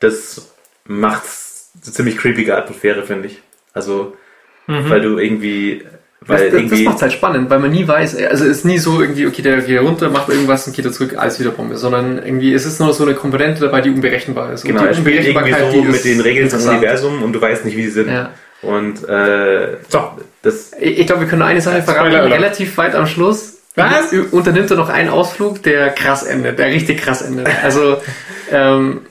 das 0.00 0.52
macht's 0.84 1.70
eine 1.82 1.92
ziemlich 1.92 2.16
creepige 2.16 2.56
Atmosphäre, 2.56 3.04
finde 3.04 3.28
ich. 3.28 3.42
Also, 3.72 4.16
weil 4.66 5.00
du 5.00 5.18
irgendwie, 5.18 5.84
weil 6.20 6.50
Das, 6.50 6.62
das, 6.62 6.70
das 6.70 6.80
macht 6.80 7.02
halt 7.02 7.12
spannend, 7.12 7.50
weil 7.50 7.58
man 7.58 7.70
nie 7.70 7.86
weiß, 7.86 8.16
also 8.16 8.44
es 8.44 8.58
ist 8.58 8.64
nie 8.64 8.78
so 8.78 9.00
irgendwie, 9.00 9.26
okay, 9.26 9.42
der 9.42 9.60
geht 9.62 9.80
runter, 9.80 10.10
macht 10.10 10.28
irgendwas 10.28 10.66
und 10.66 10.76
geht 10.76 10.84
er 10.84 10.92
zurück, 10.92 11.14
alles 11.16 11.40
wieder 11.40 11.50
Bombe, 11.50 11.76
sondern 11.76 12.18
irgendwie 12.18 12.52
ist 12.52 12.66
es 12.66 12.78
nur 12.78 12.92
so 12.92 13.04
eine 13.04 13.14
Komponente 13.14 13.60
dabei, 13.62 13.80
die 13.80 13.90
unberechenbar 13.90 14.52
ist. 14.52 14.64
Und 14.64 14.68
genau, 14.68 14.82
die 14.82 14.88
er 14.88 14.94
spielt 14.94 15.26
irgendwie 15.26 15.52
so 15.52 15.70
die 15.72 15.78
ist 15.78 15.92
mit 15.92 16.04
den 16.04 16.20
Regeln 16.20 16.48
des. 16.48 16.66
Universums 16.66 17.22
und 17.22 17.32
du 17.32 17.40
weißt 17.40 17.64
nicht, 17.64 17.76
wie 17.76 17.84
sie 17.84 17.90
sind. 17.90 18.10
Ja. 18.10 18.30
Und 18.62 19.08
äh, 19.08 19.78
So. 19.88 20.10
das 20.42 20.72
Ich, 20.78 21.00
ich 21.00 21.06
glaube, 21.06 21.22
wir 21.22 21.28
können 21.28 21.42
eine 21.42 21.60
Sache 21.60 21.82
verraten, 21.82 22.14
relativ 22.14 22.76
weit 22.76 22.94
am 22.94 23.06
Schluss. 23.06 23.58
Was? 23.76 24.12
Unternimmt 24.32 24.70
er 24.70 24.76
noch 24.76 24.88
einen 24.88 25.08
Ausflug, 25.08 25.62
der 25.62 25.90
krass 25.90 26.24
endet, 26.24 26.58
der 26.58 26.66
richtig 26.66 27.00
krass 27.00 27.22
endet. 27.22 27.48
Also, 27.62 28.02
ähm, 28.52 29.02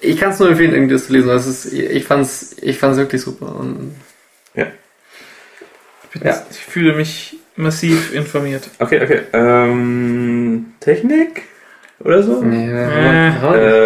ich 0.00 0.18
kann 0.20 0.30
es 0.32 0.38
nur 0.38 0.48
empfehlen, 0.50 0.72
irgendwie 0.72 0.94
das 0.94 1.06
zu 1.06 1.12
lesen. 1.12 1.28
Das 1.28 1.46
ist, 1.46 1.72
ich 1.72 2.04
fand's, 2.04 2.56
ich 2.62 2.78
fand's 2.78 2.98
wirklich 2.98 3.20
super. 3.22 3.54
Und 3.58 3.94
ja. 4.54 4.66
Ich, 6.14 6.20
Ja. 6.20 6.26
jetzt, 6.30 6.46
ich 6.50 6.58
fühle 6.58 6.94
mich 6.94 7.36
massiv 7.56 8.12
informiert. 8.14 8.68
Okay, 8.78 9.00
okay. 9.02 9.20
Ähm, 9.32 10.72
Technik 10.80 11.42
oder 12.04 12.22
so? 12.22 12.42
nee, 12.42 12.68
Äh, 12.68 13.28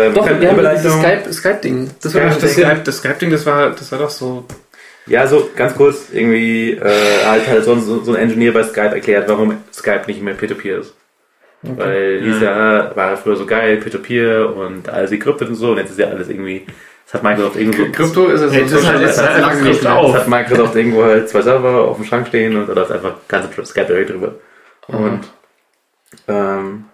äh, 0.08 0.12
Doch, 0.12 0.26
wir 0.26 0.48
haben 0.48 0.54
Überleitung. 0.58 0.82
dieses 0.82 0.98
Skype, 1.00 1.32
Skype-Ding. 1.32 1.90
Das 2.02 2.14
Ja, 2.14 2.24
das 2.26 2.38
das. 2.38 2.52
Skype, 2.52 2.80
das 2.84 2.96
Skype-Ding, 2.98 3.30
das 3.30 3.46
war, 3.46 3.70
das 3.70 3.90
war 3.92 3.98
doch 3.98 4.10
so. 4.10 4.44
Ja, 5.06 5.26
so 5.28 5.48
ganz 5.54 5.74
kurz 5.76 6.06
irgendwie 6.12 6.72
äh, 6.72 7.24
halt 7.24 7.46
halt 7.46 7.64
so, 7.64 7.78
so 7.78 8.12
ein 8.12 8.16
Engineer 8.20 8.52
bei 8.52 8.64
Skype 8.64 8.94
erklärt, 8.94 9.28
warum 9.28 9.56
Skype 9.72 10.02
nicht 10.08 10.20
mehr 10.20 10.34
Peer-to-Peer 10.34 10.78
ist. 10.78 10.94
Weil 11.62 12.20
hieß 12.22 12.40
ja, 12.42 12.94
war 12.94 13.10
ja 13.10 13.16
früher 13.16 13.36
so 13.36 13.46
geil, 13.46 13.78
Peer-to-Peer 13.78 14.54
und 14.54 14.88
alles 14.88 15.10
gekryptet 15.10 15.48
und 15.48 15.54
so, 15.56 15.70
und 15.72 15.78
jetzt 15.78 15.90
ist 15.90 15.98
ja 15.98 16.06
alles 16.08 16.28
irgendwie, 16.28 16.64
das 17.04 17.14
hat 17.14 17.22
Microsoft 17.22 17.56
irgendwo 17.56 17.84
Krypto 17.92 18.26
ist 18.28 18.40
es 18.40 18.52
Hey, 18.52 18.66
das 18.68 18.86
halt- 18.86 19.02
das 19.02 19.16
ist 19.16 19.22
halt 19.22 19.40
lange 19.40 19.62
nicht. 19.62 19.84
Das 19.84 20.14
hat 20.14 20.28
Microsoft 20.28 20.76
irgendwo 20.76 21.02
halt 21.04 21.28
zwei 21.28 21.42
Server 21.42 21.84
auf 21.88 21.96
dem 21.96 22.04
Schrank 22.04 22.28
stehen 22.28 22.56
und 22.56 22.68
da 22.68 22.72
läuft 22.74 22.92
einfach 22.92 23.14
ganze 23.28 23.64
Skype 23.64 23.86
direkt 23.86 24.10
drüber. 24.10 24.34
Und 24.88 25.20
ähm, 26.28 26.84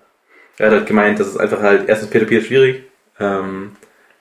er 0.58 0.66
hat 0.66 0.72
halt 0.74 0.86
gemeint, 0.86 1.20
das 1.20 1.28
ist 1.28 1.36
einfach 1.38 1.60
halt, 1.60 1.88
erstens 1.88 2.10
Peer-to-Peer 2.10 2.38
ist 2.38 2.46
schwierig, 2.46 2.82
ähm, 3.20 3.72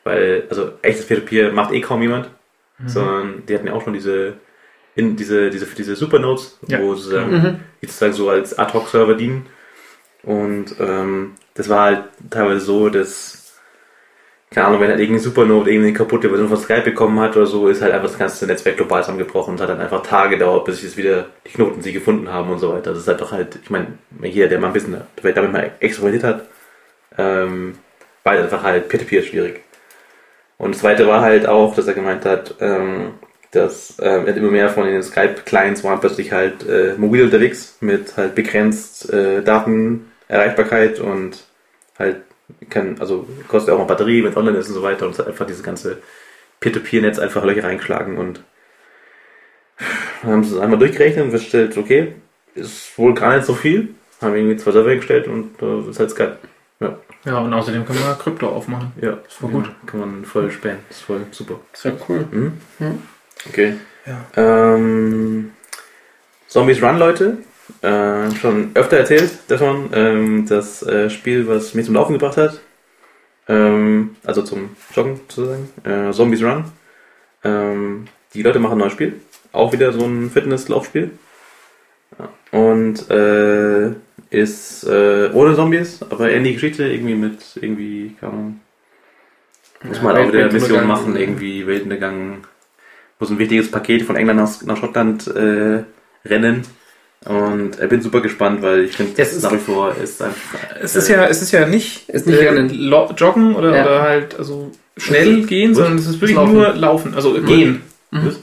weil, 0.04 0.44
also 0.50 0.72
echtes 0.82 1.06
Peer-to-Peer 1.08 1.52
macht 1.54 1.72
eh 1.74 1.82
kaum 1.82 2.02
jemand, 2.02 2.30
sondern 2.86 3.44
die 3.48 3.54
hatten 3.54 3.68
ja 3.68 3.74
auch 3.74 3.84
schon 3.84 3.94
diese, 3.94 4.34
in 4.96 5.16
diese, 5.16 5.50
diese, 5.50 5.66
diese 5.68 5.96
Supernodes, 5.96 6.58
Ja. 6.68 6.80
wo 6.82 6.96
sozusagen, 6.96 7.32
Mhm. 7.32 7.56
die 7.82 7.86
sozusagen 7.86 8.14
so 8.14 8.30
als 8.30 8.58
Ad-Hoc-Server 8.58 9.14
dienen. 9.14 9.46
Und 10.24 10.76
ähm, 10.80 11.34
das 11.56 11.70
war 11.70 11.86
halt 11.86 12.04
teilweise 12.30 12.62
so, 12.62 12.90
dass, 12.90 13.54
keine 14.52 14.68
Ahnung, 14.68 14.82
wenn 14.82 14.90
halt 14.90 15.00
irgendein 15.00 15.24
Supernode 15.24 15.72
irgendwie 15.72 15.90
eine 15.90 15.98
kaputte 15.98 16.30
Version 16.30 16.50
von 16.50 16.58
Skype 16.58 16.84
bekommen 16.84 17.20
hat 17.20 17.36
oder 17.36 17.46
so, 17.46 17.68
ist 17.68 17.82
halt 17.82 17.94
einfach 17.94 18.10
das 18.10 18.20
ganze 18.20 18.46
Netzwerk 18.46 18.78
global 18.78 19.02
zusammengebrochen 19.02 19.54
und 19.54 19.62
hat 19.62 19.70
dann 19.70 19.82
einfach 19.82 20.04
Tage 20.04 20.38
gedauert, 20.38 20.66
bis 20.66 20.76
sich 20.76 20.86
jetzt 20.86 20.98
wieder 20.98 21.28
die 21.48 21.52
Knoten 21.54 21.82
sie 21.82 21.94
gefunden 21.94 22.30
haben 22.30 22.52
und 22.52 22.60
so 22.60 22.74
weiter. 22.74 22.92
Das 22.92 23.00
ist 23.00 23.10
einfach 23.10 23.32
halt, 23.32 23.60
ich 23.64 23.70
meine, 23.70 23.88
jeder, 24.22 24.48
der 24.48 24.60
mal 24.60 24.68
ein 24.68 24.74
bisschen 24.74 25.02
damit 25.24 25.52
mal 25.52 25.72
experimentiert 25.80 26.24
hat, 26.24 26.46
ähm, 27.18 27.78
war 28.24 28.34
halt 28.34 28.44
einfach 28.44 28.64
halt 28.64 28.90
Peer-to-Peer 28.90 29.24
schwierig. 29.24 29.62
Und 30.58 30.76
das 30.76 30.82
zweite 30.82 31.08
war 31.08 31.22
halt 31.22 31.48
auch, 31.48 31.74
dass 31.76 31.88
er 31.88 31.96
gemeint 31.96 32.24
hat, 32.26 32.56
ähm, 32.60 33.16
dass 33.52 33.98
ähm, 34.02 34.28
immer 34.28 34.52
mehr 34.52 34.70
von 34.70 34.86
den 34.86 35.04
Skype-Clients 35.04 35.84
waren 35.84 36.00
plötzlich 36.00 36.32
halt 36.32 36.68
äh, 36.68 36.94
mobil 36.98 37.24
unterwegs 37.24 37.78
mit 37.82 38.16
halt 38.16 38.36
begrenzt 38.36 39.12
äh, 39.12 39.42
Datenerreichbarkeit 40.32 41.00
und 41.00 41.44
halt 42.00 42.22
kann, 42.70 42.98
also 43.00 43.28
kostet 43.48 43.74
auch 43.74 43.78
mal 43.80 43.86
Batterie, 43.86 44.24
wenn 44.24 44.32
es 44.32 44.38
online 44.38 44.58
ist 44.58 44.70
und 44.70 44.76
so 44.76 44.84
weiter 44.84 45.06
und 45.06 45.12
es 45.12 45.20
hat 45.20 45.28
einfach 45.28 45.46
dieses 45.46 45.64
ganze 45.64 45.98
Peer-to-Peer-Netz 46.60 47.20
einfach 47.20 47.44
Löcher 47.44 47.64
reingeschlagen 47.64 48.18
und 48.18 48.44
haben 50.24 50.44
sie 50.44 50.56
es 50.56 50.62
einmal 50.62 50.80
durchgerechnet 50.80 51.26
und 51.26 51.32
festgestellt, 51.32 51.78
okay, 51.78 52.14
ist 52.56 52.98
wohl 52.98 53.14
gar 53.14 53.36
nicht 53.36 53.46
so 53.46 53.54
viel. 53.56 53.90
Haben 54.22 54.36
irgendwie 54.36 54.58
zwei 54.58 54.72
Server 54.72 54.96
gestellt 54.96 55.28
und 55.28 55.60
äh, 55.62 55.90
ist 55.90 56.00
halt 56.00 56.12
Skype. 56.12 56.38
Ja, 56.80 57.00
Ja, 57.26 57.40
und 57.40 57.52
außerdem 57.54 57.86
können 57.86 58.00
wir 58.00 58.14
Krypto 58.16 58.50
aufmachen. 58.50 58.92
ja, 59.02 59.14
ist 59.28 59.38
voll 59.38 59.50
gut. 59.50 59.72
Kann 59.88 60.00
man 60.00 60.26
voll 60.26 60.52
spähen. 60.52 60.78
Ist 60.90 61.02
voll 61.02 61.26
super. 61.32 61.60
Das 61.72 61.86
wäre 61.86 61.98
cool. 62.08 62.26
Mhm. 62.30 62.54
Mhm. 62.78 63.02
Okay. 63.50 63.74
Ja. 64.06 64.26
Ähm, 64.76 65.54
Zombies 66.48 66.84
Run, 66.84 67.00
Leute. 67.00 67.38
Äh, 67.82 68.32
schon 68.36 68.72
öfter 68.76 68.98
erzählt 68.98 69.32
davon. 69.48 69.90
Ähm, 69.94 70.46
das 70.48 70.84
äh, 70.84 71.10
Spiel, 71.10 71.48
was 71.48 71.74
mich 71.74 71.86
zum 71.86 71.96
Laufen 71.96 72.14
gebracht 72.14 72.38
hat. 72.38 72.62
Ähm, 73.48 74.16
also 74.24 74.44
zum 74.44 74.76
Joggen 74.96 75.20
sozusagen. 75.28 75.70
Äh, 75.84 76.12
Zombies 76.12 76.44
Run. 76.44 76.66
Ähm, 77.44 78.06
die 78.34 78.44
Leute 78.44 78.60
machen 78.60 78.74
ein 78.74 78.80
neues 78.80 78.94
Spiel. 78.94 79.20
Auch 79.52 79.74
wieder 79.74 79.92
so 79.92 80.06
ein 80.06 80.30
Fitness-Laufspiel. 80.30 81.12
Und 82.52 83.10
äh, 83.10 83.92
ist 84.30 84.84
äh, 84.84 85.30
ohne 85.34 85.56
Zombies, 85.56 86.02
aber 86.04 86.30
ähnliche 86.30 86.56
Geschichte, 86.56 86.86
irgendwie 86.86 87.16
mit 87.16 87.40
irgendwie, 87.60 88.16
keine 88.20 88.32
Ahnung. 88.34 88.60
Muss 89.84 90.02
man 90.02 90.16
Ja, 90.16 90.24
auch 90.24 90.28
wieder. 90.32 90.52
Mission 90.52 90.88
machen, 90.88 91.16
irgendwie 91.16 91.66
Weltuntergang 91.66 92.44
muss 93.20 93.30
ein 93.30 93.40
wichtiges 93.40 93.70
Paket 93.70 94.04
von 94.04 94.16
England 94.16 94.40
nach, 94.40 94.62
nach 94.64 94.78
Schottland 94.78 95.28
äh, 95.28 95.84
rennen. 96.26 96.64
Und 97.26 97.80
ich 97.80 97.88
bin 97.90 98.02
super 98.02 98.22
gespannt, 98.22 98.62
weil 98.64 98.86
ich 98.86 98.96
finde, 98.96 99.14
Das 99.16 99.40
nach 99.42 99.52
wie 99.52 99.58
vor 99.58 99.94
ist 99.96 100.22
einfach. 100.24 100.60
Es 100.82 100.96
ist 100.96 101.08
ja, 101.08 101.26
es 101.28 101.42
ist 101.42 101.52
ja 101.52 101.68
nicht, 101.68 102.10
Ist 102.10 102.26
nicht 102.26 102.40
äh, 102.40 102.66
joggen 103.16 103.56
oder, 103.56 103.76
Ja. 103.76 103.84
oder 103.86 104.02
halt 104.02 104.40
also 104.40 104.72
schnell 104.98 105.44
gehen, 105.46 105.72
Was? 105.72 105.78
sondern 105.78 105.98
es 106.00 106.08
ist 106.08 106.20
wirklich 106.20 106.36
Laufen. 106.36 106.54
nur 106.54 106.70
laufen, 106.74 107.14
also 107.16 107.34
gehen. 107.42 107.82
Was? 108.10 108.40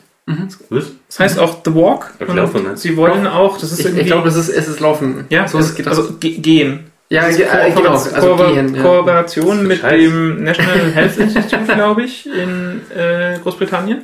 Was? 0.68 0.92
Das 1.08 1.20
heißt 1.20 1.38
auch 1.40 1.58
The 1.64 1.74
Walk. 1.74 2.12
Aber 2.16 2.24
ich 2.24 2.28
Und 2.30 2.36
laufe 2.36 2.58
nicht. 2.58 2.78
Sie 2.78 2.96
wollen 2.96 3.26
auch, 3.26 3.58
das 3.58 3.72
ist 3.72 3.80
Ich, 3.80 3.84
irgendwie. 3.86 4.02
ich 4.02 4.06
glaube, 4.06 4.28
es 4.28 4.36
ist, 4.36 4.48
es 4.50 4.68
ist 4.68 4.78
Laufen. 4.80 5.24
ja, 5.30 5.48
so 5.48 5.58
es, 5.58 5.74
geht 5.74 5.88
also 5.88 6.12
ge 6.20 6.38
gehen. 6.38 6.84
ja, 7.08 7.26
äh, 7.28 7.32
genau. 7.34 7.80
Kooperation- 7.96 8.14
Also 8.14 8.36
gehen. 8.36 8.74
Ja. 8.76 8.82
Kooperation 8.82 9.66
mit 9.66 9.80
Scheiß. 9.80 9.92
dem 10.00 10.44
National 10.44 10.92
Health 10.92 11.16
Institute, 11.18 11.64
glaube 11.74 12.02
ich, 12.04 12.26
in 12.26 12.80
äh, 12.96 13.38
Großbritannien. 13.42 14.02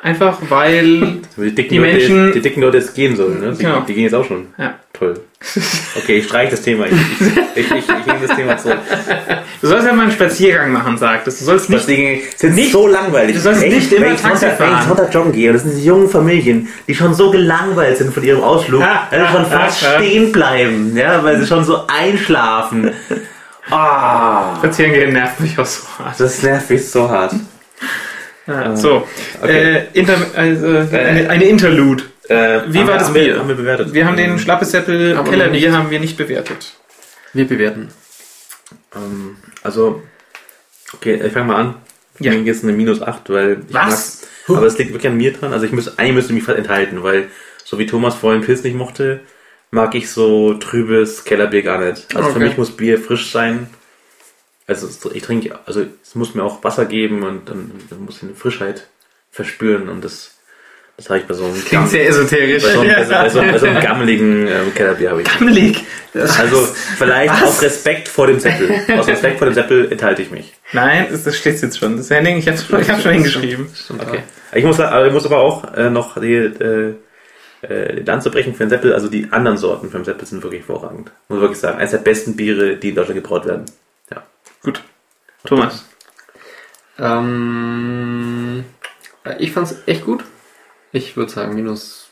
Einfach 0.00 0.38
weil 0.48 1.18
Die 1.36 1.54
dicken, 1.54 1.70
Die 1.74 1.78
Leute, 1.78 1.92
Menschen- 1.92 2.32
die 2.32 2.40
dicken 2.40 2.60
Leute 2.62 2.78
jetzt 2.78 2.94
gehen 2.94 3.16
sollen, 3.16 3.40
ne? 3.40 3.52
Die, 3.52 3.64
Genau. 3.64 3.80
die 3.80 3.94
gehen 3.94 4.04
jetzt 4.04 4.14
auch 4.14 4.24
schon. 4.24 4.46
Ja. 4.56 4.74
Toll. 4.92 5.20
Okay, 5.96 6.18
ich 6.18 6.24
streiche 6.26 6.52
das 6.52 6.62
Thema. 6.62 6.86
Ich, 6.86 6.92
ich, 7.54 7.70
ich, 7.70 7.76
ich, 7.76 8.06
nehme 8.06 8.26
das 8.26 8.36
Thema 8.36 8.56
zurück. 8.56 8.78
du 9.60 9.66
sollst 9.66 9.86
ja 9.86 9.92
mal 9.92 10.02
einen 10.04 10.12
Spaziergang 10.12 10.72
machen, 10.72 10.96
sagtest. 10.98 11.40
Du 11.40 11.44
sollst 11.44 11.70
nicht 11.70 11.84
sind 11.84 12.54
Nicht- 12.54 12.72
so 12.72 12.86
langweilig. 12.88 13.34
du 13.36 13.40
sollst 13.40 13.60
Wenn 13.62 13.70
nicht 13.74 13.92
ich- 13.92 13.98
immer 13.98 14.16
Taxi 14.16 14.22
Sonntag, 14.46 14.58
wenn 14.60 14.68
ich 14.68 14.72
fahren. 14.74 14.88
Sonntag 14.88 15.14
joggen 15.14 15.32
gehe 15.32 15.52
das 15.52 15.62
sind 15.62 15.72
diese 15.74 15.86
jungen 15.86 16.08
Familien, 16.08 16.68
die 16.88 16.94
schon 16.94 17.14
so 17.14 17.30
gelangweilt 17.30 17.98
sind 17.98 18.12
von 18.14 18.22
ihrem 18.24 18.42
Ausflug, 18.42 18.82
Ah, 18.82 19.06
dass 19.10 19.28
sie 19.28 19.36
schon 19.36 19.44
ah, 19.46 19.48
fast 19.64 19.84
ah, 19.84 19.86
ah. 19.94 19.98
stehen 19.98 20.32
bleiben, 20.32 20.96
ja, 20.96 21.22
weil 21.22 21.38
sie 21.40 21.46
schon 21.46 21.64
so 21.64 21.86
einschlafen. 21.86 22.90
Ah, 23.70 24.56
spazieren 24.56 24.92
gehen, 24.94 25.12
nervt 25.12 25.40
mich 25.40 25.58
auch 25.58 25.66
so 25.66 25.82
hart. 25.98 26.18
das 26.18 26.42
nervt 26.42 26.70
mich 26.70 26.88
so 26.90 27.06
hart. 27.10 27.34
Ja, 28.48 28.74
so, 28.76 29.06
okay. 29.42 29.76
äh, 29.76 29.82
inter, 29.92 30.16
also, 30.34 30.66
eine, 30.66 31.28
eine 31.30 31.44
Interlude. 31.44 32.02
Äh, 32.28 32.34
Wie 32.68 32.78
haben 32.78 32.86
war 32.88 32.94
wir- 32.94 32.94
das 32.98 33.12
Bier? 33.12 33.38
Haben 33.38 33.48
wir 33.48 33.54
bewertet. 33.54 33.92
Wir 33.94 34.06
haben 34.06 34.16
den 34.16 34.38
Schlappesäppel 34.38 35.12
Aber 35.12 35.22
noch 35.24 35.30
Kellerbier 35.30 35.68
nicht. 35.68 35.78
haben 35.78 35.90
wir 35.90 36.00
nicht 36.00 36.16
bewertet. 36.16 36.74
Wir 37.34 37.46
bewerten. 37.46 37.88
Ähm, 38.96 39.36
also, 39.62 40.02
okay, 40.94 41.20
ich 41.24 41.32
fange 41.32 41.46
mal 41.46 41.56
an. 41.56 41.74
Ja. 42.20 42.32
Mir 42.32 42.40
jetzt 42.42 42.64
eine 42.64 42.72
minus 42.72 43.00
8, 43.02 43.30
weil 43.30 43.58
ich 43.68 43.74
Was? 43.74 44.26
mag, 44.48 44.56
aber 44.58 44.66
es 44.66 44.76
liegt 44.78 44.92
wirklich 44.92 45.10
an 45.12 45.16
mir 45.18 45.32
dran. 45.32 45.52
Also 45.52 45.66
ich 45.66 45.72
müsste, 45.72 45.92
eigentlich 45.98 46.14
müsste 46.14 46.32
ich 46.32 46.36
mich 46.36 46.44
fast 46.44 46.58
enthalten, 46.58 47.02
weil 47.02 47.28
so 47.64 47.78
wie 47.78 47.86
Thomas 47.86 48.14
vorhin 48.16 48.40
Pilz 48.42 48.64
nicht 48.64 48.74
mochte, 48.76 49.20
mag 49.70 49.94
ich 49.94 50.10
so 50.10 50.54
trübes 50.54 51.24
Kellerbier 51.24 51.62
gar 51.62 51.78
nicht. 51.78 52.06
Also 52.16 52.30
für 52.30 52.36
Okay. 52.36 52.44
mich 52.48 52.56
muss 52.56 52.76
Bier 52.76 52.98
frisch 52.98 53.30
sein. 53.30 53.68
Also 54.68 54.86
es- 54.86 55.00
ich 55.12 55.22
trinke, 55.22 55.58
also 55.66 55.84
es 56.02 56.14
muss 56.14 56.34
mir 56.36 56.44
auch 56.44 56.62
Wasser 56.62 56.84
geben 56.84 57.24
und 57.24 57.48
dann, 57.48 57.72
dann 57.90 58.04
muss 58.04 58.18
ich 58.18 58.22
eine 58.24 58.34
Frischheit 58.34 58.86
verspüren 59.32 59.88
und 59.88 60.04
das 60.04 60.34
Das 60.98 61.08
habe 61.10 61.20
ich 61.20 61.26
bei 61.26 61.34
so 61.34 61.44
einem, 61.44 61.54
Klingt 61.54 61.70
Gamm- 61.70 61.86
sehr 61.86 62.08
esoterisch. 62.08 62.62
bei 62.64 62.72
so 62.72 62.80
einem, 62.80 62.90
bei 62.96 63.04
so, 63.04 63.12
bei 63.12 63.28
so, 63.28 63.40
bei 63.52 63.58
so 63.58 63.66
einem 63.66 63.80
gammeligen 63.80 64.46
ähm, 64.48 64.74
Kellerbier 64.74 65.10
habe 65.10 65.22
ich. 65.22 65.28
Gammelig. 65.38 65.84
Das- 66.12 66.38
Also 66.40 66.56
vielleicht 66.98 67.32
Was? 67.34 67.42
aus 67.44 67.62
Respekt 67.62 68.08
vor 68.08 68.26
dem 68.26 68.40
Zettel. 68.40 68.68
Aus 68.98 69.06
Respekt 69.06 69.38
vor 69.38 69.46
dem 69.46 69.54
Zettel 69.54 69.92
enthalte 69.92 70.22
ich 70.22 70.30
mich. 70.32 70.54
Nein, 70.72 71.06
das, 71.10 71.36
steht 71.36 71.62
jetzt 71.62 71.78
schon. 71.78 71.96
Das 71.96 72.10
Henning, 72.10 72.38
ich 72.38 72.48
hab's, 72.48 72.64
ich 72.68 72.90
hab's 72.90 73.02
schon 73.04 73.12
hingeschrieben. 73.12 73.68
Okay. 74.00 74.22
Ich 74.54 74.64
muss, 74.64 74.80
aber- 74.80 75.06
ich 75.06 75.12
muss 75.12 75.24
aber 75.24 75.38
auch 75.38 75.72
äh, 75.74 75.88
noch 75.88 76.20
die, 76.20 76.34
äh, 76.34 76.94
äh, 77.62 78.00
Lanze 78.02 78.30
brechen 78.30 78.54
für 78.54 78.64
den 78.64 78.70
Seppel. 78.70 78.92
Also 78.92 79.08
die 79.08 79.28
anderen 79.30 79.56
Sorten 79.56 79.90
für 79.90 79.98
den 79.98 80.04
Seppel 80.04 80.26
sind 80.26 80.42
wirklich 80.42 80.62
hervorragend. 80.66 81.10
Muss 81.28 81.40
wirklich 81.40 81.58
sagen. 81.60 81.78
Eines 81.78 81.92
der 81.92 81.98
besten 81.98 82.34
Biere, 82.36 82.76
die 82.76 82.88
in 82.90 82.94
Deutschland 82.96 83.22
gebraut 83.22 83.46
werden. 83.46 83.66
Ja. 84.68 84.72
Gut. 84.72 84.82
Thomas. 85.44 85.84
Ähm, 86.98 88.64
ich 89.38 89.52
fand's 89.52 89.76
echt 89.86 90.04
gut. 90.04 90.24
Ich 90.92 91.16
würde 91.16 91.30
sagen 91.30 91.54
minus 91.54 92.10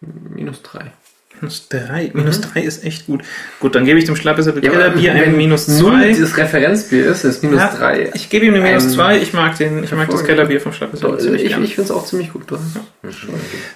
minus 0.00 0.62
drei. 0.62 0.92
Minus 1.40 1.68
drei. 1.68 2.10
Minus 2.14 2.40
drei 2.40 2.60
ist 2.62 2.84
echt 2.84 3.06
gut. 3.06 3.22
Gut, 3.60 3.74
dann 3.74 3.84
gebe 3.84 3.98
ich 3.98 4.04
dem 4.06 4.16
Schlappes 4.16 4.46
Keller 4.46 4.90
Bier 4.90 5.14
wenn 5.14 5.22
ein 5.24 5.36
Minus 5.36 5.68
null 5.68 6.00
zwei. 6.00 6.12
das 6.20 6.36
Referenzbier 6.36 7.06
ist, 7.06 7.24
ist 7.24 7.42
minus 7.42 7.58
Ja, 7.60 7.74
drei. 7.74 8.10
Ich 8.14 8.30
gebe 8.30 8.46
ihm 8.46 8.54
eine 8.54 8.62
Minus 8.62 8.84
Ähm, 8.84 8.90
zwei. 8.90 9.18
Ich 9.18 9.32
mag 9.32 9.56
den, 9.58 9.84
ich 9.84 9.92
mag 9.92 10.08
das. 10.08 10.24
Kellerbier 10.24 10.60
vom 10.60 10.72
Schlappes 10.72 11.00
Doch, 11.00 11.18
ziemlich 11.18 11.44
ich 11.44 11.52
ich 11.52 11.74
finde 11.74 11.82
es 11.82 11.90
auch 11.90 12.06
ziemlich 12.06 12.32
gut. 12.32 12.50
Doch. 12.50 12.60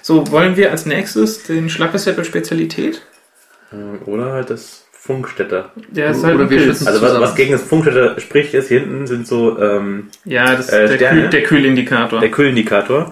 So, 0.01 0.31
wollen 0.31 0.55
wir 0.55 0.71
als 0.71 0.85
nächstes 0.85 1.43
den 1.43 1.69
Schlappesäppel 1.69 2.25
Spezialität? 2.25 3.01
Ähm, 3.71 3.99
Oder 4.05 4.33
halt 4.33 4.49
das 4.49 4.85
Funkstätter. 5.11 5.71
Der 5.89 6.11
ist 6.11 6.19
Oder 6.19 6.27
halt 6.29 6.39
ein 6.41 6.49
wir 6.49 6.59
schützen- 6.59 6.87
Also 6.87 7.01
was, 7.01 7.19
was 7.19 7.35
gegen 7.35 7.51
das 7.51 7.61
Funkstätter 7.63 8.19
spricht, 8.19 8.53
ist 8.53 8.67
hier 8.69 8.79
hinten 8.81 9.07
sind 9.07 9.27
so 9.27 9.59
ähm, 9.59 10.07
Ja, 10.25 10.55
das 10.55 10.67
ist 10.67 10.73
Äh, 10.73 10.97
der. 10.97 11.09
Kühl, 11.11 11.29
der 11.29 11.43
Kühlindikator. 11.43 12.19
der 12.19 12.31
Kühlindikator. 12.31 13.11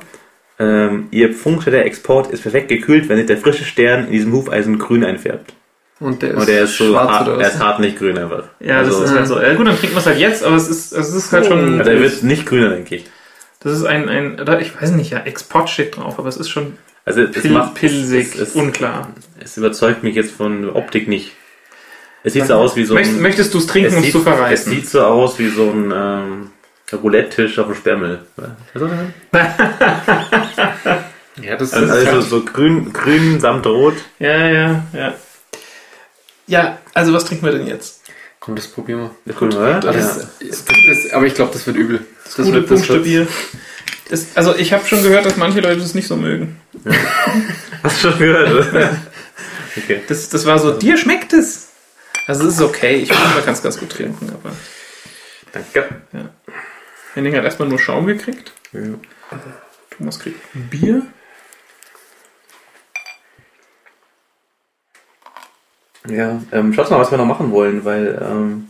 Ähm, 0.59 1.07
ihr 1.11 1.33
Funkstätter 1.33 1.79
Export 1.85 2.31
ist 2.31 2.41
perfekt 2.41 2.67
gekühlt, 2.69 3.07
wenn 3.09 3.17
sich 3.17 3.27
der 3.27 3.37
frische 3.37 3.63
Stern 3.63 4.05
in 4.07 4.11
diesem 4.11 4.33
Hufeisen 4.33 4.77
grün 4.77 5.05
einfärbt. 5.05 5.53
Und 6.01 6.21
der 6.21 6.31
ist, 6.31 6.37
Und 6.37 6.47
der 6.47 6.63
ist 6.63 6.77
so 6.77 6.89
schwarz 6.91 7.09
hart, 7.11 7.27
oder 7.27 7.41
er 7.41 7.47
ist 7.49 7.59
hart 7.59 7.79
nicht 7.79 7.97
grün 7.97 8.17
einfach. 8.17 8.43
ja, 8.59 8.79
das 8.83 8.87
also, 8.87 9.03
ist 9.03 9.11
halt 9.13 9.27
so. 9.27 9.39
Ja, 9.41 9.53
gut, 9.53 9.67
dann 9.67 9.77
trinken 9.77 9.95
wir 9.95 9.99
es 9.99 10.05
halt 10.05 10.17
jetzt, 10.19 10.43
aber 10.43 10.55
es 10.55 10.69
ist, 10.69 10.93
es 10.93 11.13
ist 11.13 11.31
halt 11.33 11.45
schon. 11.45 11.79
also 11.79 11.91
er 11.91 11.99
wird 12.01 12.23
nicht 12.23 12.45
grüner, 12.45 12.69
denke 12.69 12.95
ich. 12.95 13.05
Das 13.61 13.73
ist 13.73 13.83
ein, 13.85 14.07
ein, 14.07 14.39
oder 14.39 14.61
ich 14.61 14.81
weiß 14.81 14.91
nicht, 14.91 15.11
ja, 15.11 15.19
Export 15.19 15.69
steht 15.69 15.97
drauf, 15.97 16.17
aber 16.17 16.29
es 16.29 16.37
ist 16.37 16.47
schon 16.49 16.77
Also 17.03 17.21
es 17.23 17.31
pil 17.31 17.51
macht 17.51 17.75
pilsig, 17.75 18.35
es, 18.35 18.39
es, 18.39 18.55
unklar. 18.55 19.09
es 19.43 19.57
überzeugt 19.57 20.03
mich 20.03 20.15
jetzt 20.15 20.31
von 20.31 20.61
der 20.61 20.75
Optik 20.77 21.09
nicht. 21.09 21.33
Es 22.23 22.33
sieht 22.33 22.47
so 22.47 22.55
aus 22.55 22.75
wie 22.75 22.83
so 22.83 22.95
ein, 22.95 23.21
möchtest 23.21 23.53
du 23.53 23.59
es 23.59 23.67
trinken, 23.67 23.91
es 23.91 23.95
um 23.97 24.03
es 24.03 24.11
zu 24.11 24.17
es 24.17 24.23
verreißen? 24.23 24.71
sieht 24.73 24.89
so 24.89 25.01
aus 25.03 25.39
wie 25.39 25.49
so 25.49 25.69
ein 25.69 25.91
ähm, 25.95 26.49
Roulette-Tisch 26.91 27.57
auf 27.59 27.67
dem 27.67 27.75
Sperrmüll. 27.75 28.19
Also, 28.73 28.89
Ja, 31.41 31.55
das 31.55 31.73
also, 31.73 31.93
ist 31.95 32.07
also 32.07 32.21
so 32.21 32.43
grün, 32.43 32.91
grün 32.91 33.39
samt 33.39 33.65
rot. 33.65 33.95
Ja, 34.19 34.37
ja, 34.47 34.83
ja. 34.93 35.13
Ja, 36.47 36.77
also 36.93 37.13
was 37.13 37.23
trinken 37.25 37.45
wir 37.45 37.53
denn 37.53 37.67
jetzt? 37.67 38.01
Komm, 38.39 38.55
das 38.55 38.67
probieren 38.67 38.99
wir. 39.01 39.11
Das 39.25 39.35
grün, 39.35 39.53
oder? 39.53 39.79
Das, 39.79 39.95
Ja. 40.41 40.47
das, 40.87 41.13
aber 41.13 41.25
ich 41.27 41.35
glaube, 41.35 41.53
das 41.53 41.65
wird 41.67 41.77
übel. 41.77 42.01
Das, 42.25 42.35
Gute 42.35 42.53
wird, 42.53 42.71
das 42.71 42.79
wird, 42.81 42.87
Punktbier. 42.89 43.27
Das, 44.09 44.25
also 44.35 44.55
ich 44.55 44.73
habe 44.73 44.85
schon 44.85 45.03
gehört, 45.03 45.25
dass 45.25 45.37
manche 45.37 45.61
Leute 45.61 45.79
das 45.79 45.93
nicht 45.93 46.07
so 46.07 46.15
mögen. 46.17 46.59
Hast 47.83 48.03
du 48.03 48.09
schon 48.09 48.19
gehört, 48.19 48.51
oder? 48.73 48.97
Okay. 49.77 50.01
Das, 50.07 50.27
das 50.29 50.45
war 50.45 50.57
so, 50.59 50.71
dir 50.71 50.97
schmeckt 50.97 51.31
es. 51.31 51.68
Also 52.29 52.47
es 52.47 52.57
ist 52.57 52.61
okay, 52.61 52.97
ich 52.97 53.11
finde, 53.11 53.33
man 53.33 53.43
kann 53.43 53.55
es 53.55 53.63
ganz 53.63 53.79
gut 53.79 53.89
trinken, 53.89 54.29
aber 54.29 54.55
Danke. 55.51 55.89
Henning 57.15 57.35
hat 57.35 57.43
erstmal 57.43 57.67
nur 57.67 57.79
Schaum 57.79 58.05
gekriegt. 58.05 58.53
Ja. 58.71 58.81
Thomas 59.97 60.19
kriegt 60.19 60.39
Bier. 60.69 61.07
Ja, 66.07 66.39
ähm, 66.51 66.71
schaut 66.71 66.91
mal, 66.91 66.99
was 66.99 67.09
wir 67.09 67.17
noch 67.17 67.25
machen 67.25 67.51
wollen, 67.51 67.83
weil 67.83 68.21
ähm, 68.21 68.69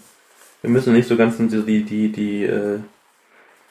wir 0.62 0.70
müssen 0.70 0.94
nicht 0.94 1.10
so 1.10 1.18
ganz 1.18 1.36
die, 1.38 1.84
die, 1.84 2.14
die, 2.14 2.46
äh, 2.46 2.80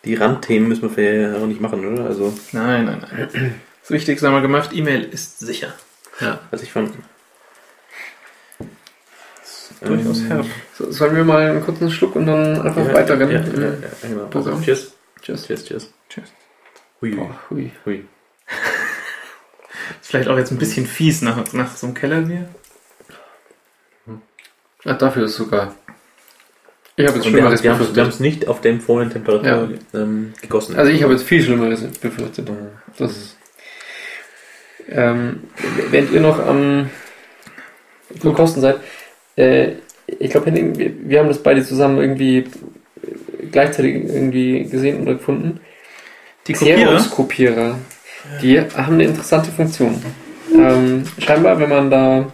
die 0.04 0.14
Randthemen 0.16 0.68
müssen 0.68 0.94
wir 0.94 1.14
ja 1.14 1.36
auch 1.38 1.46
nicht 1.46 1.62
machen, 1.62 1.86
oder? 1.86 2.04
Also, 2.04 2.34
Nein, 2.52 2.84
nein, 2.84 3.06
nein. 3.10 3.54
Das 3.80 3.90
Wichtigste 3.90 4.26
haben 4.26 4.34
wir 4.34 4.42
gemacht, 4.42 4.68
E-Mail 4.74 5.04
ist 5.04 5.38
sicher. 5.38 5.72
ja. 6.20 6.40
was 6.50 6.62
ich 6.62 6.72
fand. 6.72 6.92
Durchaus 9.84 10.22
herb. 10.28 10.46
So, 10.74 10.90
sollen 10.90 11.16
wir 11.16 11.24
mal 11.24 11.50
einen 11.50 11.62
kurzen 11.64 11.90
Schluck 11.90 12.16
und 12.16 12.26
dann 12.26 12.60
einfach 12.62 12.86
Ja, 12.86 12.94
weiterrennen? 12.94 13.32
Ja, 13.54 13.60
ja, 13.62 13.68
ja, 13.68 14.08
genau. 14.08 14.30
Also, 14.34 14.60
cheers. 14.60 14.92
Tschüss. 15.22 15.46
Cheers, 15.46 15.64
cheers. 15.64 15.92
Cheers. 16.08 16.28
Hui, 17.00 17.10
Boah, 17.14 17.38
hui. 17.50 17.70
hui. 17.84 18.04
Ist 20.00 20.10
vielleicht 20.10 20.28
auch 20.28 20.36
jetzt 20.38 20.50
ein 20.50 20.58
bisschen 20.58 20.86
fies 20.86 21.22
nach, 21.22 21.52
nach 21.52 21.76
so 21.76 21.86
einem 21.86 21.94
Kellerbier. 21.94 22.48
Ah, 24.84 24.94
dafür 24.94 25.24
ist 25.24 25.34
sogar. 25.36 25.74
Ich 26.96 27.06
habe 27.06 27.16
jetzt 27.18 27.26
Und 27.26 27.34
wir 27.34 27.42
haben 27.44 27.56
Schlimmeres 27.56 27.62
wir 27.62 27.70
haben 27.72 27.80
wir 27.80 27.86
befürchtet. 27.86 28.14
es 28.14 28.20
nicht 28.20 28.48
auf 28.48 28.60
der 28.60 28.72
empfohlenen 28.72 29.12
Temperatur 29.12 29.70
ähm, 29.94 30.34
gegossen. 30.40 30.76
Also 30.76 30.90
ich 30.90 31.02
habe 31.02 31.12
jetzt 31.12 31.24
viel 31.24 31.42
Schlimmeres 31.42 31.82
befürchtet. 32.00 32.48
Das 32.96 33.10
ist, 33.10 33.36
ähm, 34.88 35.44
während 35.90 36.10
ihr 36.12 36.20
noch 36.20 36.38
am 36.44 36.90
am 38.24 38.34
Kosten 38.34 38.60
seid, 38.60 38.80
äh, 39.38 39.72
ich 40.06 40.30
glaube, 40.30 40.52
wir, 40.54 41.18
haben 41.20 41.28
das 41.28 41.42
beide 41.42 41.64
zusammen 41.64 41.98
irgendwie 41.98 42.44
gleichzeitig 43.52 43.94
irgendwie 44.04 44.64
gesehen 44.64 45.02
oder 45.02 45.14
gefunden. 45.14 45.60
Die 46.46 46.54
Kopierer? 47.10 47.78
Die 48.42 48.58
haben 48.60 48.94
eine 48.94 49.04
interessante 49.04 49.50
Funktion. 49.50 50.02
Ähm, 50.54 51.04
scheinbar, 51.18 51.58
wenn 51.60 51.68
man 51.68 51.90
da 51.90 52.26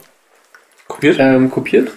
Kopiert? 0.87 1.17
ähm, 1.19 1.51
kopiert, 1.51 1.91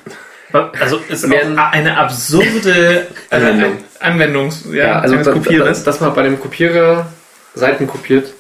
Also 0.79 0.99
ist 1.09 1.29
Werden- 1.29 1.59
eine 1.59 1.97
absurde 1.97 3.07
Anwendung. 3.29 3.71
äh, 3.73 4.03
Anwendungs 4.03 4.65
ja, 4.71 4.75
ja, 4.75 4.99
also 4.99 5.13
eines 5.15 5.27
da, 5.27 5.33
Kopierers. 5.33 5.83
da, 5.83 5.91
dass 5.91 5.99
man 6.01 6.13
bei 6.15 6.23
dem 6.23 6.39
Kopierer 6.39 7.07
Seiten 7.53 7.85
kopiert, 7.87 8.33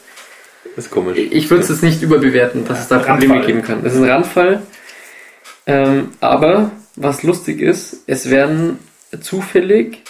Das 0.75 0.85
ist 0.85 0.91
komisch. 0.91 1.17
Ich 1.17 1.49
würde 1.49 1.63
es 1.63 1.69
jetzt 1.69 1.83
nicht 1.83 2.01
überbewerten, 2.01 2.65
dass 2.67 2.81
es 2.81 2.87
da 2.87 2.99
Probleme 2.99 3.33
Randfall. 3.35 3.45
geben 3.47 3.61
kann. 3.63 3.83
Das 3.83 3.93
ist 3.93 3.99
ein 4.01 4.09
Randfall. 4.09 4.61
Ähm, 5.67 6.11
aber 6.21 6.71
was 6.95 7.23
lustig 7.23 7.61
ist, 7.61 8.03
es 8.07 8.29
werden 8.29 8.79
zufällig 9.21 10.01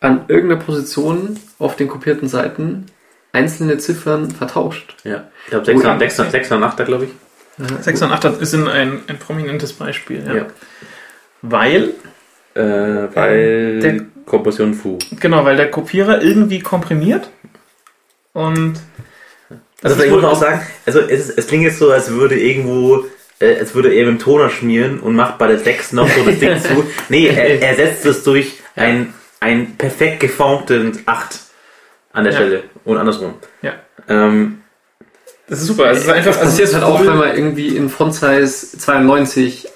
an 0.00 0.24
irgendeiner 0.28 0.60
Position 0.60 1.38
auf 1.58 1.76
den 1.76 1.88
kopierten 1.88 2.28
Seiten 2.28 2.86
einzelne 3.32 3.78
Ziffern 3.78 4.30
vertauscht. 4.30 4.96
Ja. 5.04 5.28
Ich 5.44 5.50
glaube 5.50 5.64
6 5.66 5.82
Gut. 5.82 5.98
6 6.00 6.16
6 6.16 6.52
und 6.52 6.62
8 6.64 6.84
glaube 6.84 7.04
ich. 7.06 7.10
6 7.82 8.02
und 8.02 8.12
8 8.12 8.24
ist 8.42 8.54
ein, 8.54 8.66
ein, 8.68 9.18
prominentes 9.18 9.72
Beispiel. 9.72 10.22
Ja. 10.26 10.34
Ja. 10.34 10.46
Weil, 11.42 11.94
Äh, 12.54 13.14
weil 13.14 13.80
Der- 13.80 14.00
Kompression 14.24 14.74
Fu. 14.74 14.98
genau, 15.20 15.44
weil 15.44 15.56
der 15.56 15.70
Kopierer 15.70 16.22
irgendwie 16.22 16.58
komprimiert 16.60 17.30
und 18.32 18.80
Also 19.82 19.94
vielleicht 19.94 20.12
muss 20.12 20.22
man 20.22 20.30
auch 20.32 20.40
sagen, 20.40 20.60
also 20.84 21.00
es, 21.00 21.30
es 21.30 21.46
klingt 21.46 21.64
jetzt 21.64 21.78
so, 21.78 21.90
als 21.92 22.10
würde 22.10 22.36
irgendwo, 22.40 23.04
äh, 23.40 23.58
als 23.58 23.74
würde 23.74 23.92
er 23.92 24.06
mit 24.06 24.14
dem 24.14 24.18
Toner 24.18 24.50
schmieren 24.50 25.00
und 25.00 25.14
macht 25.14 25.38
bei 25.38 25.46
der 25.48 25.58
6 25.58 25.92
noch 25.92 26.08
so 26.08 26.24
das 26.24 26.38
Ding 26.38 26.58
zu. 26.62 26.84
Nee, 27.08 27.26
er, 27.28 27.60
er 27.62 27.74
setzt 27.74 28.06
es 28.06 28.22
durch 28.24 28.58
ein, 28.74 29.12
ein 29.40 29.76
perfekt 29.76 30.20
geformten 30.20 30.98
8 31.06 31.40
an 32.12 32.24
der 32.24 32.32
Ja. 32.32 32.38
Stelle 32.38 32.62
und 32.84 32.96
andersrum. 32.98 33.34
ja, 33.62 33.74
Ähm, 34.08 34.60
das 35.48 35.60
ist 35.60 35.66
super. 35.68 35.90
Es 35.90 35.98
ist 36.00 36.08
einfach 36.08 36.32
Das 36.32 36.40
passiert 36.40 36.74
halt 36.74 36.82
auch, 36.84 37.00
wenn 37.06 37.16
man 37.16 37.34
irgendwie 37.36 37.76
in 37.76 37.88
Font-Size 37.88 38.78
92, 38.78 39.68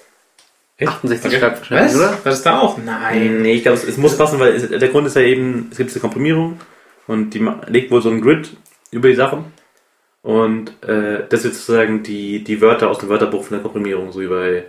Echt? 0.79 0.91
68 0.91 1.27
Okay. 1.27 1.39
schreibt 1.39 1.59
wahrscheinlich, 1.61 1.93
Was? 1.93 1.99
oder? 2.01 2.19
Das 2.25 2.43
da 2.43 2.59
auch? 2.59 2.79
Nein. 2.79 3.43
nee, 3.43 3.53
ich 3.55 3.63
glaube, 3.63 3.77
es, 3.79 3.85
es 3.85 3.97
muss 3.99 4.17
passen, 4.17 4.41
weil 4.41 4.55
es, 4.55 4.69
der 4.69 4.89
Grund 4.89 5.07
ist 5.07 5.15
ja 5.17 5.23
eben, 5.23 5.69
es 5.71 5.77
gibt 5.77 5.91
diese 5.91 6.01
Komprimierung 6.01 6.59
und 7.07 7.31
die 7.31 7.47
legt 7.69 7.91
wohl 7.91 8.01
so 8.03 8.09
ein 8.11 8.21
Grid 8.23 8.51
über 8.91 9.09
die 9.09 9.15
Sachen. 9.15 9.45
Und 10.23 10.73
äh, 10.87 11.25
das 11.29 11.45
ist 11.45 11.55
sozusagen 11.67 12.03
die, 12.03 12.45
die 12.45 12.61
Wörter 12.61 12.91
aus 12.91 12.99
dem 12.99 13.09
Wörterbuch 13.09 13.43
von 13.45 13.57
der 13.57 13.63
Komprimierung, 13.63 14.13
so 14.13 14.21
wie 14.21 14.27
bei 14.27 14.65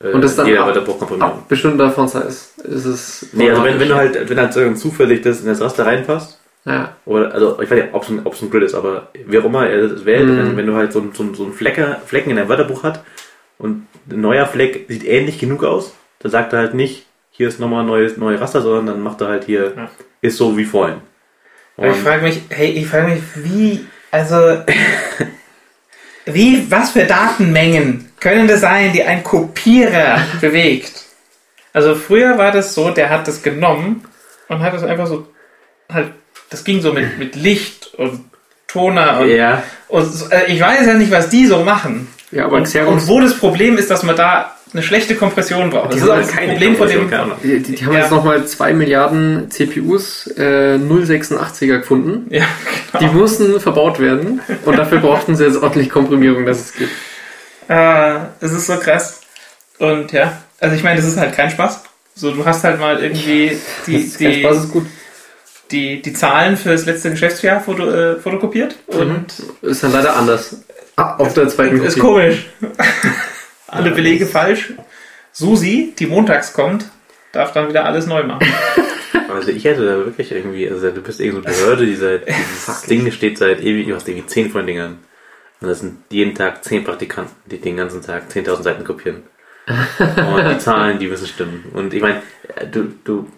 äh, 0.00 0.12
Und 0.12 0.22
das 0.22 0.36
dann 0.36 0.46
jeder 0.46 0.60
ab- 0.60 0.66
Wörterbuchkomprimierung. 0.68 1.32
Ab 1.32 1.48
bestimmter 1.48 1.90
Font-Size 1.90 2.28
ist 2.28 2.84
es. 2.84 3.26
Nee, 3.32 3.50
also 3.50 3.64
wenn, 3.64 3.80
wenn 3.80 3.88
du 3.88 3.94
halt, 3.96 4.28
wenn 4.30 4.38
halt 4.38 4.52
sozusagen 4.52 4.76
zufällig 4.76 5.22
das 5.22 5.40
in 5.40 5.46
das 5.46 5.60
Raster 5.60 5.84
reinpasst, 5.86 6.38
Ja, 6.64 6.96
oder, 7.06 7.34
also 7.34 7.60
ich 7.60 7.68
weiß 7.68 7.82
nicht, 7.82 7.92
ob 7.94 8.04
es 8.04 8.08
ein, 8.10 8.20
ob's 8.24 8.40
ein 8.40 8.50
Grid 8.50 8.62
ist, 8.62 8.74
aber 8.74 9.08
wie 9.26 9.36
auch 9.38 9.44
immer 9.44 9.66
er 9.68 9.88
das 9.88 10.04
wählt, 10.04 10.28
Mhm. 10.28 10.56
wenn, 10.56 10.66
du 10.66 10.74
halt 10.76 10.92
so, 10.92 11.00
ein- 11.00 11.10
so, 11.12 11.24
ein- 11.24 11.34
so 11.34 11.42
einen 11.42 11.52
Flecker, 11.54 12.00
Flecken 12.06 12.30
in 12.30 12.36
deinem 12.36 12.48
Wörterbuch 12.48 12.84
hat 12.84 13.02
und 13.58 13.86
ein 14.08 14.20
neuer 14.20 14.46
Fleck 14.46 14.84
sieht 14.88 15.04
ähnlich 15.04 15.40
genug 15.40 15.64
aus, 15.64 15.92
dann 16.20 16.30
sagt 16.30 16.52
er 16.52 16.60
halt 16.60 16.74
nicht, 16.74 17.06
hier 17.32 17.48
ist 17.48 17.58
nochmal 17.58 17.80
ein 17.80 17.86
neues, 17.88 18.16
neue 18.16 18.40
Raster, 18.40 18.62
sondern 18.62 18.86
dann 18.86 19.00
macht 19.02 19.20
er 19.22 19.26
halt 19.28 19.42
hier, 19.44 19.72
Ja. 19.76 19.90
ist 20.20 20.36
so 20.36 20.56
wie 20.56 20.64
vorhin. 20.64 20.98
Aber 21.76 21.88
ich 21.88 21.94
Und, 21.96 22.02
frage 22.02 22.22
mich, 22.22 22.42
hey, 22.50 22.70
ich 22.70 22.86
frage 22.86 23.08
mich, 23.14 23.22
wie, 23.36 23.86
also, 24.12 24.62
wie, 26.26 26.70
was 26.70 26.90
für 26.90 27.04
Datenmengen 27.04 28.10
können 28.20 28.46
das 28.46 28.60
sein, 28.60 28.92
die 28.92 29.02
ein 29.02 29.24
Kopierer 29.24 30.20
bewegt? 30.40 31.02
Also 31.72 31.94
früher 31.94 32.38
war 32.38 32.52
das 32.52 32.74
so, 32.74 32.90
der 32.90 33.10
hat 33.10 33.26
das 33.26 33.42
genommen 33.42 34.04
und 34.48 34.60
hat 34.60 34.74
es 34.74 34.82
einfach 34.84 35.06
so, 35.06 35.26
halt, 35.92 36.12
das 36.50 36.64
ging 36.64 36.80
so 36.80 36.92
mit, 36.92 37.18
mit 37.18 37.34
Licht 37.34 37.94
und 37.96 38.24
Toner 38.68 39.20
und, 39.20 39.28
Ja. 39.30 39.62
und 39.88 40.04
so- 40.04 40.28
äh, 40.30 40.52
ich 40.52 40.60
weiß 40.60 40.86
ja 40.86 40.94
nicht, 40.94 41.10
was 41.10 41.28
die 41.28 41.46
so 41.46 41.64
machen. 41.64 42.08
Ja, 42.30 42.44
aber 42.46 42.56
Und, 42.56 42.64
Xerox, 42.64 43.02
und 43.02 43.08
wo 43.08 43.20
das 43.20 43.36
Problem 43.38 43.76
ist, 43.76 43.90
dass 43.90 44.02
man 44.02 44.16
da 44.16 44.54
eine 44.72 44.82
schlechte 44.82 45.14
Kompression 45.16 45.70
braucht. 45.70 45.88
Das 45.92 45.96
Die 45.96 46.02
ist 46.02 46.08
auch 46.08 46.14
haben 46.14 46.20
das 46.22 46.30
keine 46.32 46.52
Problem 46.52 46.76
von 46.76 46.88
dem. 46.88 47.10
Die, 47.42 47.58
die, 47.62 47.74
die 47.74 47.84
haben 47.84 47.92
Ja. 47.92 48.00
jetzt 48.00 48.10
nochmal 48.10 48.46
2 48.46 48.72
Milliarden 48.74 49.50
CPUs 49.50 50.28
äh, 50.36 50.76
086er 50.78 51.78
gefunden. 51.78 52.26
Ja, 52.30 52.44
Die 53.00 53.06
mussten 53.06 53.60
verbaut 53.60 54.00
werden 54.00 54.40
und 54.64 54.78
dafür 54.78 54.98
brauchten 54.98 55.36
sie 55.36 55.44
jetzt 55.44 55.56
ordentlich 55.62 55.90
Komprimierung, 55.90 56.46
dass 56.46 56.60
es 56.60 56.72
geht. 56.74 56.88
Äh, 57.68 58.16
es 58.40 58.52
ist 58.52 58.66
so 58.66 58.76
krass. 58.78 59.20
Und 59.78 60.12
ja, 60.12 60.40
also 60.60 60.74
ich 60.76 60.82
meine, 60.82 60.96
das 61.00 61.06
ist 61.08 61.16
halt 61.18 61.34
kein 61.34 61.50
Spaß. 61.50 61.82
So, 62.14 62.30
du 62.32 62.44
hast 62.44 62.62
halt 62.64 62.78
mal 62.78 63.02
irgendwie 63.02 63.56
die, 63.86 63.92
Das 63.94 64.02
ist 64.04 64.18
kein 64.18 64.32
die, 64.32 64.40
Spaß, 64.40 64.56
ist 64.58 64.70
gut. 64.72 64.86
die, 65.70 66.02
die 66.02 66.12
Zahlen 66.12 66.56
für 66.56 66.70
das 66.70 66.84
letzte 66.86 67.10
Geschäftsjahr 67.10 67.60
foto, 67.60 67.90
äh, 67.90 68.16
fotokopiert 68.20 68.76
und 68.86 69.26
Ist 69.62 69.82
dann 69.82 69.92
leider 69.92 70.16
anders. 70.16 70.56
Ah, 70.96 71.16
auf 71.16 71.32
der 71.34 71.48
zweiten 71.48 71.82
ist 71.82 71.98
Kopie. 71.98 72.00
komisch. 72.00 72.46
Alle 73.72 73.90
Belege 73.90 74.26
falsch. 74.26 74.74
Susi, 75.32 75.94
die 75.98 76.06
montags 76.06 76.52
kommt, 76.52 76.84
darf 77.32 77.52
dann 77.52 77.68
wieder 77.68 77.84
alles 77.84 78.06
neu 78.06 78.22
machen. 78.22 78.46
Also 79.28 79.50
ich 79.50 79.64
hätte 79.64 79.86
da 79.86 79.96
wirklich 79.96 80.30
irgendwie, 80.30 80.68
also 80.68 80.90
du 80.90 81.00
bist 81.00 81.18
irgendeine 81.18 81.56
Behörde, 81.56 81.86
die 81.86 81.94
seit, 81.94 82.28
dieses 82.28 82.82
Ding 82.82 83.10
steht 83.10 83.38
seit 83.38 83.62
ewig, 83.62 83.86
du 83.86 83.94
hast 83.94 84.06
irgendwie 84.06 84.26
zehn 84.26 84.50
von 84.50 84.66
Dingern. 84.66 84.98
Und 85.62 85.68
das 85.68 85.80
sind 85.80 85.98
jeden 86.10 86.34
Tag 86.34 86.62
zehn 86.62 86.84
Praktikanten, 86.84 87.34
die 87.46 87.58
den 87.58 87.78
ganzen 87.78 88.02
Tag 88.02 88.24
10.000 88.30 88.62
Seiten 88.62 88.84
kopieren. 88.84 89.22
Und 89.68 90.50
die 90.50 90.58
Zahlen, 90.58 90.98
die 90.98 91.06
müssen 91.06 91.26
stimmen. 91.26 91.64
Und 91.72 91.94
ich 91.94 92.02
meine, 92.02 92.20
du, 92.70 92.92
du, 93.04 93.28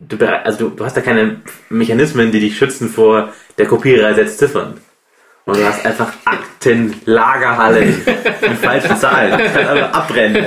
du, 0.00 0.26
also 0.26 0.68
du, 0.68 0.76
du 0.76 0.84
hast 0.84 0.96
da 0.96 1.00
keine 1.00 1.40
Mechanismen, 1.70 2.32
die 2.32 2.40
dich 2.40 2.58
schützen 2.58 2.88
vor 2.88 3.32
der 3.58 3.66
Kopiererei 3.66 4.14
setzt 4.14 4.38
Ziffern. 4.38 4.80
Und 5.48 5.56
du 5.56 5.64
hast 5.64 5.82
einfach 5.86 6.12
Aktenlagerhallen 6.26 8.04
mit 8.04 8.58
falschen 8.58 8.98
Zahlen. 8.98 9.30
Das 9.30 9.54
kann 9.54 9.66
einfach 9.66 9.92
abbrennen. 9.94 10.44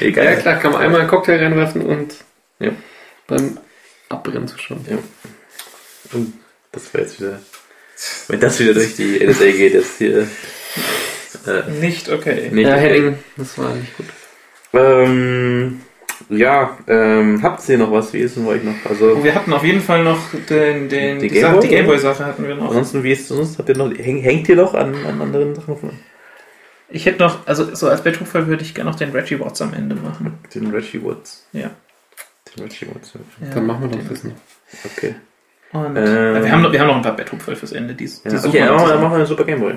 Egal. 0.00 0.24
Ja 0.24 0.34
klar, 0.34 0.58
kann 0.58 0.72
man 0.72 0.82
einmal 0.82 1.02
einen 1.02 1.08
Cocktail 1.08 1.38
reinwerfen 1.40 1.82
und 1.82 2.16
ja, 2.58 2.72
beim 3.28 3.58
Abbrennen 4.08 4.48
zuschauen. 4.48 4.84
Und 6.12 6.32
das 6.72 6.92
war 6.92 7.02
jetzt 7.02 7.20
wieder. 7.20 7.40
Wenn 8.26 8.40
das 8.40 8.58
wieder 8.58 8.74
durch 8.74 8.96
die 8.96 9.24
NSA 9.24 9.44
geht, 9.44 9.74
jetzt 9.74 9.98
hier. 9.98 10.26
Äh, 11.46 11.70
Nicht 11.80 12.08
okay. 12.08 12.48
nicht 12.50 12.66
ja, 12.66 12.74
okay. 12.74 12.88
Heading, 12.88 13.18
das 13.36 13.56
war 13.58 13.72
nicht 13.76 13.96
gut. 13.96 14.06
Ähm, 14.72 15.82
ja, 16.30 16.78
ähm, 16.86 17.42
habt 17.42 17.68
ihr 17.68 17.78
noch 17.78 17.92
was? 17.92 18.12
Wie 18.12 18.18
ist 18.18 18.36
denn 18.36 18.44
bei 18.44 18.52
euch 18.52 18.62
noch? 18.64 18.74
Also, 18.88 19.22
Wir 19.22 19.34
hatten 19.34 19.52
auf 19.52 19.64
jeden 19.64 19.80
Fall 19.80 20.02
noch 20.04 20.18
den, 20.48 20.88
den, 20.88 21.18
Die 21.18 21.28
die, 21.28 21.38
Sache- 21.40 21.50
Gameboy, 21.52 21.62
die 21.68 21.74
Gameboy-Sache 21.74 22.24
hatten 22.26 22.46
wir 22.48 22.54
noch. 22.54 22.68
ansonsten, 22.68 23.02
wie 23.02 23.12
ist 23.12 23.22
es 23.22 23.28
sonst? 23.28 23.58
Habt 23.58 23.68
ihr 23.68 23.76
noch, 23.76 23.90
häng, 23.96 24.18
hängt 24.18 24.48
ihr 24.48 24.56
noch 24.56 24.74
an, 24.74 24.94
an 25.06 25.20
anderen 25.20 25.54
Sachen? 25.54 25.90
Ich 26.88 27.06
hätte 27.06 27.20
noch, 27.20 27.46
also 27.46 27.74
so 27.74 27.88
als 27.88 28.02
Betrugfall 28.02 28.46
würde 28.48 28.62
ich 28.62 28.74
gerne 28.74 28.90
noch 28.90 28.96
den 28.98 29.10
Reggie 29.10 29.38
Watts 29.38 29.62
am 29.62 29.74
Ende 29.74 29.94
machen. 29.94 30.38
Den 30.54 30.70
Reggie 30.70 31.02
Woods. 31.02 31.46
Ja. 31.52 31.70
Den 32.56 32.64
Reggie 32.64 32.86
Woods. 32.88 33.12
ja 33.40 33.54
Dann 33.54 33.66
machen 33.66 33.82
wir 33.82 33.96
den- 33.98 34.08
das 34.08 34.24
noch. 34.24 34.32
Okay. 34.84 35.14
Und, 35.72 35.96
Ähm. 35.96 36.42
wir, 36.42 36.50
haben 36.50 36.62
noch, 36.62 36.72
wir 36.72 36.80
haben 36.80 36.88
noch 36.88 36.96
ein 36.96 37.02
paar 37.02 37.14
Betrugfall 37.14 37.54
fürs 37.54 37.70
Ende. 37.72 37.94
Die, 37.94 38.06
die 38.06 38.10
Ja, 38.28 38.38
okay, 38.38 38.52
wir 38.54 38.66
dann 38.66 38.76
noch 38.76 39.00
machen 39.00 39.12
wir, 39.12 39.18
den 39.18 39.26
Super 39.26 39.44
Game 39.44 39.60
Boy. 39.60 39.74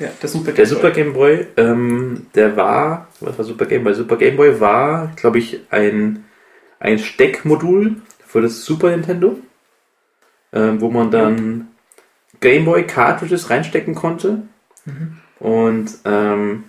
Der, 0.00 0.10
der 0.20 0.28
Super 0.28 0.52
Der 0.52 0.64
Game 0.64 0.66
Super 0.66 0.90
Boy. 0.90 0.92
Game 0.92 1.12
Boy, 1.12 1.46
ähm, 1.56 2.26
der 2.34 2.56
war, 2.56 3.08
was 3.20 3.38
war 3.38 3.44
Super 3.44 3.66
Game 3.66 3.84
Boy? 3.84 3.94
Super 3.94 4.16
Game 4.16 4.36
Boy 4.36 4.60
war, 4.60 5.12
glaube 5.16 5.38
ich, 5.38 5.60
ein, 5.70 6.24
ein 6.78 6.98
Steckmodul 6.98 7.96
für 8.26 8.40
das 8.40 8.64
Super 8.64 8.90
Nintendo, 8.90 9.38
ähm, 10.52 10.80
wo 10.80 10.90
man 10.90 11.10
dann 11.10 11.68
Game 12.40 12.64
Boy 12.64 12.86
Cartridges 12.86 13.50
reinstecken 13.50 13.94
konnte. 13.94 14.42
Und 15.38 15.90
ähm, 16.04 16.64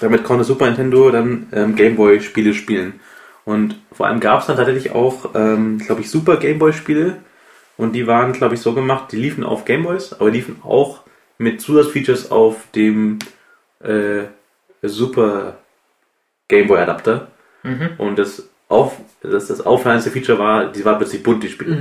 damit 0.00 0.24
konnte 0.24 0.44
Super 0.44 0.66
Nintendo 0.66 1.10
dann 1.10 1.48
ähm, 1.52 1.76
Game 1.76 1.96
Boy 1.96 2.20
Spiele 2.20 2.54
spielen. 2.54 3.00
Und 3.44 3.80
vor 3.92 4.06
allem 4.06 4.20
gab 4.20 4.40
es 4.40 4.46
dann 4.46 4.56
tatsächlich 4.56 4.92
auch, 4.92 5.34
ähm, 5.34 5.78
glaube 5.78 6.00
ich, 6.00 6.10
Super 6.10 6.36
Game 6.36 6.58
Boy 6.58 6.72
Spiele. 6.72 7.18
Und 7.76 7.92
die 7.92 8.06
waren, 8.06 8.32
glaube 8.32 8.54
ich, 8.54 8.60
so 8.60 8.72
gemacht, 8.72 9.12
die 9.12 9.16
liefen 9.16 9.44
auf 9.44 9.64
Game 9.64 9.82
Boys, 9.82 10.12
aber 10.12 10.30
liefen 10.30 10.58
auch 10.62 11.03
mit 11.38 11.60
Zusatzfeatures 11.60 12.30
auf 12.30 12.70
dem 12.74 13.18
äh, 13.80 14.24
Super 14.82 15.58
Game 16.48 16.68
Boy 16.68 16.80
Adapter. 16.80 17.28
Mhm. 17.62 17.90
Und 17.98 18.18
das, 18.18 18.48
auf, 18.68 18.96
das, 19.20 19.48
das 19.48 19.60
auffallendste 19.60 20.10
Feature 20.10 20.38
war, 20.38 20.72
die 20.72 20.84
war 20.84 20.96
plötzlich 20.98 21.22
bunt, 21.22 21.42
die 21.42 21.48
Spiele. 21.48 21.76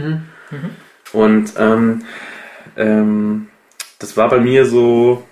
Mhm. 0.52 0.70
Und 1.12 1.54
ähm, 1.58 2.06
ähm, 2.76 3.50
das 4.00 4.18
war 4.18 4.30
bei 4.30 4.40
mir 4.40 4.66
so 4.66 5.24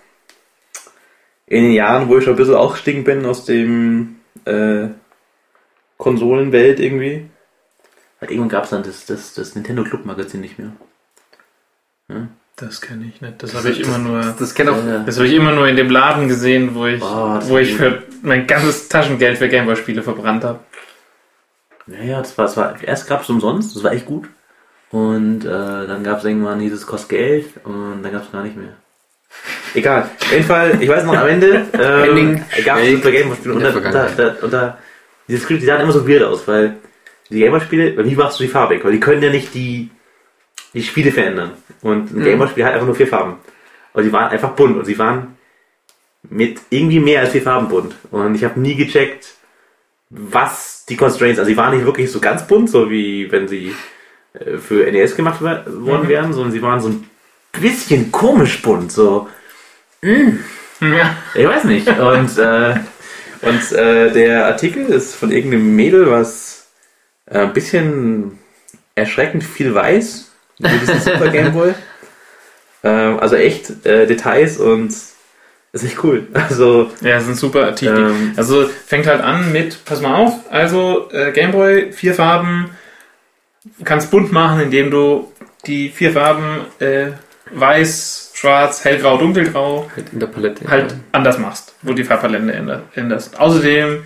in 1.47 1.63
den 1.63 1.73
Jahren, 1.73 2.07
wo 2.07 2.17
ich 2.17 2.23
schon 2.23 2.33
ein 2.33 2.37
bisschen 2.37 2.55
ausgestiegen 2.55 3.03
bin 3.03 3.25
aus 3.25 3.45
dem 3.45 4.17
äh, 4.45 4.87
Konsolenwelt 5.97 6.79
irgendwie. 6.79 7.29
Weil 8.19 8.31
irgendwann 8.31 8.49
gab 8.49 8.63
es 8.65 8.69
dann 8.69 8.83
das, 8.83 9.05
das, 9.05 9.33
das 9.33 9.55
Nintendo 9.55 9.83
Club 9.83 10.05
Magazin 10.05 10.41
nicht 10.41 10.59
mehr. 10.59 10.71
Das 12.61 12.79
kenne 12.79 13.11
ich 13.13 13.21
nicht. 13.21 13.41
Das 13.41 13.55
habe 13.55 13.69
ich 13.69 13.79
immer 13.81 13.97
nur. 13.97 14.21
Das. 14.37 14.55
Ja. 14.55 14.99
Das 15.03 15.17
habe 15.17 15.27
ich 15.27 15.33
immer 15.33 15.51
nur 15.51 15.67
in 15.67 15.75
dem 15.75 15.89
Laden 15.89 16.27
gesehen, 16.27 16.75
wo 16.75 16.85
ich, 16.85 17.01
Oh, 17.01 17.33
das 17.35 17.49
wo 17.49 17.57
ich 17.57 17.73
für 17.73 18.03
mein 18.21 18.45
ganzes 18.45 18.87
Taschengeld 18.87 19.39
für 19.39 19.49
Gameboy-Spiele 19.49 20.03
verbrannt 20.03 20.43
habe. 20.43 20.59
Naja, 21.87 22.19
das 22.19 22.37
war, 22.37 22.45
das 22.45 22.57
war 22.57 22.83
erst 22.83 23.07
gab 23.07 23.23
es 23.23 23.29
umsonst, 23.29 23.75
das 23.75 23.83
war 23.83 23.91
echt 23.93 24.05
gut. 24.05 24.29
Und 24.91 25.43
äh, 25.43 25.47
dann 25.87 26.03
gab 26.03 26.19
es 26.19 26.25
irgendwann 26.25 26.59
dieses 26.59 26.85
kostet 26.85 27.09
Geld 27.09 27.45
und 27.63 28.03
dann 28.03 28.11
gab 28.11 28.23
es 28.23 28.31
gar 28.31 28.43
nicht 28.43 28.55
mehr. 28.55 28.75
Egal. 29.73 30.09
Auf 30.19 30.31
jeden 30.31 30.43
Fall, 30.43 30.77
ich 30.81 30.89
weiß 30.89 31.05
noch 31.05 31.15
am 31.15 31.27
Ende 31.27 31.65
ähm, 31.73 32.43
gab 32.65 32.77
es 32.77 32.85
schwelgt 32.85 33.03
Super 33.03 33.11
Game 33.11 33.27
Boy 33.29 33.37
Spiele 33.37 33.55
und 33.55 33.65
in 33.65 33.91
da, 33.91 34.07
da, 34.15 34.35
und 34.41 34.53
da 34.53 34.77
diese 35.27 35.39
Screens, 35.39 35.61
die 35.61 35.65
sahen 35.65 35.81
immer 35.81 35.93
so 35.93 36.07
weird 36.07 36.23
aus, 36.23 36.47
weil 36.47 36.75
die 37.29 37.39
Game 37.39 37.51
Boy 37.51 37.61
Spiele, 37.61 38.05
wie 38.05 38.15
machst 38.15 38.39
du 38.39 38.43
die 38.43 38.49
farbig? 38.49 38.83
Weil 38.83 38.91
die 38.91 38.99
können 38.99 39.23
ja 39.23 39.31
nicht 39.31 39.53
die, 39.53 39.89
die 40.73 40.83
Spiele 40.83 41.11
verändern. 41.11 41.51
Und 41.81 42.11
ein 42.11 42.19
Mhm. 42.19 42.23
Game 42.23 42.39
Boy 42.39 42.47
Spiel 42.47 42.65
hat 42.65 42.73
einfach 42.73 42.85
nur 42.87 42.95
vier 42.95 43.07
Farben. 43.07 43.35
Und 43.93 44.03
die 44.03 44.11
waren 44.13 44.31
einfach 44.31 44.51
bunt 44.51 44.77
und 44.77 44.85
sie 44.85 44.97
waren 44.97 45.37
mit 46.29 46.59
irgendwie 46.69 46.99
mehr 46.99 47.21
als 47.21 47.31
vier 47.31 47.41
Farben 47.41 47.67
bunt. 47.67 47.95
Und 48.11 48.35
ich 48.35 48.43
habe 48.43 48.59
nie 48.59 48.75
gecheckt, 48.75 49.33
was 50.09 50.85
die 50.87 50.95
Constraints, 50.97 51.39
also 51.39 51.49
sie 51.49 51.57
waren 51.57 51.75
nicht 51.75 51.85
wirklich 51.85 52.11
so 52.11 52.19
ganz 52.19 52.45
bunt, 52.47 52.69
so 52.69 52.89
wie 52.89 53.31
wenn 53.31 53.47
sie 53.47 53.73
äh, 54.33 54.57
für 54.57 54.89
NES 54.89 55.15
gemacht 55.15 55.41
worden 55.41 56.03
Mhm. 56.03 56.07
wären, 56.07 56.33
sondern 56.33 56.51
sie 56.51 56.61
waren 56.61 56.79
so 56.79 56.89
ein 56.89 57.09
bisschen 57.59 58.11
komisch 58.11 58.61
bunt, 58.61 58.91
so, 58.91 59.27
Ja. 60.01 61.15
ich 61.35 61.45
weiß 61.47 61.65
nicht. 61.65 61.87
Und, 61.87 62.37
äh, 62.37 62.75
und 63.41 63.71
äh, 63.73 64.11
der 64.11 64.45
Artikel 64.47 64.85
ist 64.87 65.15
von 65.15 65.31
irgendeinem 65.31 65.75
Mädel, 65.75 66.09
was 66.09 66.69
äh, 67.25 67.39
ein 67.39 67.53
bisschen 67.53 68.39
erschreckend 68.95 69.43
viel 69.43 69.73
weiß 69.75 70.30
über 70.65 70.77
diesen 70.77 70.99
Super 70.99 71.27
Game 71.31 71.51
Boy. 71.53 71.73
Ähm, 72.83 73.19
also 73.19 73.35
echt 73.35 73.85
äh, 73.85 74.05
Details 74.07 74.57
und 74.57 74.87
ist 75.73 75.83
echt 75.85 76.03
cool. 76.03 76.27
Also 76.33 76.89
Ja, 77.01 77.11
das 77.15 77.23
ist 77.23 77.29
ein 77.29 77.35
super 77.35 77.65
Artikel. 77.65 77.97
Ähm. 78.11 78.33
also 78.37 78.67
fängt 78.67 79.07
halt 79.07 79.21
an 79.21 79.51
mit, 79.51 79.85
pass 79.85 80.01
mal 80.01 80.15
auf, 80.15 80.33
also 80.49 81.09
äh, 81.11 81.31
Gameboy, 81.31 81.91
vier 81.93 82.13
Farben, 82.15 82.71
du 83.77 83.83
kannst 83.85 84.09
bunt 84.11 84.31
machen, 84.31 84.61
indem 84.61 84.89
du 84.91 85.31
die 85.67 85.89
vier 85.89 86.11
Farben 86.11 86.65
äh, 86.79 87.11
weiß, 87.53 88.31
schwarz, 88.33 88.83
hellgrau, 88.83 89.17
dunkelgrau 89.17 89.89
Halt 89.95 90.07
in 90.13 90.19
der 90.19 90.27
Palette. 90.27 90.67
halt 90.67 90.95
anders 91.11 91.37
machst, 91.37 91.75
wo 91.83 91.93
die 91.93 92.03
Farbpalette 92.03 92.51
änder- 92.51 92.81
änderst. 92.95 93.39
Außerdem, 93.39 94.03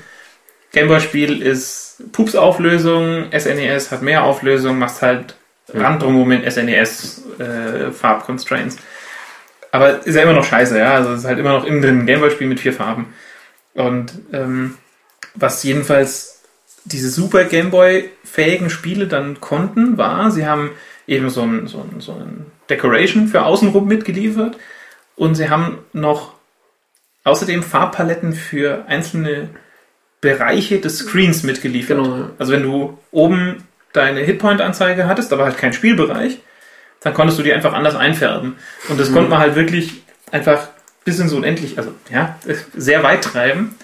Gameboy-Spiel 0.73 1.41
ist 1.41 2.03
Pups-Auflösung, 2.11 3.27
SNES 3.31 3.91
hat 3.91 4.01
mehr 4.01 4.23
Auflösung, 4.23 4.77
machst 4.77 5.01
halt 5.01 5.35
Rand 5.75 6.01
drumherum 6.01 6.29
mit 6.29 6.51
SNES-Farb-Constraints. 6.51 8.77
Aber 9.71 10.03
ist 10.05 10.15
ja 10.15 10.23
immer 10.23 10.33
noch 10.33 10.45
scheiße, 10.45 10.79
ja. 10.79 10.95
Also 10.95 11.11
es 11.11 11.19
ist 11.19 11.25
halt 11.25 11.37
immer 11.39 11.53
noch 11.53 11.65
innen 11.65 11.81
drin 11.81 11.99
ein 11.99 12.05
Gameboy-Spiel 12.05 12.47
mit 12.47 12.59
vier 12.59 12.73
Farben. 12.73 13.13
Und 13.73 14.13
ähm, 14.31 14.77
was 15.33 15.63
jedenfalls 15.63 16.35
diese 16.85 17.09
super 17.09 17.43
Gameboy-fähigen 17.43 18.69
Spiele 18.69 19.07
dann 19.07 19.41
konnten, 19.41 19.97
war, 19.97 20.31
sie 20.31 20.47
haben 20.47 20.71
eben 21.07 21.29
so 21.29 21.41
ein, 21.41 21.67
so 21.67 21.79
ein, 21.79 21.99
so 21.99 22.13
ein 22.13 22.45
Decoration 22.69 23.27
für 23.27 23.43
außenrum 23.43 23.85
mitgeliefert 23.87 24.57
und 25.15 25.35
sie 25.35 25.49
haben 25.49 25.79
noch 25.93 26.33
außerdem 27.23 27.63
Farbpaletten 27.63 28.33
für 28.33 28.85
einzelne 28.87 29.49
Bereiche 30.21 30.79
des 30.79 30.99
Screens 30.99 31.43
mitgeliefert. 31.43 31.97
Genau. 31.97 32.29
Also 32.37 32.53
wenn 32.53 32.63
du 32.63 32.97
oben 33.11 33.63
deine 33.95 34.21
Hitpoint-Anzeige 34.21 35.07
hattest, 35.07 35.31
aber 35.33 35.45
halt 35.45 35.57
kein 35.57 35.73
Spielbereich, 35.73 36.39
dann 37.01 37.13
konntest 37.13 37.39
du 37.39 37.43
die 37.43 37.53
einfach 37.53 37.73
anders 37.73 37.95
einfärben. 37.95 38.55
Und 38.89 38.99
das 38.99 39.13
konnte 39.13 39.29
man 39.29 39.39
halt 39.39 39.55
wirklich 39.55 40.03
einfach 40.31 40.67
bis 41.03 41.19
ins 41.19 41.33
Unendlich, 41.33 41.77
also 41.77 41.93
ja, 42.11 42.37
sehr 42.75 43.03
weit 43.03 43.23
treiben, 43.23 43.75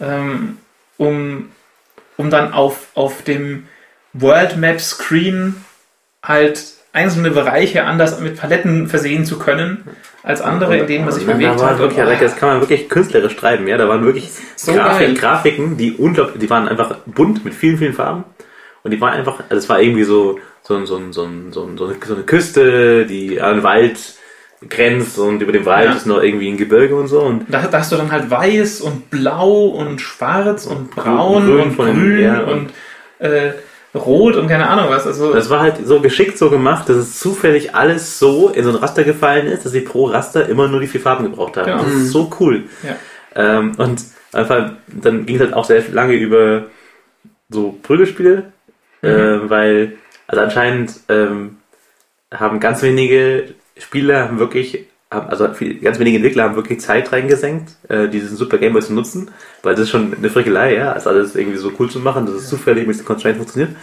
ähm, 0.00 0.58
um, 0.96 1.50
um 2.16 2.30
dann 2.30 2.52
auf, 2.52 2.88
auf 2.94 3.22
dem 3.22 3.68
World 4.14 4.56
Map 4.56 4.80
Screen 4.80 5.56
halt 6.22 6.62
einzelne 6.92 7.30
Bereiche 7.30 7.84
anders 7.84 8.18
mit 8.18 8.40
Paletten 8.40 8.88
versehen 8.88 9.24
zu 9.24 9.38
können 9.38 9.84
als 10.22 10.40
andere, 10.40 10.78
in 10.78 10.86
denen 10.86 11.04
man 11.04 11.14
sich 11.14 11.26
bewegt 11.26 11.50
da 11.50 11.58
war 11.60 11.70
hat. 11.70 11.78
wirklich, 11.78 12.18
das 12.18 12.36
kann 12.36 12.48
man 12.48 12.60
wirklich 12.60 12.88
künstlerisch 12.88 13.36
treiben, 13.36 13.68
ja. 13.68 13.76
Da 13.76 13.88
waren 13.88 14.04
wirklich 14.04 14.30
So 14.56 14.72
Grafik. 14.72 15.20
Grafiken, 15.20 15.76
die 15.76 15.92
unglaublich, 15.92 16.38
die 16.40 16.50
waren 16.50 16.66
einfach 16.66 16.96
bunt 17.06 17.44
mit 17.44 17.54
vielen, 17.54 17.78
vielen 17.78 17.92
Farben. 17.92 18.24
Und 18.88 18.92
die 18.92 19.00
waren 19.02 19.12
einfach, 19.12 19.40
also 19.50 19.56
es 19.56 19.68
war 19.68 19.82
irgendwie 19.82 20.04
so, 20.04 20.38
so, 20.62 20.82
so, 20.86 20.98
so, 21.10 21.28
so, 21.50 21.68
so, 21.76 21.84
eine, 21.86 21.96
so 22.06 22.14
eine 22.14 22.22
Küste, 22.24 23.04
die 23.04 23.38
an 23.38 23.56
den 23.56 23.62
Wald 23.62 23.98
grenzt 24.66 25.18
und 25.18 25.42
über 25.42 25.52
dem 25.52 25.66
Wald 25.66 25.90
Ja. 25.90 25.94
ist 25.94 26.06
noch 26.06 26.22
irgendwie 26.22 26.48
ein 26.50 26.56
Gebirge 26.56 26.96
und 26.96 27.06
so. 27.06 27.20
Und 27.20 27.44
da, 27.48 27.66
da 27.66 27.78
hast 27.80 27.92
du 27.92 27.96
dann 27.96 28.10
halt 28.10 28.30
weiß 28.30 28.80
und 28.80 29.10
blau 29.10 29.66
und 29.66 30.00
schwarz 30.00 30.64
und 30.66 30.90
braun 30.90 31.44
grün 31.44 31.60
und 31.60 31.76
grün 31.76 32.18
ja, 32.18 32.40
und 32.44 32.70
äh, 33.18 33.52
rot 33.94 34.36
und 34.36 34.48
keine 34.48 34.66
Ahnung 34.68 34.86
was. 34.88 35.06
Also 35.06 35.34
das 35.34 35.50
war 35.50 35.60
halt 35.60 35.86
so 35.86 36.00
geschickt 36.00 36.38
so 36.38 36.48
gemacht, 36.48 36.88
dass 36.88 36.96
es 36.96 37.20
zufällig 37.20 37.74
alles 37.74 38.18
so 38.18 38.48
in 38.48 38.64
so 38.64 38.70
ein 38.70 38.76
Raster 38.76 39.04
gefallen 39.04 39.46
ist, 39.48 39.66
dass 39.66 39.72
sie 39.72 39.82
pro 39.82 40.06
Raster 40.06 40.48
immer 40.48 40.66
nur 40.66 40.80
die 40.80 40.86
vier 40.86 41.02
Farben 41.02 41.24
gebraucht 41.24 41.58
haben. 41.58 41.66
Genau. 41.66 41.82
Das 41.84 41.92
ist 41.92 42.10
so 42.10 42.30
cool. 42.40 42.64
ja. 42.82 42.96
Ähm, 43.36 43.72
und 43.76 44.02
einfach, 44.32 44.72
dann 44.88 45.24
ging 45.26 45.36
es 45.36 45.42
halt 45.42 45.54
auch 45.54 45.64
sehr 45.66 45.82
lange 45.92 46.14
über 46.14 46.64
so 47.48 47.78
Prügelspiele, 47.82 48.52
Mhm. 49.02 49.08
äh, 49.08 49.50
weil, 49.50 49.92
also 50.26 50.42
anscheinend 50.42 50.92
ähm, 51.08 51.58
haben 52.32 52.60
ganz 52.60 52.82
wenige 52.82 53.54
Spieler 53.78 54.24
haben 54.24 54.38
wirklich, 54.38 54.86
haben, 55.10 55.28
also 55.28 55.52
viel, 55.54 55.80
ganz 55.80 55.98
wenige 55.98 56.16
Entwickler 56.16 56.44
haben 56.44 56.56
wirklich 56.56 56.80
Zeit 56.80 57.12
reingesenkt, 57.12 57.76
äh, 57.88 58.08
diesen 58.08 58.36
Super 58.36 58.58
Game 58.58 58.72
Boy 58.72 58.82
zu 58.82 58.92
nutzen, 58.92 59.30
weil 59.62 59.74
das 59.74 59.84
ist 59.84 59.90
schon 59.90 60.14
eine 60.14 60.30
Frickelei, 60.30 60.74
ja, 60.74 60.92
also 60.92 61.10
alles 61.10 61.36
irgendwie 61.36 61.58
so 61.58 61.72
cool 61.78 61.90
zu 61.90 62.00
machen, 62.00 62.26
dass 62.26 62.34
es 62.34 62.48
zufällig 62.48 62.86
mit 62.86 62.98
den 62.98 63.04
Constraint 63.04 63.36
funktioniert. 63.36 63.76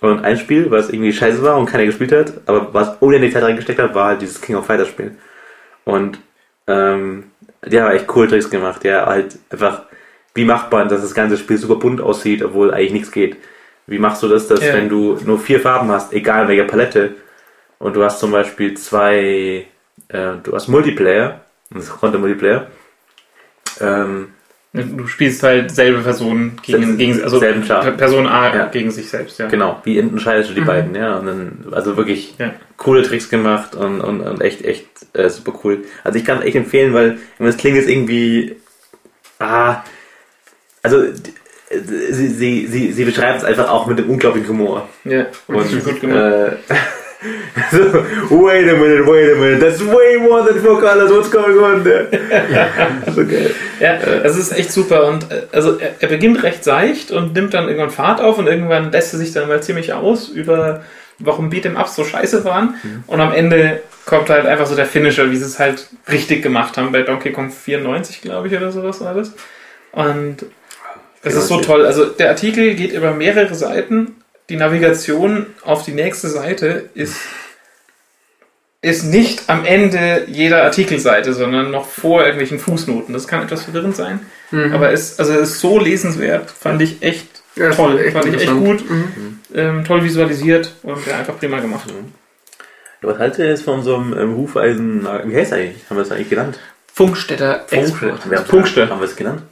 Und 0.00 0.24
ein 0.24 0.36
Spiel, 0.36 0.70
was 0.70 0.90
irgendwie 0.90 1.12
scheiße 1.12 1.42
war 1.42 1.56
und 1.56 1.66
keiner 1.66 1.86
gespielt 1.86 2.12
hat, 2.12 2.32
aber 2.46 2.74
was 2.74 2.96
unendlich 3.00 3.32
Zeit 3.32 3.44
reingesteckt 3.44 3.78
hat, 3.78 3.94
war 3.94 4.08
halt 4.08 4.22
dieses 4.22 4.40
King 4.40 4.56
of 4.56 4.66
Fighters 4.66 4.88
Spiel. 4.88 5.16
Und 5.84 6.18
ähm, 6.66 7.24
die 7.64 7.80
haben 7.80 7.92
echt 7.92 8.06
coole 8.08 8.28
Tricks 8.28 8.50
gemacht, 8.50 8.84
ja, 8.84 9.06
halt 9.06 9.38
einfach, 9.50 9.82
wie 10.34 10.44
macht 10.44 10.72
man, 10.72 10.88
dass 10.88 11.02
das 11.02 11.14
ganze 11.14 11.36
Spiel 11.36 11.56
super 11.56 11.76
bunt 11.76 12.00
aussieht, 12.00 12.42
obwohl 12.42 12.72
eigentlich 12.72 12.92
nichts 12.92 13.12
geht. 13.12 13.36
Wie 13.92 13.98
machst 13.98 14.22
du 14.22 14.28
das, 14.28 14.48
dass 14.48 14.62
Ja. 14.64 14.72
wenn 14.72 14.88
du 14.88 15.18
nur 15.26 15.38
vier 15.38 15.60
Farben 15.60 15.90
hast, 15.90 16.14
egal 16.14 16.48
welche 16.48 16.64
Palette, 16.64 17.14
und 17.78 17.94
du 17.94 18.02
hast 18.02 18.20
zum 18.20 18.30
Beispiel 18.30 18.72
zwei, 18.74 19.66
äh, 20.08 20.32
du 20.42 20.54
hast 20.54 20.68
Multiplayer, 20.68 21.42
das 21.70 21.90
konnte 21.90 22.18
Multiplayer, 22.18 22.68
ähm, 23.80 24.28
Du 24.74 25.06
spielst 25.06 25.42
halt 25.42 25.70
selbe 25.70 26.00
Person 26.00 26.52
gegen, 26.62 26.96
gegen 26.96 27.22
also. 27.22 27.38
Person 27.40 28.26
A 28.26 28.56
Ja. 28.56 28.66
gegen 28.68 28.90
sich 28.90 29.10
selbst, 29.10 29.38
ja. 29.38 29.46
Genau, 29.48 29.78
wie 29.84 29.98
entscheidest 29.98 30.48
du 30.48 30.54
die 30.54 30.62
beiden, 30.62 30.94
ja? 30.94 31.18
Und 31.18 31.26
dann, 31.26 31.66
also 31.72 31.98
wirklich 31.98 32.36
Ja. 32.38 32.54
coole 32.78 33.02
Tricks 33.02 33.28
gemacht 33.28 33.74
und, 33.74 34.00
und, 34.00 34.22
und 34.22 34.40
echt, 34.40 34.64
echt 34.64 34.86
äh, 35.12 35.28
super 35.28 35.52
cool. 35.62 35.84
Also 36.04 36.18
ich 36.18 36.24
kann 36.24 36.38
es 36.38 36.44
echt 36.46 36.56
empfehlen, 36.56 36.94
weil 36.94 37.18
das 37.38 37.58
klingt 37.58 37.76
jetzt 37.76 37.90
irgendwie, 37.90 38.56
ah, 39.40 39.82
also 40.82 41.04
sie, 42.10 42.28
sie, 42.28 42.66
sie, 42.66 42.92
sie 42.92 43.04
beschreibt 43.04 43.38
es 43.38 43.44
einfach 43.44 43.70
auch 43.70 43.86
mit 43.86 43.98
dem 43.98 44.10
unglaublichen 44.10 44.48
Humor. 44.48 44.88
Ja, 45.04 45.26
Und, 45.46 45.64
das 45.64 45.72
ist 45.72 45.84
gut 45.84 46.00
gemacht. 46.00 46.18
äh, 46.18 46.74
so, 47.70 47.78
wait 48.30 48.68
a 48.68 48.74
minute, 48.76 49.06
wait 49.06 49.32
a 49.32 49.36
minute, 49.36 49.60
that's 49.60 49.80
way 49.80 50.18
more 50.18 50.44
than 50.44 50.60
four 50.60 50.80
colors, 50.80 51.10
what's 51.10 51.30
going 51.30 51.58
on 51.58 51.84
there? 51.84 52.08
so 53.14 53.24
geil. 53.24 53.54
Ja, 53.80 53.94
es 54.24 54.36
ist 54.36 54.52
echt 54.52 54.72
super 54.72 55.06
und 55.06 55.30
äh, 55.30 55.42
also 55.52 55.78
er, 55.78 55.94
er 56.00 56.08
beginnt 56.08 56.42
recht 56.42 56.64
seicht 56.64 57.10
und 57.10 57.34
nimmt 57.34 57.54
dann 57.54 57.68
irgendwann 57.68 57.90
Fahrt 57.90 58.20
auf 58.20 58.38
und 58.38 58.48
irgendwann 58.48 58.90
lässt 58.90 59.12
er 59.12 59.18
sich 59.20 59.32
dann 59.32 59.48
mal 59.48 59.62
ziemlich 59.62 59.92
aus 59.92 60.28
über 60.28 60.82
warum 61.18 61.50
Beat'em 61.50 61.78
Ups 61.78 61.94
so 61.94 62.04
scheiße 62.04 62.44
waren 62.44 62.74
und 63.06 63.20
am 63.20 63.32
Ende 63.32 63.80
kommt 64.06 64.28
halt 64.28 64.46
einfach 64.46 64.66
so 64.66 64.74
der 64.74 64.86
Finisher, 64.86 65.30
wie 65.30 65.36
sie 65.36 65.44
es 65.44 65.60
halt 65.60 65.86
richtig 66.10 66.42
gemacht 66.42 66.76
haben 66.76 66.90
bei 66.90 67.02
Donkey 67.02 67.30
Kong 67.30 67.50
94, 67.50 68.20
glaube 68.22 68.48
ich, 68.48 68.56
oder 68.56 68.72
sowas 68.72 69.00
war 69.00 69.14
das. 71.22 71.34
Es 71.34 71.42
ist 71.42 71.48
so 71.48 71.58
94. 71.58 71.66
toll. 71.66 71.86
Also 71.86 72.04
der 72.06 72.28
Artikel 72.30 72.74
geht 72.74 72.92
über 72.92 73.12
mehrere 73.12 73.54
Seiten. 73.54 74.16
Die 74.48 74.56
Navigation 74.56 75.46
auf 75.62 75.84
die 75.84 75.92
nächste 75.92 76.28
Seite 76.28 76.90
ist, 76.94 77.16
ist 78.82 79.04
nicht 79.04 79.44
am 79.48 79.64
Ende 79.64 80.24
jeder 80.26 80.64
Artikelseite, 80.64 81.32
sondern 81.32 81.70
noch 81.70 81.86
vor 81.86 82.22
irgendwelchen 82.22 82.58
Fußnoten. 82.58 83.14
Das 83.14 83.28
kann 83.28 83.42
etwas 83.44 83.62
verwirrend 83.62 83.94
sein. 83.96 84.20
Aber 84.72 84.92
es, 84.92 85.18
also 85.18 85.32
es 85.34 85.50
ist 85.52 85.60
so 85.60 85.78
lesenswert, 85.78 86.50
fand 86.50 86.82
ich 86.82 87.02
echt 87.02 87.26
Ja, 87.54 87.70
toll. 87.70 87.98
echt 88.00 88.12
fand 88.12 88.26
ich 88.26 88.42
echt 88.42 88.52
gut. 88.52 88.84
Ähm, 89.54 89.84
toll 89.84 90.04
visualisiert 90.04 90.72
und 90.82 91.06
ja, 91.06 91.18
einfach 91.20 91.38
prima 91.38 91.60
gemacht. 91.60 91.84
Was 93.00 93.18
haltet 93.18 93.38
ihr 93.38 93.46
jetzt 93.46 93.62
von 93.62 93.78
unserem 93.78 94.12
ähm, 94.18 94.36
Hufeisen, 94.36 95.06
wie 95.24 95.36
heißt 95.36 95.52
er 95.52 95.58
eigentlich? 95.58 95.82
Haben 95.88 95.96
wir 95.96 96.02
das 96.04 96.12
eigentlich 96.12 96.30
genannt? 96.30 96.58
Funkstätter 96.92 97.64
Export. 97.70 98.20
Funkstätter. 98.46 98.90
Haben 98.90 99.00
wir 99.00 99.06
es 99.06 99.16
genannt? 99.16 99.42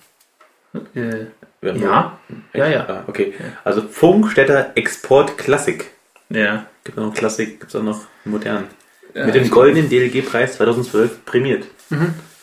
Äh, 0.95 1.27
Ja, 1.63 2.19
ja, 2.55 2.69
ja. 2.69 2.87
Ah, 2.89 3.05
okay. 3.07 3.35
Also 3.65 3.83
Funkstätter 3.83 4.73
Export 4.77 5.37
Classic. 5.37 5.91
Ja. 6.31 6.67
Gibt 6.85 6.97
es 6.97 7.05
noch 7.05 7.15
Classic, 7.15 7.61
gibt 7.61 7.69
es 7.69 7.77
auch 7.77 7.83
noch 7.83 8.07
modern. 8.25 8.65
Ja, 9.15 9.27
Mit 9.27 9.35
dem 9.35 9.51
goldenen 9.51 9.89
DLG-Preis 9.91 10.57
2012 10.57 11.25
prämiert. 11.25 11.67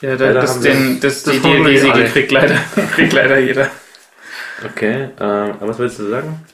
Ja, 0.01 0.09
Leider 0.09 0.33
da, 0.33 0.41
das, 0.41 0.59
den, 0.59 0.99
das, 0.99 1.23
das 1.23 1.33
die 1.33 1.39
DLG-Siegel 1.39 2.09
kriegt 2.09 2.31
leider, 2.31 2.55
kriegt 2.93 3.13
leider 3.13 3.39
jeder. 3.39 3.71
Okay, 4.63 5.09
äh, 5.17 5.23
aber 5.23 5.69
was 5.69 5.79
willst 5.79 5.99
du 5.99 6.09
sagen? 6.09 6.45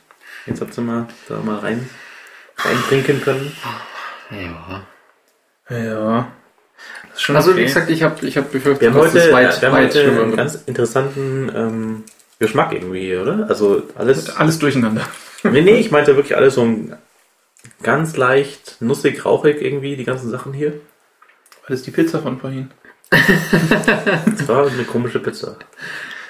Jetzt 0.46 0.62
habt 0.62 0.78
ihr 0.78 0.82
mal 0.82 1.08
da 1.28 1.38
mal 1.38 1.60
rein 1.60 1.90
reintrinken 2.58 3.22
können. 3.22 3.52
Ja. 4.32 4.84
Ja. 5.70 6.32
Also 7.34 7.52
okay. 7.52 7.60
wie 7.60 7.64
gesagt, 7.64 7.90
ich 7.90 8.04
habe 8.04 8.26
ich 8.26 8.38
hab 8.38 8.52
befürchtet, 8.52 8.82
Wir 8.82 8.90
haben 8.90 8.98
dass 8.98 9.14
heute, 9.14 9.26
das 9.26 9.34
weit, 9.34 9.62
wir 9.62 9.70
haben 9.70 9.78
weit 9.78 9.96
heute 9.96 10.22
einen 10.22 10.36
ganz 10.36 10.56
interessanten 10.66 11.52
ähm, 11.56 12.04
Geschmack 12.40 12.74
irgendwie 12.74 13.16
oder? 13.16 13.48
Also 13.50 13.84
alles. 13.96 14.36
alles 14.36 14.60
durcheinander. 14.60 15.08
nee, 15.44 15.62
nee, 15.62 15.76
ich 15.76 15.92
meinte 15.92 16.16
wirklich 16.16 16.36
alles 16.36 16.56
so 16.56 16.62
ein 16.64 16.96
ganz 17.82 18.18
leicht 18.18 18.78
nussig, 18.80 19.26
rauchig 19.26 19.62
irgendwie, 19.62 19.96
die 19.96 20.04
ganzen 20.06 20.30
Sachen 20.30 20.54
hier. 20.54 20.74
Das 21.68 21.80
ist 21.80 21.88
die 21.88 21.92
Pizza 21.92 22.20
von 22.20 22.40
vorhin. 22.40 22.72
Das 23.10 24.48
war 24.48 24.68
eine 24.68 24.84
komische 24.84 25.20
Pizza. 25.20 25.56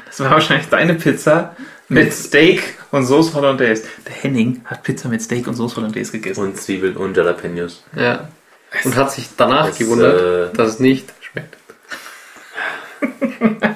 Das 0.05 0.19
war 0.19 0.31
wahrscheinlich 0.31 0.67
deine 0.69 0.93
Pizza 0.93 1.55
mit 1.89 2.13
Steak 2.13 2.75
und 2.91 3.05
Sauce 3.05 3.33
Hollandaise. 3.33 3.83
Der 4.05 4.13
Henning 4.13 4.61
hat 4.65 4.83
Pizza 4.83 5.09
mit 5.09 5.21
Steak 5.21 5.47
und 5.47 5.55
Sauce 5.55 5.75
Hollandaise 5.75 6.11
gegessen. 6.11 6.41
Und 6.41 6.57
Zwiebeln 6.61 6.97
und 6.97 7.17
Jalapenos. 7.17 7.83
Ja. 7.95 8.27
Und 8.83 8.95
hat 8.95 9.11
sich 9.11 9.29
danach 9.37 9.67
Das, 9.67 9.77
gewundert, 9.77 10.51
äh, 10.53 10.57
dass 10.57 10.69
es 10.69 10.79
nicht 10.79 11.11
schmeckt. 11.21 11.57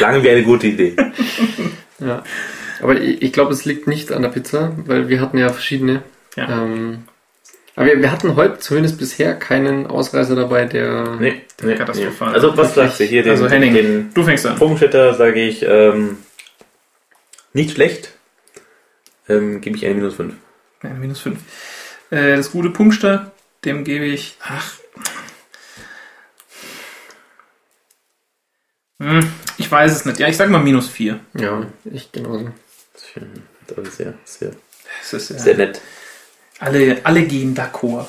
Klang 0.00 0.22
wie 0.22 0.30
eine 0.30 0.42
gute 0.42 0.66
Idee. 0.66 0.96
Ja. 2.02 2.24
Aber 2.80 2.98
ich, 2.98 3.20
ich 3.20 3.30
glaube, 3.34 3.52
es 3.52 3.66
liegt 3.66 3.86
nicht 3.86 4.10
an 4.10 4.22
der 4.22 4.30
Pizza, 4.30 4.72
weil 4.86 5.10
wir 5.10 5.20
hatten 5.20 5.36
ja 5.36 5.50
verschiedene. 5.50 6.02
Ja. 6.34 6.64
Ähm, 6.64 7.02
aber 7.76 7.88
wir, 7.88 8.00
wir 8.00 8.10
hatten 8.10 8.36
heute 8.36 8.58
zumindest 8.58 8.98
bisher 8.98 9.34
keinen 9.34 9.86
Ausreißer 9.86 10.34
dabei, 10.34 10.64
der. 10.64 11.16
Nee, 11.20 11.42
nee, 11.62 11.74
Katastrophal. 11.74 12.28
nee. 12.28 12.34
Also 12.36 12.56
was 12.56 12.74
sagst 12.74 13.00
du 13.00 13.04
hier? 13.04 13.22
Den, 13.22 13.32
also 13.32 13.50
Henning, 13.50 13.74
den 13.74 14.14
du 14.14 14.22
fängst 14.22 14.46
an. 14.46 14.56
Funkstätter 14.56 15.12
sage 15.12 15.42
ich 15.42 15.62
ähm, 15.62 16.16
nicht 17.52 17.72
schlecht. 17.72 18.14
Ähm, 19.28 19.60
Gebe 19.60 19.76
ich 19.76 19.84
eine 19.84 19.96
minus 19.96 20.14
5. 20.14 20.32
Ja, 20.82 20.90
minus 20.90 21.20
5. 21.20 21.38
Äh, 22.10 22.36
das 22.36 22.50
gute 22.50 22.70
Punkster, 22.70 23.32
dem 23.66 23.84
gebe 23.84 24.06
ich. 24.06 24.38
Ach. 24.42 24.79
Hm, 29.00 29.26
ich 29.58 29.70
weiß 29.70 29.90
es 29.92 30.04
nicht. 30.04 30.18
Ja, 30.20 30.28
ich 30.28 30.36
sag 30.36 30.50
mal 30.50 30.58
minus 30.62 30.88
4. 30.88 31.18
Ja, 31.38 31.62
ich 31.90 32.12
genauso. 32.12 32.50
Das 33.66 33.86
ist 33.88 33.96
sehr, 33.96 34.14
sehr, 34.24 34.50
Das 35.00 35.12
ist 35.14 35.30
ja, 35.30 35.38
sehr 35.38 35.56
nett. 35.56 35.80
alle, 36.58 36.98
alle 37.04 37.22
gehen 37.22 37.54
d'accord. 37.56 38.06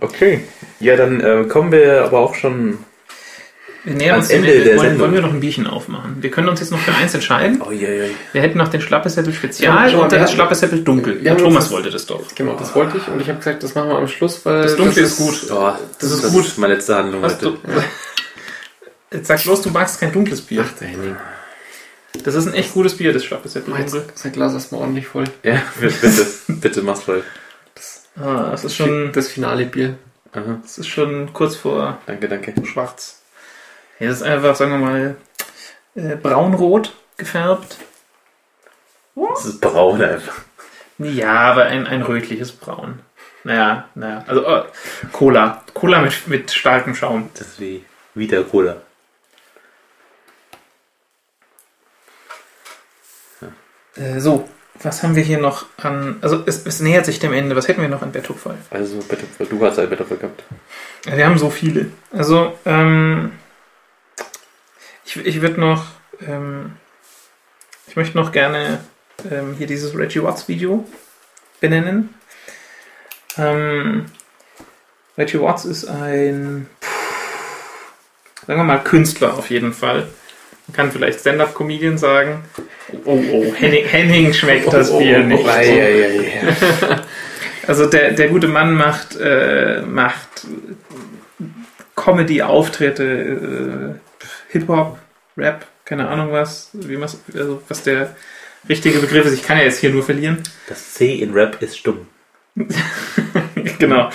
Okay. 0.00 0.44
Ja, 0.80 0.96
dann 0.96 1.20
äh, 1.20 1.44
kommen 1.48 1.72
wir 1.72 2.04
aber 2.04 2.18
auch 2.18 2.34
schon. 2.34 2.78
Wir 3.84 3.94
nähern 3.94 4.14
Ans 4.16 4.26
uns 4.26 4.34
Ende 4.34 4.52
der 4.62 4.76
wollen, 4.76 4.78
Sendung. 4.80 5.00
wollen 5.00 5.14
wir 5.14 5.20
noch 5.22 5.32
ein 5.32 5.40
Bierchen 5.40 5.66
aufmachen? 5.66 6.16
Wir 6.22 6.30
können 6.30 6.48
uns 6.50 6.60
jetzt 6.60 6.70
noch 6.70 6.78
für 6.80 6.94
eins 6.94 7.14
entscheiden. 7.14 7.62
Oh, 7.66 7.70
je, 7.72 7.86
je. 8.08 8.10
Wir 8.32 8.42
hätten 8.42 8.58
noch 8.58 8.68
den 8.68 8.82
Schlappesäppel 8.82 9.32
Spezial 9.32 9.90
Ja, 9.90 9.96
mal, 9.96 10.04
und 10.04 10.12
wir 10.12 10.18
das 10.18 10.32
Schlappesäppel 10.32 10.84
Dunkel. 10.84 11.20
Der 11.20 11.36
Thomas 11.38 11.64
das- 11.64 11.72
wollte 11.72 11.90
das 11.90 12.04
doch. 12.04 12.22
Genau, 12.34 12.56
das 12.56 12.74
wollte 12.74 12.98
ich 12.98 13.08
und 13.08 13.20
ich 13.22 13.28
habe 13.28 13.38
gesagt, 13.38 13.62
das 13.62 13.74
machen 13.74 13.88
wir 13.88 13.96
am 13.96 14.06
Schluss, 14.08 14.44
weil. 14.44 14.62
Das 14.64 14.76
Dunkle 14.76 15.02
ist 15.02 15.16
gut. 15.16 15.46
Oh, 15.50 15.72
Das 15.98 16.10
ist 16.10 16.30
gut. 16.30 16.58
meine 16.58 16.74
letzte 16.74 16.94
Handlung 16.96 17.22
heute. 17.22 17.36
du, 17.36 17.58
Jetzt 19.12 19.26
sag 19.26 19.42
bloß, 19.42 19.62
du 19.62 19.70
magst 19.70 19.98
kein 20.00 20.12
dunkles 20.12 20.40
Bier. 20.40 20.64
Ach, 20.66 20.78
der 20.78 20.88
Henning. 20.88 21.16
Das 22.24 22.34
ist 22.34 22.46
ein 22.46 22.54
echt 22.54 22.74
gutes 22.74 22.96
Bier, 22.96 23.12
das 23.12 23.24
Schlappesäppel 23.24 23.74
jetzt 23.78 23.94
Dunkel. 23.94 24.12
sein 24.14 24.32
Glas 24.32 24.52
erstmal 24.52 24.82
ordentlich 24.82 25.06
voll. 25.06 25.24
Ja, 25.42 25.60
bitte, 25.80 26.26
bitte 26.48 26.82
mach's 26.82 27.02
voll. 27.02 27.24
Ah, 28.16 28.50
das 28.50 28.64
ist 28.64 28.76
schon, 28.76 29.12
Das 29.12 29.28
finale 29.28 29.66
Bier. 29.66 29.96
Aha, 30.32 30.58
das 30.62 30.78
ist 30.78 30.88
schon 30.88 31.32
kurz 31.32 31.56
vor 31.56 31.98
danke, 32.06 32.28
danke. 32.28 32.54
schwarz. 32.66 33.20
Ja, 33.98 34.08
das 34.08 34.18
ist 34.18 34.22
einfach, 34.22 34.54
sagen 34.54 34.72
wir 34.72 34.78
mal, 34.78 35.16
äh, 35.94 36.16
braunrot 36.16 36.92
gefärbt. 37.16 37.78
Das 39.14 39.44
ist 39.44 39.60
braun 39.60 40.00
einfach. 40.02 40.40
Ja, 40.98 41.32
aber 41.32 41.64
ein, 41.64 41.86
ein 41.86 42.02
rötliches 42.02 42.52
Braun. 42.52 43.00
Naja, 43.44 43.88
naja. 43.94 44.24
Also 44.26 44.44
äh, 44.44 44.64
Cola. 45.12 45.62
Cola 45.74 46.00
mit, 46.00 46.28
mit 46.28 46.50
starkem 46.50 46.94
Schaum. 46.94 47.30
Das 47.34 47.48
ist 47.48 47.60
wie 47.60 47.84
Vita 48.14 48.42
Cola. 48.42 48.82
Äh, 53.96 54.20
so, 54.20 54.48
was 54.82 55.02
haben 55.02 55.16
wir 55.16 55.22
hier 55.22 55.38
noch 55.38 55.66
an. 55.76 56.16
Also 56.20 56.42
es, 56.46 56.66
es 56.66 56.80
nähert 56.80 57.04
sich 57.04 57.18
dem 57.18 57.32
Ende. 57.32 57.56
Was 57.56 57.68
hätten 57.68 57.82
wir 57.82 57.88
noch 57.88 58.02
an 58.02 58.12
Battlefield? 58.12 58.58
Also 58.70 58.98
Battlefield, 58.98 59.52
du 59.52 59.64
hast 59.64 59.78
ein 59.78 59.90
Battlefield 59.90 60.20
gehabt. 60.20 60.44
Wir 61.04 61.26
haben 61.26 61.38
so 61.38 61.50
viele. 61.50 61.90
Also, 62.12 62.58
ähm, 62.64 63.32
ich, 65.04 65.16
ich 65.16 65.42
würde 65.42 65.60
noch, 65.60 65.86
ähm, 66.26 66.76
ich 67.86 67.96
möchte 67.96 68.16
noch 68.16 68.32
gerne 68.32 68.80
ähm, 69.30 69.54
hier 69.58 69.66
dieses 69.66 69.96
Reggie 69.96 70.22
Watts 70.22 70.48
Video 70.48 70.86
benennen. 71.60 72.14
Ähm, 73.36 74.06
Reggie 75.18 75.40
Watts 75.40 75.64
ist 75.64 75.84
ein, 75.86 76.68
sagen 78.46 78.60
wir 78.60 78.64
mal, 78.64 78.82
Künstler 78.82 79.34
auf 79.34 79.50
jeden 79.50 79.72
Fall. 79.72 80.08
Man 80.70 80.76
kann 80.76 80.92
vielleicht 80.92 81.18
Stand-Up-Comedian 81.18 81.98
sagen. 81.98 82.44
Oh, 83.04 83.20
oh, 83.32 83.52
Henning, 83.54 83.84
Henning 83.86 84.32
schmeckt 84.32 84.72
das 84.72 84.96
Bier 84.96 85.18
nicht. 85.18 85.44
Ei, 85.44 85.82
ei, 85.82 86.52
ei. 86.52 87.00
Also 87.66 87.86
der, 87.86 88.12
der 88.12 88.28
gute 88.28 88.48
Mann 88.48 88.74
macht, 88.74 89.16
äh, 89.20 89.82
macht 89.82 90.46
Comedy-Auftritte, 91.94 93.04
äh, 93.04 94.22
Hip-Hop, 94.48 94.98
Rap, 95.36 95.66
keine 95.84 96.08
Ahnung 96.08 96.32
was, 96.32 96.70
wie 96.72 96.96
also 96.96 97.62
was 97.68 97.82
der 97.82 98.16
richtige 98.68 98.98
Begriff 98.98 99.26
ist. 99.26 99.34
Ich 99.34 99.44
kann 99.44 99.58
ja 99.58 99.64
jetzt 99.64 99.78
hier 99.78 99.90
nur 99.90 100.02
verlieren. 100.02 100.42
Das 100.68 100.94
C 100.94 101.16
in 101.16 101.32
Rap 101.32 101.60
ist 101.62 101.78
stumm. 101.78 102.06
genau. 103.78 104.10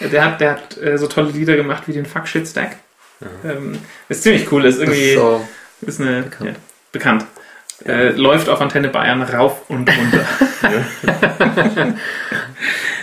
Der 0.00 0.24
hat, 0.24 0.40
der 0.40 0.50
hat 0.52 0.76
äh, 0.78 0.98
so 0.98 1.06
tolle 1.06 1.30
Lieder 1.30 1.56
gemacht 1.56 1.84
wie 1.86 1.92
den 1.92 2.06
Fuck 2.06 2.28
Shit 2.28 2.46
Stack. 2.46 2.76
Ähm, 3.44 3.78
ist 4.08 4.22
ziemlich 4.22 4.50
cool, 4.52 4.64
ist 4.64 4.78
Das 4.78 4.88
irgendwie 4.88 5.10
ist 5.10 5.18
so, 5.18 5.46
ist 5.82 6.00
eine, 6.00 6.22
bekannt. 6.22 6.50
Ja, 6.50 6.56
bekannt. 6.92 7.26
Äh, 7.84 8.10
läuft 8.10 8.48
auf 8.48 8.60
Antenne 8.60 8.88
Bayern 8.88 9.22
rauf 9.22 9.68
und 9.68 9.88
runter. 9.88 10.26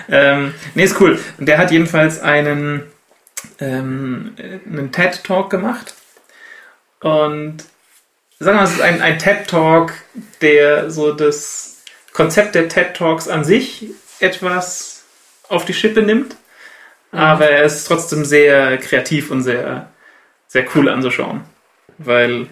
ähm, 0.09 0.53
nee, 0.75 0.83
ist 0.83 0.99
cool. 0.99 1.19
Der 1.39 1.57
hat 1.57 1.71
jedenfalls 1.71 2.21
einen, 2.21 2.83
ähm, 3.59 4.35
einen 4.39 4.91
TED-Talk 4.91 5.49
gemacht. 5.49 5.95
Und 6.99 7.63
sagen 8.39 8.57
wir 8.57 8.61
mal, 8.61 8.63
es 8.63 8.73
ist 8.73 8.81
ein, 8.81 9.01
ein 9.01 9.19
TED-Talk, 9.19 9.93
der 10.41 10.91
so 10.91 11.11
das 11.11 11.83
Konzept 12.13 12.55
der 12.55 12.69
TED-Talks 12.69 13.27
an 13.27 13.43
sich 13.43 13.87
etwas 14.19 15.05
auf 15.49 15.65
die 15.65 15.73
Schippe 15.73 16.01
nimmt. 16.01 16.35
Aber 17.11 17.49
er 17.49 17.63
ist 17.63 17.85
trotzdem 17.85 18.25
sehr 18.25 18.77
kreativ 18.77 19.31
und 19.31 19.41
sehr, 19.41 19.91
sehr 20.47 20.65
cool 20.75 20.89
anzuschauen. 20.89 21.41
Weil, 21.97 22.47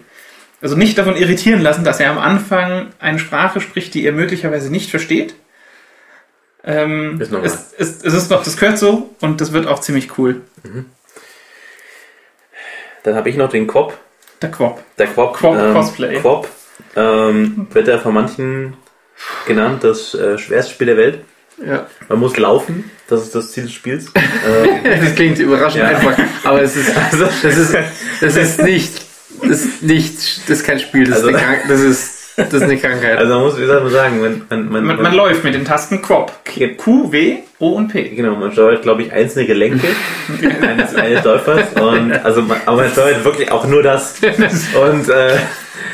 also 0.60 0.76
nicht 0.76 0.96
davon 0.98 1.16
irritieren 1.16 1.60
lassen, 1.60 1.84
dass 1.84 2.00
er 2.00 2.10
am 2.10 2.18
Anfang 2.18 2.88
eine 2.98 3.18
Sprache 3.18 3.60
spricht, 3.60 3.94
die 3.94 4.04
er 4.06 4.12
möglicherweise 4.12 4.70
nicht 4.70 4.90
versteht. 4.90 5.34
Ähm, 6.64 7.20
Ist 7.20 7.32
es, 7.32 7.74
es, 7.78 8.02
es 8.04 8.14
ist 8.14 8.30
noch, 8.30 8.42
das 8.42 8.56
gehört 8.56 8.78
so 8.78 9.14
und 9.20 9.40
das 9.40 9.52
wird 9.52 9.66
auch 9.68 9.80
ziemlich 9.80 10.18
cool. 10.18 10.40
Dann 13.04 13.14
habe 13.14 13.28
ich 13.28 13.36
noch 13.36 13.48
den 13.50 13.66
Quop. 13.66 13.96
Der 14.42 14.50
Quop. 14.50 14.82
Der 14.98 15.06
Quop, 15.06 15.34
Quop 15.36 15.56
ähm, 15.56 15.72
Cosplay. 15.72 16.20
Quop 16.20 16.48
ähm, 16.96 17.68
wird 17.72 17.88
ja 17.88 17.98
von 17.98 18.14
manchen 18.14 18.74
genannt 19.46 19.84
das 19.84 20.14
äh, 20.14 20.36
schwerste 20.38 20.72
Spiel 20.74 20.88
der 20.88 20.96
Welt. 20.96 21.20
ja. 21.64 21.86
Man 22.08 22.18
muss 22.18 22.36
laufen, 22.36 22.90
das 23.08 23.22
ist 23.22 23.34
das 23.34 23.52
Ziel 23.52 23.62
des 23.64 23.72
Spiels. 23.72 24.06
äh, 24.14 25.00
Das 25.00 25.14
klingt 25.14 25.38
überraschend 25.38 25.84
Ja. 25.84 25.88
einfach, 25.88 26.18
aber 26.44 26.62
es 26.62 26.76
ist, 26.76 26.90
das 27.42 27.44
ist, 27.44 27.76
das 28.20 28.36
ist 28.36 28.62
nicht, 28.62 29.05
das 29.42 29.60
ist 29.64 29.82
nicht, 29.82 30.48
das 30.48 30.58
ist 30.58 30.64
kein 30.64 30.78
Spiel, 30.78 31.06
das, 31.06 31.16
Also- 31.18 31.28
ist, 31.30 31.36
eine 31.36 31.58
das 31.68 31.80
ist, 31.80 32.12
das 32.36 32.52
ist 32.52 32.62
eine 32.62 32.76
Krankheit. 32.76 33.16
also 33.18 33.34
man 33.34 33.42
muss, 33.44 33.58
wie 33.58 33.64
soll 33.64 33.80
man 33.80 33.90
sagen, 33.92 34.20
man, 34.20 34.42
man, 34.50 34.68
man, 34.70 34.84
Man, 34.84 35.02
man 35.02 35.14
läuft 35.14 35.42
mit 35.44 35.54
den 35.54 35.64
Tasten 35.64 36.02
Quop. 36.02 36.32
Q, 36.76 37.10
W, 37.12 37.38
O 37.58 37.70
und 37.70 37.88
P. 37.88 38.10
Genau, 38.10 38.34
man 38.36 38.52
steuert, 38.52 38.82
glaube 38.82 39.02
ich, 39.02 39.12
einzelne 39.12 39.46
Gelenke 39.46 39.86
eines, 40.60 40.94
eines 40.94 41.24
Läufers. 41.24 41.72
Und, 41.80 42.12
also 42.24 42.42
man, 42.42 42.58
aber 42.66 42.82
man 42.82 42.90
steuert 42.90 43.24
wirklich 43.24 43.50
auch 43.50 43.66
nur 43.66 43.82
das. 43.82 44.16
Und 44.74 45.08
äh, 45.08 45.36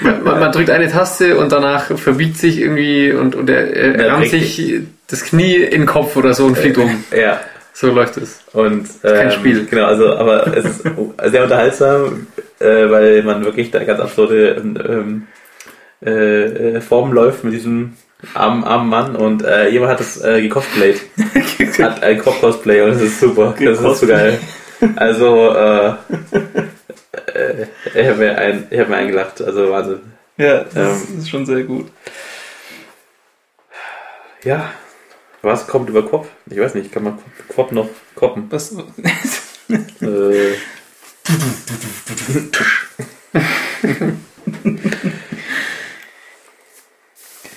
Man, 0.03 0.25
man 0.41 0.51
drückt 0.53 0.71
eine 0.71 0.91
Taste 0.91 1.39
und 1.39 1.53
danach 1.53 1.97
verbiegt 1.97 2.37
sich 2.37 2.59
irgendwie 2.59 3.13
und, 3.13 3.37
und 3.37 3.49
er, 3.49 3.73
er 3.77 4.05
Ja, 4.07 4.13
rammt 4.15 4.29
sich 4.31 4.81
das 5.09 5.23
Knie 5.25 5.57
in 5.57 5.83
den 5.83 5.87
Kopf 5.87 6.17
oder 6.17 6.35
so 6.35 6.45
und 6.47 6.59
fliegt 6.59 6.77
um. 6.79 7.05
ja, 7.17 7.39
So 7.73 7.87
läuft 7.93 8.17
es. 8.17 8.41
und 8.53 8.89
ähm, 9.05 9.15
kein 9.15 9.31
Spiel. 9.33 9.65
Genau, 9.71 9.85
also 9.87 10.13
aber 10.17 10.57
es 10.57 10.65
ist 10.65 10.83
sehr 11.31 11.43
unterhaltsam, 11.45 12.27
äh, 12.63 12.91
weil 12.91 13.23
man 13.23 13.45
wirklich 13.45 13.71
da 13.71 13.83
ganz 13.85 14.01
absurde 14.01 14.55
ähm, 14.55 15.27
äh, 16.01 16.81
Formen 16.81 17.13
läuft 17.13 17.45
mit 17.45 17.53
diesem 17.53 17.95
armen, 18.35 18.65
armen 18.65 18.89
Mann 18.89 19.17
und 19.17 19.43
äh, 19.45 19.69
jemand 19.69 19.93
hat 19.93 20.01
das 20.01 20.23
äh, 20.23 20.41
gecosplayt. 20.43 21.01
hat 21.79 22.03
ein 22.03 22.19
Crop-Cosplay 22.19 22.83
und 22.83 22.91
das 22.95 23.03
ist 23.03 23.21
super. 23.21 23.55
Das 23.59 23.81
ist 23.81 24.01
so 24.01 24.07
geil. 24.07 24.39
Also, 24.97 25.55
äh, 25.55 25.89
äh, 27.35 27.67
ich 27.95 28.07
habe 28.09 28.19
mir, 28.19 28.37
ein, 28.39 28.67
ich 28.71 28.79
hab 28.81 28.89
mir 28.89 28.97
eingelacht, 28.97 29.41
also 29.43 29.71
Wahnsinn. 29.71 30.01
Ja, 30.37 30.65
das 30.75 31.09
Ähm. 31.09 31.19
ist 31.19 31.31
schon 31.31 31.47
sehr 31.47 31.63
gut. 31.63 31.87
Ja, 34.45 34.71
was 35.43 35.67
kommt 35.67 35.89
über 35.89 36.03
Kopf? 36.05 36.29
Ich 36.51 36.59
weiß 36.59 36.75
nicht, 36.75 36.91
kann 36.93 37.05
man 37.05 37.19
Kopf 37.55 37.71
noch 37.73 37.89
koppen? 38.15 38.47
Was, 38.51 38.75
Äh, 40.03 40.55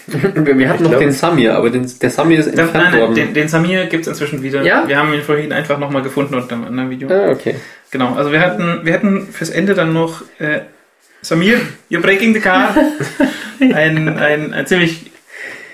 Wir, 0.08 0.70
hatten 0.70 0.84
noch 0.84 0.92
glaub- 0.92 1.02
den 1.02 1.12
Samir, 1.12 1.56
aber 1.56 1.70
den, 1.70 1.92
der 2.00 2.10
Samir 2.10 2.40
ist 2.40 2.48
entfernt 2.48 2.74
nein, 2.74 2.92
nein, 2.92 3.02
worden. 3.02 3.16
den, 3.16 3.34
den 3.34 3.48
Samir 3.48 3.86
gibt 3.88 4.04
es 4.04 4.08
inzwischen 4.08 4.44
wieder. 4.44 4.64
Ja? 4.64 4.88
Wir 4.88 4.98
haben 4.98 5.14
ihn 5.14 5.22
vorhin 5.22 5.52
einfach 5.52 5.78
nochmal 5.80 6.04
gefunden 6.04 6.36
unter 6.36 6.54
einem 6.54 6.66
anderen 6.66 6.90
Video. 6.90 7.10
ah, 7.10 7.32
okay. 7.32 7.56
Genau, 7.92 8.14
also 8.14 8.32
wir 8.32 8.40
hatten, 8.40 8.82
wir 8.84 8.94
hatten 8.94 9.28
fürs 9.28 9.50
Ende 9.50 9.74
dann 9.74 9.94
noch 9.94 10.22
äh, 10.40 10.62
Samir, 11.22 11.60
you're 11.90 12.02
breaking 12.02 12.34
the 12.34 12.40
car. 12.40 12.76
ein, 13.60 14.08
ein, 14.18 14.54
ein 14.54 14.68
ziemlich 14.68 15.12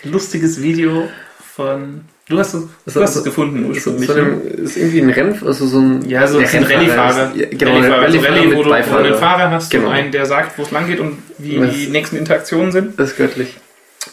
lustiges 0.04 0.62
Video 0.62 1.10
von. 1.56 2.06
Du 2.32 2.40
hast 2.40 2.54
es, 2.54 2.62
du 2.62 2.70
So- 2.88 3.02
hast 3.04 3.10
es 3.12 3.16
so- 3.18 3.24
gefunden 3.24 3.64
So, 3.64 3.70
ursprünglich. 3.92 4.08
so 4.08 4.14
ne? 4.16 4.22
einem, 4.22 4.42
ist 4.64 4.78
irgendwie 4.78 5.02
ein 5.02 5.10
Renn, 5.10 5.38
also 5.46 5.68
so 5.68 5.80
ein. 5.80 6.10
Ja, 6.10 6.26
so 6.26 6.38
ein 6.40 6.46
Rallye-Fahrer. 6.46 7.32
Ja, 7.36 7.46
genau, 7.50 7.72
Rallye-Fahrer, 7.74 8.02
also 8.04 8.20
Rallye, 8.20 8.48
wo 8.48 8.52
du, 8.52 8.58
wo 8.58 8.64
du 8.64 8.72
einen. 8.74 9.16
Fahrer 9.16 9.52
hast 9.52 9.70
Genau. 9.70 9.88
und 9.88 9.94
einen, 9.94 10.12
der 10.12 10.26
sagt, 10.26 10.58
wo 10.58 10.64
es 10.64 10.72
lang 10.72 10.88
geht 10.88 11.00
und 11.00 11.18
wie 11.38 11.60
Was- 11.60 11.74
die 11.76 11.88
nächsten 11.88 12.16
Interaktionen 12.16 12.72
sind. 12.72 12.98
Das 13.00 13.12
ist 13.12 13.18
göttlich. 13.18 13.58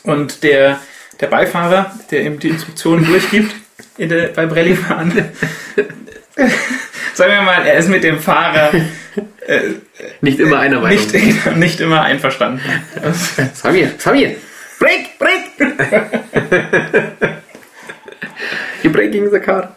Und 0.02 0.42
der, 0.42 0.80
der 1.20 1.26
Beifahrer, 1.28 1.92
der 2.10 2.22
ihm 2.22 2.38
die 2.40 2.48
Instruktionen 2.48 3.06
durchgibt 3.06 3.54
in 3.96 4.08
der, 4.08 4.28
beim 4.28 4.50
Rallye-Fahren, 4.50 5.12
sagen 7.14 7.32
wir 7.32 7.42
mal, 7.42 7.62
er 7.66 7.78
ist 7.78 7.88
mit 7.88 8.02
dem 8.04 8.18
Fahrer 8.18 8.70
äh, 9.46 9.60
Nicht 10.20 10.40
immer 10.40 10.58
einer 10.58 10.80
Meinung. 10.80 11.00
nicht, 11.12 11.56
nicht 11.56 11.80
immer 11.80 12.02
einverstanden. 12.02 12.60
Samir, 13.54 13.92
Samir! 13.98 14.34
Break, 14.80 15.18
break! 15.18 15.42
You're 18.82 18.92
breaking 18.92 19.30
the 19.30 19.40
car. 19.40 19.76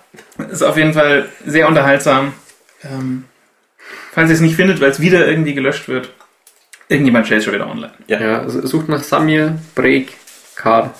Ist 0.52 0.64
auf 0.64 0.78
jeden 0.78 0.94
Fall 0.94 1.30
sehr 1.46 1.68
unterhaltsam. 1.68 2.34
Ähm, 2.84 3.26
falls 4.12 4.30
ihr 4.30 4.36
es 4.36 4.42
nicht 4.42 4.56
findet, 4.56 4.82
weil 4.82 4.92
es 4.92 5.00
wieder 5.00 5.28
irgendwie 5.28 5.54
gelöscht 5.54 5.88
wird, 5.88 6.12
irgendjemand 6.88 7.26
stellt 7.26 7.40
es 7.40 7.46
schon 7.46 7.54
wieder 7.54 7.70
online. 7.70 7.94
Ja, 8.08 8.48
sucht 8.50 8.90
nach 8.90 9.04
Samir, 9.04 9.58
break, 9.76 10.14
car. 10.56 10.94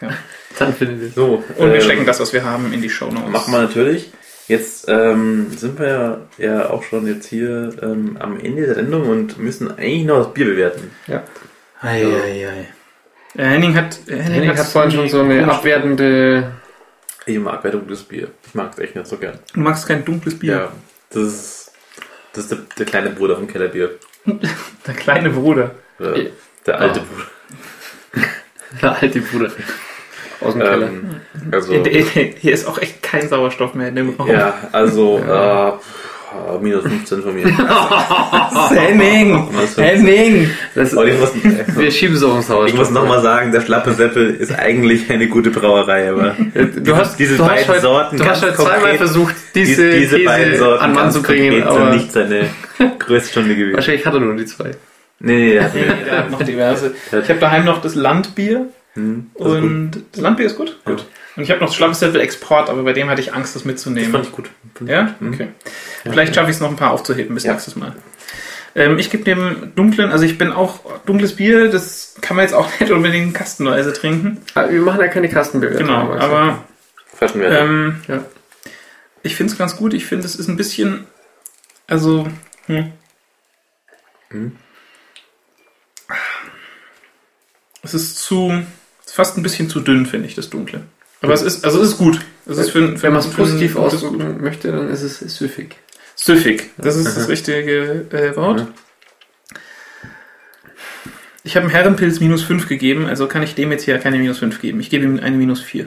Ja. 0.00 0.10
Dann 0.58 0.74
findet 0.74 1.00
ihr 1.00 1.08
so, 1.10 1.42
Und 1.56 1.68
wir 1.68 1.76
ähm, 1.76 1.80
stecken 1.80 2.04
das, 2.04 2.20
was 2.20 2.32
wir 2.32 2.44
haben, 2.44 2.72
in 2.74 2.82
die 2.82 2.90
Show 2.90 3.10
Notes. 3.10 3.30
Machen 3.30 3.52
wir 3.54 3.62
natürlich. 3.62 4.12
Jetzt 4.48 4.86
ähm, 4.88 5.46
sind 5.56 5.78
wir 5.78 5.88
ja, 6.38 6.46
ja 6.46 6.70
auch 6.70 6.82
schon 6.82 7.06
jetzt 7.06 7.26
hier 7.26 7.74
ähm, 7.80 8.18
am 8.20 8.38
Ende 8.38 8.66
der 8.66 8.74
Sendung 8.74 9.08
und 9.08 9.38
müssen 9.38 9.70
eigentlich 9.70 10.04
noch 10.04 10.24
das 10.24 10.34
Bier 10.34 10.44
bewerten. 10.44 10.90
Ja. 11.06 11.22
Ei, 11.80 12.04
ei, 12.04 12.48
ei. 12.48 12.68
Äh, 13.34 13.44
Henning 13.44 13.74
hat, 13.74 13.98
äh, 14.08 14.16
Henning, 14.16 14.32
Henning 14.32 14.58
hat 14.58 14.66
vorhin 14.66 14.90
schon 14.90 15.08
so 15.08 15.20
eine 15.20 15.50
abwertende. 15.50 16.52
Ich 17.26 17.38
mag 17.38 17.64
ein 17.64 17.70
dunkles 17.72 18.02
Bier. 18.02 18.28
Ich 18.46 18.54
mag 18.54 18.72
es 18.72 18.78
echt 18.78 18.96
nicht 18.96 19.06
so 19.06 19.16
gern. 19.16 19.38
Du 19.54 19.60
magst 19.60 19.86
kein 19.86 20.04
dunkles 20.04 20.38
Bier. 20.38 20.52
Ja, 20.52 20.72
das 21.10 21.22
ist, 21.22 21.72
das 22.32 22.44
ist 22.44 22.50
der, 22.52 22.58
der 22.78 22.86
kleine 22.86 23.10
Bruder 23.10 23.36
vom 23.36 23.46
Kellerbier. 23.46 23.90
Der 24.86 24.94
kleine 24.94 25.30
Bruder. 25.30 25.72
Äh, 26.00 26.28
der 26.66 26.80
alte 26.80 27.00
Ah. 27.00 27.04
Bruder. 27.04 28.26
Der 28.82 29.02
alte 29.02 29.20
Bruder. 29.20 29.50
Aus 30.40 30.52
dem 30.54 30.62
Keller. 30.62 30.86
Ähm, 30.88 31.20
also, 31.50 31.72
In 31.72 31.84
der- 31.84 31.92
Hier 31.92 32.52
ist 32.52 32.66
auch 32.66 32.78
echt 32.78 33.02
kein 33.02 33.28
Sauerstoff 33.28 33.74
mehr 33.74 33.88
in 33.88 33.96
dem 33.96 34.10
Raum. 34.10 34.28
ja, 34.28 34.54
also, 34.72 35.18
äh, 35.18 35.30
Ah, 35.30 35.80
minus 36.60 36.82
15 36.82 37.22
von 37.22 37.34
mir. 37.34 37.46
Aber 40.96 41.06
ich 41.06 41.18
muss, 41.18 41.32
wir 41.76 41.90
schieben 41.90 42.16
es 42.16 42.22
auch 42.22 42.36
ins 42.36 42.48
Haus. 42.48 42.68
ich 42.68 42.74
muss 42.76 42.90
nochmal 42.90 43.22
sagen, 43.22 43.52
der 43.52 43.60
Schlappe 43.60 43.92
Seppel 43.92 44.30
ist 44.34 44.52
eigentlich 44.58 45.10
eine 45.10 45.28
gute 45.28 45.50
Brauerei, 45.50 46.10
aber 46.10 46.34
Du 46.76 46.96
hast 46.96 47.18
diese 47.18 47.36
du 47.36 47.44
beiden 47.46 47.68
hast 47.68 47.82
Sorten 47.82 48.16
Du 48.16 48.24
hast 48.24 48.42
heute 48.42 48.54
zweimal 48.54 48.96
versucht, 48.96 49.34
diese, 49.54 49.90
diese, 49.92 50.18
beiden 50.20 50.58
Sorten 50.58 50.84
an 50.84 50.92
Mann 50.92 51.10
zu 51.10 51.22
bringen, 51.22 51.62
konkret 51.62 51.72
sind 51.72 51.82
aber 51.82 51.94
nicht 51.94 52.12
seine 52.12 52.50
größte 52.98 53.30
Stunde 53.30 53.56
gewesen. 53.56 53.76
wahrscheinlich 53.76 54.06
hat 54.06 54.14
er 54.14 54.20
nur 54.20 54.36
die 54.36 54.46
zwei. 54.46 54.70
Nee, 55.20 55.36
nee, 55.36 55.60
Nee, 55.60 55.60
nee. 55.74 56.04
der 56.04 56.18
hat 56.18 56.30
noch 56.32 56.42
diverse. 56.42 56.94
Ich 57.10 57.28
habe 57.28 57.38
daheim 57.38 57.64
noch 57.64 57.80
das 57.80 57.94
Landbier 57.94 58.66
Hm, 58.94 59.30
das 59.38 59.46
ist 59.46 59.52
gut. 59.54 59.62
und 59.62 59.90
das 60.12 60.20
Landbier 60.20 60.46
ist 60.46 60.56
gut. 60.56 60.78
Ja. 60.86 60.92
Gut. 60.92 61.06
Und 61.36 61.42
ich 61.44 61.50
habe 61.50 61.60
noch 61.60 61.68
das 61.68 61.76
Schlappeslevel 61.76 62.20
Export, 62.20 62.68
aber 62.68 62.82
bei 62.82 62.92
dem 62.92 63.08
hatte 63.08 63.22
ich 63.22 63.32
Angst, 63.32 63.54
das 63.54 63.62
Das 63.62 63.64
mitzunehmen. 63.64 64.12
fand 64.12 64.26
ich 64.26 64.32
gut. 64.32 64.50
Ja? 64.84 65.04
gut. 65.04 65.20
Hm. 65.20 65.32
Okay. 65.34 65.48
Vielleicht 66.02 66.34
schaffe 66.34 66.50
ich 66.50 66.56
es 66.56 66.60
noch 66.60 66.68
ein 66.68 66.76
paar 66.76 66.90
aufzuheben 66.90 67.34
bis 67.34 67.44
Ja. 67.44 67.52
nächstes 67.52 67.74
Mal. 67.76 67.94
Ähm, 68.74 68.98
ich 68.98 69.10
gebe 69.10 69.24
dem 69.24 69.72
dunklen, 69.74 70.10
also 70.10 70.24
ich 70.24 70.38
bin 70.38 70.50
auch 70.52 70.80
dunkles 71.04 71.36
Bier, 71.36 71.68
das 71.70 72.14
kann 72.20 72.36
man 72.36 72.44
jetzt 72.44 72.54
auch 72.54 72.68
nicht 72.80 72.90
unbedingt 72.92 73.34
kastenweise 73.34 73.92
trinken. 73.92 74.42
Aber 74.54 74.70
wir 74.70 74.80
machen 74.80 75.00
ja 75.00 75.08
keine 75.08 75.28
Kastenbewertung. 75.28 75.86
Genau, 75.86 76.12
aber 76.14 76.64
ähm, 77.34 78.00
Ja. 78.08 78.24
ich 79.22 79.36
finde 79.36 79.52
es 79.52 79.58
ganz 79.58 79.76
gut. 79.76 79.94
Ich 79.94 80.04
finde, 80.06 80.26
es 80.26 80.36
ist 80.36 80.48
ein 80.48 80.56
bisschen, 80.56 81.06
also, 81.86 82.26
hm. 82.66 82.92
Hm. 84.30 84.56
Es 87.82 87.94
ist 87.94 88.18
zu, 88.20 88.62
fast 89.12 89.36
ein 89.36 89.42
bisschen 89.42 89.68
zu 89.68 89.80
dünn, 89.80 90.06
finde 90.06 90.26
ich, 90.26 90.34
das 90.34 90.48
Dunkle. 90.48 90.82
Aber 91.20 91.34
es 91.34 91.42
ist, 91.42 91.64
also 91.64 91.80
es 91.80 91.90
ist 91.90 91.98
gut. 91.98 92.20
Es 92.46 92.58
ist 92.58 92.70
für, 92.70 92.96
für 92.96 93.02
Wenn 93.02 93.12
man 93.12 93.20
es 93.20 93.28
positiv 93.28 93.76
ausdrücken 93.76 94.42
möchte, 94.42 94.72
dann 94.72 94.88
ist 94.88 95.02
es 95.02 95.18
süffig. 95.36 95.76
Süffig, 96.16 96.70
das 96.78 96.96
ist 96.96 97.16
das 97.16 97.28
richtige 97.28 98.06
äh, 98.10 98.34
Wort. 98.36 98.66
Ich 101.44 101.56
habe 101.56 101.64
einem 101.64 101.74
Herrenpilz 101.74 102.20
minus 102.20 102.42
5 102.42 102.68
gegeben, 102.68 103.06
also 103.06 103.26
kann 103.26 103.42
ich 103.42 103.54
dem 103.54 103.70
jetzt 103.72 103.84
hier 103.84 103.98
keine 103.98 104.18
minus 104.18 104.38
5 104.38 104.60
geben. 104.60 104.80
Ich 104.80 104.90
gebe 104.90 105.04
ihm 105.04 105.18
eine 105.20 105.36
minus 105.36 105.60
4. 105.60 105.86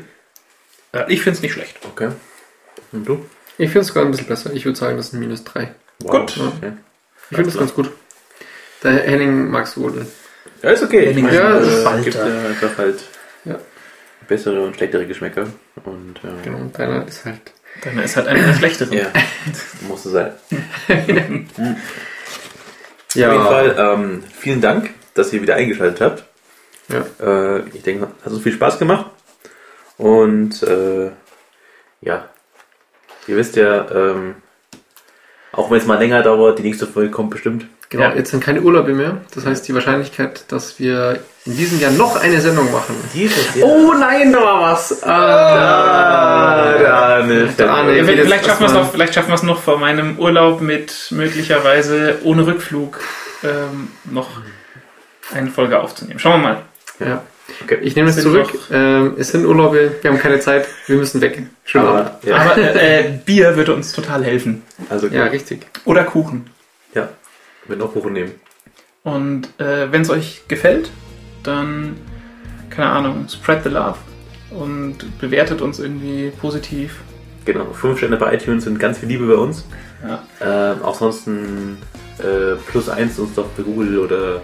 Äh, 0.91 1.13
ich 1.13 1.21
finde 1.21 1.37
es 1.37 1.41
nicht 1.41 1.53
schlecht. 1.53 1.77
Okay. 1.83 2.09
Und 2.91 3.07
du? 3.07 3.25
Ich 3.57 3.69
finde 3.69 3.81
es 3.81 3.87
sogar 3.87 4.05
ein 4.05 4.11
bisschen 4.11 4.27
besser. 4.27 4.53
Ich 4.53 4.65
würde 4.65 4.77
sagen, 4.77 4.97
das 4.97 5.11
sind 5.11 5.19
minus 5.19 5.43
drei. 5.43 5.73
Wow. 5.99 6.11
Gut. 6.11 6.37
Okay. 6.37 6.73
Ich 7.31 7.37
finde 7.37 7.49
es 7.49 7.57
ganz 7.57 7.73
gut. 7.73 7.89
Der 8.83 9.01
Henning 9.01 9.49
mag 9.49 9.65
es 9.65 9.77
wohl. 9.77 10.05
Ja, 10.61 10.69
ist 10.71 10.83
okay. 10.83 11.09
Ich 11.09 11.17
meine, 11.17 11.35
Ja, 11.35 11.57
äh, 11.57 11.61
ist 11.61 11.67
es 11.67 12.03
gibt 12.03 12.15
ja 12.15 12.23
einfach 12.25 12.77
halt. 12.77 13.03
Bessere 14.27 14.61
und 14.63 14.75
schlechtere 14.75 15.05
Geschmäcker. 15.05 15.47
Und 15.83 16.15
äh, 16.23 16.43
Genau, 16.43 16.57
und 16.59 16.77
deiner 16.77 17.07
ist 17.07 17.25
halt. 17.25 17.39
Dann 17.83 17.99
ist 17.99 18.15
halt 18.15 18.27
eine 18.27 18.41
der 18.41 18.53
schlechteren. 18.53 18.93
ja, 18.93 19.07
muss 19.87 20.05
es 20.05 20.11
sein. 20.13 20.31
Ja, 23.13 23.27
Auf 23.29 23.33
jeden 23.33 23.45
Fall, 23.45 23.75
ähm, 23.79 24.23
vielen 24.37 24.59
Dank, 24.61 24.89
dass 25.13 25.31
ihr 25.31 25.41
wieder 25.41 25.55
eingeschaltet 25.55 26.01
habt. 26.01 26.25
Ja. 26.89 27.05
Äh, 27.25 27.61
ich 27.73 27.81
denke, 27.81 28.07
hat 28.25 28.31
uns 28.33 28.43
viel 28.43 28.51
Spaß 28.51 28.77
gemacht. 28.77 29.05
Und 29.97 30.61
äh, 30.63 31.11
ja, 32.01 32.27
ihr 33.27 33.37
wisst 33.37 33.55
ja, 33.55 33.89
ähm, 33.89 34.35
auch 35.53 35.71
wenn 35.71 35.77
es 35.77 35.85
mal 35.85 35.97
länger 35.97 36.21
dauert, 36.23 36.59
die 36.59 36.63
nächste 36.63 36.87
Folge 36.87 37.09
kommt 37.11 37.29
bestimmt. 37.29 37.67
Genau, 37.89 38.03
Ja. 38.09 38.15
jetzt 38.15 38.31
sind 38.31 38.43
keine 38.43 38.61
Urlaube 38.61 38.93
mehr. 38.93 39.21
Das 39.33 39.45
heißt, 39.45 39.65
die 39.65 39.73
Wahrscheinlichkeit, 39.73 40.43
dass 40.51 40.77
wir 40.79 41.21
in 41.45 41.55
diesem 41.57 41.79
Jahr 41.79 41.91
noch 41.91 42.15
eine 42.15 42.41
Sendung 42.41 42.71
machen. 42.71 42.95
Dieses 43.13 43.37
Oh 43.61 43.93
nein, 43.93 44.31
da 44.33 44.39
war 44.41 44.61
was. 44.73 45.03
Ah, 45.03 45.09
Ah. 45.55 46.73
Der 46.79 46.93
Arne. 46.95 47.51
Ja, 47.57 47.95
Ja, 47.95 48.03
vielleicht, 48.03 48.45
schaffen 48.45 48.61
wir 48.61 48.67
es 48.67 48.73
noch, 48.73 48.91
vielleicht 48.91 49.13
schaffen 49.13 49.29
wir 49.29 49.35
es 49.35 49.43
noch 49.43 49.61
vor 49.61 49.77
meinem 49.77 50.17
Urlaub 50.19 50.61
mit 50.61 51.07
möglicherweise 51.11 52.19
ohne 52.23 52.45
Rückflug 52.47 52.99
ähm, 53.43 53.89
noch 54.05 54.41
eine 55.33 55.49
Folge 55.51 55.79
aufzunehmen. 55.79 56.19
Schauen 56.19 56.41
wir 56.41 56.47
mal. 56.49 56.61
ja. 56.99 57.21
Okay. 57.63 57.77
Ich 57.83 57.95
nehme 57.95 58.11
Sind 58.11 58.23
zurück. 58.23 58.49
Ähm, 58.71 59.13
es 59.19 59.29
sind 59.29 59.45
Urlaube, 59.45 59.91
wir 60.01 60.11
haben 60.11 60.17
keine 60.19 60.39
Zeit, 60.39 60.67
wir 60.87 60.95
müssen 60.97 61.21
weg. 61.21 61.43
Abend. 61.75 61.87
Aber, 61.87 62.19
ja, 62.23 62.37
Aber 62.37 62.57
äh, 62.57 63.01
äh, 63.01 63.19
Bier 63.23 63.55
würde 63.55 63.75
uns 63.75 63.91
total 63.91 64.23
helfen. 64.23 64.63
also 64.89 65.07
Ja, 65.07 65.25
richtig. 65.25 65.67
Oder 65.85 66.05
Kuchen. 66.05 66.49
ja, 66.95 67.07
wir 67.67 67.75
noch 67.77 67.93
Kuchen 67.93 68.13
nehmen. 68.13 68.31
Und 69.03 69.47
äh, 69.59 69.91
wenn 69.91 70.01
es 70.01 70.09
euch 70.09 70.41
gefällt, 70.47 70.89
dann, 71.47 71.95
keine 72.69 72.89
Ahnung, 72.89 73.25
spread 73.29 73.63
the 73.63 73.69
love 73.69 73.97
und 74.51 75.19
bewertet 75.19 75.61
uns 75.61 75.79
irgendwie 75.79 76.31
positiv. 76.39 76.99
Genau, 77.45 77.65
fünf 77.73 77.97
Sterne 77.99 78.17
bei 78.17 78.33
iTunes 78.35 78.63
sind 78.63 78.79
ganz 78.79 78.97
viel 78.97 79.09
Liebe 79.09 79.27
bei 79.27 79.35
uns. 79.35 79.65
Ja. 80.07 80.23
Ähm, 80.41 80.77
ansonsten 80.83 81.77
äh, 82.19 82.55
plus 82.69 82.89
eins 82.89 83.19
uns 83.19 83.35
doch 83.35 83.45
bei 83.57 83.63
Google 83.63 83.99
oder 83.99 84.41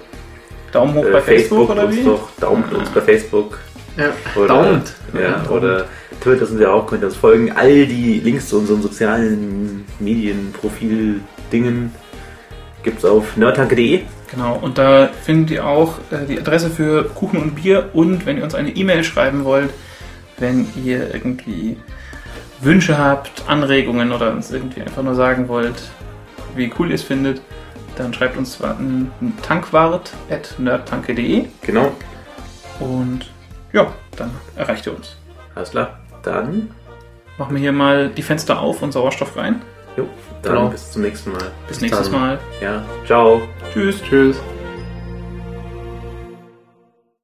Daumen 0.72 0.94
hoch 0.94 1.06
äh, 1.06 1.11
bei 1.11 1.22
Facebook, 1.22 1.69
oder 1.69 1.86
uns 1.88 1.95
wie? 1.98 2.03
doch, 2.03 2.30
daumt 2.40 2.65
Ah. 2.73 2.78
uns 2.78 2.90
bei 2.90 3.02
Facebook. 3.02 3.57
Ja. 3.98 4.14
Oder, 4.36 4.48
Daumt. 4.48 4.94
Ja, 5.14 5.44
oder 5.49 5.86
Twitter 6.22 6.45
sind 6.45 6.60
wir 6.60 6.73
auch, 6.73 6.88
könnt 6.88 7.03
ihr 7.03 7.07
uns 7.07 7.18
folgen. 7.18 7.52
All 7.52 7.86
die 7.86 8.22
Links 8.22 8.48
zu 8.48 8.57
unseren 8.60 8.82
sozialen 8.82 9.84
Medienprofil-Dingen 9.99 11.91
gibt's 12.84 13.03
auf 13.06 13.36
nerdtanke.de. 13.38 14.02
Genau, 14.31 14.55
und 14.55 14.77
da 14.77 15.07
findet 15.07 15.51
ihr 15.51 15.65
auch 15.65 15.97
äh, 16.09 16.25
die 16.27 16.39
Adresse 16.39 16.69
für 16.69 17.03
Kuchen 17.09 17.41
und 17.41 17.55
Bier 17.55 17.89
und 17.93 18.25
wenn 18.25 18.37
ihr 18.37 18.45
uns 18.45 18.55
eine 18.55 18.69
E-Mail 18.69 19.03
schreiben 19.03 19.43
wollt, 19.43 19.71
wenn 20.37 20.67
ihr 20.83 21.13
irgendwie 21.13 21.75
Wünsche 22.61 22.97
habt, 22.97 23.43
Anregungen 23.47 24.13
oder 24.13 24.31
uns 24.31 24.49
irgendwie 24.51 24.81
einfach 24.81 25.03
nur 25.03 25.15
sagen 25.15 25.49
wollt, 25.49 25.75
wie 26.55 26.71
cool 26.79 26.87
ihr 26.89 26.95
es 26.95 27.03
findet, 27.03 27.41
dann 27.97 28.13
schreibt 28.13 28.37
uns 28.37 28.53
zwar 28.53 28.77
an 28.77 29.11
tankwart.nerdtanke.de 29.41 31.47
Genau, 31.61 31.91
und 32.79 33.29
ja, 33.73 33.87
dann 34.15 34.31
erreicht 34.55 34.87
ihr 34.87 34.95
uns. 34.95 35.17
alles 35.55 35.71
klar. 35.71 35.99
Dann, 36.23 36.69
Machen 37.37 37.55
wir 37.55 37.61
hier 37.61 37.71
mal 37.71 38.09
die 38.09 38.21
Fenster 38.21 38.59
auf 38.59 38.83
und 38.83 38.91
Sauerstoff 38.91 39.35
rein. 39.35 39.63
Jo, 39.97 40.07
dann 40.43 40.53
Genau. 40.55 40.69
bis 40.69 40.91
zum 40.91 41.01
nächsten 41.01 41.31
Mal. 41.31 41.51
Bis 41.68 41.80
Bis 41.80 41.81
nächstes 41.81 42.09
dann. 42.11 42.19
Mal. 42.19 42.39
Ja, 42.61 42.84
ciao. 43.05 43.41
Tschüss. 43.73 44.01
Tschüss. 44.03 44.38